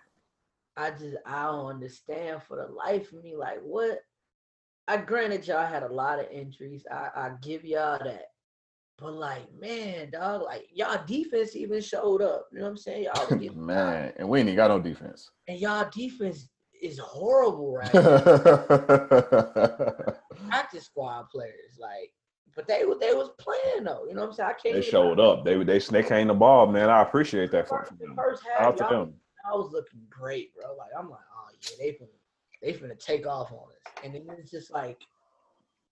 I 0.76 0.90
just 0.90 1.16
I 1.24 1.44
don't 1.44 1.66
understand 1.66 2.42
for 2.46 2.56
the 2.56 2.72
life 2.72 3.12
of 3.12 3.24
me. 3.24 3.34
Like 3.34 3.60
what? 3.62 4.00
I 4.88 4.98
granted 4.98 5.46
y'all 5.46 5.66
had 5.66 5.82
a 5.82 5.92
lot 5.92 6.20
of 6.20 6.30
injuries. 6.30 6.84
I 6.90 7.10
I 7.14 7.30
give 7.40 7.64
y'all 7.64 7.98
that. 8.04 8.26
But 9.00 9.14
like, 9.14 9.42
man, 9.58 10.10
dog, 10.10 10.42
like 10.42 10.66
y'all 10.74 11.00
defense 11.06 11.56
even 11.56 11.80
showed 11.80 12.20
up. 12.22 12.46
You 12.52 12.58
know 12.58 12.64
what 12.64 12.70
I'm 12.72 12.76
saying? 12.76 13.04
Y'all 13.04 13.54
Man, 13.54 14.12
and 14.16 14.28
we 14.28 14.40
ain't 14.40 14.48
even 14.48 14.56
got 14.56 14.68
no 14.68 14.80
defense. 14.80 15.30
and 15.48 15.58
y'all 15.58 15.88
defense 15.90 16.48
is 16.82 16.98
horrible 16.98 17.74
right 17.76 17.94
now. 17.94 18.18
Practice 20.48 20.84
squad 20.84 21.28
players, 21.30 21.76
like, 21.78 22.12
but 22.56 22.66
they 22.66 22.82
they 23.00 23.14
was 23.14 23.30
playing 23.38 23.84
though. 23.84 24.04
You 24.08 24.14
know 24.14 24.22
what 24.22 24.28
I'm 24.28 24.32
saying? 24.34 24.50
I 24.50 24.52
can't. 24.54 24.74
they 24.76 24.82
showed 24.82 25.20
up. 25.20 25.44
They 25.44 25.62
they 25.62 25.78
they 25.78 26.02
came 26.02 26.28
the 26.28 26.34
ball, 26.34 26.66
man. 26.66 26.88
I 26.90 27.02
appreciate 27.02 27.50
that 27.52 27.68
for 27.68 27.80
First, 27.80 27.98
them. 27.98 28.14
first 28.16 28.42
half, 28.46 28.60
out 28.66 28.76
to 28.78 28.84
them. 28.84 29.14
I 29.50 29.56
was 29.56 29.70
looking 29.72 30.00
great, 30.10 30.54
bro. 30.54 30.74
Like 30.76 30.90
I'm 30.98 31.08
like, 31.10 31.20
oh 31.34 31.48
yeah, 31.62 31.70
they 31.78 31.90
finna 31.92 32.08
they 32.62 32.72
finna 32.74 32.98
take 32.98 33.26
off 33.26 33.50
on 33.52 33.58
us. 33.58 34.04
And 34.04 34.14
then 34.14 34.26
it's 34.38 34.50
just 34.50 34.70
like, 34.70 34.98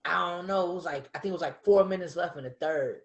I 0.05 0.36
don't 0.36 0.46
know. 0.46 0.70
It 0.70 0.74
was 0.74 0.84
like 0.84 1.09
I 1.14 1.18
think 1.18 1.30
it 1.30 1.32
was 1.32 1.42
like 1.42 1.64
four 1.64 1.84
minutes 1.84 2.16
left 2.16 2.36
in 2.36 2.44
the 2.44 2.51
third, 2.51 3.01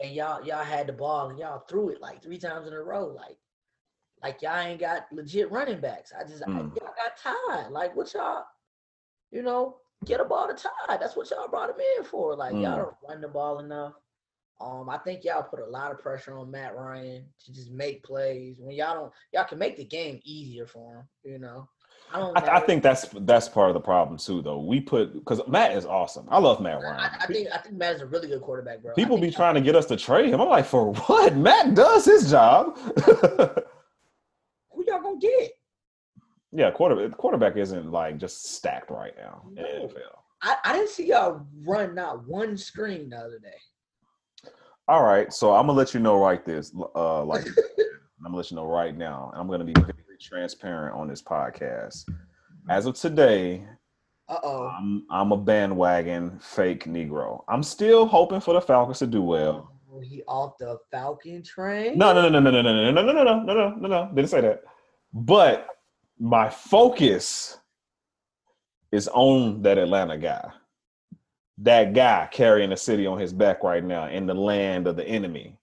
and 0.00 0.12
y'all 0.12 0.44
y'all 0.44 0.64
had 0.64 0.86
the 0.86 0.92
ball 0.92 1.28
and 1.30 1.38
y'all 1.38 1.64
threw 1.68 1.90
it 1.90 2.00
like 2.00 2.22
three 2.22 2.38
times 2.38 2.66
in 2.66 2.72
a 2.72 2.82
row. 2.82 3.06
Like, 3.08 3.36
like 4.22 4.42
y'all 4.42 4.58
ain't 4.58 4.80
got 4.80 5.06
legit 5.12 5.50
running 5.50 5.80
backs. 5.80 6.12
I 6.18 6.24
just 6.24 6.42
I, 6.42 6.46
Mm. 6.50 6.74
y'all 6.76 6.94
got 6.96 7.16
tied. 7.18 7.70
Like 7.70 7.94
what 7.96 8.12
y'all, 8.14 8.44
you 9.30 9.42
know, 9.42 9.78
get 10.04 10.20
a 10.20 10.24
ball 10.24 10.48
to 10.48 10.54
tie. 10.54 10.96
That's 10.96 11.16
what 11.16 11.30
y'all 11.30 11.48
brought 11.48 11.70
him 11.70 11.76
in 11.98 12.04
for. 12.04 12.34
Like 12.36 12.52
y'all 12.52 12.62
Mm. 12.72 12.76
don't 12.76 12.96
run 13.08 13.20
the 13.20 13.28
ball 13.28 13.58
enough. 13.58 13.94
Um, 14.58 14.88
I 14.88 14.96
think 14.98 15.22
y'all 15.22 15.42
put 15.42 15.60
a 15.60 15.66
lot 15.66 15.92
of 15.92 15.98
pressure 15.98 16.38
on 16.38 16.50
Matt 16.50 16.74
Ryan 16.76 17.26
to 17.44 17.52
just 17.52 17.70
make 17.70 18.02
plays 18.02 18.56
when 18.58 18.74
y'all 18.74 18.94
don't. 18.94 19.12
Y'all 19.34 19.44
can 19.44 19.58
make 19.58 19.76
the 19.76 19.84
game 19.84 20.18
easier 20.24 20.66
for 20.66 20.94
him. 20.96 21.08
You 21.24 21.38
know, 21.38 21.68
I 22.12 22.18
don't. 22.18 22.36
I, 22.36 22.56
I 22.56 22.60
think 22.60 22.82
that's 22.82 23.06
that's 23.20 23.48
part 23.48 23.68
of 23.68 23.74
the 23.74 23.80
problem 23.80 24.18
too, 24.18 24.42
though. 24.42 24.60
We 24.60 24.80
put 24.80 25.12
because 25.14 25.40
Matt 25.48 25.72
is 25.72 25.84
awesome. 25.84 26.26
I 26.30 26.38
love 26.38 26.60
Matt 26.60 26.82
Ryan. 26.82 26.98
I, 26.98 27.16
I 27.20 27.26
think 27.26 27.48
I 27.52 27.58
think 27.58 27.76
Matt 27.76 27.96
is 27.96 28.00
a 28.02 28.06
really 28.06 28.28
good 28.28 28.42
quarterback, 28.42 28.82
bro. 28.82 28.94
People 28.94 29.18
be 29.18 29.30
trying 29.30 29.54
to 29.54 29.60
get 29.60 29.74
us 29.74 29.86
to 29.86 29.96
trade 29.96 30.30
him. 30.30 30.40
I'm 30.40 30.48
like, 30.48 30.66
for 30.66 30.92
what? 30.92 31.36
Matt 31.36 31.74
does 31.74 32.04
his 32.04 32.30
job. 32.30 32.78
Who 33.06 34.84
y'all 34.86 35.02
gonna 35.02 35.18
get? 35.18 35.52
yeah, 36.56 36.70
quarter 36.70 37.08
quarterback 37.10 37.56
isn't 37.56 37.90
like 37.90 38.18
just 38.18 38.54
stacked 38.54 38.90
right 38.90 39.14
now 39.16 39.42
in. 39.56 39.64
NFL. 39.64 39.98
I, 40.42 40.56
I 40.64 40.72
didn't 40.72 40.90
see 40.90 41.08
y'all 41.08 41.46
run 41.64 41.94
not 41.94 42.26
one 42.26 42.56
screen 42.56 43.10
the 43.10 43.16
other 43.16 43.38
day. 43.38 44.50
All 44.88 45.02
right, 45.02 45.32
so 45.32 45.54
I'm 45.54 45.66
gonna 45.66 45.78
let 45.78 45.92
you 45.92 46.00
know 46.00 46.18
right 46.18 46.44
this. 46.44 46.72
Uh, 46.94 47.24
like 47.24 47.46
I'm 48.18 48.24
gonna 48.24 48.36
let 48.36 48.50
you 48.50 48.56
know 48.56 48.66
right 48.66 48.96
now, 48.96 49.30
and 49.32 49.40
I'm 49.40 49.48
gonna 49.48 49.64
be 49.64 49.74
very 49.74 49.92
transparent 50.20 50.96
on 50.96 51.08
this 51.08 51.22
podcast. 51.22 52.04
As 52.68 52.86
of 52.86 52.94
today, 52.94 53.64
Uh 54.28 54.38
oh. 54.42 54.66
I'm 54.66 55.06
I'm 55.10 55.32
a 55.32 55.36
bandwagon 55.36 56.38
fake 56.40 56.84
Negro. 56.84 57.44
I'm 57.48 57.62
still 57.62 58.06
hoping 58.06 58.40
for 58.40 58.54
the 58.54 58.60
Falcons 58.60 58.98
to 59.00 59.06
do 59.06 59.22
well. 59.22 59.72
He 60.02 60.22
off 60.24 60.58
the 60.58 60.78
Falcon 60.90 61.42
train. 61.42 61.96
No, 61.96 62.12
no, 62.12 62.28
no, 62.28 62.38
no, 62.40 62.50
no, 62.50 62.60
no, 62.60 62.62
no, 62.62 62.90
no, 62.90 63.02
no, 63.02 63.12
no, 63.12 63.22
no, 63.22 63.42
no, 63.42 63.54
no, 63.54 63.74
no, 63.76 63.88
no. 63.88 64.10
Didn't 64.14 64.28
say 64.30 64.40
that. 64.42 64.62
But 65.14 65.68
my 66.18 66.50
focus 66.50 67.58
is 68.92 69.08
on 69.08 69.62
that 69.62 69.78
Atlanta 69.78 70.18
guy. 70.18 70.50
That 71.58 71.94
guy 71.94 72.28
carrying 72.30 72.70
the 72.70 72.76
city 72.76 73.06
on 73.06 73.18
his 73.18 73.32
back 73.32 73.62
right 73.62 73.82
now 73.82 74.08
in 74.08 74.26
the 74.26 74.34
land 74.34 74.86
of 74.86 74.96
the 74.96 75.04
enemy. 75.06 75.58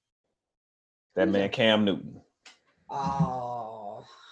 That 1.15 1.29
man 1.29 1.49
Cam 1.49 1.85
Newton. 1.85 2.21
Oh. 2.89 3.42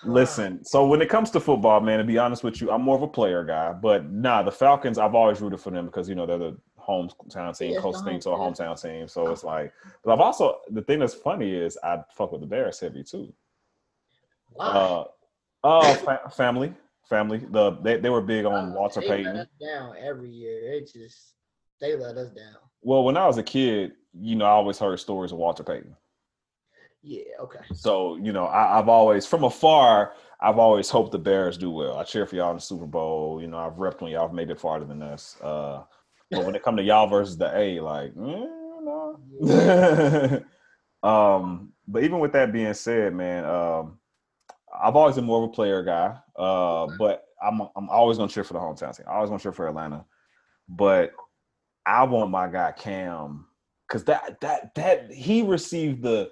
Listen, 0.03 0.63
so 0.63 0.85
when 0.87 1.01
it 1.01 1.09
comes 1.09 1.29
to 1.31 1.39
football, 1.39 1.79
man, 1.79 1.99
to 1.99 2.03
be 2.03 2.17
honest 2.17 2.43
with 2.43 2.59
you, 2.59 2.71
I'm 2.71 2.81
more 2.81 2.95
of 2.95 3.03
a 3.03 3.07
player 3.07 3.43
guy. 3.43 3.71
But 3.73 4.11
nah, 4.11 4.41
the 4.41 4.51
Falcons, 4.51 4.97
I've 4.97 5.15
always 5.15 5.41
rooted 5.41 5.59
for 5.59 5.69
them 5.71 5.85
because 5.85 6.09
you 6.09 6.15
know 6.15 6.25
they're 6.25 6.37
the 6.37 6.57
hometown 6.79 7.55
team, 7.57 7.73
Yeah, 7.73 7.79
close 7.79 8.01
thing 8.01 8.19
to 8.21 8.31
a 8.31 8.37
hometown 8.37 8.81
team. 8.81 9.07
So 9.07 9.29
it's 9.31 9.43
like, 9.43 9.71
but 10.03 10.13
I've 10.13 10.19
also 10.19 10.59
the 10.71 10.81
thing 10.81 10.99
that's 10.99 11.13
funny 11.13 11.53
is 11.53 11.77
I 11.83 11.99
fuck 12.15 12.31
with 12.31 12.41
the 12.41 12.47
Bears 12.47 12.79
heavy 12.79 13.03
too. 13.03 13.31
Why? 14.53 14.65
Uh, 14.65 15.03
uh, 15.63 15.93
fa- 15.95 16.31
family, 16.31 16.73
family. 17.07 17.37
The 17.51 17.71
they, 17.83 17.97
they 17.97 18.09
were 18.09 18.21
big 18.21 18.45
on 18.45 18.71
Uh, 18.71 18.73
Walter 18.73 19.01
Payton. 19.01 19.47
down 19.61 19.95
every 19.99 20.29
year. 20.31 20.73
It 20.73 20.91
just 20.91 21.35
they 21.79 21.95
let 21.95 22.17
us 22.17 22.29
down. 22.31 22.55
Well, 22.81 23.03
when 23.03 23.17
I 23.17 23.27
was 23.27 23.37
a 23.37 23.43
kid, 23.43 23.93
you 24.13 24.35
know, 24.35 24.45
I 24.45 24.49
always 24.49 24.79
heard 24.79 24.99
stories 24.99 25.31
of 25.31 25.37
Walter 25.37 25.63
Payton. 25.63 25.95
Yeah. 27.03 27.23
Okay. 27.41 27.59
So 27.73 28.17
you 28.17 28.31
know, 28.31 28.45
I, 28.45 28.79
I've 28.79 28.89
always 28.89 29.25
from 29.25 29.43
afar, 29.43 30.13
I've 30.39 30.59
always 30.59 30.89
hoped 30.89 31.11
the 31.11 31.19
Bears 31.19 31.57
do 31.57 31.71
well. 31.71 31.97
I 31.97 32.03
cheer 32.03 32.25
for 32.25 32.35
y'all 32.35 32.51
in 32.51 32.57
the 32.57 32.61
Super 32.61 32.85
Bowl. 32.85 33.39
You 33.41 33.47
know, 33.47 33.57
I've 33.57 33.73
repped 33.73 34.01
when 34.01 34.11
y'all 34.11 34.27
have 34.27 34.35
made 34.35 34.49
it 34.49 34.59
farther 34.59 34.85
than 34.85 35.01
us. 35.01 35.37
Uh, 35.41 35.83
but 36.29 36.45
when 36.45 36.55
it 36.55 36.63
come 36.63 36.77
to 36.77 36.83
y'all 36.83 37.07
versus 37.07 37.37
the 37.37 37.55
A, 37.57 37.79
like, 37.81 38.13
mm, 38.13 38.47
no. 39.41 40.43
um, 41.03 41.73
but 41.87 42.03
even 42.03 42.19
with 42.19 42.31
that 42.33 42.53
being 42.53 42.73
said, 42.73 43.13
man, 43.13 43.43
um, 43.45 43.99
I've 44.81 44.95
always 44.95 45.15
been 45.15 45.25
more 45.25 45.43
of 45.43 45.49
a 45.49 45.53
player 45.53 45.83
guy. 45.83 46.15
Uh, 46.35 46.87
but 46.97 47.25
I'm 47.41 47.61
I'm 47.75 47.89
always 47.89 48.17
gonna 48.17 48.31
cheer 48.31 48.43
for 48.43 48.53
the 48.53 48.59
hometown 48.59 48.95
team. 48.95 49.05
I 49.09 49.15
always 49.15 49.29
gonna 49.29 49.41
cheer 49.41 49.51
for 49.51 49.67
Atlanta. 49.67 50.05
But 50.69 51.11
I 51.85 52.03
want 52.03 52.31
my 52.31 52.47
guy 52.47 52.71
Cam 52.71 53.45
because 53.87 54.05
that 54.05 54.39
that 54.41 54.75
that 54.75 55.11
he 55.11 55.41
received 55.41 56.03
the 56.03 56.31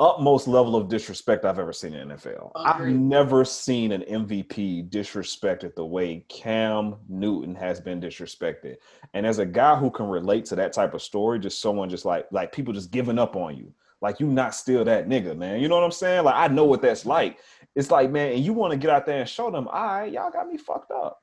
utmost 0.00 0.46
level 0.46 0.76
of 0.76 0.88
disrespect 0.88 1.44
I've 1.44 1.58
ever 1.58 1.72
seen 1.72 1.94
in 1.94 2.08
NFL. 2.08 2.52
I've 2.54 2.86
never 2.86 3.44
seen 3.44 3.92
an 3.92 4.02
MVP 4.02 4.90
disrespected 4.90 5.74
the 5.74 5.84
way 5.84 6.24
Cam 6.28 6.96
Newton 7.08 7.54
has 7.56 7.80
been 7.80 8.00
disrespected. 8.00 8.76
And 9.14 9.26
as 9.26 9.38
a 9.38 9.46
guy 9.46 9.76
who 9.76 9.90
can 9.90 10.06
relate 10.06 10.44
to 10.46 10.56
that 10.56 10.72
type 10.72 10.94
of 10.94 11.02
story, 11.02 11.38
just 11.38 11.60
someone 11.60 11.88
just 11.88 12.04
like 12.04 12.26
like 12.30 12.52
people 12.52 12.72
just 12.72 12.90
giving 12.90 13.18
up 13.18 13.34
on 13.36 13.56
you. 13.56 13.72
Like 14.00 14.20
you 14.20 14.28
not 14.28 14.54
still 14.54 14.84
that 14.84 15.08
nigga, 15.08 15.36
man. 15.36 15.60
You 15.60 15.68
know 15.68 15.74
what 15.74 15.84
I'm 15.84 15.90
saying? 15.90 16.24
Like 16.24 16.36
I 16.36 16.46
know 16.48 16.64
what 16.64 16.82
that's 16.82 17.04
like. 17.04 17.38
It's 17.74 17.90
like, 17.90 18.10
man, 18.10 18.32
and 18.32 18.44
you 18.44 18.52
want 18.52 18.72
to 18.72 18.78
get 18.78 18.90
out 18.90 19.06
there 19.06 19.20
and 19.20 19.28
show 19.28 19.50
them, 19.50 19.68
all 19.68 19.86
right, 19.86 20.12
y'all 20.12 20.30
got 20.30 20.48
me 20.48 20.56
fucked 20.56 20.92
up. 20.92 21.20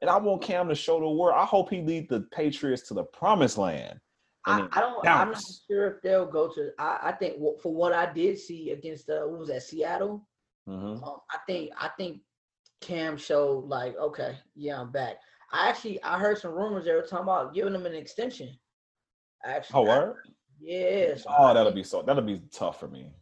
And 0.00 0.10
I 0.10 0.16
want 0.18 0.42
Cam 0.42 0.68
to 0.68 0.74
show 0.74 1.00
the 1.00 1.08
world. 1.08 1.36
I 1.38 1.44
hope 1.44 1.70
he 1.70 1.80
lead 1.80 2.08
the 2.08 2.20
Patriots 2.32 2.88
to 2.88 2.94
the 2.94 3.04
promised 3.04 3.58
land. 3.58 3.98
I, 4.46 4.66
I 4.72 4.80
don't. 4.80 5.06
I'm 5.06 5.32
not 5.32 5.42
sure 5.68 5.86
if 5.90 6.02
they'll 6.02 6.30
go 6.30 6.48
to. 6.54 6.70
I, 6.78 6.98
I 7.04 7.12
think 7.12 7.36
for 7.62 7.74
what 7.74 7.92
I 7.92 8.12
did 8.12 8.38
see 8.38 8.70
against 8.70 9.08
uh, 9.10 9.22
what 9.26 9.40
was 9.40 9.48
that 9.48 9.62
Seattle. 9.62 10.26
Mhm. 10.68 11.02
Um, 11.06 11.18
I 11.30 11.38
think 11.46 11.70
I 11.78 11.88
think 11.96 12.20
Cam 12.80 13.16
showed 13.16 13.64
like, 13.66 13.96
okay, 13.98 14.36
yeah, 14.54 14.80
I'm 14.80 14.92
back. 14.92 15.16
I 15.52 15.68
actually 15.68 16.02
I 16.02 16.18
heard 16.18 16.38
some 16.38 16.52
rumors 16.52 16.84
they 16.84 16.92
were 16.92 17.02
talking 17.02 17.24
about 17.24 17.54
giving 17.54 17.74
him 17.74 17.86
an 17.86 17.94
extension. 17.94 18.56
Actually, 19.44 19.78
Oh, 19.80 19.82
word? 19.84 20.16
yeah. 20.60 21.14
so 21.16 21.30
Oh, 21.30 21.44
I 21.44 21.52
that'll 21.54 21.72
think- 21.72 21.76
be 21.76 21.82
so. 21.84 22.02
That'll 22.02 22.22
be 22.22 22.42
tough 22.52 22.80
for 22.80 22.88
me. 22.88 23.12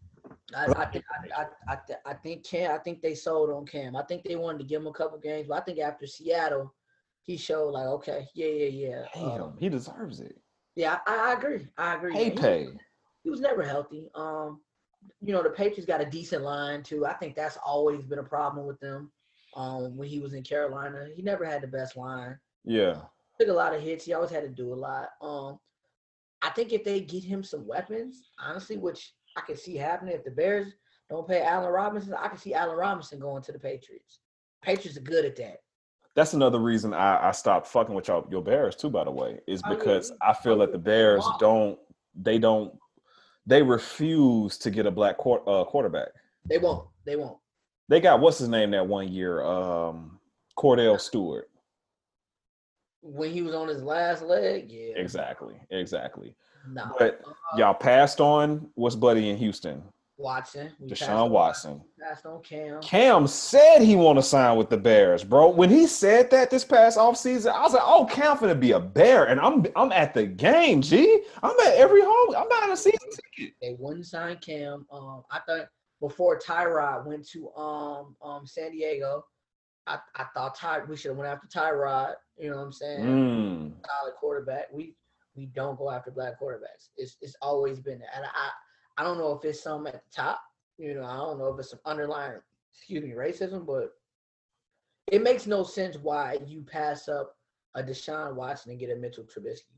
I, 0.54 0.66
I 0.76 0.84
think 0.86 1.04
I, 1.36 1.42
I, 1.42 1.74
I, 1.74 1.78
I 2.06 2.14
think 2.14 2.46
Cam. 2.46 2.70
I 2.72 2.78
think 2.78 3.02
they 3.02 3.14
sold 3.14 3.50
on 3.50 3.66
Cam. 3.66 3.94
I 3.96 4.02
think 4.04 4.24
they 4.24 4.36
wanted 4.36 4.58
to 4.58 4.64
give 4.64 4.80
him 4.80 4.86
a 4.86 4.92
couple 4.92 5.18
games, 5.18 5.48
but 5.48 5.60
I 5.60 5.64
think 5.64 5.78
after 5.80 6.06
Seattle, 6.06 6.74
he 7.22 7.36
showed 7.36 7.70
like, 7.70 7.86
okay, 7.86 8.26
yeah, 8.34 8.46
yeah, 8.46 8.88
yeah. 8.88 9.04
Damn, 9.14 9.42
Um, 9.42 9.56
he 9.58 9.68
deserves 9.68 10.20
it. 10.20 10.38
Yeah, 10.76 10.98
I, 11.06 11.30
I 11.30 11.32
agree. 11.34 11.66
I 11.78 11.94
agree. 11.94 12.12
Pay 12.12 12.24
He- 12.24 12.30
pay. 12.30 12.68
He 13.22 13.30
was 13.30 13.40
never 13.40 13.62
healthy. 13.62 14.10
Um, 14.14 14.60
you 15.22 15.32
know, 15.32 15.42
the 15.42 15.50
Patriots 15.50 15.86
got 15.86 16.02
a 16.02 16.06
decent 16.06 16.42
line 16.42 16.82
too. 16.82 17.06
I 17.06 17.14
think 17.14 17.34
that's 17.34 17.56
always 17.64 18.04
been 18.04 18.18
a 18.18 18.24
problem 18.24 18.66
with 18.66 18.78
them. 18.80 19.10
Um, 19.56 19.96
when 19.96 20.08
he 20.08 20.20
was 20.20 20.34
in 20.34 20.42
Carolina, 20.42 21.06
he 21.14 21.22
never 21.22 21.44
had 21.44 21.62
the 21.62 21.68
best 21.68 21.96
line. 21.96 22.38
Yeah. 22.64 23.00
Took 23.40 23.48
a 23.48 23.52
lot 23.52 23.74
of 23.74 23.80
hits. 23.80 24.04
He 24.04 24.12
always 24.12 24.30
had 24.30 24.42
to 24.42 24.48
do 24.48 24.72
a 24.72 24.74
lot. 24.74 25.08
Um, 25.22 25.58
I 26.42 26.50
think 26.50 26.72
if 26.72 26.84
they 26.84 27.00
get 27.00 27.24
him 27.24 27.42
some 27.42 27.66
weapons, 27.66 28.30
honestly, 28.38 28.76
which 28.76 29.14
I 29.36 29.40
can 29.40 29.56
see 29.56 29.76
happening, 29.76 30.14
if 30.14 30.24
the 30.24 30.30
Bears 30.30 30.74
don't 31.08 31.26
pay 31.26 31.42
Allen 31.42 31.72
Robinson, 31.72 32.14
I 32.14 32.28
can 32.28 32.38
see 32.38 32.52
Allen 32.54 32.76
Robinson 32.76 33.18
going 33.18 33.42
to 33.44 33.52
the 33.52 33.58
Patriots. 33.58 34.20
Patriots 34.62 34.98
are 34.98 35.02
good 35.02 35.24
at 35.24 35.36
that. 35.36 35.58
That's 36.14 36.32
another 36.32 36.58
reason 36.60 36.94
I, 36.94 37.28
I 37.28 37.32
stopped 37.32 37.66
fucking 37.66 37.94
with 37.94 38.08
y'all, 38.08 38.26
your 38.30 38.42
Bears 38.42 38.76
too. 38.76 38.88
By 38.90 39.04
the 39.04 39.10
way, 39.10 39.40
is 39.46 39.62
Oh, 39.66 39.70
because 39.70 40.10
we- 40.10 40.16
I 40.22 40.32
feel 40.32 40.58
that 40.58 40.72
the 40.72 40.78
Bears 40.78 41.24
don't. 41.40 41.78
They 42.14 42.38
don't. 42.38 42.72
They 43.46 43.62
refuse 43.62 44.56
to 44.58 44.70
get 44.70 44.86
a 44.86 44.90
black 44.90 45.16
quar- 45.18 45.42
uh, 45.48 45.64
quarterback. 45.64 46.08
They 46.46 46.58
won't. 46.58 46.88
They 47.04 47.16
won't. 47.16 47.38
They 47.88 48.00
got 48.00 48.20
what's 48.20 48.38
his 48.38 48.48
name 48.48 48.70
that 48.70 48.86
one 48.86 49.08
year, 49.08 49.42
um, 49.42 50.18
Kordell 50.56 50.98
Stewart. 51.00 51.50
When 53.02 53.30
he 53.30 53.42
was 53.42 53.54
on 53.54 53.68
his 53.68 53.82
last 53.82 54.22
leg, 54.22 54.70
yeah. 54.70 54.94
Exactly, 54.96 55.56
exactly. 55.70 56.34
No. 56.66 56.90
But 56.98 57.20
y'all 57.58 57.74
passed 57.74 58.20
on 58.22 58.70
what's 58.76 58.96
Buddy 58.96 59.28
in 59.28 59.36
Houston, 59.36 59.82
Watson. 60.16 60.72
we 60.78 60.88
Deshaun 60.88 61.30
Watson. 61.30 61.82
Passed 62.00 62.26
on 62.26 62.42
Cam. 62.42 62.80
Cam 62.80 63.26
said 63.26 63.80
he 63.80 63.96
want 63.96 64.18
to 64.18 64.22
sign 64.22 64.56
with 64.56 64.70
the 64.70 64.76
Bears, 64.76 65.24
bro. 65.24 65.48
When 65.48 65.70
he 65.70 65.86
said 65.86 66.30
that 66.30 66.50
this 66.50 66.64
past 66.64 66.96
offseason, 66.96 67.52
I 67.52 67.62
was 67.62 67.72
like, 67.72 67.82
"Oh, 67.84 68.06
Cam 68.06 68.36
finna 68.36 68.58
be 68.58 68.72
a 68.72 68.80
Bear," 68.80 69.24
and 69.24 69.40
I'm 69.40 69.66
I'm 69.74 69.92
at 69.92 70.14
the 70.14 70.26
game, 70.26 70.82
G. 70.82 71.22
I'm 71.42 71.58
at 71.66 71.74
every 71.74 72.02
home. 72.02 72.34
I'm 72.36 72.48
buying 72.48 72.72
a 72.72 72.76
season 72.76 73.10
ticket. 73.10 73.54
They 73.60 73.76
wouldn't 73.78 74.06
sign 74.06 74.38
Cam. 74.38 74.86
Um, 74.92 75.22
I 75.30 75.40
thought 75.46 75.66
before 76.00 76.38
Tyrod 76.38 77.06
went 77.06 77.26
to 77.30 77.50
um 77.54 78.16
um 78.22 78.46
San 78.46 78.72
Diego, 78.72 79.24
I, 79.86 79.98
I 80.14 80.26
thought 80.34 80.56
Ty 80.56 80.84
we 80.88 80.96
should 80.96 81.10
have 81.10 81.18
went 81.18 81.30
after 81.30 81.48
Tyrod. 81.48 82.14
You 82.38 82.50
know 82.50 82.56
what 82.56 82.62
I'm 82.64 82.72
saying? 82.72 83.04
Mm. 83.04 83.72
Solid 84.00 84.14
quarterback. 84.20 84.66
We 84.72 84.94
we 85.34 85.46
don't 85.46 85.78
go 85.78 85.90
after 85.90 86.10
black 86.10 86.40
quarterbacks. 86.40 86.90
It's 86.96 87.16
it's 87.20 87.36
always 87.42 87.80
been 87.80 87.98
that. 87.98 88.16
And 88.16 88.24
I 88.24 88.50
I 88.96 89.04
don't 89.04 89.18
know 89.18 89.32
if 89.32 89.44
it's 89.44 89.62
some 89.62 89.86
at 89.86 89.94
the 89.94 90.00
top. 90.14 90.40
You 90.78 90.94
know, 90.94 91.04
I 91.04 91.16
don't 91.16 91.38
know 91.38 91.52
if 91.52 91.58
it's 91.58 91.70
some 91.70 91.80
underlying 91.84 92.40
excuse 92.72 93.02
me 93.02 93.10
racism, 93.10 93.66
but 93.66 93.92
it 95.10 95.22
makes 95.22 95.46
no 95.46 95.62
sense 95.62 95.96
why 95.96 96.38
you 96.46 96.62
pass 96.62 97.08
up 97.08 97.36
a 97.74 97.82
Deshaun 97.82 98.34
Watson 98.34 98.70
and 98.70 98.80
get 98.80 98.90
a 98.90 98.96
Mitchell 98.96 99.24
Trubisky. 99.24 99.74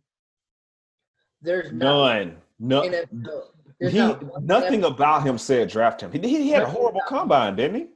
There's 1.43 1.73
None. 1.73 2.37
No. 2.59 2.83
NFL. 2.83 3.43
There's 3.79 3.93
He 3.93 4.17
nothing 4.41 4.85
about 4.85 5.23
him 5.25 5.37
said 5.37 5.69
draft 5.69 6.01
him. 6.01 6.11
He, 6.11 6.19
he 6.19 6.51
had 6.51 6.63
a 6.63 6.69
horrible 6.69 7.03
combine, 7.07 7.57
didn't 7.57 7.77
he? 7.77 7.87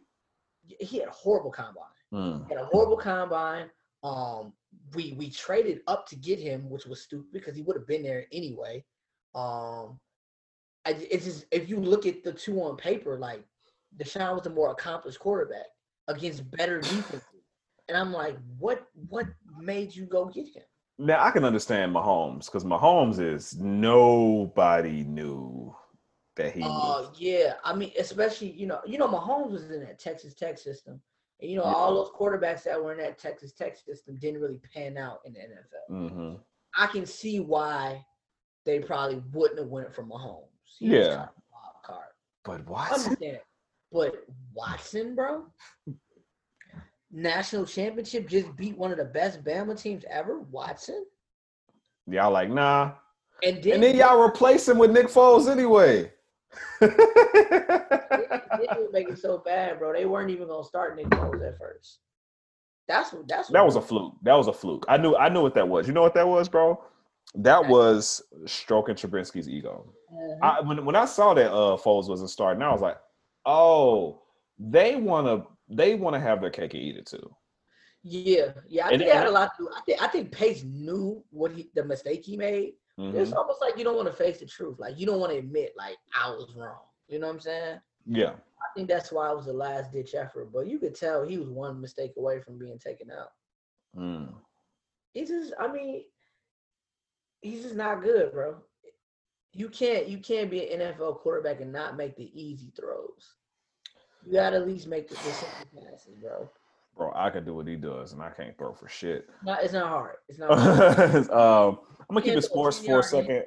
he 0.78 0.98
had 0.98 1.08
a 1.08 1.12
horrible 1.12 1.50
combine. 1.50 1.84
Mm. 2.12 2.46
He 2.48 2.54
had 2.54 2.62
a 2.62 2.66
horrible 2.66 2.96
combine. 2.96 3.70
Um, 4.02 4.52
we 4.94 5.14
we 5.18 5.30
traded 5.30 5.80
up 5.86 6.06
to 6.08 6.16
get 6.16 6.38
him, 6.38 6.68
which 6.68 6.86
was 6.86 7.02
stupid 7.02 7.32
because 7.32 7.56
he 7.56 7.62
would 7.62 7.76
have 7.76 7.86
been 7.86 8.02
there 8.02 8.26
anyway. 8.32 8.84
Um, 9.34 9.98
I, 10.86 10.90
it's 11.10 11.24
just 11.24 11.46
if 11.50 11.68
you 11.68 11.78
look 11.78 12.06
at 12.06 12.24
the 12.24 12.32
two 12.32 12.60
on 12.62 12.76
paper, 12.76 13.18
like 13.18 13.44
Deshaun 13.98 14.36
was 14.36 14.46
a 14.46 14.50
more 14.50 14.70
accomplished 14.70 15.18
quarterback 15.18 15.66
against 16.08 16.50
better 16.52 16.80
defenses, 16.80 17.22
and 17.88 17.96
I'm 17.96 18.12
like, 18.12 18.36
what 18.58 18.86
what 19.08 19.26
made 19.58 19.94
you 19.94 20.06
go 20.06 20.26
get 20.26 20.48
him? 20.48 20.62
Now 20.98 21.24
I 21.24 21.30
can 21.30 21.44
understand 21.44 21.94
Mahomes 21.94 22.46
because 22.46 22.64
Mahomes 22.64 23.18
is 23.20 23.56
nobody 23.58 25.04
knew 25.04 25.74
that 26.36 26.52
he. 26.52 26.62
Uh, 26.64 27.06
yeah. 27.16 27.54
I 27.64 27.74
mean, 27.74 27.92
especially 27.98 28.52
you 28.52 28.66
know, 28.66 28.80
you 28.86 28.98
know, 28.98 29.08
Mahomes 29.08 29.50
was 29.52 29.70
in 29.70 29.80
that 29.80 29.98
Texas 29.98 30.34
Tech 30.34 30.56
system, 30.58 31.00
and 31.40 31.50
you 31.50 31.56
know, 31.56 31.64
Yeah. 31.64 31.72
all 31.72 31.94
those 31.94 32.10
quarterbacks 32.10 32.62
that 32.64 32.82
were 32.82 32.92
in 32.92 32.98
that 32.98 33.18
Texas 33.18 33.52
Tech 33.52 33.76
system 33.76 34.16
didn't 34.18 34.40
really 34.40 34.60
pan 34.74 34.96
out 34.96 35.20
in 35.24 35.32
the 35.34 35.40
NFL. 35.40 36.08
hmm 36.08 36.34
I 36.76 36.86
can 36.86 37.04
see 37.04 37.40
why 37.40 38.04
they 38.64 38.78
probably 38.78 39.20
wouldn't 39.32 39.58
have 39.58 39.68
went 39.68 39.92
for 39.92 40.04
Mahomes. 40.04 40.46
He 40.78 40.96
Yeah. 40.96 41.08
kind 41.08 41.20
of 41.20 41.28
a 41.28 41.32
wild 41.52 41.82
card. 41.84 42.08
But 42.44 42.60
I 42.60 42.70
what? 42.70 42.92
understand 42.92 43.22
it. 43.36 43.44
But 43.92 44.24
Watson, 44.54 45.14
bro, 45.16 45.46
national 47.10 47.66
championship 47.66 48.28
just 48.28 48.54
beat 48.56 48.76
one 48.78 48.92
of 48.92 48.98
the 48.98 49.04
best 49.04 49.42
Bama 49.44 49.80
teams 49.80 50.04
ever. 50.08 50.40
Watson, 50.40 51.04
Y'all 52.06 52.32
like 52.32 52.50
nah, 52.50 52.92
and 53.42 53.62
then, 53.62 53.74
and 53.74 53.82
then 53.82 53.96
y'all 53.96 54.22
replace 54.22 54.68
him 54.68 54.78
with 54.78 54.90
Nick 54.90 55.06
Foles 55.08 55.50
anyway. 55.50 56.12
it 56.80 58.92
make 58.92 59.08
it 59.08 59.18
so 59.18 59.38
bad, 59.38 59.78
bro. 59.78 59.92
They 59.92 60.06
weren't 60.06 60.30
even 60.30 60.48
gonna 60.48 60.64
start 60.64 60.96
Nick 60.96 61.08
Foles 61.10 61.46
at 61.46 61.58
first. 61.58 62.00
That's 62.88 63.12
what. 63.12 63.28
That's 63.28 63.48
what 63.48 63.54
That 63.54 63.64
was 63.64 63.76
a 63.76 63.82
fluke. 63.82 64.14
That 64.22 64.34
was 64.34 64.48
a 64.48 64.52
fluke. 64.52 64.84
I 64.88 64.96
knew. 64.96 65.14
I 65.16 65.28
knew 65.28 65.42
what 65.42 65.54
that 65.54 65.68
was. 65.68 65.86
You 65.86 65.94
know 65.94 66.02
what 66.02 66.14
that 66.14 66.26
was, 66.26 66.48
bro? 66.48 66.82
That 67.36 67.68
was 67.68 68.22
stroking 68.46 68.96
Trubisky's 68.96 69.48
ego. 69.48 69.92
Mhm. 70.12 70.38
I, 70.42 70.60
when 70.60 70.84
when 70.84 70.96
I 70.96 71.04
saw 71.04 71.32
that 71.34 71.52
uh 71.52 71.76
Foles 71.76 72.08
wasn't 72.08 72.30
starting, 72.30 72.62
I 72.62 72.72
was 72.72 72.80
like, 72.80 72.98
oh, 73.46 74.22
they 74.58 74.96
want 74.96 75.26
to 75.26 75.46
they 75.68 75.94
want 75.94 76.14
to 76.14 76.20
have 76.20 76.40
their 76.40 76.50
cake 76.50 76.74
and 76.74 76.82
eat 76.82 76.96
it 76.96 77.06
too. 77.06 77.34
Yeah, 78.02 78.52
yeah. 78.68 78.86
I 78.86 78.90
And- 78.90 78.98
think 79.00 79.10
it 79.10 79.16
had 79.16 79.26
a 79.26 79.30
lot 79.30 79.52
to 79.56 79.62
do. 79.64 79.70
I 79.76 79.80
think 79.82 80.02
I 80.02 80.06
think 80.08 80.32
Pace 80.32 80.64
knew 80.64 81.22
what 81.30 81.52
he 81.52 81.70
the 81.74 81.84
mistake 81.84 82.24
he 82.24 82.36
made. 82.36 82.74
It's 82.98 83.30
Mhm. 83.30 83.36
almost 83.36 83.60
like 83.62 83.78
you 83.78 83.84
don't 83.84 83.96
want 83.96 84.08
to 84.08 84.14
face 84.14 84.40
the 84.40 84.46
truth. 84.46 84.78
Like 84.78 84.98
you 84.98 85.06
don't 85.06 85.20
want 85.20 85.32
to 85.32 85.38
admit 85.38 85.72
like 85.76 85.96
I 86.14 86.30
was 86.30 86.52
wrong. 86.56 86.80
You 87.08 87.18
know 87.18 87.28
what 87.28 87.34
I'm 87.34 87.40
saying? 87.40 87.80
Yeah, 88.06 88.30
I 88.32 88.66
think 88.74 88.88
that's 88.88 89.10
why 89.12 89.30
it 89.30 89.36
was 89.36 89.46
the 89.46 89.52
last 89.52 89.92
ditch 89.92 90.14
effort. 90.14 90.52
But 90.52 90.66
you 90.66 90.78
could 90.78 90.94
tell 90.94 91.22
he 91.24 91.38
was 91.38 91.48
one 91.48 91.80
mistake 91.80 92.12
away 92.18 92.40
from 92.40 92.58
being 92.58 92.78
taken 92.78 93.10
out. 93.10 93.30
Mm. 93.96 94.34
He's 95.14 95.28
just, 95.28 95.52
I 95.58 95.66
mean, 95.72 96.04
he's 97.40 97.62
just 97.62 97.76
not 97.76 98.02
good, 98.02 98.32
bro. 98.32 98.56
You 99.52 99.68
can't 99.68 100.08
you 100.08 100.18
can't 100.18 100.50
be 100.50 100.70
an 100.70 100.80
NFL 100.80 101.20
quarterback 101.20 101.60
and 101.60 101.72
not 101.72 101.96
make 101.96 102.16
the 102.16 102.30
easy 102.40 102.72
throws. 102.78 103.34
You 104.26 104.34
gotta 104.34 104.56
at 104.56 104.66
least 104.66 104.86
make 104.86 105.08
the, 105.08 105.14
the 105.14 105.20
simple 105.20 105.82
passes, 105.82 106.14
bro. 106.20 106.48
bro, 106.96 107.12
I 107.14 107.30
can 107.30 107.44
do 107.44 107.54
what 107.54 107.66
he 107.66 107.76
does, 107.76 108.12
and 108.12 108.22
I 108.22 108.30
can't 108.30 108.56
throw 108.56 108.74
for 108.74 108.88
shit. 108.88 109.28
Not, 109.44 109.64
it's 109.64 109.72
not 109.72 109.88
hard. 109.88 110.16
It's 110.28 110.38
not. 110.38 110.58
Hard. 110.58 111.30
um, 111.30 111.78
I'm 112.08 112.14
gonna 112.14 112.22
keep 112.22 112.36
it 112.36 112.42
sports 112.42 112.78
for 112.78 113.00
a 113.00 113.02
second. 113.02 113.44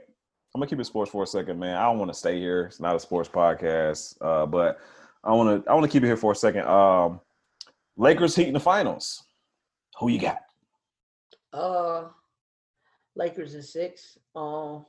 I'm 0.56 0.60
gonna 0.60 0.68
keep 0.68 0.80
it 0.80 0.86
sports 0.86 1.12
for 1.12 1.24
a 1.24 1.28
second, 1.28 1.60
man. 1.60 1.78
I 1.78 1.84
don't 1.84 2.00
want 2.00 2.12
to 2.12 2.18
stay 2.18 2.40
here. 2.40 2.66
It's 2.66 2.80
not 2.80 2.96
a 2.96 3.00
sports 3.00 3.30
podcast, 3.30 4.16
uh, 4.22 4.46
but 4.46 4.80
I 5.24 5.32
want 5.32 5.64
to. 5.64 5.70
I 5.70 5.74
want 5.74 5.86
to 5.86 5.92
keep 5.92 6.04
it 6.04 6.08
here 6.08 6.18
for 6.18 6.32
a 6.32 6.36
second. 6.36 6.66
Um, 6.68 7.22
Lakers 7.98 8.36
Heat 8.36 8.48
in 8.48 8.54
the 8.54 8.60
finals. 8.60 9.24
Who 10.00 10.10
you 10.10 10.20
got? 10.20 10.40
Uh, 11.52 12.06
Lakers 13.16 13.56
in 13.56 13.64
six. 13.64 14.18
Um, 14.36 14.86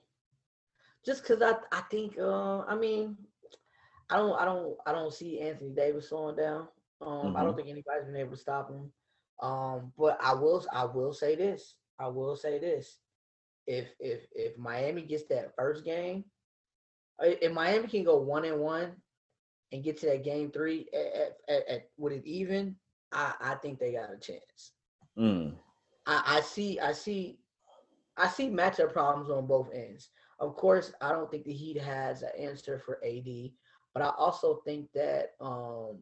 just 1.04 1.22
because 1.22 1.42
I 1.42 1.54
I 1.72 1.82
think 1.90 2.18
uh 2.18 2.60
I 2.60 2.74
mean 2.76 3.16
I 4.10 4.16
don't 4.16 4.38
I 4.40 4.44
don't 4.44 4.76
I 4.86 4.92
don't 4.92 5.12
see 5.12 5.40
Anthony 5.40 5.72
Davis 5.74 6.08
slowing 6.08 6.36
down. 6.36 6.68
Um, 7.00 7.36
I 7.36 7.42
don't 7.42 7.54
Mhm. 7.54 7.56
think 7.56 7.68
anybody's 7.68 8.06
been 8.06 8.16
able 8.16 8.32
to 8.32 8.36
stop 8.36 8.70
him. 8.70 8.92
Um, 9.42 9.92
but 9.96 10.18
I 10.22 10.34
will 10.34 10.64
I 10.72 10.84
will 10.84 11.12
say 11.12 11.36
this. 11.36 11.76
I 11.98 12.08
will 12.08 12.36
say 12.36 12.58
this. 12.58 13.00
If 13.66 13.88
if 14.00 14.26
if 14.32 14.58
Miami 14.58 15.02
gets 15.02 15.24
that 15.26 15.54
first 15.56 15.84
game, 15.84 16.24
if 17.20 17.52
Miami 17.52 17.88
can 17.88 18.04
go 18.04 18.18
one 18.18 18.44
and 18.44 18.60
one 18.60 18.92
and 19.72 19.82
get 19.82 19.98
to 19.98 20.06
that 20.06 20.24
game 20.24 20.50
three 20.50 20.88
at, 20.92 21.14
at, 21.14 21.32
at, 21.48 21.68
at 21.68 21.82
with 21.96 22.12
it 22.12 22.26
even, 22.26 22.76
I 23.12 23.34
I 23.40 23.54
think 23.56 23.78
they 23.78 23.92
got 23.92 24.12
a 24.12 24.18
chance. 24.18 24.72
Mm. 25.16 25.56
I, 26.06 26.38
I 26.38 26.40
see 26.40 26.78
I 26.80 26.92
see 26.92 27.38
I 28.16 28.28
see 28.28 28.48
matchup 28.48 28.92
problems 28.92 29.30
on 29.30 29.46
both 29.46 29.70
ends. 29.74 30.10
Of 30.38 30.56
course, 30.56 30.92
I 31.00 31.10
don't 31.10 31.30
think 31.30 31.44
the 31.44 31.52
Heat 31.52 31.80
has 31.80 32.22
an 32.22 32.30
answer 32.38 32.78
for 32.84 33.00
AD, 33.04 33.50
but 33.92 34.02
I 34.02 34.10
also 34.16 34.60
think 34.64 34.88
that 34.94 35.32
um, 35.40 35.98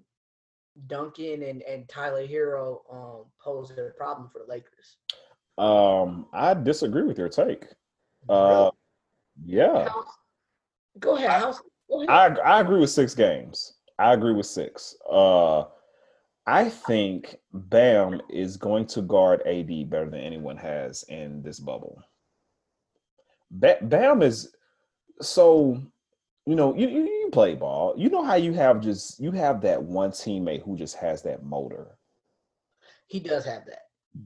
Duncan 0.86 1.42
and, 1.42 1.62
and 1.62 1.88
Tyler 1.88 2.26
Herro 2.26 2.80
um, 2.90 3.24
pose 3.42 3.70
a 3.70 3.90
problem 3.96 4.28
for 4.30 4.40
the 4.40 4.46
Lakers. 4.46 4.96
Um, 5.58 6.26
I 6.32 6.54
disagree 6.54 7.02
with 7.02 7.18
your 7.18 7.28
take. 7.28 7.66
Uh, 8.28 8.70
yeah, 9.44 9.88
House, 9.88 10.06
go 10.98 11.16
ahead, 11.16 11.30
House. 11.42 11.60
Go 11.90 12.02
ahead. 12.02 12.38
I 12.38 12.56
I 12.56 12.60
agree 12.60 12.80
with 12.80 12.90
six 12.90 13.14
games. 13.14 13.74
I 13.98 14.14
agree 14.14 14.32
with 14.32 14.46
six. 14.46 14.96
Uh, 15.10 15.64
I 16.46 16.68
think 16.68 17.36
Bam 17.52 18.20
is 18.28 18.56
going 18.56 18.86
to 18.86 19.02
guard 19.02 19.42
AD 19.46 19.90
better 19.90 20.10
than 20.10 20.20
anyone 20.20 20.56
has 20.56 21.04
in 21.04 21.42
this 21.42 21.60
bubble. 21.60 22.02
Ba- 23.50 23.78
Bam 23.82 24.22
is 24.22 24.54
so 25.20 25.80
you 26.46 26.56
know, 26.56 26.74
you, 26.74 26.88
you 26.88 27.02
you 27.04 27.28
play 27.30 27.54
ball. 27.54 27.94
You 27.96 28.10
know 28.10 28.24
how 28.24 28.34
you 28.34 28.52
have 28.54 28.80
just 28.80 29.20
you 29.20 29.30
have 29.32 29.60
that 29.62 29.82
one 29.82 30.10
teammate 30.10 30.64
who 30.64 30.76
just 30.76 30.96
has 30.96 31.22
that 31.22 31.44
motor. 31.44 31.98
He 33.06 33.20
does 33.20 33.44
have 33.44 33.64
that. 33.66 33.82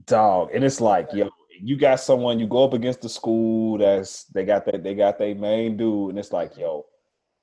Dog. 0.06 0.50
And 0.54 0.64
it's 0.64 0.80
like, 0.80 1.12
yo, 1.12 1.28
you 1.60 1.76
got 1.76 2.00
someone 2.00 2.38
you 2.38 2.46
go 2.46 2.64
up 2.64 2.72
against 2.72 3.02
the 3.02 3.08
school 3.08 3.78
that's 3.78 4.24
they 4.24 4.44
got 4.44 4.64
that 4.66 4.82
they 4.82 4.94
got 4.94 5.18
their 5.18 5.34
main 5.34 5.76
dude, 5.76 6.10
and 6.10 6.18
it's 6.18 6.32
like, 6.32 6.56
yo, 6.56 6.86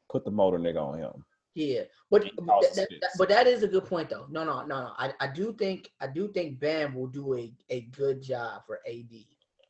put 0.10 0.26
the 0.26 0.32
motor 0.32 0.58
nigga 0.58 0.82
on 0.82 0.98
him. 0.98 1.26
Yeah, 1.56 1.82
but 2.10 2.24
but 2.38 2.62
that, 2.76 2.88
that- 3.02 3.10
but 3.18 3.30
that 3.30 3.48
is 3.48 3.64
a 3.64 3.68
good 3.68 3.86
point 3.86 4.10
though. 4.10 4.26
No, 4.30 4.44
no, 4.44 4.66
no, 4.66 4.82
no. 4.82 4.92
I, 4.98 5.14
I 5.20 5.28
do 5.28 5.54
think 5.54 5.92
I 6.02 6.08
do 6.08 6.28
think 6.32 6.60
Bam 6.60 6.96
will 6.96 7.08
do 7.08 7.36
a, 7.36 7.54
a 7.70 7.82
good 7.96 8.22
job 8.22 8.64
for 8.66 8.80
AD. 8.88 9.12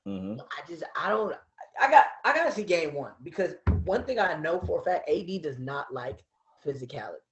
hmm 0.06 0.36
I 0.40 0.68
just 0.68 0.84
I 0.98 1.10
don't 1.10 1.36
I 1.80 1.90
got 1.90 2.06
I 2.24 2.34
gotta 2.34 2.52
see 2.52 2.64
game 2.64 2.94
one 2.94 3.12
because 3.24 3.56
one 3.84 4.06
thing 4.06 4.20
I 4.20 4.36
know 4.38 4.60
for 4.62 4.80
a 4.80 4.84
fact 4.84 5.10
AD 5.10 5.42
does 5.42 5.60
not 5.60 5.94
like 5.94 6.20
physicality. 6.66 7.24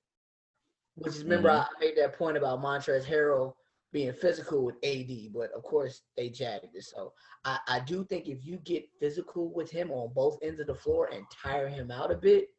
Which 0.96 1.16
is 1.16 1.24
remember 1.24 1.50
Mhm. 1.50 1.62
I 1.62 1.68
made 1.80 1.98
that 1.98 2.18
point 2.18 2.38
about 2.38 2.62
Montrezl 2.62 3.06
Harrell 3.06 3.54
being 3.94 4.14
physical 4.14 4.64
with 4.66 4.76
AD, 4.84 5.34
but 5.34 5.52
of 5.52 5.64
course 5.64 6.02
they 6.16 6.30
jagged 6.30 6.76
it. 6.76 6.84
So 6.84 7.14
I, 7.46 7.60
I 7.68 7.80
do 7.80 8.04
think 8.06 8.28
if 8.28 8.46
you 8.46 8.58
get 8.58 8.90
physical 9.00 9.52
with 9.54 9.70
him 9.72 9.92
on 9.92 10.14
both 10.14 10.38
ends 10.42 10.60
of 10.60 10.68
the 10.68 10.76
floor 10.76 11.10
and 11.14 11.26
tire 11.32 11.68
him 11.70 11.92
out 11.92 12.12
a 12.12 12.16
bit, 12.16 12.50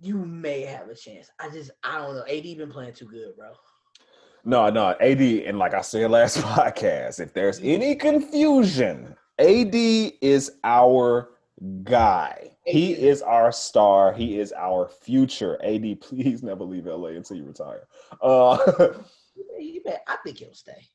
you 0.00 0.16
may 0.16 0.62
have 0.62 0.88
a 0.88 0.94
chance. 0.94 1.30
I 1.38 1.50
just 1.50 1.70
I 1.84 1.98
don't 1.98 2.16
know. 2.16 2.24
AD 2.24 2.42
been 2.58 2.70
playing 2.70 2.94
too 2.94 3.06
good, 3.06 3.36
bro. 3.36 3.52
No, 4.44 4.70
no, 4.70 4.94
AD, 5.00 5.20
and 5.20 5.58
like 5.58 5.74
I 5.74 5.82
said 5.82 6.10
last 6.10 6.38
podcast, 6.38 7.20
if 7.20 7.34
there's 7.34 7.60
any 7.62 7.94
confusion, 7.94 9.14
AD 9.38 9.74
is 9.74 10.52
our 10.64 11.30
guy. 11.82 12.50
He 12.64 12.92
is 12.92 13.22
our 13.22 13.52
star. 13.52 14.12
He 14.12 14.38
is 14.38 14.52
our 14.52 14.88
future. 14.88 15.58
AD, 15.62 16.00
please 16.00 16.42
never 16.42 16.64
leave 16.64 16.86
LA 16.86 17.08
until 17.08 17.36
you 17.36 17.44
retire. 17.44 17.86
Uh, 18.22 18.56
I 20.08 20.16
think 20.24 20.38
he'll 20.38 20.54
stay. 20.54 20.88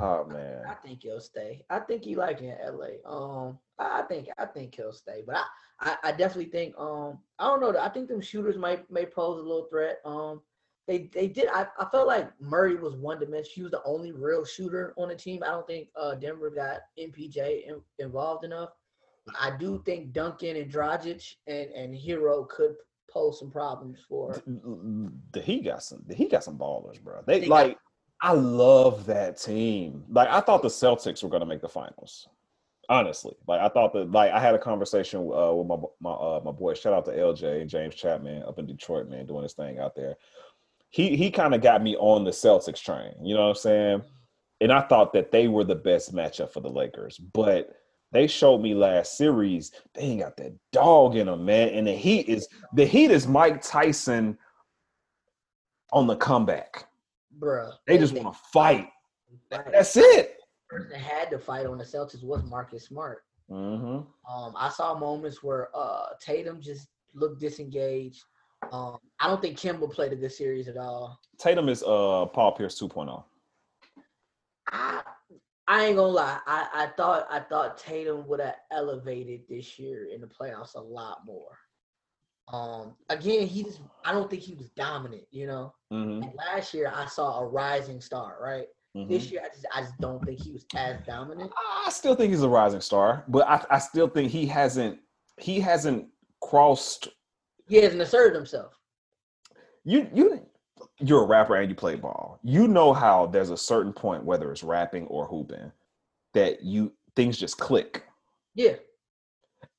Oh 0.00 0.24
man. 0.26 0.64
I 0.68 0.74
think 0.74 1.02
he'll 1.02 1.20
stay. 1.20 1.64
I 1.70 1.78
think 1.80 2.04
he 2.04 2.16
like 2.16 2.40
in 2.40 2.56
LA. 2.62 2.96
Um, 3.04 3.58
I 3.78 4.00
I 4.00 4.02
think 4.02 4.28
I 4.38 4.46
think 4.46 4.74
he'll 4.74 4.92
stay, 4.92 5.22
but 5.26 5.36
I, 5.36 5.44
I, 5.80 5.96
I 6.04 6.10
definitely 6.12 6.50
think 6.50 6.74
um 6.78 7.18
I 7.38 7.46
don't 7.46 7.60
know. 7.60 7.78
I 7.78 7.88
think 7.88 8.08
them 8.08 8.20
shooters 8.20 8.56
might 8.56 8.90
may 8.90 9.06
pose 9.06 9.38
a 9.38 9.42
little 9.42 9.66
threat. 9.70 10.00
Um, 10.04 10.42
they 10.86 11.10
they 11.12 11.28
did. 11.28 11.48
I, 11.48 11.66
I 11.78 11.86
felt 11.90 12.06
like 12.06 12.30
Murray 12.40 12.76
was 12.76 12.94
one 12.94 13.18
dimension. 13.18 13.52
He 13.54 13.62
was 13.62 13.72
the 13.72 13.82
only 13.84 14.12
real 14.12 14.44
shooter 14.44 14.94
on 14.96 15.08
the 15.08 15.16
team. 15.16 15.42
I 15.42 15.48
don't 15.48 15.66
think 15.66 15.88
uh 15.96 16.14
Denver 16.14 16.50
got 16.50 16.80
MPJ 16.98 17.66
in, 17.66 17.80
involved 17.98 18.44
enough. 18.44 18.70
I 19.40 19.56
do 19.56 19.82
think 19.84 20.12
Duncan 20.12 20.56
and 20.56 20.70
Dragic 20.70 21.34
and 21.46 21.70
and 21.70 21.94
Herro 21.94 22.48
could 22.48 22.76
pose 23.10 23.38
some 23.38 23.50
problems 23.50 23.98
for. 24.08 24.40
The 25.32 25.40
he 25.40 25.60
got 25.60 25.82
some 25.82 26.04
he 26.14 26.28
got 26.28 26.44
some 26.44 26.58
ballers, 26.58 27.00
bro. 27.02 27.22
They, 27.26 27.40
They 27.40 27.46
like 27.46 27.78
I 28.22 28.32
love 28.32 29.06
that 29.06 29.40
team. 29.40 30.04
Like 30.10 30.28
I 30.28 30.40
thought 30.40 30.62
the 30.62 30.68
Celtics 30.68 31.22
were 31.22 31.28
gonna 31.28 31.46
make 31.46 31.60
the 31.60 31.68
finals. 31.68 32.28
Honestly, 32.88 33.34
like 33.46 33.60
I 33.60 33.68
thought 33.68 33.92
that. 33.92 34.10
Like 34.10 34.32
I 34.32 34.40
had 34.40 34.54
a 34.54 34.58
conversation 34.58 35.20
uh, 35.20 35.52
with 35.52 35.66
my 35.66 35.76
my 36.00 36.10
uh, 36.10 36.40
my 36.44 36.52
boy. 36.52 36.74
Shout 36.74 36.92
out 36.92 37.04
to 37.06 37.12
LJ 37.12 37.66
James 37.66 37.94
Chapman 37.94 38.44
up 38.44 38.58
in 38.58 38.66
Detroit, 38.66 39.08
man, 39.08 39.26
doing 39.26 39.42
his 39.42 39.54
thing 39.54 39.78
out 39.78 39.96
there. 39.96 40.16
He 40.90 41.16
he 41.16 41.30
kind 41.30 41.54
of 41.54 41.62
got 41.62 41.82
me 41.82 41.96
on 41.96 42.24
the 42.24 42.30
Celtics 42.30 42.82
train. 42.82 43.12
You 43.22 43.34
know 43.34 43.42
what 43.42 43.48
I'm 43.48 43.54
saying? 43.56 44.02
And 44.60 44.72
I 44.72 44.82
thought 44.82 45.12
that 45.12 45.30
they 45.30 45.48
were 45.48 45.64
the 45.64 45.74
best 45.74 46.14
matchup 46.14 46.52
for 46.52 46.60
the 46.60 46.70
Lakers, 46.70 47.18
but 47.18 47.76
they 48.12 48.26
showed 48.26 48.62
me 48.62 48.74
last 48.74 49.18
series 49.18 49.72
they 49.92 50.02
ain't 50.02 50.20
got 50.20 50.36
that 50.38 50.54
dog 50.72 51.16
in 51.16 51.26
them, 51.26 51.44
man. 51.44 51.68
And 51.70 51.86
the 51.86 51.92
Heat 51.92 52.28
is 52.28 52.48
the 52.72 52.86
Heat 52.86 53.10
is 53.10 53.26
Mike 53.26 53.60
Tyson 53.60 54.38
on 55.92 56.06
the 56.06 56.16
comeback. 56.16 56.86
Bruh, 57.38 57.72
They 57.86 57.98
just 57.98 58.14
want 58.14 58.34
to 58.34 58.40
fight. 58.52 58.88
fight. 59.50 59.72
That's 59.72 59.96
it. 59.96 60.36
The 60.70 60.78
person 60.78 60.90
that 60.90 61.00
had 61.00 61.30
to 61.30 61.38
fight 61.38 61.66
on 61.66 61.78
the 61.78 61.84
Celtics 61.84 62.22
was 62.22 62.42
Marcus 62.44 62.86
Smart. 62.86 63.22
hmm 63.48 64.00
Um, 64.28 64.54
I 64.56 64.70
saw 64.70 64.98
moments 64.98 65.42
where 65.42 65.68
uh, 65.74 66.06
Tatum 66.20 66.60
just 66.60 66.88
looked 67.14 67.40
disengaged. 67.40 68.22
Um, 68.72 68.96
I 69.20 69.28
don't 69.28 69.40
think 69.40 69.58
Kemba 69.58 69.90
played 69.92 70.12
a 70.12 70.16
this 70.16 70.38
series 70.38 70.68
at 70.68 70.76
all. 70.76 71.18
Tatum 71.38 71.68
is 71.68 71.82
uh 71.82 72.26
Paul 72.26 72.52
Pierce 72.52 72.80
oh. 72.82 72.88
2.0. 72.88 73.24
I 74.68 75.02
I 75.68 75.86
ain't 75.86 75.96
gonna 75.96 76.08
lie. 76.08 76.38
I, 76.46 76.68
I 76.74 76.86
thought 76.96 77.26
I 77.30 77.40
thought 77.40 77.78
Tatum 77.78 78.26
would 78.28 78.40
have 78.40 78.56
elevated 78.70 79.42
this 79.48 79.78
year 79.78 80.08
in 80.12 80.20
the 80.20 80.26
playoffs 80.26 80.74
a 80.74 80.80
lot 80.80 81.20
more. 81.24 81.56
Um, 82.52 82.94
again, 83.08 83.46
he 83.46 83.64
just 83.64 83.80
I 84.04 84.12
don't 84.12 84.30
think 84.30 84.42
he 84.42 84.54
was 84.54 84.68
dominant. 84.70 85.24
You 85.30 85.46
know, 85.48 85.74
hmm 85.90 86.20
Like, 86.20 86.36
last 86.36 86.72
year 86.74 86.92
I 86.94 87.06
saw 87.06 87.40
a 87.40 87.46
rising 87.46 88.00
star. 88.00 88.38
Right. 88.40 88.66
Mm-hmm. 88.96 89.12
This 89.12 89.30
year 89.30 89.42
I 89.44 89.48
just 89.48 89.66
I 89.74 89.80
just 89.82 89.98
don't 89.98 90.24
think 90.24 90.40
he 90.40 90.52
was 90.52 90.64
as 90.76 90.96
dominant. 91.06 91.50
I 91.84 91.90
still 91.90 92.14
think 92.14 92.30
he's 92.30 92.42
a 92.42 92.48
rising 92.48 92.80
star, 92.80 93.24
but 93.28 93.46
I, 93.48 93.64
I 93.70 93.78
still 93.78 94.08
think 94.08 94.30
he 94.30 94.46
hasn't 94.46 94.98
he 95.38 95.60
hasn't 95.60 96.06
crossed 96.40 97.08
He 97.68 97.76
hasn't 97.76 98.00
asserted 98.00 98.36
himself. 98.36 98.78
you 99.84 100.08
you 100.14 100.46
you're 100.98 101.24
a 101.24 101.26
rapper 101.26 101.56
and 101.56 101.68
you 101.68 101.74
play 101.74 101.94
ball. 101.96 102.38
You 102.42 102.68
know 102.68 102.92
how 102.94 103.26
there's 103.26 103.50
a 103.50 103.56
certain 103.56 103.92
point, 103.92 104.24
whether 104.24 104.50
it's 104.50 104.62
rapping 104.62 105.06
or 105.08 105.26
hooping, 105.26 105.72
that 106.32 106.62
you 106.62 106.92
things 107.16 107.36
just 107.38 107.58
click. 107.58 108.04
Yeah. 108.54 108.76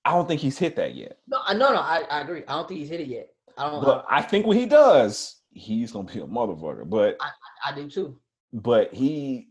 I 0.07 0.11
don't 0.11 0.25
think 0.25 0.39
he's 0.39 0.57
hit 0.57 0.77
that 0.77 0.95
yet. 0.95 1.17
No, 1.27 1.41
I 1.45 1.53
no 1.53 1.73
no 1.73 1.79
I, 1.79 2.03
I 2.09 2.21
agree. 2.21 2.41
I 2.47 2.53
don't 2.53 2.65
think 2.65 2.79
he's 2.79 2.89
hit 2.89 3.01
it 3.01 3.07
yet. 3.07 3.27
I 3.57 3.69
don't. 3.69 3.83
But 3.83 3.97
uh, 3.97 4.03
I 4.09 4.21
think 4.21 4.45
when 4.45 4.57
he 4.57 4.65
does, 4.65 5.41
he's 5.51 5.91
gonna 5.91 6.09
be 6.09 6.19
a 6.19 6.25
motherfucker. 6.25 6.89
But 6.89 7.17
I, 7.19 7.29
I 7.65 7.75
do 7.75 7.89
too. 7.89 8.17
but 8.53 8.93
he 8.93 9.49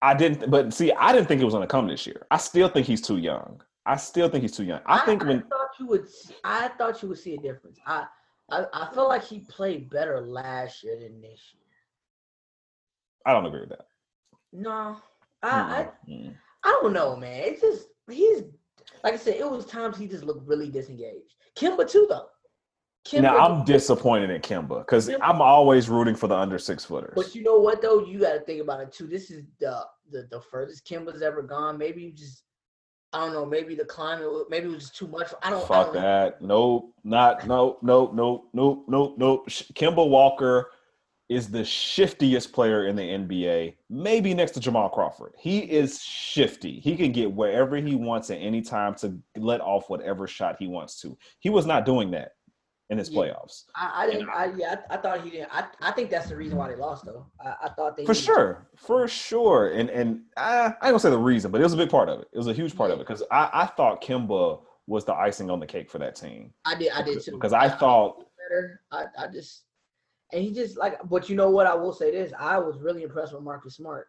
I 0.00 0.14
didn't 0.14 0.50
but 0.50 0.72
see, 0.72 0.90
I 0.92 1.12
didn't 1.12 1.28
think 1.28 1.42
it 1.42 1.44
was 1.44 1.52
gonna 1.52 1.66
come 1.66 1.86
this 1.86 2.06
year. 2.06 2.26
I 2.30 2.38
still 2.38 2.68
think 2.70 2.86
he's 2.86 3.02
too 3.02 3.18
young. 3.18 3.60
I 3.84 3.96
still 3.96 4.30
think 4.30 4.40
he's 4.40 4.56
too 4.56 4.64
young. 4.64 4.80
I 4.86 5.04
think 5.04 5.22
when 5.24 5.42
thought 5.42 5.68
you 5.78 5.86
would. 5.88 6.06
I 6.44 6.68
thought 6.68 7.02
you 7.02 7.08
would 7.10 7.18
see 7.18 7.34
a 7.34 7.38
difference. 7.38 7.78
I 7.86 8.06
I, 8.50 8.64
I 8.72 8.88
feel 8.94 9.06
like 9.06 9.24
he 9.24 9.40
played 9.40 9.90
better 9.90 10.22
last 10.22 10.82
year 10.82 10.98
than 10.98 11.20
this 11.20 11.40
year. 11.52 11.62
I 13.26 13.34
don't 13.34 13.44
agree 13.44 13.60
with 13.60 13.68
that. 13.70 13.86
No, 14.50 14.96
I 15.42 15.48
I, 15.50 15.88
Mm-mm. 16.08 16.34
I 16.64 16.78
don't 16.80 16.94
know, 16.94 17.16
man. 17.16 17.42
It's 17.44 17.60
just 17.60 17.88
he's 18.10 18.44
like 19.04 19.14
I 19.14 19.16
said. 19.16 19.36
It 19.36 19.50
was 19.50 19.66
times 19.66 19.96
he 19.96 20.06
just 20.06 20.24
looked 20.24 20.46
really 20.46 20.70
disengaged. 20.70 21.34
Kemba 21.56 21.88
too, 21.90 22.06
though. 22.08 22.26
Kemba, 23.06 23.22
Now 23.22 23.38
I'm 23.38 23.64
disappointed 23.64 24.30
in 24.30 24.42
Kemba 24.42 24.80
because 24.80 25.08
I'm 25.22 25.40
always 25.40 25.88
rooting 25.88 26.14
for 26.14 26.26
the 26.26 26.36
under 26.36 26.58
six 26.58 26.84
footers. 26.84 27.14
But 27.16 27.34
you 27.34 27.42
know 27.42 27.58
what 27.58 27.80
though? 27.80 28.04
You 28.04 28.18
got 28.18 28.34
to 28.34 28.40
think 28.40 28.60
about 28.60 28.80
it 28.80 28.92
too. 28.92 29.06
This 29.06 29.30
is 29.30 29.44
the, 29.60 29.84
the 30.10 30.28
the 30.30 30.40
furthest 30.40 30.86
Kemba's 30.86 31.22
ever 31.22 31.42
gone. 31.42 31.78
Maybe 31.78 32.02
you 32.02 32.12
just 32.12 32.42
I 33.12 33.24
don't 33.24 33.32
know. 33.32 33.46
Maybe 33.46 33.74
the 33.74 33.86
climate. 33.86 34.28
Maybe 34.50 34.66
it 34.66 34.70
was 34.72 34.80
just 34.84 34.96
too 34.96 35.08
much. 35.08 35.32
I 35.42 35.50
don't. 35.50 35.64
I 35.64 35.66
Fuck 35.66 35.86
don't 35.86 35.94
know. 35.94 36.00
that. 36.02 36.42
Nope. 36.42 36.92
Not 37.04 37.46
nope. 37.46 37.78
Nope. 37.82 38.12
Nope. 38.14 38.50
Nope. 38.52 38.84
Nope. 38.88 39.14
Nope. 39.16 39.48
Kemba 39.48 40.06
Walker 40.06 40.70
is 41.28 41.50
the 41.50 41.62
shiftiest 41.64 42.52
player 42.52 42.86
in 42.86 42.96
the 42.96 43.02
NBA, 43.02 43.76
maybe 43.90 44.32
next 44.32 44.52
to 44.52 44.60
Jamal 44.60 44.88
Crawford. 44.88 45.34
He 45.38 45.58
is 45.58 46.02
shifty. 46.02 46.80
He 46.80 46.96
can 46.96 47.12
get 47.12 47.30
wherever 47.30 47.76
he 47.76 47.94
wants 47.94 48.30
at 48.30 48.38
any 48.38 48.62
time 48.62 48.94
to 48.96 49.18
let 49.36 49.60
off 49.60 49.90
whatever 49.90 50.26
shot 50.26 50.56
he 50.58 50.66
wants 50.66 51.00
to. 51.02 51.16
He 51.40 51.50
was 51.50 51.66
not 51.66 51.84
doing 51.84 52.10
that 52.12 52.32
in 52.90 52.96
his 52.96 53.10
Yeah. 53.10 53.20
playoffs. 53.20 53.64
I, 53.76 53.92
I 54.04 54.10
didn't. 54.10 54.30
I 54.30 54.52
yeah. 54.56 54.76
I, 54.88 54.94
I 54.94 54.96
thought 54.96 55.22
he 55.22 55.28
didn't. 55.30 55.50
I, 55.52 55.66
I 55.82 55.90
think 55.92 56.08
that's 56.08 56.30
the 56.30 56.36
reason 56.36 56.56
why 56.56 56.68
they 56.68 56.76
lost 56.76 57.04
though. 57.04 57.26
I, 57.44 57.54
I 57.64 57.68
thought 57.70 57.98
they 57.98 58.06
For 58.06 58.14
sure, 58.14 58.66
for 58.76 59.06
sure, 59.06 59.72
and 59.72 59.90
and 59.90 60.22
I, 60.38 60.58
I 60.58 60.66
ain't 60.66 60.80
gonna 60.80 60.98
say 61.00 61.10
the 61.10 61.18
reason, 61.18 61.50
but 61.50 61.60
it 61.60 61.64
was 61.64 61.74
a 61.74 61.76
big 61.76 61.90
part 61.90 62.08
of 62.08 62.20
it. 62.20 62.28
It 62.32 62.38
was 62.38 62.46
a 62.46 62.54
huge 62.54 62.74
part 62.74 62.90
of 62.90 62.98
it 63.00 63.06
because 63.06 63.22
I, 63.30 63.50
I 63.52 63.66
thought 63.66 64.02
Kemba 64.02 64.62
was 64.86 65.04
the 65.04 65.12
icing 65.12 65.50
on 65.50 65.60
the 65.60 65.66
cake 65.66 65.90
for 65.90 65.98
that 65.98 66.16
team 66.16 66.54
I 66.64 66.74
did. 66.74 66.90
I 66.92 67.02
did 67.02 67.22
too. 67.22 67.32
because 67.32 67.52
I 67.52 67.68
thought 67.68 68.24
better. 68.48 68.80
I, 68.90 69.04
I 69.18 69.26
just 69.26 69.64
and 70.32 70.42
he 70.42 70.52
just 70.52 70.76
like. 70.76 70.98
But 71.08 71.28
you 71.28 71.36
know 71.36 71.50
what? 71.50 71.66
I 71.66 71.74
will 71.74 71.92
say 71.92 72.10
this. 72.10 72.32
I 72.38 72.58
was 72.58 72.78
really 72.80 73.02
impressed 73.02 73.32
with 73.32 73.42
Marcus 73.42 73.76
Smart 73.76 74.08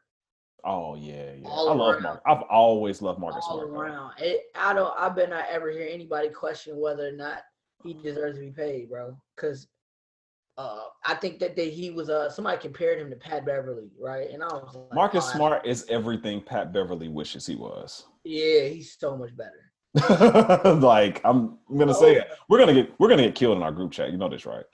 Oh 0.64 0.96
yeah, 0.96 1.34
yeah. 1.42 1.48
All 1.48 1.70
I 1.70 1.74
love 1.74 1.96
around. 1.96 2.04
Mark. 2.04 2.22
I've 2.26 2.42
always 2.44 3.02
loved 3.02 3.20
Marcus 3.20 3.46
all 3.48 3.66
Smart. 3.66 3.90
around. 3.90 4.14
It, 4.20 4.44
I 4.56 4.74
don't. 4.74 4.94
I 4.98 5.10
bet 5.10 5.30
not 5.30 5.46
ever 5.50 5.72
hear 5.72 5.88
anybody 5.90 6.30
question 6.30 6.78
whether 6.78 7.08
or 7.08 7.14
not 7.14 7.40
he 7.84 7.94
deserves 7.94 8.38
to 8.38 8.46
be 8.46 8.52
paid, 8.52 8.90
bro. 8.90 9.18
Because. 9.36 9.68
Uh, 10.58 10.88
I 11.06 11.14
think 11.14 11.40
that 11.40 11.56
they, 11.56 11.70
he 11.70 11.90
was 11.90 12.10
uh 12.10 12.30
somebody 12.30 12.58
compared 12.60 13.00
him 13.00 13.10
to 13.12 13.16
Pat 13.16 13.46
Beverley, 13.46 13.92
right? 13.98 14.30
And 14.30 14.44
I 14.44 14.48
was 14.48 14.76
like, 14.76 14.94
Marcus 14.94 15.26
oh, 15.26 15.38
Smart 15.38 15.66
is 15.66 15.86
everything 15.88 16.42
Pat 16.42 16.74
Beverley 16.74 17.08
wishes 17.08 17.46
he 17.46 17.56
was. 17.56 18.08
Yeah, 18.26 18.64
he's 18.64 18.98
so 19.00 19.16
much 19.16 19.30
better. 19.38 20.76
like 20.82 21.22
I'm 21.24 21.60
gonna 21.78 21.94
say 21.94 22.18
it. 22.18 22.28
We're 22.50 22.60
gonna 22.60 22.74
get 22.74 22.94
we're 23.00 23.08
gonna 23.08 23.24
get 23.24 23.36
killed 23.36 23.56
in 23.56 23.64
our 23.64 23.72
group 23.72 23.94
chat. 23.94 24.12
You 24.12 24.18
know 24.18 24.28
this, 24.28 24.46
right? 24.46 24.66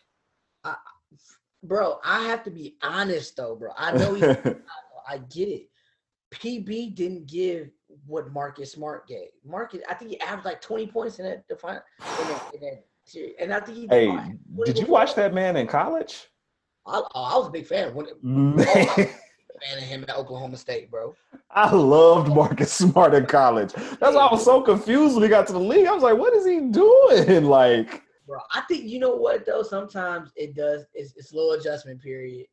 Bro, 1.68 2.00
I 2.04 2.24
have 2.24 2.44
to 2.44 2.52
be 2.52 2.78
honest 2.82 3.36
though, 3.38 3.56
bro. 3.56 3.72
I 3.78 3.98
know 3.98 4.14
he's 4.14 4.24
I 5.08 5.18
get 5.30 5.50
it. 5.50 5.70
PB 6.34 6.96
didn't 6.96 7.28
give 7.28 7.70
what 8.06 8.32
Marcus 8.32 8.72
Smart 8.72 9.08
gave. 9.08 9.28
Marcus, 9.46 9.82
I 9.90 9.94
think 9.94 10.12
he 10.12 10.20
averaged 10.20 10.46
like 10.46 10.62
20 10.62 10.88
points 10.88 11.20
in 11.20 11.26
that 11.26 11.48
define 11.48 11.80
in 12.00 12.28
that, 12.28 12.52
in 12.54 12.62
that 12.62 12.86
series. 13.06 13.36
And 13.40 13.54
I 13.54 13.60
think 13.60 13.78
he 13.78 13.88
Hey, 13.88 14.12
did 14.66 14.78
you 14.78 14.88
watch 14.88 15.16
that 15.16 15.34
man 15.34 15.56
in 15.56 15.68
college? 15.68 16.28
I, 16.86 17.02
oh, 17.16 17.24
I 17.24 17.38
was 17.38 17.48
a 17.48 17.52
big 17.52 17.66
fan 17.66 17.94
when 17.94 18.08
Man, 18.22 18.66
oh, 18.68 18.96
fan 18.96 19.78
of 19.78 19.84
him 19.84 20.06
at 20.08 20.16
Oklahoma 20.16 20.58
State, 20.58 20.92
bro. 20.92 21.16
I 21.52 21.74
loved 21.74 22.30
Marcus 22.30 22.72
Smart 22.74 23.14
in 23.14 23.26
college. 23.26 23.74
That's 23.74 24.16
why 24.16 24.28
I 24.28 24.32
was 24.32 24.44
so 24.44 24.62
confused 24.62 25.16
when 25.16 25.24
he 25.24 25.30
got 25.30 25.48
to 25.48 25.54
the 25.54 25.60
league. 25.60 25.88
I 25.88 25.94
was 25.94 26.04
like, 26.04 26.18
what 26.18 26.34
is 26.34 26.46
he 26.46 26.60
doing? 26.60 27.46
Like, 27.56 28.04
Bro, 28.26 28.40
I 28.54 28.62
think 28.62 28.86
you 28.86 29.00
know 29.00 29.16
what 29.16 29.46
though. 29.46 29.64
Sometimes 29.64 30.32
it 30.36 30.56
does. 30.56 30.86
It's, 30.94 31.14
it's 31.16 31.32
a 31.32 31.36
little 31.36 31.52
adjustment 31.52 32.02
period. 32.02 32.48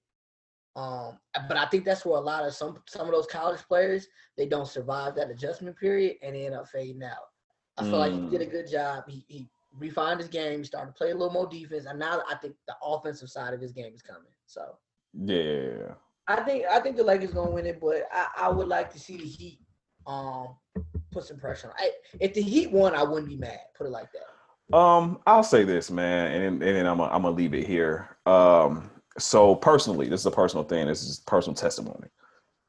Um, 0.75 1.19
but 1.49 1.57
I 1.57 1.67
think 1.67 1.85
that's 1.85 2.05
where 2.05 2.17
a 2.17 2.21
lot 2.21 2.47
of 2.47 2.55
some 2.55 2.79
some 2.89 3.07
of 3.07 3.13
those 3.13 3.27
college 3.27 3.61
players 3.69 4.07
they 4.39 4.47
don't 4.47 4.67
survive 4.67 5.15
that 5.17 5.31
adjustment 5.31 5.79
period 5.79 6.17
and 6.23 6.35
they 6.35 6.47
end 6.47 6.55
up 6.55 6.69
fading 6.69 7.03
out. 7.03 7.29
I 7.79 7.85
feel 7.85 7.99
like 7.99 8.13
he 8.13 8.21
did 8.29 8.43
a 8.43 8.47
good 8.47 8.71
job. 8.71 9.05
He, 9.09 9.25
he 9.29 9.49
refined 9.79 10.21
his 10.21 10.29
game. 10.29 10.59
He 10.59 10.65
started 10.65 10.89
to 10.89 10.93
play 10.93 11.11
a 11.11 11.15
little 11.15 11.33
more 11.33 11.47
defense, 11.47 11.87
and 11.87 11.99
now 11.99 12.23
I 12.31 12.35
think 12.37 12.55
the 12.67 12.75
offensive 12.83 13.31
side 13.31 13.55
of 13.55 13.61
his 13.61 13.73
game 13.73 13.93
is 13.95 14.03
coming. 14.03 14.31
So 14.47 14.77
yeah. 15.15 15.95
I 16.29 16.43
think 16.43 16.65
I 16.71 16.81
think 16.81 16.97
the 16.97 17.05
Lakers 17.05 17.33
gonna 17.33 17.51
win 17.51 17.67
it, 17.67 17.81
but 17.81 18.09
I, 18.13 18.29
I 18.37 18.49
would 18.49 18.69
like 18.69 18.93
to 18.93 18.99
see 18.99 19.17
the 19.17 19.25
Heat 19.25 19.59
um 20.07 20.57
put 21.11 21.25
some 21.25 21.39
pressure 21.39 21.69
on. 21.69 21.75
I, 21.79 21.91
if 22.21 22.35
the 22.35 22.43
Heat 22.43 22.71
won, 22.71 22.95
I 22.95 23.03
wouldn't 23.03 23.29
be 23.29 23.37
mad. 23.37 23.61
Put 23.77 23.87
it 23.87 23.91
like 23.91 24.13
that. 24.13 24.27
Um, 24.73 25.21
I'll 25.27 25.43
say 25.43 25.65
this, 25.65 25.91
man, 25.91 26.33
and 26.33 26.61
then, 26.61 26.69
and 26.69 26.77
then 26.77 26.87
I'm 26.87 26.99
gonna, 26.99 27.13
I'm 27.13 27.23
gonna 27.23 27.35
leave 27.35 27.55
it 27.55 27.67
here. 27.67 28.17
Um, 28.27 28.91
so 29.19 29.55
personally, 29.55 30.09
this 30.09 30.21
is 30.21 30.27
a 30.27 30.31
personal 30.31 30.65
thing. 30.65 30.87
This 30.87 31.03
is 31.03 31.21
personal 31.27 31.55
testimony. 31.55 32.09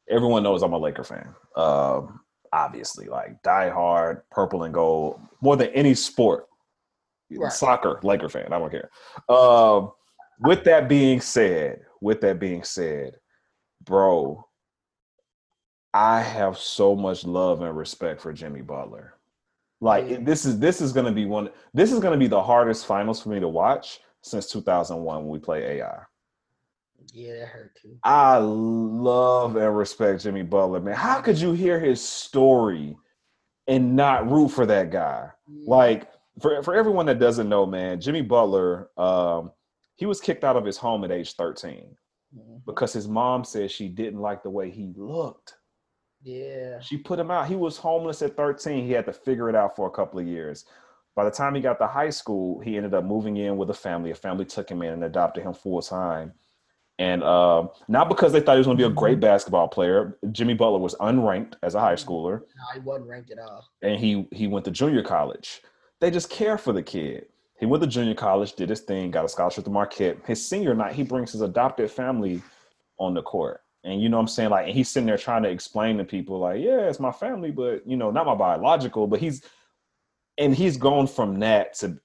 Everyone 0.09 0.43
knows 0.43 0.63
I'm 0.63 0.73
a 0.73 0.77
Laker 0.77 1.03
fan. 1.03 1.33
Um, 1.55 2.19
obviously, 2.51 3.07
like 3.07 3.41
die 3.41 3.69
hard, 3.69 4.21
purple 4.31 4.63
and 4.63 4.73
gold, 4.73 5.19
more 5.41 5.55
than 5.55 5.69
any 5.69 5.93
sport. 5.93 6.47
Right. 7.31 7.51
Soccer, 7.51 7.99
Laker 8.03 8.29
fan. 8.29 8.51
I 8.51 8.59
don't 8.59 8.69
care. 8.69 8.89
Um, 9.29 9.91
with 10.41 10.63
that 10.65 10.89
being 10.89 11.21
said, 11.21 11.81
with 12.01 12.21
that 12.21 12.39
being 12.39 12.63
said, 12.63 13.15
bro, 13.83 14.45
I 15.93 16.21
have 16.21 16.57
so 16.57 16.95
much 16.95 17.23
love 17.23 17.61
and 17.61 17.75
respect 17.75 18.21
for 18.21 18.33
Jimmy 18.33 18.61
Butler. 18.61 19.13
Like 19.83 20.09
Yeah. 20.09 20.17
this 20.21 20.45
is 20.45 20.59
this 20.59 20.79
is 20.79 20.93
gonna 20.93 21.11
be 21.11 21.25
one. 21.25 21.49
This 21.73 21.91
is 21.91 21.99
gonna 21.99 22.17
be 22.17 22.27
the 22.27 22.41
hardest 22.41 22.85
finals 22.85 23.21
for 23.21 23.29
me 23.29 23.41
to 23.41 23.49
watch 23.49 23.99
since 24.21 24.49
2001 24.49 25.17
when 25.23 25.27
we 25.29 25.39
play 25.39 25.79
AI. 25.81 26.03
Yeah, 27.11 27.39
that 27.39 27.47
hurt 27.49 27.75
too. 27.81 27.97
I 28.01 28.37
love 28.37 29.57
and 29.57 29.77
respect 29.77 30.23
Jimmy 30.23 30.41
Butler, 30.41 30.79
man. 30.79 30.95
How 30.95 31.19
could 31.19 31.37
you 31.37 31.51
hear 31.51 31.81
his 31.81 32.01
story 32.01 32.97
and 33.67 33.93
not 33.93 34.31
root 34.31 34.49
for 34.49 34.65
that 34.65 34.89
guy? 34.89 35.29
Like 35.67 36.09
for 36.41 36.63
for 36.63 36.73
everyone 36.75 37.05
that 37.07 37.19
doesn't 37.19 37.49
know, 37.49 37.65
man, 37.65 37.99
Jimmy 37.99 38.21
Butler, 38.21 38.89
um, 38.97 39.51
he 39.95 40.05
was 40.05 40.21
kicked 40.21 40.45
out 40.45 40.55
of 40.55 40.63
his 40.63 40.77
home 40.77 41.03
at 41.03 41.11
age 41.11 41.33
13 41.35 41.95
Mhm. 42.35 42.61
because 42.65 42.93
his 42.93 43.07
mom 43.09 43.43
said 43.43 43.69
she 43.69 43.89
didn't 43.89 44.21
like 44.21 44.43
the 44.43 44.49
way 44.49 44.69
he 44.71 44.93
looked. 44.95 45.55
Yeah. 46.23 46.79
She 46.79 46.97
put 46.97 47.19
him 47.19 47.29
out. 47.31 47.47
He 47.47 47.55
was 47.55 47.77
homeless 47.77 48.21
at 48.21 48.35
13. 48.37 48.85
He 48.85 48.91
had 48.93 49.05
to 49.05 49.13
figure 49.13 49.49
it 49.49 49.55
out 49.55 49.75
for 49.75 49.87
a 49.87 49.91
couple 49.91 50.19
of 50.19 50.25
years. 50.27 50.65
By 51.15 51.25
the 51.25 51.31
time 51.31 51.53
he 51.53 51.61
got 51.61 51.77
to 51.79 51.87
high 51.87 52.09
school, 52.09 52.59
he 52.61 52.77
ended 52.77 52.93
up 52.93 53.03
moving 53.03 53.37
in 53.37 53.57
with 53.57 53.69
a 53.69 53.73
family. 53.73 54.11
A 54.11 54.15
family 54.15 54.45
took 54.45 54.69
him 54.69 54.81
in 54.81 54.93
and 54.93 55.03
adopted 55.03 55.43
him 55.43 55.53
full 55.53 55.81
time. 55.81 56.33
And 56.99 57.23
um, 57.23 57.69
not 57.87 58.07
because 58.07 58.31
they 58.31 58.39
thought 58.39 58.53
he 58.53 58.59
was 58.59 58.67
going 58.67 58.77
to 58.77 58.83
be 58.87 58.91
a 58.91 58.95
great 58.95 59.19
basketball 59.19 59.67
player. 59.67 60.17
Jimmy 60.31 60.53
Butler 60.53 60.77
was 60.79 60.95
unranked 60.95 61.55
as 61.63 61.75
a 61.75 61.79
high 61.79 61.95
schooler, 61.95 62.39
No, 62.41 62.63
he 62.73 62.79
wasn't 62.79 63.09
ranked 63.09 63.31
at 63.31 63.39
all. 63.39 63.67
and 63.81 63.99
he 63.99 64.27
he 64.31 64.45
went 64.47 64.63
to 64.65 64.71
junior 64.71 65.01
college. 65.01 65.61
They 65.99 66.11
just 66.11 66.29
care 66.29 66.57
for 66.57 66.71
the 66.71 66.83
kid. 66.83 67.25
He 67.59 67.65
went 67.65 67.81
to 67.81 67.87
junior 67.89 68.13
college, 68.13 68.53
did 68.53 68.69
his 68.69 68.81
thing, 68.81 69.09
got 69.09 69.25
a 69.25 69.29
scholarship 69.29 69.63
to 69.63 69.71
Marquette. 69.71 70.17
His 70.27 70.47
senior 70.47 70.75
night, 70.75 70.93
he 70.93 71.01
brings 71.03 71.31
his 71.31 71.41
adopted 71.41 71.89
family 71.89 72.43
on 72.99 73.15
the 73.15 73.23
court. 73.23 73.61
And 73.83 74.01
you 74.01 74.07
know 74.09 74.17
what 74.17 74.21
I'm 74.23 74.27
saying? 74.27 74.49
Like, 74.49 74.67
and 74.67 74.75
he's 74.75 74.89
sitting 74.89 75.07
there 75.07 75.17
trying 75.17 75.43
to 75.43 75.49
explain 75.49 75.97
to 75.97 76.05
people, 76.05 76.39
like, 76.39 76.61
yeah, 76.61 76.87
it's 76.87 76.99
my 76.99 77.11
family, 77.11 77.51
but 77.51 77.85
you 77.85 77.97
know, 77.97 78.11
not 78.11 78.25
my 78.25 78.35
biological, 78.35 79.07
but 79.07 79.19
he's 79.19 79.43
and 80.37 80.55
he's 80.55 80.77
gone 80.77 81.05
from 81.07 81.39
that 81.39 81.73
to 81.75 81.99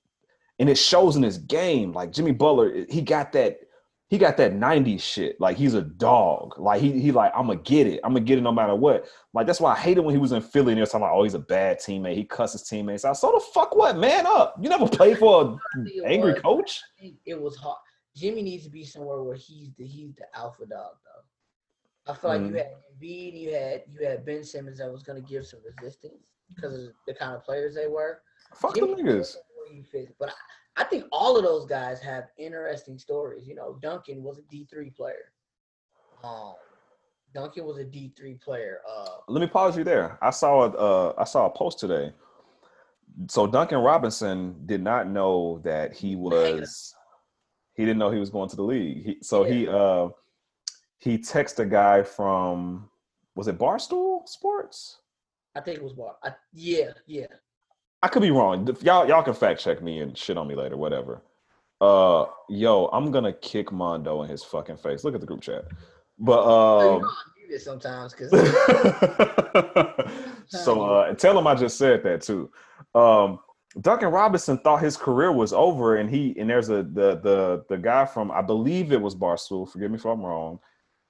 and 0.59 0.69
it 0.69 0.77
shows 0.77 1.17
in 1.17 1.23
his 1.23 1.39
game. 1.39 1.93
Like 1.93 2.13
Jimmy 2.13 2.33
Butler, 2.33 2.85
he 2.91 3.01
got 3.01 3.33
that, 3.33 3.61
he 4.09 4.19
got 4.19 4.37
that 4.39 4.53
90s 4.55 5.01
shit. 5.01 5.41
Like 5.41 5.57
he's 5.57 5.75
a 5.75 5.83
dog. 5.83 6.59
Like 6.59 6.81
he 6.81 6.99
he 7.01 7.13
like, 7.13 7.33
I'm 7.35 7.47
gonna 7.47 7.61
get 7.61 7.87
it. 7.87 8.01
I'm 8.03 8.13
gonna 8.13 8.25
get 8.25 8.39
it 8.39 8.43
no 8.43 8.53
matter 8.53 8.75
what. 8.75 9.07
Like 9.33 9.47
that's 9.47 9.61
why 9.61 9.73
I 9.73 9.79
hated 9.79 10.01
when 10.01 10.15
he 10.15 10.21
was 10.21 10.33
in 10.33 10.43
Philly 10.43 10.73
and 10.73 10.79
they 10.79 10.83
were 10.83 10.87
talking 10.87 11.03
about, 11.03 11.15
oh, 11.15 11.23
he's 11.23 11.35
a 11.35 11.39
bad 11.39 11.79
teammate. 11.79 12.17
He 12.17 12.25
cusses 12.25 12.63
teammates 12.65 13.05
out. 13.05 13.17
So 13.17 13.31
the 13.33 13.41
fuck 13.55 13.75
what? 13.77 13.97
Man 13.97 14.27
up. 14.27 14.57
You 14.61 14.69
never 14.69 14.89
played 14.89 15.19
for 15.19 15.59
I 15.75 15.79
an 15.79 16.03
angry 16.05 16.33
was- 16.33 16.43
coach? 16.43 16.83
It 17.25 17.41
was 17.41 17.57
hard. 17.57 17.79
Jimmy 18.17 18.43
needs 18.43 18.65
to 18.65 18.71
be 18.71 18.85
somewhere 18.85 19.23
where 19.23 19.37
he's 19.37 19.71
the 19.79 19.87
he's 19.87 20.13
the 20.17 20.25
alpha 20.35 20.67
dog 20.67 20.95
though. 21.05 21.23
I 22.09 22.15
feel 22.15 22.31
like 22.31 22.41
Mhm. 22.41 22.49
you 22.51 22.55
had 22.57 22.73
Embiid, 22.99 23.41
you 23.41 23.53
had 23.55 23.83
you 23.89 24.07
had 24.07 24.25
Ben 24.25 24.43
Simmons 24.43 24.79
that 24.79 24.91
was 24.91 25.03
going 25.03 25.23
to 25.23 25.29
give 25.29 25.47
some 25.47 25.61
resistance 25.63 26.15
because 26.55 26.85
of 26.89 26.95
the 27.07 27.15
kind 27.15 27.35
of 27.37 27.45
players 27.45 27.75
they 27.75 27.87
were. 27.87 28.23
Fuck 28.55 28.75
them 28.75 28.97
Jimmy 28.97 29.03
niggas. 29.03 29.37
where. 29.93 30.07
But 30.19 30.31
I, 30.31 30.83
I 30.83 30.85
think 30.85 31.05
all 31.13 31.37
of 31.37 31.43
those 31.45 31.67
guys 31.67 32.01
have 32.01 32.29
interesting 32.39 32.99
stories. 32.99 33.47
You 33.47 33.55
know, 33.55 33.79
Duncan 33.83 34.23
was 34.23 34.39
a 34.39 34.43
D 34.43 34.67
three 34.71 34.91
player. 34.91 35.33
Um, 36.25 36.55
Duncan 37.35 37.67
was 37.67 37.77
a 37.77 37.85
D 37.85 38.13
three 38.17 38.35
player. 38.37 38.81
Uh, 38.89 39.19
Let 39.29 39.41
me 39.41 39.47
pause 39.47 39.77
you 39.77 39.85
there. 39.85 40.19
I 40.23 40.31
saw 40.31 40.63
a 40.65 40.69
uh, 40.71 41.15
I 41.19 41.25
saw 41.25 41.47
a 41.47 41.51
post 41.51 41.79
today. 41.79 42.15
So 43.29 43.47
Duncan 43.47 43.79
Robinson 43.81 44.63
did 44.67 44.83
not 44.83 45.09
know 45.09 45.59
that 45.65 45.93
he 45.93 46.17
was 46.17 46.95
he 47.75 47.85
didn't 47.85 47.99
know 47.99 48.11
he 48.11 48.19
was 48.21 48.31
going 48.31 48.49
to 48.49 48.57
the 48.57 48.63
league. 48.63 49.05
He, 49.05 49.19
so 49.23 49.45
he 49.45 49.69
uh 49.69 50.09
he 50.99 51.19
texted 51.19 51.61
a 51.61 51.67
guy 51.67 52.03
from 52.03 52.89
was 53.35 53.49
it 53.49 53.59
Barstool 53.59 54.29
Sports? 54.29 54.99
I 55.55 55.61
think 55.61 55.79
it 55.79 55.83
was 55.83 55.93
Bar. 55.93 56.17
I, 56.23 56.33
yeah, 56.53 56.91
yeah. 57.07 57.27
I 58.03 58.09
could 58.09 58.23
be 58.23 58.31
wrong. 58.31 58.69
Y'all 58.83 59.09
y'all 59.09 59.23
can 59.23 59.35
fact 59.35 59.61
check 59.61 59.83
me 59.83 60.01
and 60.01 60.17
shit 60.17 60.37
on 60.37 60.47
me 60.47 60.55
later, 60.55 60.77
whatever. 60.77 61.23
Uh 61.81 62.27
yo, 62.49 62.87
I'm 62.87 63.11
gonna 63.11 63.33
kick 63.33 63.73
Mondo 63.73 64.23
in 64.23 64.29
his 64.29 64.45
fucking 64.45 64.77
face. 64.77 65.05
Look 65.05 65.15
at 65.15 65.21
the 65.21 65.27
group 65.27 65.41
chat. 65.41 65.65
But 66.19 66.43
um 66.43 67.03
know, 67.03 67.11
do 67.37 67.49
this 67.49 67.65
sometimes 67.65 68.13
because 68.13 68.31
so 70.49 70.83
uh 70.83 71.15
tell 71.15 71.39
him 71.39 71.47
I 71.47 71.55
just 71.55 71.79
said 71.79 72.03
that 72.05 72.23
too. 72.23 72.51
Um 72.95 73.41
Duncan 73.81 74.09
Robinson 74.09 74.59
thought 74.59 74.83
his 74.83 74.97
career 74.97 75.31
was 75.31 75.53
over 75.53 75.97
and 75.97 76.11
he 76.11 76.35
and 76.39 76.51
there's 76.51 76.71
a 76.71 76.83
the 76.83 77.21
the 77.23 77.65
the 77.69 77.77
guy 77.77 78.05
from 78.05 78.31
I 78.31 78.43
believe 78.43 78.93
it 78.93 79.01
was 79.01 79.15
Barstool, 79.15 79.71
forgive 79.71 79.91
me 79.91 79.97
if 79.97 80.05
I'm 80.05 80.23
wrong. 80.23 80.59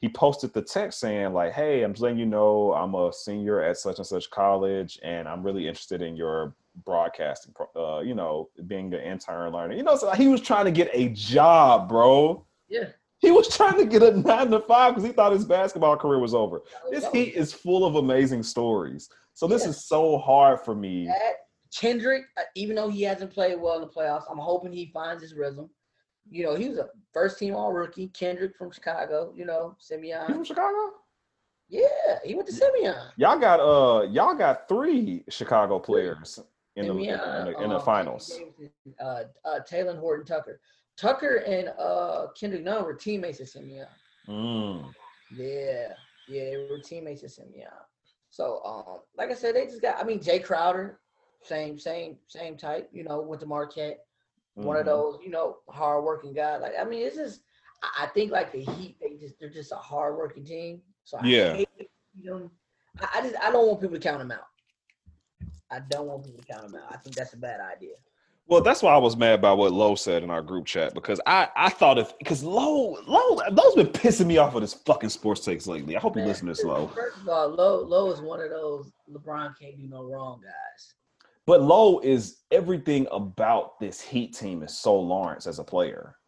He 0.01 0.09
posted 0.09 0.53
the 0.53 0.63
text 0.63 1.01
saying 1.01 1.33
like, 1.33 1.53
"Hey, 1.53 1.83
I'm 1.83 1.93
just 1.93 2.03
letting 2.03 2.19
you 2.19 2.27
know 2.27 2.73
I'm 2.73 2.95
a 2.95 3.13
senior 3.13 3.61
at 3.63 3.77
such 3.77 3.99
and 3.99 4.07
such 4.07 4.31
college 4.31 4.99
and 5.03 5.27
I'm 5.29 5.43
really 5.43 5.67
interested 5.67 6.03
in 6.03 6.17
your 6.17 6.55
broadcasting 6.85 7.53
uh 7.75 7.99
you 8.01 8.15
know, 8.15 8.49
being 8.67 8.93
an 8.95 9.01
intern 9.01 9.53
learner." 9.53 9.75
You 9.75 9.83
know, 9.83 9.97
so 9.97 10.11
he 10.13 10.29
was 10.29 10.41
trying 10.41 10.67
to 10.67 10.71
get 10.71 10.89
a 10.93 11.09
job, 11.11 11.89
bro. 11.89 12.47
yeah. 12.69 12.91
He 13.21 13.33
was 13.33 13.49
trying 13.49 13.79
to 13.79 13.85
get 13.85 14.01
a 14.05 14.13
9 14.17 14.51
to 14.53 14.61
5 14.61 14.95
cuz 14.95 15.03
he 15.03 15.11
thought 15.11 15.33
his 15.33 15.45
basketball 15.45 15.97
career 15.97 16.21
was 16.21 16.35
over. 16.35 16.63
This 16.93 17.05
heat 17.09 17.35
is 17.35 17.53
full 17.53 17.85
of 17.85 17.97
amazing 17.97 18.45
stories. 18.45 19.09
So 19.35 19.49
this 19.49 19.65
Yeah. 19.65 19.71
is 19.71 19.87
so 19.89 20.19
hard 20.19 20.61
for 20.61 20.77
me. 20.77 21.07
that 21.07 21.35
Kendrick, 21.75 22.25
uh, 22.39 22.43
even 22.55 22.77
though 22.77 22.89
he 22.89 23.03
hasn't 23.03 23.33
played 23.33 23.61
well 23.61 23.75
in 23.75 23.81
the 23.81 23.89
playoffs, 23.89 24.23
I'm 24.31 24.39
hoping 24.39 24.73
he 24.73 24.87
finds 24.87 25.23
his 25.23 25.35
rhythm. 25.35 25.69
You 26.31 26.45
know, 26.45 26.55
he 26.55 26.69
was 26.69 26.79
a 26.79 26.89
first 27.13 27.39
team 27.39 27.55
all 27.55 27.73
rookie. 27.73 28.09
Kendrick 28.09 28.57
from 28.57 28.71
Chicago, 28.71 29.33
you 29.37 29.45
know, 29.45 29.77
Simeon. 29.79 30.27
from 30.27 30.45
Chicago? 30.45 30.93
Yeah, 31.69 32.19
he 32.25 32.35
went 32.35 32.47
to 32.49 32.55
Simeon. 32.55 32.97
Y'all 33.17 33.39
got 33.39 33.61
uh 33.61 34.07
y'all 34.09 34.35
got 34.35 34.69
three 34.69 35.25
Chicago 35.29 35.79
players 35.79 36.39
in 36.77 36.87
the, 36.87 36.93
in, 36.93 37.19
the, 37.19 37.63
in 37.63 37.71
the 37.71 37.79
um, 37.79 37.85
finals. 37.85 38.41
Uh, 39.01 39.25
uh, 39.45 39.59
Talen 39.71 39.99
Horton 39.99 40.25
Tucker. 40.25 40.61
Tucker 40.97 41.37
and 41.47 41.69
uh, 41.79 42.27
Kendrick 42.39 42.65
Nunn 42.65 42.85
were 42.85 42.95
teammates 42.95 43.41
at 43.41 43.49
Simeon. 43.49 43.87
Mm. 44.29 44.91
Yeah, 45.35 45.93
yeah, 46.29 46.45
they 46.45 46.67
were 46.71 46.81
teammates 46.81 47.23
at 47.25 47.31
Simeon. 47.31 47.71
So, 48.31 48.61
um, 48.65 49.01
like 49.17 49.31
I 49.31 49.35
said, 49.35 49.55
they 49.55 49.67
just 49.67 49.83
got. 49.83 49.99
I 49.99 50.05
mean, 50.05 50.21
Jae 50.21 50.43
Crowder, 50.43 51.01
same, 51.43 51.79
same, 51.79 52.17
same 52.27 52.57
type. 52.57 52.89
You 52.93 53.05
know, 53.05 53.21
went 53.21 53.41
to 53.41 53.47
Marquette. 53.47 54.01
One 54.65 54.77
of 54.77 54.83
Mhm. 54.83 54.87
those, 54.87 55.21
you 55.23 55.31
know, 55.31 55.59
hardworking 55.69 56.33
guys. 56.33 56.61
Like, 56.61 56.73
I 56.79 56.85
mean, 56.85 57.07
it's 57.07 57.17
just, 57.17 57.43
I 57.99 58.07
think 58.07 58.33
like 58.33 58.53
the 58.53 58.61
Heat, 58.61 58.97
they 59.01 59.17
just 59.17 59.39
they're 59.39 59.49
just 59.51 59.73
a 59.73 59.77
hardworking 59.77 60.45
team. 60.45 60.83
So 61.05 61.19
I 61.19 61.27
Yeah. 61.27 61.53
I, 61.53 61.67
I 63.15 63.21
just 63.23 63.37
I 63.41 63.51
don't 63.53 63.67
want 63.69 63.81
people 63.81 63.97
to 63.97 64.03
count 64.03 64.19
them 64.19 64.33
out. 64.33 64.47
I 65.71 65.81
don't 65.81 66.07
want 66.09 66.25
people 66.25 66.41
to 66.43 66.47
count 66.47 66.63
them 66.71 66.81
out. 66.83 66.93
I 66.93 66.97
think 66.97 67.15
that's 67.15 67.35
a 67.35 67.37
bad 67.37 67.61
idea. 67.61 67.95
Well, 68.49 68.63
that's 68.63 68.83
why 68.83 68.95
I 68.95 68.97
was 68.97 69.15
mad 69.15 69.39
about 69.39 69.59
what 69.59 69.73
Lowe 69.73 69.95
said 69.95 70.23
in 70.23 70.31
our 70.31 70.41
group 70.41 70.65
chat 70.65 70.95
because 70.95 71.21
I, 71.27 71.49
I 71.55 71.69
thought 71.69 71.99
if 71.99 72.17
because 72.19 72.43
Lowe 72.43 72.99
Lowe 73.07 73.41
Lowe's 73.53 73.75
been 73.77 73.89
pissing 73.89 74.27
me 74.27 74.39
off 74.39 74.55
with 74.55 74.63
his 74.63 74.75
fucking 74.75 75.11
sports 75.11 75.45
takes 75.45 75.67
lately. 75.67 75.97
I 75.97 76.01
hope 76.01 76.17
you 76.17 76.23
listen 76.25 76.47
to 76.47 76.53
this, 76.55 76.65
Lowe. 76.65 76.89
First 76.89 77.19
of 77.19 77.29
all, 77.29 77.49
Lowe 77.51 77.83
Lowe 77.85 78.11
is 78.11 78.21
one 78.23 78.41
of 78.41 78.49
those 78.51 78.91
LeBron 79.13 79.57
can't 79.59 79.77
do 79.79 79.87
no 79.87 80.03
wrong 80.05 80.41
guys. 80.43 80.95
But 81.49 81.63
Lowe 81.63 81.99
is 82.01 82.41
everything 82.51 83.09
about 83.11 83.81
this 83.81 84.03
Heat 84.03 84.35
team 84.35 84.63
is 84.63 84.79
so 84.79 85.01
Lawrence 85.01 85.47
as 85.47 85.59
a 85.59 85.65
player. 85.65 86.19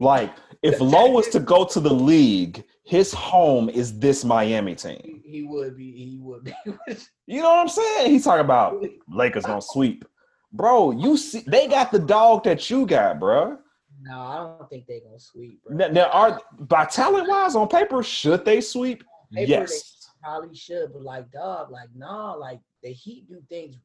Like 0.00 0.32
if 0.62 0.80
Lowe 0.80 1.10
was 1.10 1.28
to 1.28 1.38
go 1.38 1.66
to 1.66 1.80
the 1.80 1.92
league, 1.92 2.64
his 2.82 3.12
home 3.12 3.68
is 3.68 3.98
this 3.98 4.24
Miami 4.24 4.74
team. 4.74 5.20
He, 5.22 5.42
would 5.42 5.76
be. 5.76 5.92
He 5.92 6.18
would 6.18 6.44
be. 6.44 6.54
You 7.26 7.42
know 7.42 7.50
what 7.50 7.60
I'm 7.60 7.68
saying? 7.68 8.10
He's 8.10 8.24
talking 8.24 8.44
about 8.44 8.82
Lakers 9.06 9.44
gonna 9.44 9.60
sweep. 9.60 10.06
Bro, 10.50 10.92
you 10.92 11.18
see 11.18 11.44
they 11.46 11.68
got 11.68 11.92
the 11.92 11.98
dog 11.98 12.44
that 12.44 12.70
you 12.70 12.86
got, 12.86 13.20
bro. 13.20 13.58
no, 14.00 14.18
I 14.18 14.36
don't 14.36 14.70
think 14.70 14.86
they're 14.86 15.00
gonna 15.00 15.20
sweep. 15.20 15.62
Bro. 15.62 15.76
Now, 15.76 15.88
now 15.88 16.08
are 16.08 16.40
by 16.58 16.86
talent 16.86 17.28
wise 17.28 17.54
on 17.54 17.68
paper, 17.68 18.02
should 18.02 18.46
they 18.46 18.62
sweep? 18.62 19.04
Paper, 19.32 19.50
yes. 19.50 20.08
they 20.22 20.26
probably 20.26 20.56
should, 20.56 20.94
but 20.94 21.02
like, 21.02 21.30
dog, 21.30 21.70
like, 21.70 21.88
nah, 21.94 22.32
like 22.32 22.60
the 22.82 22.92
Heat 22.92 23.28
do 23.28 23.42
things. 23.48 23.76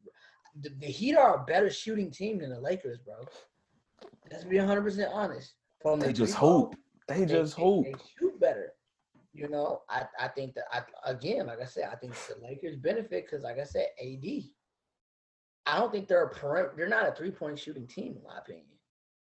The, 0.61 0.69
the 0.79 0.87
Heat 0.87 1.15
are 1.15 1.35
a 1.41 1.45
better 1.45 1.69
shooting 1.69 2.09
team 2.11 2.39
than 2.39 2.49
the 2.49 2.59
Lakers, 2.59 2.99
bro. 2.99 3.15
Let's 4.31 4.43
be 4.43 4.57
100 4.57 4.81
percent 4.81 5.11
honest. 5.13 5.53
From 5.81 5.99
They 5.99 6.07
the 6.07 6.13
just 6.13 6.35
hoop. 6.35 6.75
They 7.07 7.19
they- 7.19 7.25
just 7.25 7.55
they- 7.55 7.61
hoop. 7.63 7.85
They 7.85 7.93
shoot 8.19 8.39
better. 8.39 8.73
You 9.33 9.47
know, 9.49 9.83
I, 9.87 10.05
I 10.19 10.29
think 10.29 10.55
that 10.55 10.63
I 10.71 10.81
again, 11.11 11.45
like 11.45 11.61
I 11.61 11.65
said, 11.65 11.89
I 11.91 11.95
think 11.95 12.13
the 12.13 12.35
Lakers 12.43 12.75
benefit 12.75 13.25
because, 13.25 13.43
like 13.43 13.59
I 13.59 13.63
said, 13.65 13.87
AD. 14.01 14.25
I 15.67 15.77
don't 15.77 15.91
think 15.91 16.07
they're 16.07 16.23
a 16.25 16.33
perim- 16.33 16.75
They're 16.75 16.87
not 16.87 17.07
a 17.07 17.11
three 17.11 17.29
point 17.29 17.59
shooting 17.59 17.85
team, 17.85 18.15
in 18.17 18.23
my 18.23 18.39
opinion. 18.39 18.65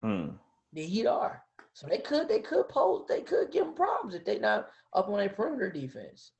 Hmm. 0.02 0.36
The 0.72 0.84
Heat 0.84 1.06
are, 1.06 1.42
so 1.72 1.88
they 1.88 1.98
could 1.98 2.28
they 2.28 2.40
could 2.40 2.68
pose 2.68 3.06
they 3.08 3.22
could 3.22 3.50
give 3.50 3.64
them 3.64 3.74
problems 3.74 4.14
if 4.14 4.24
they 4.24 4.38
not 4.38 4.68
up 4.92 5.08
on 5.08 5.18
a 5.20 5.28
perimeter 5.28 5.70
defense. 5.70 6.32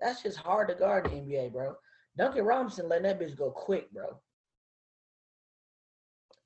That's 0.00 0.22
just 0.22 0.38
hard 0.38 0.68
to 0.68 0.74
guard 0.74 1.06
in 1.12 1.28
the 1.28 1.34
NBA, 1.34 1.52
bro. 1.52 1.76
Duncan 2.16 2.44
Robinson 2.44 2.88
letting 2.88 3.04
that 3.04 3.20
bitch 3.20 3.36
go 3.36 3.50
quick, 3.50 3.92
bro. 3.92 4.18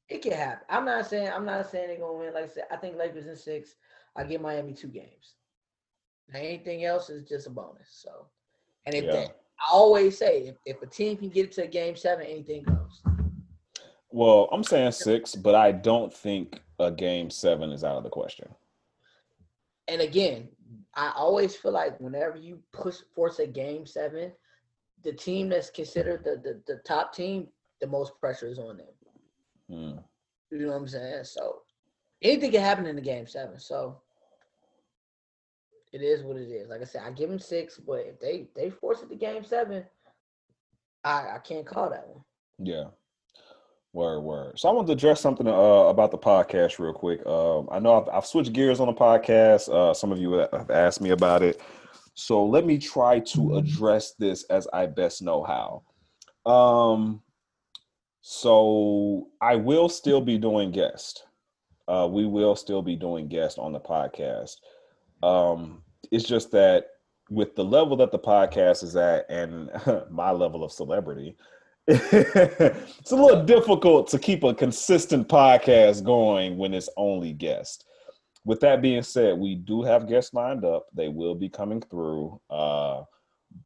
It 0.08 0.22
can 0.22 0.32
happen. 0.32 0.66
I'm 0.68 0.84
not 0.84 1.06
saying 1.06 1.30
I'm 1.34 1.46
not 1.46 1.70
saying 1.70 1.88
they're 1.88 1.98
gonna 1.98 2.18
win. 2.18 2.34
Like 2.34 2.44
I 2.44 2.48
said, 2.48 2.64
I 2.70 2.76
think 2.76 2.96
Lakers 2.96 3.26
in 3.26 3.36
six. 3.36 3.76
I 4.16 4.24
give 4.24 4.40
Miami 4.40 4.74
two 4.74 4.88
games. 4.88 5.34
Now, 6.32 6.38
anything 6.38 6.84
else 6.84 7.10
is 7.10 7.28
just 7.28 7.46
a 7.46 7.50
bonus. 7.50 7.88
So, 7.90 8.26
and 8.86 8.94
if 8.94 9.04
Yeah. 9.04 9.12
that, 9.12 9.40
I 9.58 9.72
always 9.72 10.16
say 10.16 10.42
if, 10.46 10.56
if 10.66 10.82
a 10.82 10.86
team 10.86 11.16
can 11.16 11.30
get 11.30 11.46
it 11.46 11.52
to 11.52 11.66
game 11.66 11.96
seven, 11.96 12.26
anything 12.26 12.62
goes. 12.64 13.02
Well, 14.10 14.48
I'm 14.52 14.62
saying 14.62 14.92
six, 14.92 15.34
but 15.34 15.54
I 15.54 15.72
don't 15.72 16.12
think 16.12 16.60
a 16.78 16.90
game 16.90 17.30
seven 17.30 17.72
is 17.72 17.82
out 17.82 17.96
of 17.96 18.04
the 18.04 18.10
question. 18.10 18.54
And 19.88 20.00
again, 20.00 20.48
I 20.94 21.12
always 21.16 21.56
feel 21.56 21.72
like 21.72 21.98
whenever 22.00 22.36
you 22.36 22.60
push 22.72 22.98
force 23.14 23.38
a 23.38 23.46
game 23.46 23.86
seven, 23.86 24.32
the 25.02 25.12
team 25.12 25.48
that's 25.48 25.70
considered 25.70 26.24
the, 26.24 26.36
the, 26.36 26.62
the 26.66 26.80
top 26.82 27.12
team, 27.12 27.48
the 27.80 27.86
most 27.86 28.18
pressure 28.20 28.46
is 28.46 28.58
on 28.58 28.76
them. 28.76 28.86
Hmm. 29.70 29.98
You 30.50 30.58
know 30.58 30.68
what 30.68 30.76
I'm 30.76 30.88
saying? 30.88 31.24
So 31.24 31.62
anything 32.22 32.52
can 32.52 32.60
happen 32.60 32.86
in 32.86 32.96
the 32.96 33.02
game 33.02 33.26
seven. 33.26 33.58
So 33.58 34.00
it 35.92 36.02
is 36.02 36.22
what 36.22 36.36
it 36.36 36.48
is. 36.48 36.68
Like 36.68 36.80
I 36.80 36.84
said, 36.84 37.02
I 37.04 37.10
give 37.10 37.30
them 37.30 37.38
six, 37.38 37.78
but 37.78 38.00
if 38.00 38.20
they 38.20 38.48
they 38.54 38.70
force 38.70 39.02
it 39.02 39.08
to 39.08 39.16
game 39.16 39.44
seven, 39.44 39.84
I 41.04 41.36
I 41.36 41.38
can't 41.42 41.66
call 41.66 41.90
that 41.90 42.06
one. 42.08 42.24
Yeah. 42.58 42.84
Word, 43.92 44.20
word. 44.22 44.58
So 44.58 44.68
I 44.68 44.72
want 44.72 44.88
to 44.88 44.92
address 44.92 45.20
something 45.20 45.46
uh, 45.46 45.52
about 45.52 46.10
the 46.10 46.18
podcast 46.18 46.80
real 46.80 46.92
quick. 46.92 47.24
Um, 47.24 47.68
I 47.70 47.78
know 47.78 48.02
I've, 48.02 48.08
I've 48.08 48.26
switched 48.26 48.52
gears 48.52 48.80
on 48.80 48.88
the 48.88 48.92
podcast. 48.92 49.68
Uh, 49.68 49.94
some 49.94 50.10
of 50.10 50.18
you 50.18 50.32
have 50.32 50.68
asked 50.68 51.00
me 51.00 51.10
about 51.10 51.44
it. 51.44 51.60
So 52.14 52.44
let 52.44 52.66
me 52.66 52.76
try 52.78 53.20
to 53.20 53.56
address 53.56 54.14
this 54.18 54.42
as 54.44 54.66
I 54.72 54.86
best 54.86 55.22
know 55.22 55.44
how. 55.44 55.82
Um, 56.50 57.22
so 58.26 59.28
I 59.42 59.54
will 59.54 59.90
still 59.90 60.22
be 60.22 60.38
doing 60.38 60.70
guest. 60.70 61.26
Uh, 61.86 62.08
we 62.10 62.24
will 62.24 62.56
still 62.56 62.80
be 62.80 62.96
doing 62.96 63.28
guest 63.28 63.58
on 63.58 63.74
the 63.74 63.80
podcast. 63.80 64.56
Um, 65.22 65.82
it's 66.10 66.24
just 66.24 66.50
that 66.52 66.86
with 67.28 67.54
the 67.54 67.62
level 67.62 67.98
that 67.98 68.12
the 68.12 68.18
podcast 68.18 68.82
is 68.82 68.96
at 68.96 69.26
and 69.28 69.70
my 70.10 70.30
level 70.30 70.64
of 70.64 70.72
celebrity, 70.72 71.36
it's 71.86 73.12
a 73.12 73.14
little 73.14 73.44
difficult 73.44 74.08
to 74.08 74.18
keep 74.18 74.42
a 74.42 74.54
consistent 74.54 75.28
podcast 75.28 76.02
going 76.02 76.56
when 76.56 76.72
it's 76.72 76.88
only 76.96 77.34
guest. 77.34 77.84
With 78.46 78.58
that 78.60 78.80
being 78.80 79.02
said, 79.02 79.36
we 79.36 79.54
do 79.54 79.82
have 79.82 80.08
guests 80.08 80.32
lined 80.32 80.64
up. 80.64 80.86
They 80.94 81.08
will 81.08 81.34
be 81.34 81.50
coming 81.50 81.82
through. 81.82 82.40
Uh, 82.48 83.02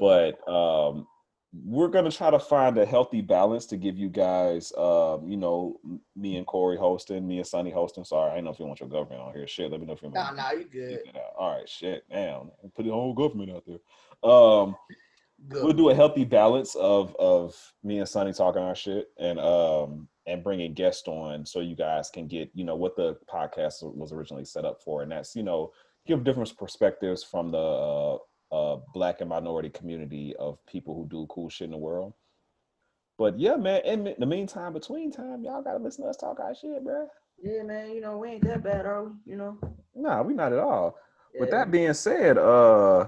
but 0.01 0.37
um, 0.49 1.07
we're 1.53 1.89
going 1.89 2.05
to 2.05 2.15
try 2.15 2.31
to 2.31 2.39
find 2.39 2.77
a 2.77 2.85
healthy 2.85 3.23
balance 3.23 3.65
to 3.67 3.77
give 3.77 3.97
you 3.97 4.09
guys, 4.11 4.73
um, 4.77 5.27
you 5.27 5.37
know, 5.37 5.81
me 6.15 6.37
and 6.37 6.47
Corey 6.47 6.77
hosting, 6.77 7.27
me 7.27 7.39
and 7.39 7.47
Sonny 7.47 7.71
hosting. 7.71 8.05
Sorry, 8.05 8.31
I 8.31 8.35
don't 8.35 8.45
know 8.45 8.51
if 8.51 8.59
you 8.59 8.67
want 8.67 8.81
your 8.81 8.89
government 8.89 9.23
on 9.23 9.33
here. 9.33 9.47
Shit, 9.47 9.71
let 9.71 9.81
me 9.81 9.87
know 9.87 9.95
if 9.95 10.03
you 10.03 10.11
Nah, 10.11 10.25
want 10.25 10.37
nah, 10.37 10.51
you 10.51 10.65
good. 10.65 11.05
Get 11.05 11.15
that 11.15 11.21
out. 11.21 11.33
All 11.39 11.57
right, 11.57 11.69
shit, 11.69 12.05
damn, 12.11 12.51
put 12.77 12.85
the 12.85 12.91
whole 12.93 13.15
government 13.15 13.51
out 13.51 13.65
there. 13.67 14.31
Um, 14.31 14.77
Good. 15.49 15.63
we'll 15.63 15.73
do 15.73 15.91
a 15.91 15.95
healthy 15.95 16.25
balance 16.25 16.75
of 16.75 17.15
of 17.17 17.55
me 17.85 17.99
and 17.99 18.09
Sonny 18.09 18.33
talking 18.33 18.61
our 18.61 18.75
shit 18.75 19.07
and 19.19 19.39
um 19.39 20.09
and 20.27 20.43
bringing 20.43 20.75
guests 20.75 21.07
on 21.07 21.47
so 21.47 21.61
you 21.61 21.77
guys 21.77 22.11
can 22.11 22.27
get 22.27 22.51
you 22.55 22.65
know 22.65 22.75
what 22.75 22.97
the 22.97 23.17
podcast 23.33 23.85
was 23.85 24.13
originally 24.13 24.45
set 24.45 24.65
up 24.65 24.83
for 24.83 25.03
and 25.03 25.13
that's 25.13 25.37
you 25.37 25.45
know 25.45 25.71
give 26.09 26.25
different 26.25 26.55
perspectives 26.57 27.23
from 27.23 27.53
the 27.53 27.57
uh, 27.59 28.19
uh 28.53 28.77
black 28.95 29.21
and 29.21 29.29
minority 29.29 29.69
community 29.71 30.35
of 30.39 30.59
people 30.67 30.95
who 30.95 31.07
do 31.09 31.27
cool 31.29 31.49
shit 31.49 31.67
in 31.67 31.71
the 31.73 31.77
world 31.77 32.15
but 33.19 33.39
yeah 33.39 33.57
man 33.57 33.81
in 33.85 34.15
the 34.19 34.27
meantime 34.27 34.73
between 34.73 35.11
time 35.11 35.43
y'all 35.45 35.63
gotta 35.63 35.79
listen 35.79 36.05
to 36.05 36.11
us 36.11 36.17
talk 36.17 36.41
our 36.41 36.55
shit 36.55 36.83
bro 36.85 37.07
Yeah, 37.43 37.63
man. 37.63 37.91
You 37.91 38.01
know 38.01 38.17
we 38.19 38.29
ain't 38.31 38.45
that 38.45 38.63
bad, 38.63 38.87
are 38.87 39.05
we? 39.05 39.11
You 39.27 39.37
know. 39.37 39.59
nah 39.95 40.23
we 40.23 40.35
not 40.35 40.53
at 40.53 40.59
all 40.59 40.97
with 41.39 41.51
that 41.51 41.71
being 41.71 41.95
said 41.95 42.39
uh 42.39 43.07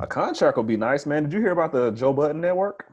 a 0.00 0.06
contract 0.06 0.56
will 0.56 0.64
be 0.64 0.76
nice 0.76 1.06
man 1.06 1.24
did 1.24 1.32
you 1.32 1.40
hear 1.40 1.52
about 1.52 1.72
the 1.72 1.90
joe 1.92 2.12
budden 2.12 2.40
network 2.40 2.86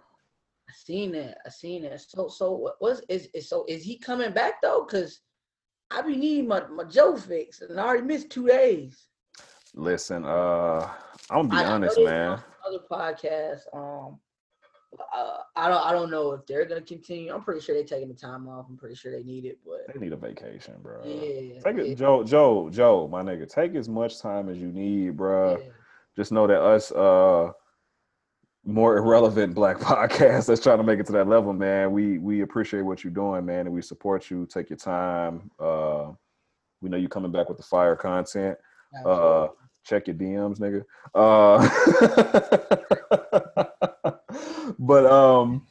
I 0.69 0.71
seen 0.71 1.11
that. 1.13 1.39
I 1.45 1.49
seen 1.49 1.81
that. 1.83 1.99
So 1.99 2.27
so 2.27 2.51
what 2.51 2.75
was 2.79 3.01
is, 3.09 3.27
is 3.33 3.49
so 3.49 3.65
is 3.67 3.83
he 3.83 3.97
coming 3.97 4.31
back 4.31 4.61
though? 4.61 4.83
Cause 4.83 5.21
I 5.89 6.01
be 6.03 6.15
needing 6.15 6.47
my, 6.47 6.67
my 6.67 6.83
Joe 6.83 7.17
fix 7.17 7.61
and 7.61 7.79
I 7.79 7.85
already 7.87 8.03
missed 8.03 8.29
two 8.29 8.47
days. 8.47 9.07
Listen, 9.73 10.25
uh, 10.25 10.87
I'm 11.31 11.47
gonna 11.47 11.49
be 11.49 11.65
I- 11.67 11.69
I 11.69 11.73
honest, 11.73 11.95
they 11.95 12.05
man. 12.05 12.39
Other 12.65 12.79
podcasts. 12.91 13.61
Um, 13.73 14.19
uh, 15.15 15.37
I 15.55 15.69
don't 15.69 15.85
I 15.85 15.91
don't 15.91 16.09
know 16.09 16.31
if 16.31 16.45
they're 16.47 16.65
gonna 16.65 16.81
continue. 16.81 17.31
I'm 17.33 17.43
pretty 17.43 17.61
sure 17.61 17.75
they're 17.75 17.83
taking 17.83 18.07
the 18.07 18.15
time 18.15 18.47
off. 18.47 18.65
I'm 18.69 18.75
pretty 18.77 18.95
sure 18.95 19.11
they 19.11 19.23
need 19.23 19.45
it, 19.45 19.59
but 19.65 19.93
They 19.93 19.99
need 19.99 20.13
a 20.13 20.17
vacation, 20.17 20.75
bro. 20.81 21.01
yeah, 21.05 21.59
Take 21.61 21.77
yeah, 21.77 21.83
it, 21.83 21.95
Joe, 21.95 22.23
Joe, 22.23 22.69
Joe, 22.71 23.07
my 23.07 23.21
nigga. 23.21 23.47
Take 23.47 23.75
as 23.75 23.87
much 23.87 24.19
time 24.19 24.49
as 24.49 24.57
you 24.57 24.71
need, 24.71 25.15
bro. 25.15 25.57
yeah. 25.59 25.69
Just 26.15 26.31
know 26.31 26.47
that 26.47 26.59
us, 26.59 26.91
uh, 26.91 27.51
more 28.65 28.97
irrelevant 28.97 29.53
black 29.53 29.77
podcast 29.79 30.47
that's 30.47 30.59
trying 30.61 30.77
to 30.79 30.83
make 30.83 30.99
it 30.99 31.05
to 31.05 31.11
that 31.13 31.27
level, 31.27 31.53
man. 31.53 31.91
We 31.91 32.17
we 32.17 32.41
appreciate 32.41 32.81
what 32.81 33.03
you're 33.03 33.13
doing, 33.13 33.45
man, 33.45 33.67
and 33.67 33.71
we 33.73 33.81
support 33.83 34.29
you. 34.31 34.47
Take 34.47 34.69
your 34.71 34.77
time. 34.77 35.51
Uh, 35.59 36.11
we 36.81 36.89
know 36.89 36.97
you're 36.97 37.09
coming 37.09 37.31
back 37.31 37.47
with 37.47 37.57
the 37.57 37.63
fire 37.63 37.95
content. 37.95 38.57
Uh. 39.05 39.47
Check 39.89 40.07
your 40.07 40.15
DMs, 40.15 40.59
nigga. 40.59 40.85
Uh, 41.15 41.59
but 44.79 45.05
um, 45.05 45.65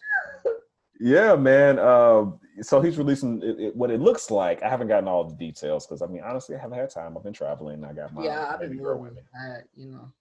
yeah, 1.01 1.36
man. 1.36 1.78
Uh, 1.78 2.27
so 2.61 2.81
he's 2.81 2.99
releasing 2.99 3.40
it, 3.43 3.61
it- 3.61 3.77
what 3.77 3.90
it 3.90 4.01
looks 4.01 4.31
like. 4.31 4.62
I 4.62 4.69
haven't 4.69 4.89
gotten 4.89 5.09
all 5.09 5.24
the 5.24 5.36
details 5.36 5.86
because 5.86 6.03
I 6.03 6.07
mean, 6.07 6.23
honestly, 6.24 6.57
I 6.57 6.59
haven't 6.61 6.78
had 6.78 6.90
time. 6.90 7.16
I've 7.16 7.23
been 7.24 7.32
traveling. 7.32 7.85
I 7.85 7.93
got 7.93 8.12
my 8.12 8.24
yeah, 8.24 8.51
I've 8.53 8.61
been 8.61 8.77
girl 8.77 8.99
working. 8.99 9.15
with 9.16 9.24
me. 9.24 9.31
I, 9.40 9.59
you 9.77 9.86
know, 9.93 10.12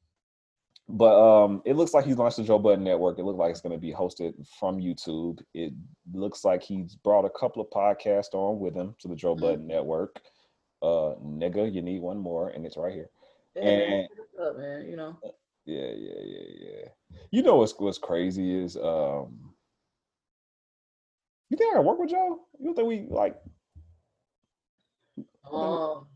But 0.88 1.16
um, 1.46 1.62
it 1.66 1.76
looks 1.76 1.94
like 1.96 2.06
he's 2.06 2.18
launched 2.18 2.38
the 2.38 2.44
Joe 2.44 2.60
Budden 2.60 2.84
Network. 2.84 3.18
It 3.18 3.24
looks 3.26 3.40
like 3.40 3.50
it's 3.52 3.62
going 3.62 3.74
to 3.76 3.82
be 3.82 3.92
hosted 3.92 4.34
from 4.60 4.78
YouTube. 4.80 5.40
It 5.56 5.74
looks 6.14 6.46
like 6.46 6.62
he's 6.62 6.96
brought 6.96 7.26
a 7.26 7.30
couple 7.32 7.62
of 7.62 7.70
podcasts 7.72 8.34
on 8.34 8.60
with 8.60 8.76
him 8.76 8.96
to 9.00 9.08
the 9.08 9.16
Joe 9.16 9.36
Mhm. 9.36 9.42
Budden 9.42 9.68
Network. 9.68 10.22
Uh, 10.84 11.16
nigga, 11.24 11.74
you 11.74 11.82
need 11.82 12.02
one 12.02 12.20
more, 12.20 12.50
and 12.50 12.64
it's 12.68 12.78
right 12.78 12.94
here. 12.94 13.10
Yeah, 13.58 13.64
And- 13.64 14.10
up, 14.40 14.58
man. 14.58 14.86
You 14.88 14.96
know, 14.96 15.18
Yeah, 15.66 15.92
yeah, 15.96 16.22
yeah, 16.24 16.44
yeah. 16.60 16.90
You 17.32 17.42
know 17.42 17.56
what's 17.56 17.74
what's 17.80 17.98
crazy 17.98 18.54
is 18.56 18.78
um 18.78 19.54
you 21.50 21.58
think 21.58 21.74
I 21.74 21.78
can 21.78 21.86
work 21.86 22.00
with 22.00 22.10
Joe? 22.10 22.40
You 22.60 22.66
don't 22.66 22.76
think 22.76 22.88
we 22.88 23.08
like 23.10 23.36
um, 25.52 26.08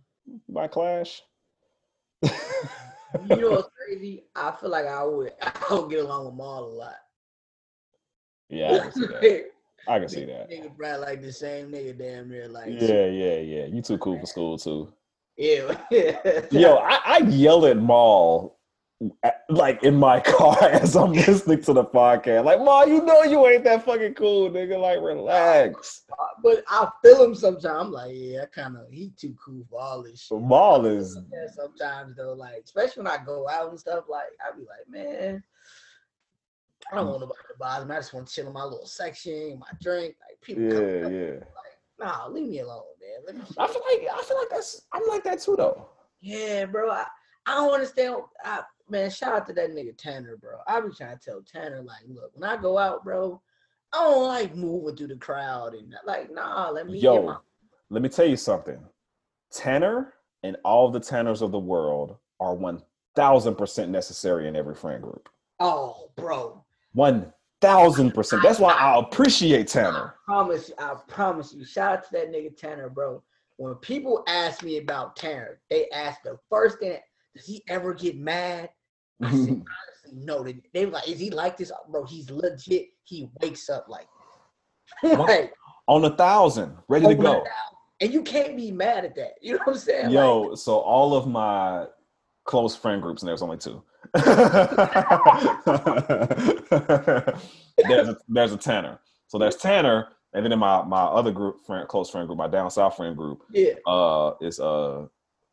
my 0.50 0.68
clash? 0.68 1.22
you 2.22 2.30
know 3.30 3.52
what's 3.52 3.70
crazy? 3.88 4.26
I 4.36 4.52
feel 4.52 4.70
like 4.70 4.86
I 4.86 5.04
would 5.04 5.34
I 5.42 5.74
would 5.74 5.90
get 5.90 6.00
along 6.04 6.26
with 6.26 6.36
Mal 6.36 6.64
a 6.64 6.66
lot. 6.66 6.96
yeah, 8.50 8.74
I 8.74 8.80
can 8.80 8.92
see 8.92 9.08
that. 9.08 9.46
I 9.88 10.00
can 10.00 10.10
see 10.10 10.26
that. 10.26 10.50
Nigga, 10.50 11.00
like 11.02 11.22
the 11.22 11.32
same 11.34 11.72
nigga, 11.72 11.98
damn 11.98 12.30
near 12.30 12.48
like. 12.48 12.68
Yeah, 12.70 13.06
yeah, 13.06 13.38
yeah. 13.38 13.66
You 13.66 13.82
too 13.82 13.98
cool 13.98 14.20
for 14.20 14.26
school 14.26 14.58
too. 14.58 14.94
Yeah. 15.42 15.76
Yo, 16.52 16.76
I, 16.76 17.00
I 17.04 17.18
yell 17.28 17.66
at 17.66 17.78
Mal 17.78 18.56
like 19.50 19.84
in 19.84 19.96
my 19.96 20.20
car 20.26 20.64
as 20.64 20.96
I'm 20.96 21.14
listening 21.14 21.62
to 21.64 21.74
the 21.74 21.84
podcast. 21.84 22.46
Like, 22.46 22.60
Mal, 22.60 22.88
you 22.88 23.04
know 23.04 23.24
you 23.24 23.46
ain't 23.48 23.64
that 23.64 23.84
fucking 23.84 24.14
cool, 24.14 24.52
nigga. 24.52 24.80
Like, 24.80 25.00
relax. 25.02 26.04
But 26.44 26.64
I 26.68 26.88
feel 27.02 27.24
him 27.24 27.36
sometimes. 27.36 27.66
I'm 27.66 27.92
like, 27.92 28.12
yeah, 28.14 28.44
I 28.44 28.46
kind 28.46 28.78
of 28.78 28.90
he 28.92 29.12
too 29.18 29.36
cool 29.44 29.66
for 29.70 29.82
all 29.82 30.04
this 30.04 30.22
shit. 30.22 30.42
Mal 30.42 30.86
is 30.86 31.18
yeah, 31.32 31.48
sometimes 31.54 32.16
though, 32.16 32.34
like 32.34 32.62
especially 32.64 33.04
when 33.04 33.12
I 33.12 33.24
go 33.24 33.50
out 33.50 33.70
and 33.70 33.80
stuff, 33.80 34.06
like 34.10 34.30
I 34.46 34.56
be 34.56 34.62
like, 34.62 34.88
man, 34.88 35.44
I 36.92 36.96
don't 36.96 37.08
want 37.08 37.22
nobody 37.22 37.40
to 37.52 37.60
bother 37.60 37.86
me. 37.86 37.96
I 37.96 38.00
just 38.00 38.14
want 38.14 38.28
to 38.28 38.34
chill 38.34 38.48
in 38.48 38.54
my 38.54 38.64
little 38.64 38.86
section, 38.86 39.60
my 39.60 39.68
drink. 39.82 40.16
Like 40.22 40.40
people, 40.42 40.64
yeah, 40.64 41.08
yeah. 41.08 41.34
Like, 41.40 41.80
nah, 42.00 42.28
leave 42.28 42.50
me 42.50 42.60
alone, 42.60 42.84
man. 43.26 43.46
I 43.58 43.68
feel 43.68 43.82
like 43.90 44.08
I 44.14 44.22
feel 44.24 44.38
like 44.38 44.50
that's 44.50 44.82
I'm 44.94 45.08
like 45.08 45.24
that 45.24 45.42
too 45.42 45.56
though. 45.56 45.88
Yeah, 46.22 46.66
bro. 46.66 46.92
I, 46.92 47.06
I 47.46 47.56
don't 47.56 47.74
understand. 47.74 48.16
I, 48.44 48.62
man, 48.90 49.10
shout 49.10 49.34
out 49.34 49.48
to 49.48 49.54
that 49.54 49.72
nigga 49.72 49.98
Tanner, 49.98 50.38
bro. 50.38 50.58
I 50.68 50.80
be 50.82 50.90
trying 50.96 51.18
to 51.18 51.24
tell 51.24 51.42
Tanner, 51.42 51.82
like, 51.82 52.04
look, 52.08 52.32
when 52.34 52.50
I 52.50 52.58
go 52.58 52.78
out, 52.78 53.04
bro, 53.04 53.42
I 53.94 54.04
don't 54.04 54.28
like 54.28 54.56
moving 54.56 54.96
through 54.96 55.08
the 55.08 55.16
crowd 55.16 55.74
and 55.74 55.94
like, 56.06 56.32
nah, 56.32 56.70
let 56.70 56.88
me. 56.88 57.00
Yo, 57.00 57.24
my- 57.24 57.38
let 57.90 58.02
me 58.02 58.10
tell 58.10 58.28
you 58.28 58.38
something. 58.38 58.80
Tanner 59.52 60.14
and 60.44 60.58
all 60.64 60.90
the 60.90 61.00
Tanners 61.00 61.42
of 61.42 61.52
the 61.52 61.60
world 61.60 62.18
are 62.40 62.56
one 62.56 62.82
thousand 63.16 63.56
percent 63.56 63.92
necessary 63.92 64.48
in 64.48 64.56
every 64.56 64.76
friend 64.76 65.04
group. 65.04 65.30
Oh, 65.60 66.12
bro. 66.16 66.64
One 66.94 67.34
thousand 67.62 68.12
percent. 68.12 68.44
That's 68.44 68.60
why 68.60 68.74
I 68.74 69.00
appreciate 69.00 69.68
Tanner. 69.68 70.16
I 70.28 70.32
promise 70.32 70.70
you, 70.70 70.76
I 70.78 70.96
promise 71.08 71.54
you. 71.54 71.64
Shout 71.64 72.00
out 72.00 72.04
to 72.06 72.12
that 72.14 72.32
nigga 72.32 72.56
Tanner, 72.58 72.90
bro. 72.90 73.24
When 73.58 73.76
people 73.76 74.24
ask 74.28 74.64
me 74.64 74.80
about 74.80 75.16
Tanner, 75.16 75.60
they 75.70 75.88
ask 75.92 76.22
the 76.24 76.38
first 76.50 76.80
thing, 76.80 76.98
does 77.36 77.46
he 77.46 77.64
ever 77.70 77.94
get 77.94 78.18
mad? 78.18 78.70
I 79.22 79.32
said, 79.32 79.38
honestly, 79.40 79.64
no. 80.14 80.44
They, 80.44 80.62
they 80.74 80.86
were 80.86 80.94
like, 80.94 81.08
is 81.08 81.20
he 81.20 81.30
like 81.30 81.58
this? 81.58 81.72
Bro, 81.90 82.06
he's 82.06 82.30
legit. 82.30 82.88
He 83.04 83.30
wakes 83.42 83.70
up 83.70 83.88
like, 83.88 84.08
like 85.04 85.54
on 85.88 86.06
a 86.06 86.16
thousand, 86.16 86.76
ready 86.88 87.08
to 87.08 87.16
go. 87.16 87.44
And 88.00 88.12
you 88.12 88.24
can't 88.24 88.58
be 88.58 88.72
mad 88.72 89.06
at 89.06 89.16
that. 89.16 89.34
You 89.42 89.54
know 89.54 89.60
what 89.66 89.76
I'm 89.76 89.80
saying? 89.80 90.10
Yo, 90.10 90.42
like, 90.42 90.58
so 90.58 90.78
all 90.78 91.14
of 91.16 91.28
my 91.28 91.86
close 92.46 92.76
friend 92.76 93.00
groups, 93.02 93.22
and 93.22 93.30
there's 93.30 93.44
only 93.44 93.58
two. 93.58 93.84
there's 97.88 98.10
a, 98.10 98.18
there's 98.28 98.52
a 98.52 98.58
Tanner. 98.58 99.00
So 99.28 99.38
there's 99.38 99.56
Tanner, 99.56 100.10
and 100.34 100.44
then 100.46 100.52
in 100.52 100.60
my 100.60 100.82
my 100.84 101.04
other 101.04 101.32
group, 101.32 101.66
friend, 101.66 101.88
close 101.88 102.10
friend 102.10 102.28
group, 102.28 102.38
my 102.38 102.48
down 102.48 102.70
south 102.72 102.98
friend 102.98 103.16
group, 103.16 103.44
yeah, 103.52 103.74
uh, 103.86 104.34
is 104.42 104.60
uh 104.60 105.06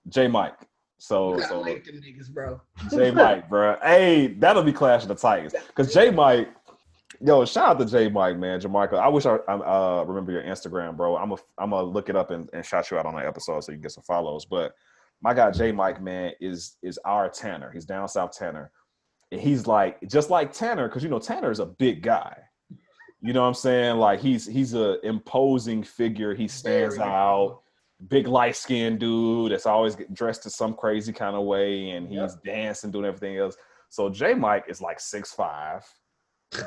J 0.08 0.28
Mike. 0.28 0.56
So, 0.98 1.38
so 1.48 1.60
like 1.60 1.84
them 1.84 2.00
niggas, 2.00 2.28
bro. 2.30 2.60
J 2.90 3.10
Mike, 3.12 3.48
bro. 3.48 3.76
Hey, 3.82 4.28
that'll 4.38 4.64
be 4.64 4.72
Clash 4.72 5.02
of 5.02 5.08
the 5.08 5.14
Titans. 5.14 5.54
Cause 5.74 5.94
J 5.94 6.10
Mike, 6.10 6.48
yo, 7.20 7.44
shout 7.44 7.68
out 7.68 7.78
to 7.78 7.86
J 7.86 8.08
Mike, 8.08 8.36
man. 8.36 8.60
Jamaica. 8.60 8.96
I 8.96 9.06
wish 9.08 9.24
I, 9.24 9.36
I 9.48 10.00
uh, 10.00 10.04
remember 10.04 10.32
your 10.32 10.42
Instagram, 10.42 10.96
bro. 10.96 11.16
I'm 11.16 11.30
a 11.32 11.36
I'm 11.56 11.70
gonna 11.70 11.84
look 11.84 12.08
it 12.08 12.16
up 12.16 12.32
and, 12.32 12.50
and 12.52 12.64
shout 12.66 12.90
you 12.90 12.98
out 12.98 13.06
on 13.06 13.14
that 13.14 13.26
episode 13.26 13.60
so 13.60 13.70
you 13.70 13.76
can 13.76 13.82
get 13.82 13.92
some 13.92 14.02
follows. 14.02 14.44
But 14.44 14.74
my 15.22 15.34
guy 15.34 15.50
J 15.50 15.72
Mike, 15.72 16.00
man, 16.00 16.32
is 16.40 16.76
is 16.82 16.98
our 17.04 17.28
Tanner. 17.28 17.70
He's 17.72 17.84
down 17.84 18.08
south 18.08 18.36
Tanner. 18.36 18.70
And 19.30 19.40
he's 19.40 19.66
like 19.66 19.98
just 20.08 20.30
like 20.30 20.52
Tanner, 20.52 20.88
because 20.88 21.02
you 21.02 21.08
know 21.08 21.18
Tanner 21.18 21.50
is 21.50 21.60
a 21.60 21.66
big 21.66 22.02
guy. 22.02 22.36
You 23.20 23.32
know 23.32 23.42
what 23.42 23.48
I'm 23.48 23.54
saying? 23.54 23.96
Like 23.96 24.20
he's 24.20 24.46
he's 24.46 24.74
a 24.74 25.04
imposing 25.06 25.82
figure. 25.82 26.34
He 26.34 26.48
stands 26.48 26.96
Very 26.96 27.08
out 27.08 27.60
big 28.06 28.28
light 28.28 28.54
skinned 28.54 29.00
dude 29.00 29.50
that's 29.50 29.66
always 29.66 29.96
getting 29.96 30.14
dressed 30.14 30.44
in 30.46 30.50
some 30.50 30.74
crazy 30.74 31.12
kind 31.12 31.34
of 31.34 31.44
way 31.44 31.90
and 31.90 32.08
he's 32.08 32.16
yep. 32.16 32.30
dancing, 32.44 32.90
doing 32.90 33.04
everything 33.04 33.36
else. 33.36 33.56
So 33.88 34.08
J 34.08 34.34
Mike 34.34 34.66
is 34.68 34.80
like 34.80 35.00
six 35.00 35.32
five, 35.32 35.84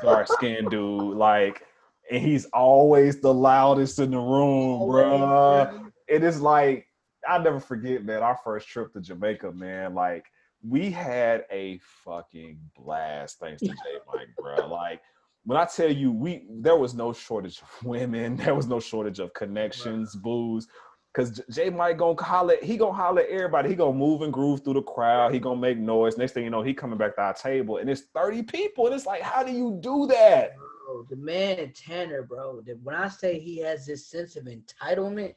dark 0.02 0.28
skinned 0.28 0.70
dude, 0.70 1.16
like, 1.16 1.62
and 2.10 2.22
he's 2.22 2.46
always 2.46 3.20
the 3.20 3.32
loudest 3.32 3.98
in 3.98 4.10
the 4.10 4.18
room, 4.18 4.90
bro. 4.90 5.90
It 6.08 6.22
is 6.22 6.40
like 6.40 6.86
I'll 7.28 7.42
never 7.42 7.60
forget, 7.60 8.04
man, 8.04 8.22
our 8.22 8.38
first 8.42 8.68
trip 8.68 8.92
to 8.94 9.00
Jamaica, 9.00 9.52
man. 9.52 9.94
Like, 9.94 10.26
we 10.66 10.90
had 10.90 11.44
a 11.50 11.78
fucking 12.04 12.58
blast 12.76 13.38
thanks 13.38 13.60
to 13.62 13.68
J 13.68 13.74
Mike, 14.12 14.28
bro. 14.38 14.66
Like, 14.68 15.00
when 15.44 15.58
I 15.58 15.64
tell 15.64 15.90
you, 15.90 16.12
we 16.12 16.44
there 16.48 16.76
was 16.76 16.94
no 16.94 17.12
shortage 17.12 17.60
of 17.60 17.68
women, 17.84 18.36
there 18.36 18.54
was 18.54 18.66
no 18.66 18.80
shortage 18.80 19.18
of 19.18 19.34
connections, 19.34 20.14
booze. 20.14 20.68
Cause 21.14 21.42
J 21.50 21.68
Mike 21.68 21.98
gonna 21.98 22.22
holler, 22.22 22.56
he 22.62 22.78
gonna 22.78 22.94
holler 22.94 23.20
at 23.20 23.28
everybody. 23.28 23.68
He 23.68 23.74
gonna 23.74 23.92
move 23.92 24.22
and 24.22 24.32
groove 24.32 24.64
through 24.64 24.74
the 24.74 24.82
crowd. 24.82 25.34
He 25.34 25.40
gonna 25.40 25.60
make 25.60 25.76
noise. 25.76 26.16
Next 26.16 26.32
thing 26.32 26.44
you 26.44 26.50
know, 26.50 26.62
he 26.62 26.72
coming 26.72 26.96
back 26.96 27.16
to 27.16 27.20
our 27.20 27.34
table, 27.34 27.76
and 27.78 27.90
it's 27.90 28.04
thirty 28.14 28.42
people, 28.42 28.86
and 28.86 28.94
it's 28.94 29.04
like, 29.04 29.20
how 29.20 29.42
do 29.42 29.52
you 29.52 29.78
do 29.82 30.06
that? 30.06 30.56
Bro, 30.56 31.06
the 31.10 31.16
man 31.16 31.70
Tanner, 31.74 32.22
bro. 32.22 32.62
When 32.82 32.94
I 32.94 33.08
say 33.08 33.38
he 33.38 33.58
has 33.58 33.84
this 33.84 34.06
sense 34.06 34.36
of 34.36 34.44
entitlement, 34.44 35.34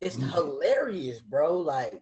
it's 0.00 0.16
mm. 0.16 0.32
hilarious, 0.32 1.20
bro. 1.20 1.58
Like, 1.58 1.92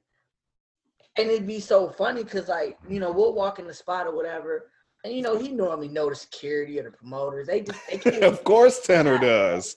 and 1.17 1.31
it'd 1.31 1.47
be 1.47 1.61
so 1.61 1.91
funny 1.91 2.25
because, 2.25 2.49
like, 2.49 2.79
you 2.89 3.01
know, 3.01 3.13
we'll 3.13 3.35
walk 3.35 3.59
in 3.59 3.67
the 3.67 3.75
spot 3.75 4.07
or 4.07 4.15
whatever, 4.15 4.71
and 5.05 5.13
you 5.13 5.23
know, 5.23 5.39
he 5.39 5.51
normally 5.51 5.89
know 5.89 6.09
the 6.09 6.17
security 6.17 6.81
or 6.81 6.85
the 6.85 6.91
promoters. 6.91 7.47
They 7.47 7.61
just, 7.61 7.79
they 7.89 7.99
can't. 8.11 8.25
of 8.25 8.43
course, 8.45 8.81
Tanner 8.81 9.19
does. 9.19 9.77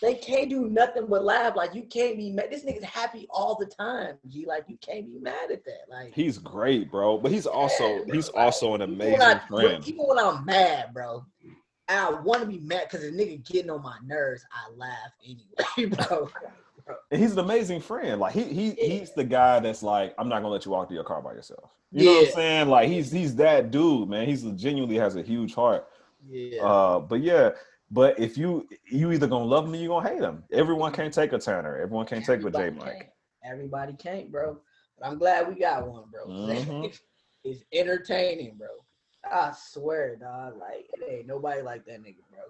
They 0.00 0.14
can't 0.14 0.50
do 0.50 0.68
nothing 0.68 1.06
but 1.08 1.24
laugh. 1.24 1.56
Like 1.56 1.74
you 1.74 1.84
can't 1.84 2.16
be 2.16 2.30
mad. 2.30 2.48
This 2.50 2.64
nigga's 2.64 2.84
happy 2.84 3.26
all 3.30 3.56
the 3.58 3.66
time. 3.66 4.16
G, 4.28 4.44
like 4.46 4.64
you 4.68 4.76
can't 4.78 5.06
be 5.06 5.18
mad 5.18 5.50
at 5.50 5.64
that. 5.64 5.84
Like 5.88 6.12
he's 6.14 6.36
great, 6.38 6.90
bro. 6.90 7.16
But 7.18 7.32
he's 7.32 7.46
also 7.46 8.04
he's 8.12 8.26
like, 8.32 8.44
also 8.44 8.74
an 8.74 8.82
amazing 8.82 9.22
I, 9.22 9.38
friend. 9.48 9.86
Even 9.86 10.06
when 10.06 10.18
I'm 10.18 10.44
mad, 10.44 10.92
bro, 10.92 11.24
I 11.88 12.10
want 12.10 12.40
to 12.40 12.46
be 12.46 12.58
mad 12.58 12.88
because 12.90 13.08
the 13.08 13.16
nigga 13.16 13.46
getting 13.46 13.70
on 13.70 13.82
my 13.82 13.96
nerves. 14.04 14.44
I 14.52 14.72
laugh 14.76 15.12
anyway, 15.24 15.96
bro. 16.08 16.28
And 17.10 17.20
he's 17.20 17.32
an 17.32 17.38
amazing 17.38 17.80
friend. 17.80 18.20
Like 18.20 18.34
he 18.34 18.44
he 18.44 18.66
yeah. 18.78 18.98
he's 18.98 19.12
the 19.12 19.24
guy 19.24 19.60
that's 19.60 19.82
like, 19.82 20.14
I'm 20.18 20.28
not 20.28 20.40
gonna 20.40 20.52
let 20.52 20.64
you 20.64 20.72
walk 20.72 20.88
to 20.88 20.94
your 20.94 21.04
car 21.04 21.22
by 21.22 21.32
yourself. 21.32 21.70
You 21.90 22.04
yeah. 22.04 22.10
know 22.10 22.18
what 22.18 22.28
I'm 22.28 22.34
saying? 22.34 22.68
Like 22.68 22.88
he's 22.88 23.10
he's 23.10 23.34
that 23.36 23.70
dude, 23.70 24.08
man. 24.08 24.26
He's 24.26 24.42
genuinely 24.42 24.96
has 24.96 25.16
a 25.16 25.22
huge 25.22 25.54
heart. 25.54 25.86
Yeah. 26.28 26.62
Uh, 26.62 27.00
but 27.00 27.20
yeah, 27.20 27.50
but 27.90 28.18
if 28.18 28.36
you 28.36 28.68
you 28.90 29.12
either 29.12 29.26
gonna 29.26 29.44
love 29.44 29.66
him 29.66 29.72
or 29.72 29.76
you 29.76 29.88
gonna 29.88 30.08
hate 30.08 30.20
him. 30.20 30.44
Everyone 30.52 30.92
can't 30.92 31.12
take 31.12 31.32
a 31.32 31.38
Tanner. 31.38 31.76
Everyone 31.76 32.06
can't 32.06 32.24
take 32.24 32.42
a 32.44 32.50
J 32.50 32.70
Mike. 32.70 33.12
Everybody 33.44 33.94
can't, 33.94 34.30
bro. 34.30 34.58
But 34.98 35.08
I'm 35.08 35.18
glad 35.18 35.48
we 35.48 35.54
got 35.54 35.86
one, 35.86 36.04
bro. 36.10 36.26
Mm-hmm. 36.26 36.86
it's 37.44 37.64
entertaining, 37.72 38.56
bro. 38.56 38.68
I 39.30 39.52
swear, 39.56 40.16
dog. 40.16 40.58
Like 40.58 40.86
it 40.92 41.10
ain't 41.10 41.26
nobody 41.26 41.62
like 41.62 41.84
that 41.86 42.00
nigga, 42.00 42.16
bro. 42.30 42.42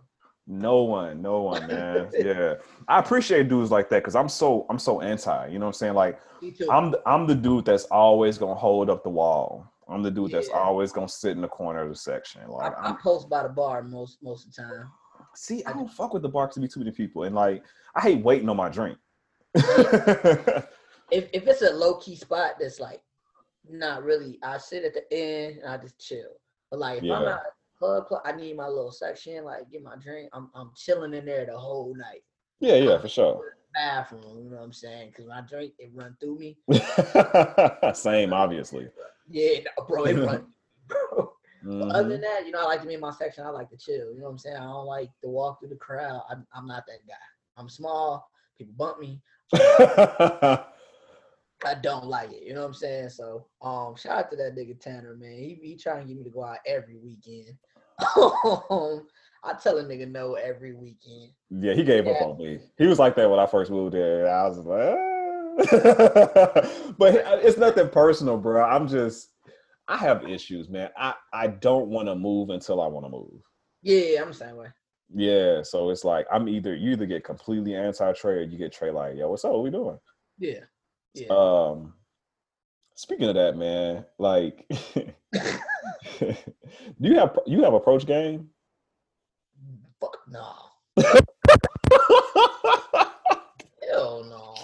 No 0.46 0.82
one, 0.82 1.22
no 1.22 1.42
one, 1.42 1.66
man. 1.68 2.08
yeah, 2.12 2.54
I 2.86 2.98
appreciate 2.98 3.48
dudes 3.48 3.70
like 3.70 3.88
that 3.90 4.02
because 4.02 4.14
I'm 4.14 4.28
so 4.28 4.66
I'm 4.68 4.78
so 4.78 5.00
anti. 5.00 5.46
You 5.48 5.58
know 5.58 5.66
what 5.66 5.70
I'm 5.70 5.72
saying? 5.74 5.94
Like 5.94 6.20
I'm 6.70 6.90
the, 6.90 7.02
I'm 7.06 7.26
the 7.26 7.34
dude 7.34 7.64
that's 7.64 7.84
always 7.84 8.36
gonna 8.36 8.54
hold 8.54 8.90
up 8.90 9.02
the 9.02 9.10
wall. 9.10 9.70
I'm 9.88 10.02
the 10.02 10.10
dude 10.10 10.30
yeah. 10.30 10.38
that's 10.38 10.50
always 10.50 10.92
gonna 10.92 11.08
sit 11.08 11.32
in 11.32 11.40
the 11.40 11.48
corner 11.48 11.80
of 11.80 11.88
the 11.88 11.96
section. 11.96 12.46
Like 12.48 12.72
I, 12.78 12.90
I 12.90 12.96
post 13.02 13.28
by 13.30 13.42
the 13.42 13.48
bar 13.48 13.82
most 13.82 14.18
most 14.22 14.46
of 14.46 14.54
the 14.54 14.62
time. 14.62 14.90
See, 15.34 15.64
I 15.64 15.72
don't 15.72 15.90
fuck 15.90 16.12
with 16.12 16.22
the 16.22 16.28
bar 16.28 16.48
to 16.48 16.60
be 16.60 16.68
too 16.68 16.80
many 16.80 16.92
people, 16.92 17.24
and 17.24 17.34
like 17.34 17.64
I 17.94 18.00
hate 18.00 18.22
waiting 18.22 18.48
on 18.48 18.56
my 18.56 18.68
drink. 18.68 18.98
if 19.54 20.66
if 21.10 21.46
it's 21.46 21.62
a 21.62 21.70
low 21.70 21.94
key 21.96 22.16
spot 22.16 22.56
that's 22.60 22.80
like 22.80 23.00
not 23.68 24.04
really, 24.04 24.38
I 24.42 24.58
sit 24.58 24.84
at 24.84 24.92
the 24.92 25.12
end 25.12 25.58
and 25.58 25.72
I 25.72 25.78
just 25.78 25.98
chill. 25.98 26.32
But 26.70 26.80
like 26.80 26.98
if 26.98 27.04
yeah. 27.04 27.14
I'm 27.14 27.24
not 27.24 27.42
club, 27.78 28.06
club, 28.06 28.22
I 28.24 28.32
need 28.32 28.56
my 28.56 28.68
little 28.68 28.90
section, 28.92 29.44
like 29.44 29.70
get 29.70 29.82
my 29.82 29.96
drink. 29.96 30.30
I'm 30.32 30.50
I'm 30.54 30.70
chilling 30.76 31.14
in 31.14 31.24
there 31.24 31.46
the 31.46 31.58
whole 31.58 31.94
night. 31.94 32.22
Yeah, 32.60 32.76
yeah, 32.76 32.98
for 32.98 33.08
sure. 33.08 33.56
Bathroom, 33.74 34.22
you 34.44 34.50
know 34.50 34.56
what 34.58 34.62
I'm 34.64 34.72
saying? 34.72 35.10
Because 35.10 35.26
when 35.26 35.36
I 35.36 35.40
drink, 35.42 35.72
it 35.78 35.90
run 35.94 36.16
through 36.20 36.38
me. 36.38 36.56
Same, 37.94 38.32
obviously. 38.32 38.88
Yeah, 39.28 39.60
bro, 39.88 40.04
it 40.04 40.14
run. 40.18 40.46
Bro, 40.86 41.32
Mm-hmm. 41.64 41.90
other 41.92 42.08
than 42.10 42.20
that, 42.20 42.44
you 42.44 42.52
know, 42.52 42.60
I 42.60 42.64
like 42.64 42.82
to 42.82 42.86
be 42.86 42.92
in 42.92 43.00
my 43.00 43.10
section. 43.10 43.42
I 43.42 43.48
like 43.48 43.70
to 43.70 43.76
chill. 43.78 44.12
You 44.12 44.18
know 44.18 44.24
what 44.26 44.32
I'm 44.32 44.38
saying? 44.38 44.56
I 44.56 44.64
don't 44.64 44.84
like 44.84 45.08
to 45.22 45.28
walk 45.28 45.60
through 45.60 45.70
the 45.70 45.76
crowd. 45.76 46.20
I'm, 46.28 46.46
I'm 46.52 46.66
not 46.66 46.84
that 46.86 47.06
guy. 47.08 47.14
I'm 47.56 47.70
small. 47.70 48.28
People 48.58 48.74
bump 48.76 49.00
me. 49.00 49.22
I 51.64 51.74
don't 51.74 52.06
like 52.06 52.32
it. 52.32 52.42
You 52.42 52.54
know 52.54 52.60
what 52.60 52.68
I'm 52.68 52.74
saying? 52.74 53.10
So, 53.10 53.46
um, 53.62 53.96
shout 53.96 54.18
out 54.18 54.30
to 54.30 54.36
that 54.36 54.56
nigga 54.56 54.78
Tanner, 54.78 55.16
man. 55.16 55.32
He 55.32 55.58
he 55.62 55.76
trying 55.76 56.02
to 56.02 56.08
get 56.08 56.16
me 56.16 56.24
to 56.24 56.30
go 56.30 56.44
out 56.44 56.58
every 56.66 56.96
weekend. 56.96 57.56
Um, 58.70 59.06
I 59.44 59.52
tell 59.52 59.78
a 59.78 59.84
nigga 59.84 60.10
no 60.10 60.34
every 60.34 60.74
weekend. 60.74 61.30
Yeah, 61.50 61.74
he 61.74 61.84
gave 61.84 62.06
yeah. 62.06 62.12
up 62.12 62.22
on 62.22 62.38
me. 62.38 62.60
He 62.78 62.86
was 62.86 62.98
like 62.98 63.14
that 63.16 63.28
when 63.28 63.38
I 63.38 63.46
first 63.46 63.70
moved 63.70 63.94
there. 63.94 64.28
I 64.28 64.48
was 64.48 64.58
like, 64.58 64.96
ah. 64.96 65.14
but 66.98 67.14
it's 67.44 67.58
nothing 67.58 67.88
personal, 67.90 68.38
bro. 68.38 68.64
I'm 68.64 68.88
just 68.88 69.28
I 69.86 69.96
have 69.98 70.28
issues, 70.28 70.68
man. 70.68 70.90
I 70.96 71.14
I 71.32 71.48
don't 71.48 71.88
want 71.88 72.08
to 72.08 72.14
move 72.14 72.50
until 72.50 72.80
I 72.80 72.86
want 72.86 73.06
to 73.06 73.10
move. 73.10 73.42
Yeah, 73.82 74.22
I'm 74.22 74.28
the 74.28 74.34
same 74.34 74.56
way. 74.56 74.68
Yeah, 75.14 75.62
so 75.62 75.90
it's 75.90 76.04
like 76.04 76.26
I'm 76.32 76.48
either 76.48 76.74
you 76.74 76.92
either 76.92 77.06
get 77.06 77.22
completely 77.22 77.74
anti 77.74 78.12
Trey 78.14 78.34
or 78.34 78.42
you 78.42 78.58
get 78.58 78.72
Trey 78.72 78.90
like, 78.90 79.16
yo, 79.16 79.28
what's 79.28 79.44
up? 79.44 79.52
What 79.52 79.62
we 79.62 79.70
doing? 79.70 79.98
Yeah. 80.38 80.60
Yeah. 81.14 81.28
Um, 81.30 81.94
speaking 82.94 83.28
of 83.28 83.36
that, 83.36 83.56
man, 83.56 84.04
like, 84.18 84.66
do 86.18 86.34
you 86.98 87.18
have 87.18 87.38
you 87.46 87.62
have 87.62 87.74
approach 87.74 88.04
game? 88.04 88.50
Fuck 90.00 90.18
no. 90.28 90.54
Hell 93.88 94.24
no. 94.28 94.54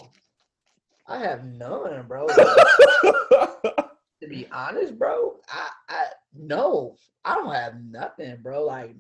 I 1.07 1.19
have 1.19 1.45
none, 1.45 2.05
bro. 2.09 2.27
to 2.29 3.87
be 4.29 4.49
honest, 4.53 4.99
bro, 4.99 5.37
I, 5.49 5.69
I 5.89 6.05
no, 6.35 6.97
I 7.25 7.37
don't 7.37 7.55
have 7.55 7.81
nothing, 7.81 8.39
bro. 8.43 8.65
Like 8.65 8.97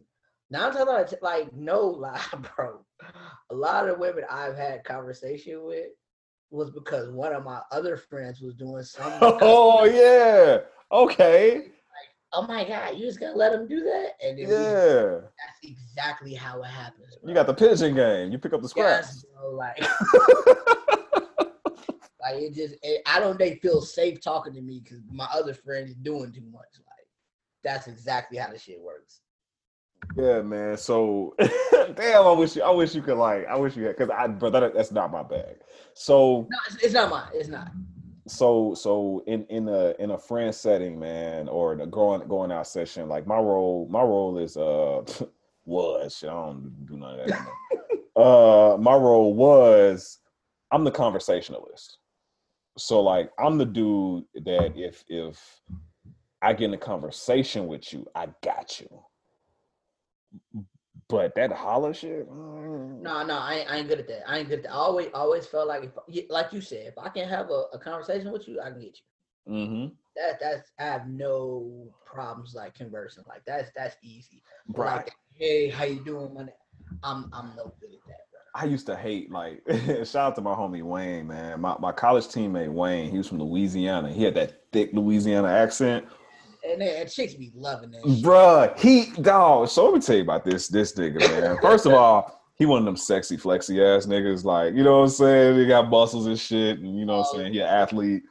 nine 0.50 0.72
times 0.72 0.88
out 0.88 1.12
of 1.12 1.22
like 1.22 1.52
no 1.52 1.86
lie, 1.86 2.20
bro. 2.56 2.84
A 3.50 3.54
lot 3.54 3.88
of 3.88 3.98
women 3.98 4.24
I've 4.30 4.56
had 4.56 4.84
conversation 4.84 5.64
with 5.64 5.88
was 6.50 6.70
because 6.70 7.10
one 7.10 7.32
of 7.32 7.44
my 7.44 7.60
other 7.70 7.96
friends 7.96 8.40
was 8.40 8.54
doing 8.54 8.82
something. 8.82 9.18
oh 9.40 9.84
yeah, 9.84 10.58
okay. 10.92 11.68
oh 12.32 12.46
my 12.46 12.64
god, 12.64 12.96
you 12.96 13.06
just 13.06 13.20
gonna 13.20 13.36
let 13.36 13.52
him 13.52 13.68
do 13.68 13.80
that? 13.80 14.10
And 14.22 14.38
then 14.38 14.48
we- 14.48 14.54
Yeah, 14.54 15.20
that's 15.20 15.60
exactly 15.62 16.34
how 16.34 16.62
it 16.62 16.66
happens. 16.66 17.16
Bro. 17.22 17.28
you 17.28 17.34
got 17.34 17.46
the 17.46 17.54
pigeon 17.54 17.94
game. 17.94 18.32
You 18.32 18.38
pick 18.38 18.52
up 18.52 18.62
the 18.62 18.68
scraps. 18.68 19.08
yes, 19.08 19.24
bro, 19.38 19.50
like. 19.50 19.82
Like 22.22 22.42
it 22.42 22.54
just, 22.54 22.74
it, 22.82 23.02
I 23.06 23.18
don't. 23.18 23.38
They 23.38 23.56
feel 23.56 23.80
safe 23.80 24.20
talking 24.20 24.52
to 24.54 24.60
me 24.60 24.80
because 24.84 24.98
my 25.10 25.26
other 25.32 25.54
friend 25.54 25.88
is 25.88 25.94
doing 25.94 26.32
too 26.32 26.44
much. 26.52 26.68
Like 26.86 27.06
that's 27.64 27.86
exactly 27.86 28.38
how 28.38 28.50
the 28.50 28.58
shit 28.58 28.80
works. 28.80 29.20
Yeah, 30.16 30.42
man. 30.42 30.76
So, 30.76 31.34
damn, 31.96 32.26
I 32.26 32.32
wish 32.32 32.56
you, 32.56 32.62
I 32.62 32.70
wish 32.70 32.94
you 32.94 33.02
could 33.02 33.16
like, 33.18 33.46
I 33.46 33.56
wish 33.56 33.76
you 33.76 33.84
had, 33.84 33.96
cause 33.96 34.10
I, 34.10 34.26
but 34.28 34.50
that, 34.52 34.74
that's 34.74 34.92
not 34.92 35.10
my 35.10 35.22
bag. 35.22 35.56
So, 35.94 36.46
No, 36.50 36.58
it's, 36.66 36.76
it's 36.82 36.94
not 36.94 37.10
mine. 37.10 37.28
It's 37.34 37.48
not. 37.48 37.70
so, 38.26 38.74
so 38.74 39.22
in 39.26 39.44
in 39.46 39.68
a 39.68 39.94
in 39.98 40.10
a 40.12 40.18
friend 40.18 40.54
setting, 40.54 40.98
man, 40.98 41.48
or 41.48 41.72
in 41.72 41.80
a 41.80 41.86
going 41.86 42.26
going 42.28 42.52
out 42.52 42.66
session, 42.66 43.08
like 43.08 43.26
my 43.26 43.38
role, 43.38 43.88
my 43.90 44.02
role 44.02 44.38
is 44.38 44.56
uh 44.56 45.02
was 45.64 46.16
shit, 46.16 46.30
I 46.30 46.32
don't 46.32 46.86
do 46.86 46.96
none 46.96 47.18
of 47.20 47.26
that. 47.28 47.36
anymore. 47.36 47.54
uh, 48.74 48.76
my 48.78 48.94
role 48.94 49.34
was 49.34 50.18
I'm 50.72 50.84
the 50.84 50.90
conversationalist. 50.90 51.98
So 52.78 53.00
like 53.00 53.30
I'm 53.38 53.58
the 53.58 53.66
dude 53.66 54.24
that 54.44 54.72
if 54.76 55.04
if 55.08 55.60
I 56.42 56.52
get 56.52 56.66
in 56.66 56.74
a 56.74 56.78
conversation 56.78 57.66
with 57.66 57.92
you, 57.92 58.06
I 58.14 58.28
got 58.42 58.80
you. 58.80 58.88
But 61.10 61.34
that 61.34 61.52
holler 61.52 61.92
shit, 61.94 62.30
mm, 62.30 63.00
No, 63.00 63.24
no, 63.24 63.38
I 63.38 63.54
ain't, 63.54 63.70
I 63.70 63.76
ain't 63.78 63.88
good 63.88 64.00
at 64.00 64.08
that. 64.08 64.28
I 64.28 64.38
ain't 64.38 64.48
good 64.48 64.60
at 64.60 64.64
that. 64.64 64.72
I 64.72 64.76
always, 64.76 65.08
always 65.14 65.46
felt 65.46 65.68
like 65.68 65.84
if, 66.08 66.30
like 66.30 66.52
you 66.52 66.60
said, 66.60 66.86
if 66.86 66.98
I 66.98 67.08
can 67.08 67.28
have 67.28 67.50
a, 67.50 67.64
a 67.72 67.78
conversation 67.78 68.32
with 68.32 68.48
you, 68.48 68.60
I 68.60 68.70
can 68.70 68.80
get 68.80 68.98
you. 68.98 69.52
Mm-hmm. 69.52 69.94
That, 70.16 70.40
that's, 70.40 70.70
I 70.78 70.84
have 70.84 71.08
no 71.08 71.92
problems 72.04 72.54
like 72.54 72.74
conversing. 72.74 73.24
Like 73.28 73.42
that's, 73.46 73.70
that's 73.76 73.96
easy. 74.02 74.42
Right. 74.68 74.96
Like, 74.96 75.14
hey, 75.34 75.68
how 75.68 75.84
you 75.84 76.04
doing, 76.04 76.34
man? 76.34 76.50
I'm, 77.02 77.30
I'm 77.32 77.52
no 77.56 77.72
good 77.80 77.90
at 77.94 78.06
that, 78.06 78.26
bro. 78.30 78.40
I 78.54 78.64
used 78.64 78.86
to 78.86 78.96
hate 78.96 79.30
like 79.30 79.62
shout 80.04 80.16
out 80.16 80.34
to 80.36 80.40
my 80.40 80.54
homie 80.54 80.82
Wayne, 80.82 81.28
man. 81.28 81.60
My 81.60 81.76
my 81.78 81.92
college 81.92 82.26
teammate 82.26 82.72
Wayne, 82.72 83.10
he 83.10 83.18
was 83.18 83.28
from 83.28 83.38
Louisiana. 83.40 84.12
He 84.12 84.24
had 84.24 84.34
that 84.34 84.64
thick 84.72 84.90
Louisiana 84.92 85.48
accent. 85.48 86.04
And 86.68 86.80
then 86.80 87.00
and 87.00 87.10
chicks 87.10 87.34
be 87.34 87.50
loving 87.54 87.90
that. 87.92 88.02
Shit. 88.02 88.24
Bruh, 88.24 88.78
he 88.78 89.06
dog. 89.22 89.68
So 89.68 89.84
let 89.84 89.94
me 89.94 90.00
tell 90.00 90.16
you 90.16 90.22
about 90.22 90.44
this 90.44 90.68
this 90.68 90.92
nigga, 90.92 91.20
man. 91.20 91.58
First 91.62 91.86
of 91.86 91.92
all, 91.92 92.40
he 92.56 92.66
one 92.66 92.80
of 92.80 92.84
them 92.84 92.96
sexy, 92.96 93.36
flexy 93.36 93.82
ass 93.82 94.06
niggas, 94.06 94.44
like, 94.44 94.74
you 94.74 94.82
know 94.82 94.98
what 94.98 95.04
I'm 95.04 95.10
saying? 95.10 95.58
He 95.58 95.66
got 95.66 95.88
muscles 95.88 96.26
and 96.26 96.38
shit, 96.38 96.78
and 96.78 96.98
you 96.98 97.06
know 97.06 97.18
what 97.18 97.28
I'm 97.32 97.40
saying? 97.40 97.52
He 97.54 97.60
an 97.60 97.66
athlete. 97.66 98.22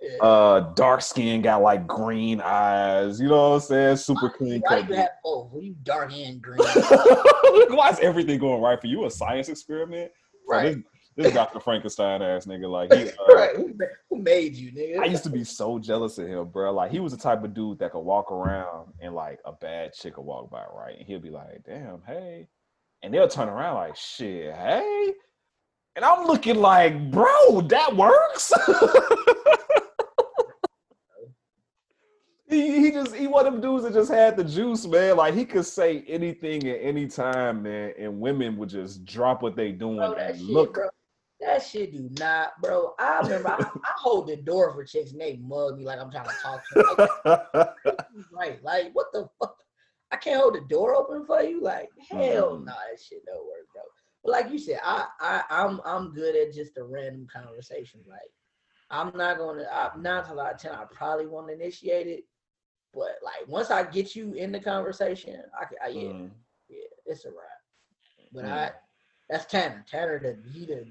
Yeah. 0.00 0.24
Uh 0.24 0.60
dark 0.74 1.00
skin, 1.00 1.42
got 1.42 1.62
like 1.62 1.86
green 1.86 2.40
eyes, 2.40 3.20
you 3.20 3.28
know 3.28 3.50
what 3.50 3.54
I'm 3.54 3.60
saying? 3.60 3.96
Super 3.96 4.30
clean 4.30 4.60
Why 4.66 4.80
cut. 4.80 4.88
you 4.88 4.94
have 4.96 5.10
both? 5.22 5.52
When 5.52 5.64
you 5.64 5.76
dark 5.84 6.12
and 6.12 6.42
green, 6.42 6.58
Why 6.58 7.90
is 7.92 8.00
everything 8.00 8.38
going 8.40 8.60
right 8.60 8.80
for 8.80 8.88
you? 8.88 9.04
A 9.04 9.10
science 9.10 9.48
experiment? 9.48 10.10
So 10.48 10.54
right? 10.54 10.74
This, 10.74 10.84
this 11.16 11.32
Dr. 11.32 11.60
Frankenstein 11.60 12.22
ass 12.22 12.46
nigga, 12.46 12.70
like 12.70 12.92
he 12.92 13.10
uh, 13.30 13.34
right. 13.34 13.56
Who, 13.56 14.18
made 14.18 14.54
you, 14.54 14.72
nigga? 14.72 15.00
I 15.00 15.06
used 15.06 15.24
to 15.24 15.30
be 15.30 15.44
so 15.44 15.78
jealous 15.78 16.16
of 16.18 16.28
him, 16.28 16.48
bro. 16.48 16.72
Like 16.72 16.90
he 16.90 17.00
was 17.00 17.12
the 17.12 17.18
type 17.18 17.42
of 17.42 17.54
dude 17.54 17.78
that 17.80 17.92
could 17.92 18.00
walk 18.00 18.30
around 18.30 18.92
and 19.00 19.14
like 19.14 19.40
a 19.44 19.52
bad 19.52 19.92
chick 19.92 20.16
would 20.16 20.24
walk 20.24 20.50
by, 20.50 20.64
right? 20.74 20.96
And 20.98 21.06
he'll 21.06 21.20
be 21.20 21.30
like, 21.30 21.64
"Damn, 21.66 22.02
hey," 22.06 22.48
and 23.02 23.12
they'll 23.12 23.28
turn 23.28 23.48
around 23.48 23.74
like, 23.74 23.96
"Shit, 23.96 24.54
hey," 24.54 25.12
and 25.96 26.04
I'm 26.04 26.26
looking 26.26 26.56
like, 26.56 27.10
"Bro, 27.10 27.62
that 27.62 27.96
works." 27.96 28.52
he, 32.48 32.80
he 32.80 32.90
just 32.90 33.14
he 33.14 33.26
one 33.26 33.46
of 33.46 33.52
them 33.52 33.60
dudes 33.60 33.84
that 33.84 33.94
just 33.94 34.10
had 34.10 34.36
the 34.36 34.44
juice, 34.44 34.86
man. 34.86 35.16
Like 35.16 35.34
he 35.34 35.44
could 35.44 35.66
say 35.66 36.04
anything 36.06 36.68
at 36.68 36.78
any 36.80 37.06
time, 37.06 37.64
man, 37.64 37.92
and 37.98 38.20
women 38.20 38.56
would 38.56 38.68
just 38.68 39.04
drop 39.04 39.42
what 39.42 39.56
they 39.56 39.72
doing 39.72 39.96
Bro, 39.96 40.14
and 40.14 40.38
shit, 40.38 40.46
look. 40.46 40.74
bro. 40.74 40.88
That 41.44 41.62
shit 41.62 41.92
do 41.92 42.08
not, 42.12 42.60
bro. 42.60 42.94
I 43.00 43.20
remember 43.20 43.48
I, 43.48 43.56
I 43.84 43.92
hold 43.96 44.28
the 44.28 44.36
door 44.36 44.72
for 44.72 44.84
chicks 44.84 45.10
and 45.12 45.20
they 45.20 45.36
mug 45.36 45.76
me 45.76 45.84
like 45.84 45.98
I'm 45.98 46.10
trying 46.10 46.28
to 46.28 46.36
talk 46.42 46.62
to 46.68 46.74
them. 46.74 47.08
Like, 47.24 47.68
right. 48.32 48.62
Like, 48.62 48.90
what 48.94 49.06
the 49.12 49.28
fuck? 49.40 49.56
I 50.12 50.16
can't 50.16 50.40
hold 50.40 50.54
the 50.54 50.60
door 50.60 50.94
open 50.94 51.24
for 51.26 51.42
you? 51.42 51.60
Like, 51.60 51.88
hell 52.10 52.20
no, 52.20 52.56
Mhm. 52.58 52.66
that 52.66 53.00
shit 53.00 53.24
don't 53.26 53.44
work, 53.46 53.66
bro. 53.72 53.82
But 54.22 54.30
like 54.32 54.50
you 54.52 54.58
said, 54.58 54.78
I, 54.84 55.06
I 55.20 55.42
I'm 55.50 55.80
I'm 55.84 56.12
good 56.14 56.36
at 56.36 56.54
just 56.54 56.76
a 56.76 56.84
random 56.84 57.26
conversation. 57.32 58.00
Like, 58.06 58.20
I'm 58.90 59.10
not 59.16 59.38
gonna 59.38 59.64
I, 59.72 59.90
nine 59.98 60.22
times 60.24 60.38
out 60.38 60.54
of 60.54 60.60
ten, 60.60 60.72
I 60.72 60.84
probably 60.92 61.26
won't 61.26 61.50
initiate 61.50 62.06
it. 62.06 62.24
But 62.94 63.16
like 63.24 63.48
once 63.48 63.70
I 63.72 63.82
get 63.82 64.14
you 64.14 64.34
in 64.34 64.52
the 64.52 64.60
conversation, 64.60 65.42
I 65.60 65.64
can 65.64 65.78
I, 65.84 65.88
yeah, 65.88 66.08
Mm. 66.10 66.30
yeah, 66.68 66.84
it's 67.06 67.24
a 67.24 67.30
wrap. 67.30 67.48
But 68.32 68.44
Mm. 68.44 68.52
I 68.52 68.72
that's 69.30 69.46
Tanner. 69.46 69.84
Tanner 69.90 70.18
the 70.20 70.38
he 70.50 70.66
the 70.66 70.86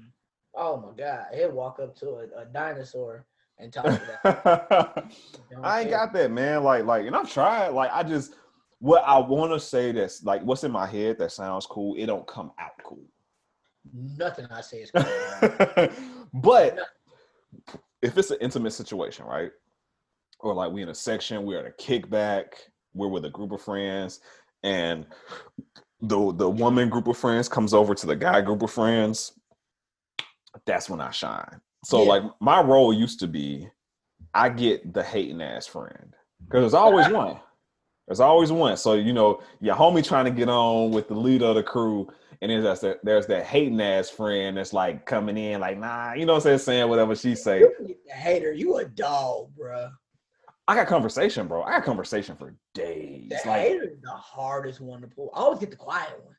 oh 0.54 0.76
my 0.76 0.96
god, 0.96 1.26
he'll 1.34 1.52
walk 1.52 1.78
up 1.80 1.96
to 1.96 2.08
a, 2.10 2.42
a 2.42 2.44
dinosaur 2.52 3.26
and 3.58 3.72
talk 3.72 3.84
to 3.84 4.18
that. 4.24 5.04
I 5.62 5.80
ain't 5.82 5.90
got 5.90 6.12
that, 6.12 6.30
man. 6.30 6.64
Like, 6.64 6.84
like, 6.84 7.06
and 7.06 7.14
I've 7.14 7.30
tried. 7.30 7.68
Like, 7.68 7.90
I 7.92 8.02
just 8.02 8.34
what 8.82 9.04
I 9.06 9.16
want 9.18 9.52
to 9.52 9.60
say 9.60 9.92
that's 9.92 10.24
like 10.24 10.42
what's 10.42 10.64
in 10.64 10.72
my 10.72 10.86
head 10.86 11.16
that 11.18 11.30
sounds 11.30 11.66
cool. 11.66 11.94
It 11.96 12.06
don't 12.06 12.26
come 12.26 12.50
out 12.58 12.72
cool. 12.82 13.04
nothing 13.94 14.46
I 14.50 14.60
say 14.60 14.78
is 14.78 14.90
cool. 14.94 15.88
but 16.34 16.78
if 18.02 18.18
it's 18.18 18.32
an 18.32 18.38
intimate 18.40 18.72
situation, 18.72 19.24
right? 19.24 19.52
Or 20.40 20.52
like 20.52 20.72
we 20.72 20.82
in 20.82 20.88
a 20.88 20.94
section, 20.94 21.44
we're 21.44 21.60
at 21.60 21.66
a 21.66 21.82
kickback, 21.82 22.46
we're 22.92 23.06
with 23.06 23.24
a 23.24 23.30
group 23.30 23.52
of 23.52 23.62
friends, 23.62 24.18
and 24.64 25.06
the 26.00 26.32
the 26.32 26.50
woman 26.50 26.88
group 26.88 27.06
of 27.06 27.16
friends 27.16 27.48
comes 27.48 27.72
over 27.72 27.94
to 27.94 28.06
the 28.06 28.16
guy 28.16 28.40
group 28.40 28.62
of 28.62 28.72
friends. 28.72 29.32
That's 30.66 30.88
when 30.90 31.00
I 31.00 31.10
shine. 31.10 31.60
So 31.84 32.02
Yeah. 32.02 32.08
like 32.08 32.22
my 32.40 32.60
role 32.60 32.92
used 32.92 33.20
to 33.20 33.26
be, 33.26 33.68
I 34.34 34.48
get 34.48 34.92
the 34.94 35.02
hating 35.02 35.42
ass 35.42 35.66
friend 35.66 36.14
because 36.46 36.62
there's 36.62 36.74
always 36.74 37.08
one. 37.12 37.40
There's 38.06 38.20
always 38.20 38.52
one. 38.52 38.76
So 38.76 38.94
you 38.94 39.12
know 39.12 39.40
your 39.60 39.74
homie 39.76 40.04
trying 40.04 40.24
to 40.26 40.30
get 40.30 40.48
on 40.48 40.90
with 40.90 41.08
the 41.08 41.14
leader 41.14 41.46
of 41.46 41.54
the 41.54 41.62
crew, 41.62 42.08
and 42.40 42.50
then 42.50 42.62
there's 42.62 42.80
that 42.80 42.98
there's 43.04 43.26
that 43.28 43.46
hating 43.46 43.80
ass 43.80 44.10
friend 44.10 44.56
that's 44.56 44.72
like 44.72 45.06
coming 45.06 45.36
in 45.36 45.60
like 45.60 45.78
nah, 45.78 46.12
you 46.12 46.26
know 46.26 46.34
what 46.34 46.38
I'm 46.40 46.42
saying, 46.42 46.58
saying 46.58 46.88
whatever 46.88 47.14
she 47.14 47.34
say. 47.34 47.60
You 47.60 47.96
hater, 48.06 48.52
you 48.52 48.76
a 48.76 48.84
dog, 48.84 49.54
bro. 49.56 49.88
I 50.68 50.74
got 50.74 50.86
conversation, 50.86 51.48
bro. 51.48 51.62
I 51.62 51.70
got 51.72 51.84
conversation 51.84 52.36
for 52.36 52.54
days. 52.74 53.30
The 53.42 53.48
Like, 53.48 53.62
hater 53.62 53.84
is 53.84 54.00
the 54.00 54.10
hardest 54.10 54.80
one 54.80 55.00
to 55.00 55.08
pull. 55.08 55.30
I 55.34 55.40
always 55.40 55.58
get 55.60 55.70
the 55.70 55.76
quiet 55.76 56.22
one. 56.24 56.34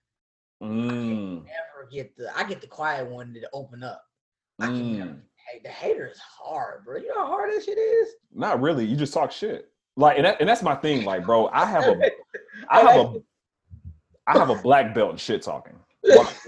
Mm, 0.63 1.43
Never 1.43 1.89
get 1.91 2.15
the 2.17 2.35
I 2.37 2.43
get 2.43 2.61
the 2.61 2.67
quiet 2.67 3.09
one 3.09 3.33
to 3.33 3.49
open 3.53 3.83
up. 3.83 4.03
I 4.59 4.67
can 4.67 4.75
mm. 4.75 4.97
never, 4.97 5.23
hey, 5.51 5.59
the 5.63 5.69
hater 5.69 6.07
is 6.07 6.19
hard, 6.19 6.85
bro. 6.85 6.97
You 6.97 7.07
know 7.09 7.21
how 7.21 7.27
hard 7.27 7.51
that 7.53 7.63
shit 7.63 7.77
is? 7.77 8.09
not 8.33 8.61
really. 8.61 8.85
You 8.85 8.95
just 8.95 9.13
talk 9.13 9.31
shit. 9.31 9.69
Like, 9.95 10.17
and, 10.17 10.25
that, 10.25 10.39
and 10.39 10.49
that's 10.49 10.63
my 10.63 10.75
thing. 10.75 11.05
Like, 11.05 11.25
bro, 11.25 11.47
I 11.47 11.65
have 11.65 11.83
a, 11.83 11.99
I 12.69 12.79
have 12.79 12.95
a, 12.95 13.21
I 14.25 14.37
have 14.37 14.49
a 14.49 14.55
black 14.55 14.93
belt 14.95 15.11
in 15.11 15.17
shit 15.17 15.41
talking. 15.43 15.75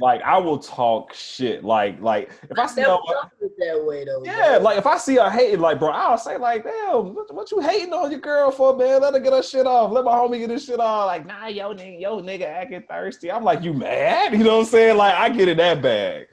Like, 0.02 0.22
I 0.24 0.38
will 0.38 0.60
talk 0.60 1.14
shit. 1.14 1.64
Like, 1.64 2.02
like 2.02 2.30
if 2.50 2.60
I 2.60 2.66
see 2.66 2.82
never 2.82 2.94
a, 2.94 2.98
thought 2.98 3.32
that 3.58 3.86
way 3.86 4.04
though. 4.04 4.22
yeah, 4.26 4.58
bro. 4.58 4.64
like 4.64 4.78
if 4.78 4.86
I 4.86 4.98
see 4.98 5.16
her 5.16 5.30
hating, 5.30 5.62
like, 5.62 5.80
bro, 5.80 5.90
I'll 5.90 6.18
say 6.18 6.38
like, 6.38 6.64
damn, 6.64 7.14
what, 7.14 7.34
what 7.34 7.52
you 7.52 7.62
hating 7.62 7.94
on 7.94 8.12
your 8.12 8.20
girl 8.20 8.52
for, 8.52 8.76
man? 8.76 9.02
Let 9.02 9.14
her 9.14 9.20
get 9.20 9.34
her 9.34 9.42
shit 9.42 9.66
off. 9.66 9.92
Let 9.92 10.04
my 10.04 10.12
homie 10.12 10.40
get 10.40 10.50
his 10.50 10.66
shit 10.66 10.80
off. 10.80 11.08
Like, 11.08 11.26
nah, 11.26 11.48
yo, 11.48 11.74
nigga, 11.74 12.02
yo, 12.02 12.22
nigga 12.22 12.44
acting 12.44 12.84
thirsty. 12.90 13.32
I'm 13.32 13.44
like, 13.44 13.64
you 13.64 13.74
mad? 13.74 14.34
You 14.34 14.44
know 14.44 14.58
what 14.58 14.66
I'm 14.66 14.66
saying? 14.66 14.98
Like, 14.98 15.16
I 15.16 15.30
get 15.30 15.48
in 15.48 15.58
that 15.58 15.82
bag. 15.82 16.28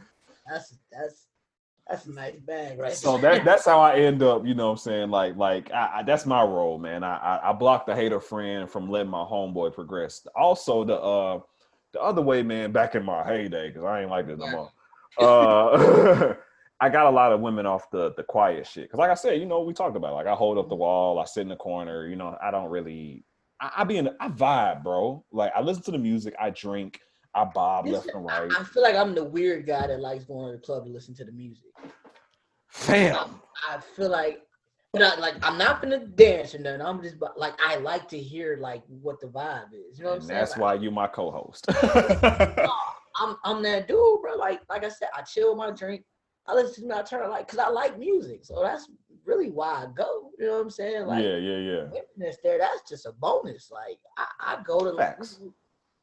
that's 0.47 0.75
that's 0.91 1.27
that's 1.89 2.07
a 2.07 2.13
nice 2.13 2.37
bag, 2.37 2.79
right? 2.79 2.93
So 2.93 3.19
that 3.19 3.45
that's 3.45 3.67
how 3.67 3.81
I 3.81 3.97
end 3.97 4.23
up, 4.23 4.47
you 4.47 4.55
know 4.55 4.67
what 4.67 4.73
I'm 4.73 4.79
saying? 4.79 5.11
Like, 5.11 5.37
like 5.37 5.71
I, 5.73 5.99
I, 5.99 6.03
that's 6.03 6.27
my 6.27 6.43
role, 6.43 6.79
man. 6.79 7.05
I, 7.05 7.17
I 7.17 7.51
I 7.51 7.53
block 7.53 7.87
the 7.87 7.95
hater 7.95 8.19
friend 8.19 8.71
from 8.71 8.91
letting 8.91 9.11
my 9.11 9.23
homeboy 9.23 9.75
progress. 9.75 10.27
Also, 10.35 10.85
the 10.85 10.99
uh 10.99 11.41
the 11.93 12.01
other 12.01 12.23
way, 12.23 12.43
man, 12.43 12.73
back 12.73 12.95
in 12.95 13.05
my 13.05 13.25
heyday, 13.25 13.69
because 13.69 13.85
I 13.85 14.01
ain't 14.03 14.11
like 14.11 14.27
this 14.27 14.39
no 14.39 14.51
more. 14.51 14.71
Uh, 15.19 16.35
I 16.81 16.89
got 16.89 17.07
a 17.07 17.11
lot 17.11 17.33
of 17.33 17.41
women 17.41 17.65
off 17.65 17.91
the 17.91 18.13
the 18.17 18.25
quiet 18.25 18.67
shit. 18.67 18.91
Cause 18.91 18.99
like 18.99 19.11
I 19.11 19.15
said, 19.15 19.39
you 19.39 19.47
know, 19.47 19.61
we 19.61 19.73
talked 19.73 19.97
about 19.97 20.13
it. 20.13 20.15
like 20.15 20.27
I 20.27 20.35
hold 20.35 20.59
up 20.59 20.69
the 20.69 20.75
wall, 20.75 21.19
I 21.21 21.25
sit 21.25 21.43
in 21.43 21.49
the 21.49 21.57
corner, 21.57 22.09
you 22.09 22.17
know, 22.17 22.37
I 22.43 22.51
don't 22.51 22.71
really 22.71 23.25
I, 23.61 23.71
I 23.79 23.85
be 23.85 23.99
in 23.99 24.09
I 24.21 24.29
vibe, 24.29 24.83
bro. 24.83 25.25
Like 25.31 25.53
I 25.55 25.61
listen 25.61 25.85
to 25.85 25.91
the 25.93 25.99
music, 25.99 26.35
I 26.41 26.51
drink, 26.51 26.99
I 27.35 27.45
bob 27.45 27.85
This- 27.85 27.95
left 27.95 28.09
and 28.09 28.25
right. 28.25 28.51
I, 28.51 28.61
I 28.61 28.65
feel 28.65 28.83
like 28.83 28.97
I'm 28.97 29.15
the 29.15 29.23
weird 29.25 29.67
guy 29.67 29.87
that 29.87 30.01
likes 30.01 30.25
going 30.25 30.51
to 30.53 30.57
the 30.57 30.63
club 30.63 30.85
and 30.85 30.93
listen 30.93 31.15
to 31.17 31.25
the 31.25 31.33
music. 31.33 31.71
Fam. 32.69 33.41
I 33.69 33.79
feel 33.95 34.09
like, 34.09 34.43
but 34.93 35.03
I, 35.03 35.15
like 35.19 35.35
I'm 35.43 35.57
not 35.57 35.81
gonna 35.81 36.07
dance 36.07 36.55
or 36.55 36.59
nothing. 36.59 36.83
I'm 36.83 37.03
just 37.03 37.17
like 37.37 37.55
I 37.65 37.77
like 37.77 38.09
to 38.11 38.19
hear 38.19 38.59
like 38.61 38.83
what 38.89 39.21
the 39.21 39.29
vibe 39.29 39.73
is. 39.73 39.99
You 39.99 40.05
know 40.05 40.11
what 40.11 40.17
I'm 40.17 40.23
saying? 40.23 40.41
that's 40.41 40.51
Like, 40.53 40.61
why 40.61 40.75
you 40.75 40.91
my 40.91 41.07
co-host. 41.07 41.67
I'm 43.17 43.37
I'm 43.45 43.63
that 43.63 43.89
dude, 43.89 44.21
bro. 44.21 44.37
Like 44.37 44.61
like 44.69 44.85
I 44.85 44.89
said, 44.89 45.09
I 45.17 45.23
chill 45.23 45.55
my 45.57 45.71
drink. 45.71 46.05
I 46.47 46.55
listen 46.55 46.89
to 46.89 46.95
my 46.95 47.03
turn 47.03 47.23
up 47.25 47.31
like 47.31 47.47
because 47.47 47.59
I 47.59 47.69
like 47.69 47.99
music. 47.99 48.45
So 48.45 48.63
that's 48.63 48.91
really 49.25 49.51
why 49.51 49.85
I 49.85 49.87
go. 49.97 50.31
You 50.39 50.47
know 50.47 50.53
what 50.55 50.63
I'm 50.63 50.71
saying? 50.71 51.07
Like 51.07 51.25
yeah, 51.25 51.37
yeah, 51.37 51.57
yeah. 51.57 51.85
Witness 51.91 52.37
there, 52.43 52.59
that's 52.59 52.89
just 52.89 53.07
a 53.07 53.13
bonus. 53.13 53.71
Like 53.71 53.99
I, 54.19 54.27
I 54.41 54.63
go 54.63 54.81
to 54.81 54.97
Facts. 54.97 55.41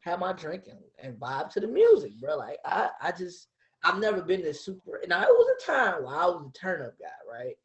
have 0.02 0.20
my 0.20 0.34
drink 0.34 0.64
and, 0.68 0.80
and 1.03 1.20
vibe 1.20 1.49
to 1.52 1.60
the 1.60 1.68
music, 1.68 2.14
bro. 2.20 2.38
Like 2.38 2.57
I, 2.66 2.90
I 3.02 3.11
just 3.11 3.49
I've 3.84 3.99
never 3.99 4.22
been 4.22 4.41
this 4.41 4.66
super 4.66 4.99
now 5.07 5.22
it 5.22 5.28
was 5.30 5.48
a 5.61 5.66
time 5.66 6.03
where 6.03 6.16
I 6.16 6.26
was 6.26 6.48
a 6.49 6.57
turn 6.57 6.82
up 6.82 6.98
guy, 6.99 7.07
right? 7.32 7.56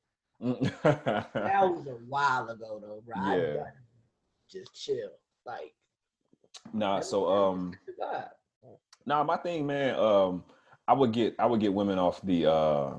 That 0.82 1.62
was 1.62 1.86
a 1.86 1.96
while 2.08 2.48
ago 2.48 2.78
though, 2.82 3.02
bro. 3.06 3.36
Yeah. 3.36 3.64
just 4.50 4.74
chill. 4.74 5.10
Like 5.46 5.72
nah, 6.72 7.00
so 7.00 7.28
um. 7.28 7.74
Nah, 9.06 9.22
my 9.24 9.36
thing, 9.36 9.66
man. 9.66 9.98
Um, 9.98 10.44
I 10.86 10.92
would 10.92 11.12
get 11.12 11.34
I 11.38 11.46
would 11.46 11.60
get 11.60 11.72
women 11.72 11.98
off 11.98 12.20
the 12.22 12.50
uh 12.50 12.94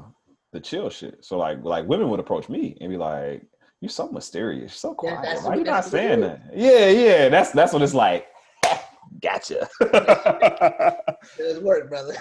the 0.54 0.60
chill 0.60 0.90
shit. 0.90 1.24
So 1.24 1.38
like 1.38 1.64
like 1.64 1.88
women 1.88 2.10
would 2.10 2.20
approach 2.20 2.50
me 2.50 2.78
and 2.82 2.90
be 2.90 2.98
like, 2.98 3.44
"You're 3.82 3.90
so 3.90 4.10
mysterious, 4.10 4.76
so 4.76 4.96
quiet. 4.96 5.20
that's 5.22 5.44
Why 5.44 5.56
you 5.56 5.64
not 5.64 5.84
that's 5.84 5.92
what 5.92 6.02
it 6.02 6.08
saying 6.08 6.22
that?" 6.22 6.42
Yeah, 6.56 6.90
yeah. 6.90 7.30
That's 7.30 7.52
that's 7.52 7.74
what 7.74 7.82
it's 7.84 7.94
like. 7.94 8.28
gotcha. 9.22 9.68
It 11.38 11.62
work, 11.64 11.90
brother. 11.90 12.16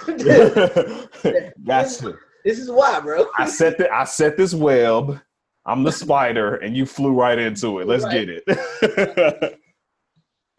gotcha. 1.64 2.14
This 2.44 2.58
is 2.58 2.70
why, 2.70 3.00
bro. 3.00 3.26
I 3.38 3.46
set 3.46 3.78
the 3.78 3.92
I 3.92 4.04
set 4.04 4.36
this 4.36 4.54
web. 4.54 5.20
I'm 5.66 5.82
the 5.82 5.92
spider, 5.92 6.56
and 6.56 6.76
you 6.76 6.84
flew 6.84 7.12
right 7.14 7.38
into 7.38 7.78
it. 7.80 7.86
Let's 7.88 8.04
Right. 8.04 8.26
get 8.26 8.42
it. 8.46 9.60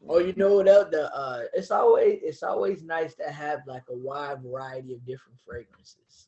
Oh, 0.08 0.20
you 0.20 0.34
know 0.38 0.54
what 0.58 0.68
else? 0.68 0.90
The 0.92 1.12
uh, 1.16 1.46
it's 1.54 1.72
always 1.72 2.20
it's 2.22 2.44
always 2.44 2.84
nice 2.84 3.16
to 3.16 3.24
have 3.32 3.62
like 3.66 3.82
a 3.90 3.96
wide 3.98 4.44
variety 4.44 4.94
of 4.94 5.04
different 5.04 5.40
fragrances. 5.44 6.28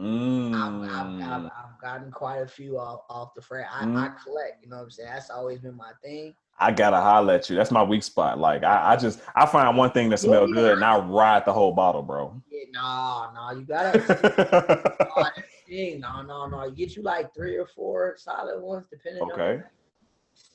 I've, 0.00 0.04
I've, 0.04 0.04
Mm. 0.04 1.22
I've, 1.22 1.44
I've 1.44 1.80
gotten 1.80 2.10
quite 2.10 2.38
a 2.38 2.46
few 2.48 2.76
off 2.76 3.02
off 3.08 3.32
the 3.36 3.40
frame. 3.40 3.66
I, 3.70 3.82
I 3.84 4.08
Mm. 4.08 4.22
collect, 4.24 4.64
you 4.64 4.68
know 4.68 4.78
what 4.78 4.82
I'm 4.82 4.90
saying? 4.90 5.10
That's 5.12 5.30
always 5.30 5.60
been 5.60 5.76
my 5.76 5.92
thing. 6.02 6.34
I 6.58 6.70
gotta 6.72 7.00
holler 7.00 7.34
at 7.34 7.50
you. 7.50 7.56
That's 7.56 7.70
my 7.70 7.82
weak 7.82 8.02
spot. 8.02 8.38
Like 8.38 8.62
I, 8.62 8.92
I 8.92 8.96
just 8.96 9.20
I 9.34 9.46
find 9.46 9.76
one 9.76 9.90
thing 9.90 10.08
that 10.10 10.18
smells 10.18 10.50
Yeah. 10.50 10.54
good 10.54 10.72
and 10.74 10.84
I 10.84 10.98
ride 10.98 11.44
the 11.44 11.52
whole 11.52 11.72
bottle, 11.72 12.02
bro. 12.02 12.40
Yeah, 12.50 12.64
no, 12.72 13.30
no, 13.34 13.58
you 13.58 13.66
gotta 13.66 13.98
the 14.08 15.32
thing. 15.68 16.00
No, 16.00 16.22
no, 16.22 16.46
no. 16.46 16.70
Get 16.70 16.96
you 16.96 17.02
like 17.02 17.34
three 17.34 17.56
or 17.56 17.66
four 17.66 18.14
solid 18.18 18.60
ones, 18.62 18.86
depending 18.90 19.22
on 19.22 19.32
Okay. 19.32 19.62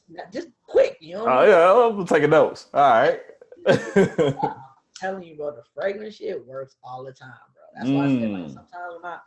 Now, 0.10 0.24
just 0.32 0.48
quick, 0.66 0.98
you 1.00 1.16
know. 1.16 1.26
Oh 1.26 1.28
I'm 1.28 1.50
yeah, 1.50 2.00
I'm 2.00 2.06
taking 2.08 2.30
notes. 2.32 2.68
All 2.74 2.82
right. 2.82 3.22
telling 5.00 5.24
you, 5.24 5.36
bro, 5.38 5.56
the 5.56 5.64
fragrance 5.74 6.16
shit 6.16 6.46
works 6.46 6.76
all 6.84 7.04
the 7.04 7.12
time, 7.14 7.32
bro. 7.54 7.64
That's 7.76 7.90
why 7.92 8.06
I 8.06 8.08
said 8.08 8.32
like 8.32 8.44
Mm. 8.44 8.54
sometimes 8.54 8.94
when 9.02 9.12
I 9.12 9.20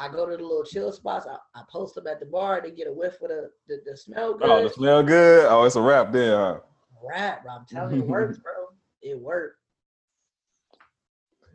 I 0.00 0.08
go 0.08 0.24
to 0.24 0.34
the 0.34 0.42
little 0.42 0.64
chill 0.64 0.90
spots, 0.92 1.26
I, 1.26 1.36
I 1.54 1.62
post 1.70 1.94
them 1.94 2.06
at 2.06 2.20
the 2.20 2.26
bar, 2.26 2.62
they 2.62 2.70
get 2.70 2.88
a 2.88 2.92
whiff 2.92 3.20
of 3.20 3.28
the 3.28 3.50
the, 3.68 3.82
the 3.84 3.96
smell 3.96 4.32
good. 4.32 4.48
oh, 4.48 4.62
the 4.62 4.70
smell 4.70 5.02
good. 5.02 5.46
Oh, 5.46 5.64
it's 5.64 5.76
a 5.76 5.82
wrap 5.82 6.10
there. 6.10 6.36
Huh? 6.36 6.60
Rap, 7.06 7.42
bro. 7.42 7.52
I'm 7.52 7.66
telling 7.66 7.96
you, 7.96 8.02
it 8.02 8.08
works, 8.08 8.38
bro. 8.38 8.52
It 9.02 9.20
works. 9.20 9.56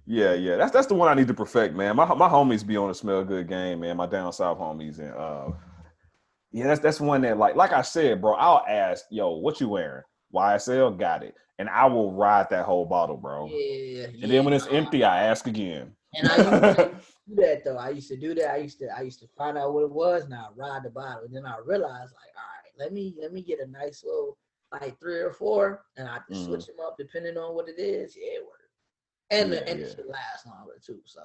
Yeah, 0.05 0.33
yeah. 0.33 0.57
That's 0.57 0.71
that's 0.71 0.85
the 0.85 0.93
one 0.93 1.09
I 1.09 1.15
need 1.15 1.27
to 1.27 1.33
perfect, 1.33 1.75
man. 1.75 1.95
My 1.95 2.05
my 2.13 2.29
homies 2.29 2.65
be 2.65 2.77
on 2.77 2.89
the 2.89 2.93
smell 2.93 3.23
good 3.23 3.47
game, 3.47 3.79
man. 3.79 3.97
My 3.97 4.05
down 4.05 4.31
south 4.31 4.59
homies 4.59 4.99
and 4.99 5.13
uh 5.15 5.51
yeah, 6.51 6.67
that's 6.67 6.79
that's 6.79 7.01
one 7.01 7.21
that 7.21 7.39
like 7.39 7.55
like 7.55 7.73
I 7.73 7.81
said, 7.81 8.21
bro. 8.21 8.35
I'll 8.35 8.63
ask, 8.69 9.05
yo, 9.09 9.31
what 9.31 9.59
you 9.59 9.69
wearing? 9.69 10.03
YSL 10.33 10.97
got 10.99 11.23
it, 11.23 11.33
and 11.57 11.67
I 11.67 11.85
will 11.87 12.11
ride 12.11 12.49
that 12.51 12.65
whole 12.65 12.85
bottle, 12.85 13.17
bro. 13.17 13.47
Yeah. 13.47 14.07
And 14.21 14.31
then 14.31 14.45
when 14.45 14.53
it's 14.53 14.67
empty, 14.67 15.03
I 15.03 15.23
ask 15.23 15.47
again. 15.47 15.93
And 16.13 16.29
I 16.29 16.89
do 17.27 17.35
that 17.35 17.63
though. 17.63 17.77
I 17.77 17.89
used 17.89 18.09
to 18.09 18.17
do 18.17 18.33
that. 18.35 18.51
I 18.51 18.57
used 18.57 18.79
to 18.79 18.87
I 18.95 19.01
used 19.01 19.19
to 19.21 19.27
find 19.37 19.57
out 19.57 19.73
what 19.73 19.83
it 19.83 19.91
was. 19.91 20.27
Now 20.27 20.49
I 20.49 20.53
ride 20.55 20.83
the 20.83 20.89
bottle. 20.89 21.23
And 21.25 21.35
then 21.35 21.45
I 21.45 21.57
realized 21.65 22.13
like, 22.13 22.33
all 22.35 22.43
right, 22.43 22.71
let 22.79 22.93
me 22.93 23.15
let 23.19 23.33
me 23.33 23.41
get 23.41 23.59
a 23.59 23.67
nice 23.67 24.03
little 24.03 24.37
like 24.71 24.99
three 24.99 25.19
or 25.19 25.31
four, 25.31 25.85
and 25.95 26.07
I 26.07 26.19
just 26.27 26.43
Mhm. 26.43 26.47
switch 26.47 26.65
them 26.65 26.79
up 26.85 26.97
depending 26.97 27.37
on 27.37 27.55
what 27.55 27.69
it 27.69 27.79
is. 27.79 28.15
Yeah, 28.15 28.39
it 28.39 28.45
works. 28.45 28.61
And 29.31 29.51
Yeah, 29.53 29.59
the 29.59 29.69
and 29.69 29.79
yeah. 29.79 29.85
it 29.85 29.93
should 29.95 30.05
last 30.07 30.45
longer 30.45 30.79
too. 30.85 31.01
So 31.05 31.21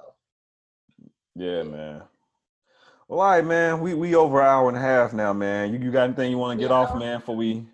Yeah, 1.35 1.63
man. 1.63 2.03
Well, 3.07 3.19
all 3.19 3.29
right, 3.29 3.45
man. 3.45 3.81
We 3.81 3.93
we 3.93 4.15
over 4.15 4.39
an 4.41 4.47
hour 4.47 4.69
and 4.69 4.77
a 4.77 4.81
half 4.81 5.13
now, 5.13 5.33
man. 5.33 5.73
You, 5.73 5.79
you 5.79 5.91
got 5.91 6.03
anything 6.05 6.31
you 6.31 6.37
want 6.37 6.57
to 6.59 6.63
get 6.63 6.71
Yeah. 6.71 6.77
off, 6.77 6.95
man, 6.95 7.19
before 7.19 7.35
we 7.35 7.67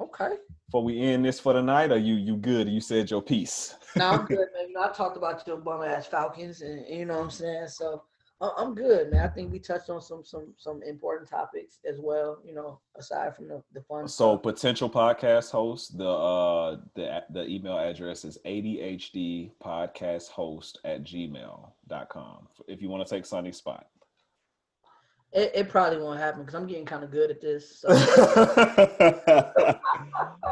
okay. 0.00 0.36
Before 0.74 0.84
we 0.84 1.00
end 1.00 1.24
this 1.24 1.38
for 1.38 1.52
the 1.52 1.62
night? 1.62 1.92
Or 1.92 1.98
you 1.98 2.14
you 2.14 2.36
good? 2.36 2.68
You 2.68 2.80
said 2.80 3.08
your 3.08 3.22
piece. 3.22 3.76
No, 3.94 4.08
I'm 4.08 4.24
good, 4.26 4.38
man. 4.38 4.66
You 4.66 4.72
know, 4.72 4.82
I 4.82 4.88
talked 4.88 5.16
about 5.16 5.46
your 5.46 5.56
bum 5.58 5.84
ass 5.84 6.06
Falcons, 6.06 6.62
and 6.62 6.84
you 6.88 7.04
know 7.04 7.14
what 7.14 7.24
I'm 7.24 7.30
saying. 7.30 7.68
So 7.68 8.02
I'm 8.40 8.74
good, 8.74 9.12
man. 9.12 9.24
I 9.24 9.28
think 9.28 9.52
we 9.52 9.60
touched 9.60 9.88
on 9.88 10.02
some 10.02 10.24
some 10.24 10.52
some 10.56 10.82
important 10.82 11.30
topics 11.30 11.78
as 11.88 12.00
well. 12.00 12.38
You 12.44 12.56
know, 12.56 12.80
aside 12.98 13.36
from 13.36 13.46
the 13.46 13.62
the 13.72 13.82
fun. 13.82 14.08
So 14.08 14.36
potential 14.36 14.90
podcast 14.90 15.52
host, 15.52 15.96
the 15.96 16.08
uh 16.08 16.78
the 16.96 17.22
the 17.30 17.46
email 17.46 17.78
address 17.78 18.24
is 18.24 18.36
ADHD 18.44 19.52
podcast 19.62 20.30
host 20.30 20.80
at 20.84 21.04
gmail.com. 21.04 22.48
If 22.66 22.82
you 22.82 22.88
want 22.88 23.06
to 23.06 23.14
take 23.14 23.26
Sunny's 23.26 23.58
spot. 23.58 23.86
it, 25.32 25.52
it 25.54 25.68
probably 25.68 26.00
won't 26.00 26.18
happen 26.18 26.40
because 26.40 26.56
I'm 26.56 26.66
getting 26.66 26.84
kind 26.84 27.04
of 27.04 27.12
good 27.12 27.30
at 27.30 27.40
this. 27.40 27.78
So. 27.78 27.90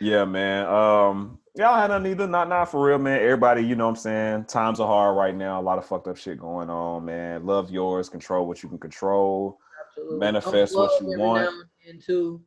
yeah, 0.00 0.24
man. 0.24 0.66
Um, 0.66 1.38
y'all 1.54 1.78
had 1.78 1.88
none 1.88 2.06
either. 2.06 2.26
Not 2.26 2.48
not 2.48 2.70
for 2.70 2.84
real, 2.86 2.98
man. 2.98 3.20
Everybody, 3.20 3.62
you 3.62 3.74
know 3.74 3.84
what 3.84 3.90
I'm 3.90 3.96
saying? 3.96 4.44
Times 4.44 4.80
are 4.80 4.86
hard 4.86 5.16
right 5.16 5.34
now. 5.34 5.60
A 5.60 5.62
lot 5.62 5.78
of 5.78 5.86
fucked 5.86 6.08
up 6.08 6.16
shit 6.16 6.38
going 6.38 6.70
on, 6.70 7.04
man. 7.04 7.44
Love 7.44 7.70
yours, 7.70 8.08
control 8.08 8.46
what 8.46 8.62
you 8.62 8.68
can 8.68 8.78
control. 8.78 9.58
Absolutely. 9.86 10.18
Manifest 10.18 10.74
what 10.74 11.00
you 11.00 11.18
want. 11.18 11.48
and 11.88 12.02
too. 12.02 12.42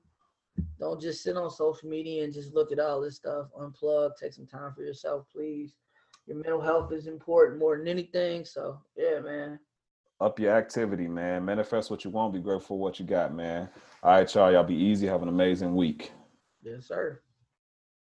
Don't 0.79 1.01
just 1.01 1.23
sit 1.23 1.37
on 1.37 1.49
social 1.49 1.89
media 1.89 2.23
and 2.23 2.33
just 2.33 2.53
look 2.53 2.71
at 2.71 2.79
all 2.79 3.01
this 3.01 3.15
stuff. 3.15 3.47
Unplug. 3.59 4.11
Take 4.17 4.33
some 4.33 4.47
time 4.47 4.73
for 4.73 4.83
yourself, 4.83 5.25
please. 5.31 5.75
Your 6.27 6.37
mental 6.37 6.61
health 6.61 6.91
is 6.91 7.07
important 7.07 7.59
more 7.59 7.77
than 7.77 7.87
anything. 7.87 8.45
So 8.45 8.79
yeah, 8.95 9.19
man. 9.19 9.59
Up 10.19 10.39
your 10.39 10.55
activity, 10.55 11.07
man. 11.07 11.43
Manifest 11.43 11.89
what 11.89 12.03
you 12.03 12.11
want. 12.11 12.33
Be 12.33 12.39
grateful 12.39 12.77
for 12.77 12.79
what 12.79 12.99
you 12.99 13.05
got, 13.05 13.33
man. 13.33 13.67
All 14.03 14.11
right, 14.11 14.33
y'all. 14.35 14.51
Y'all 14.51 14.63
be 14.63 14.75
easy. 14.75 15.07
Have 15.07 15.23
an 15.23 15.29
amazing 15.29 15.75
week. 15.75 16.11
Yes, 16.61 16.87
sir. 16.87 17.21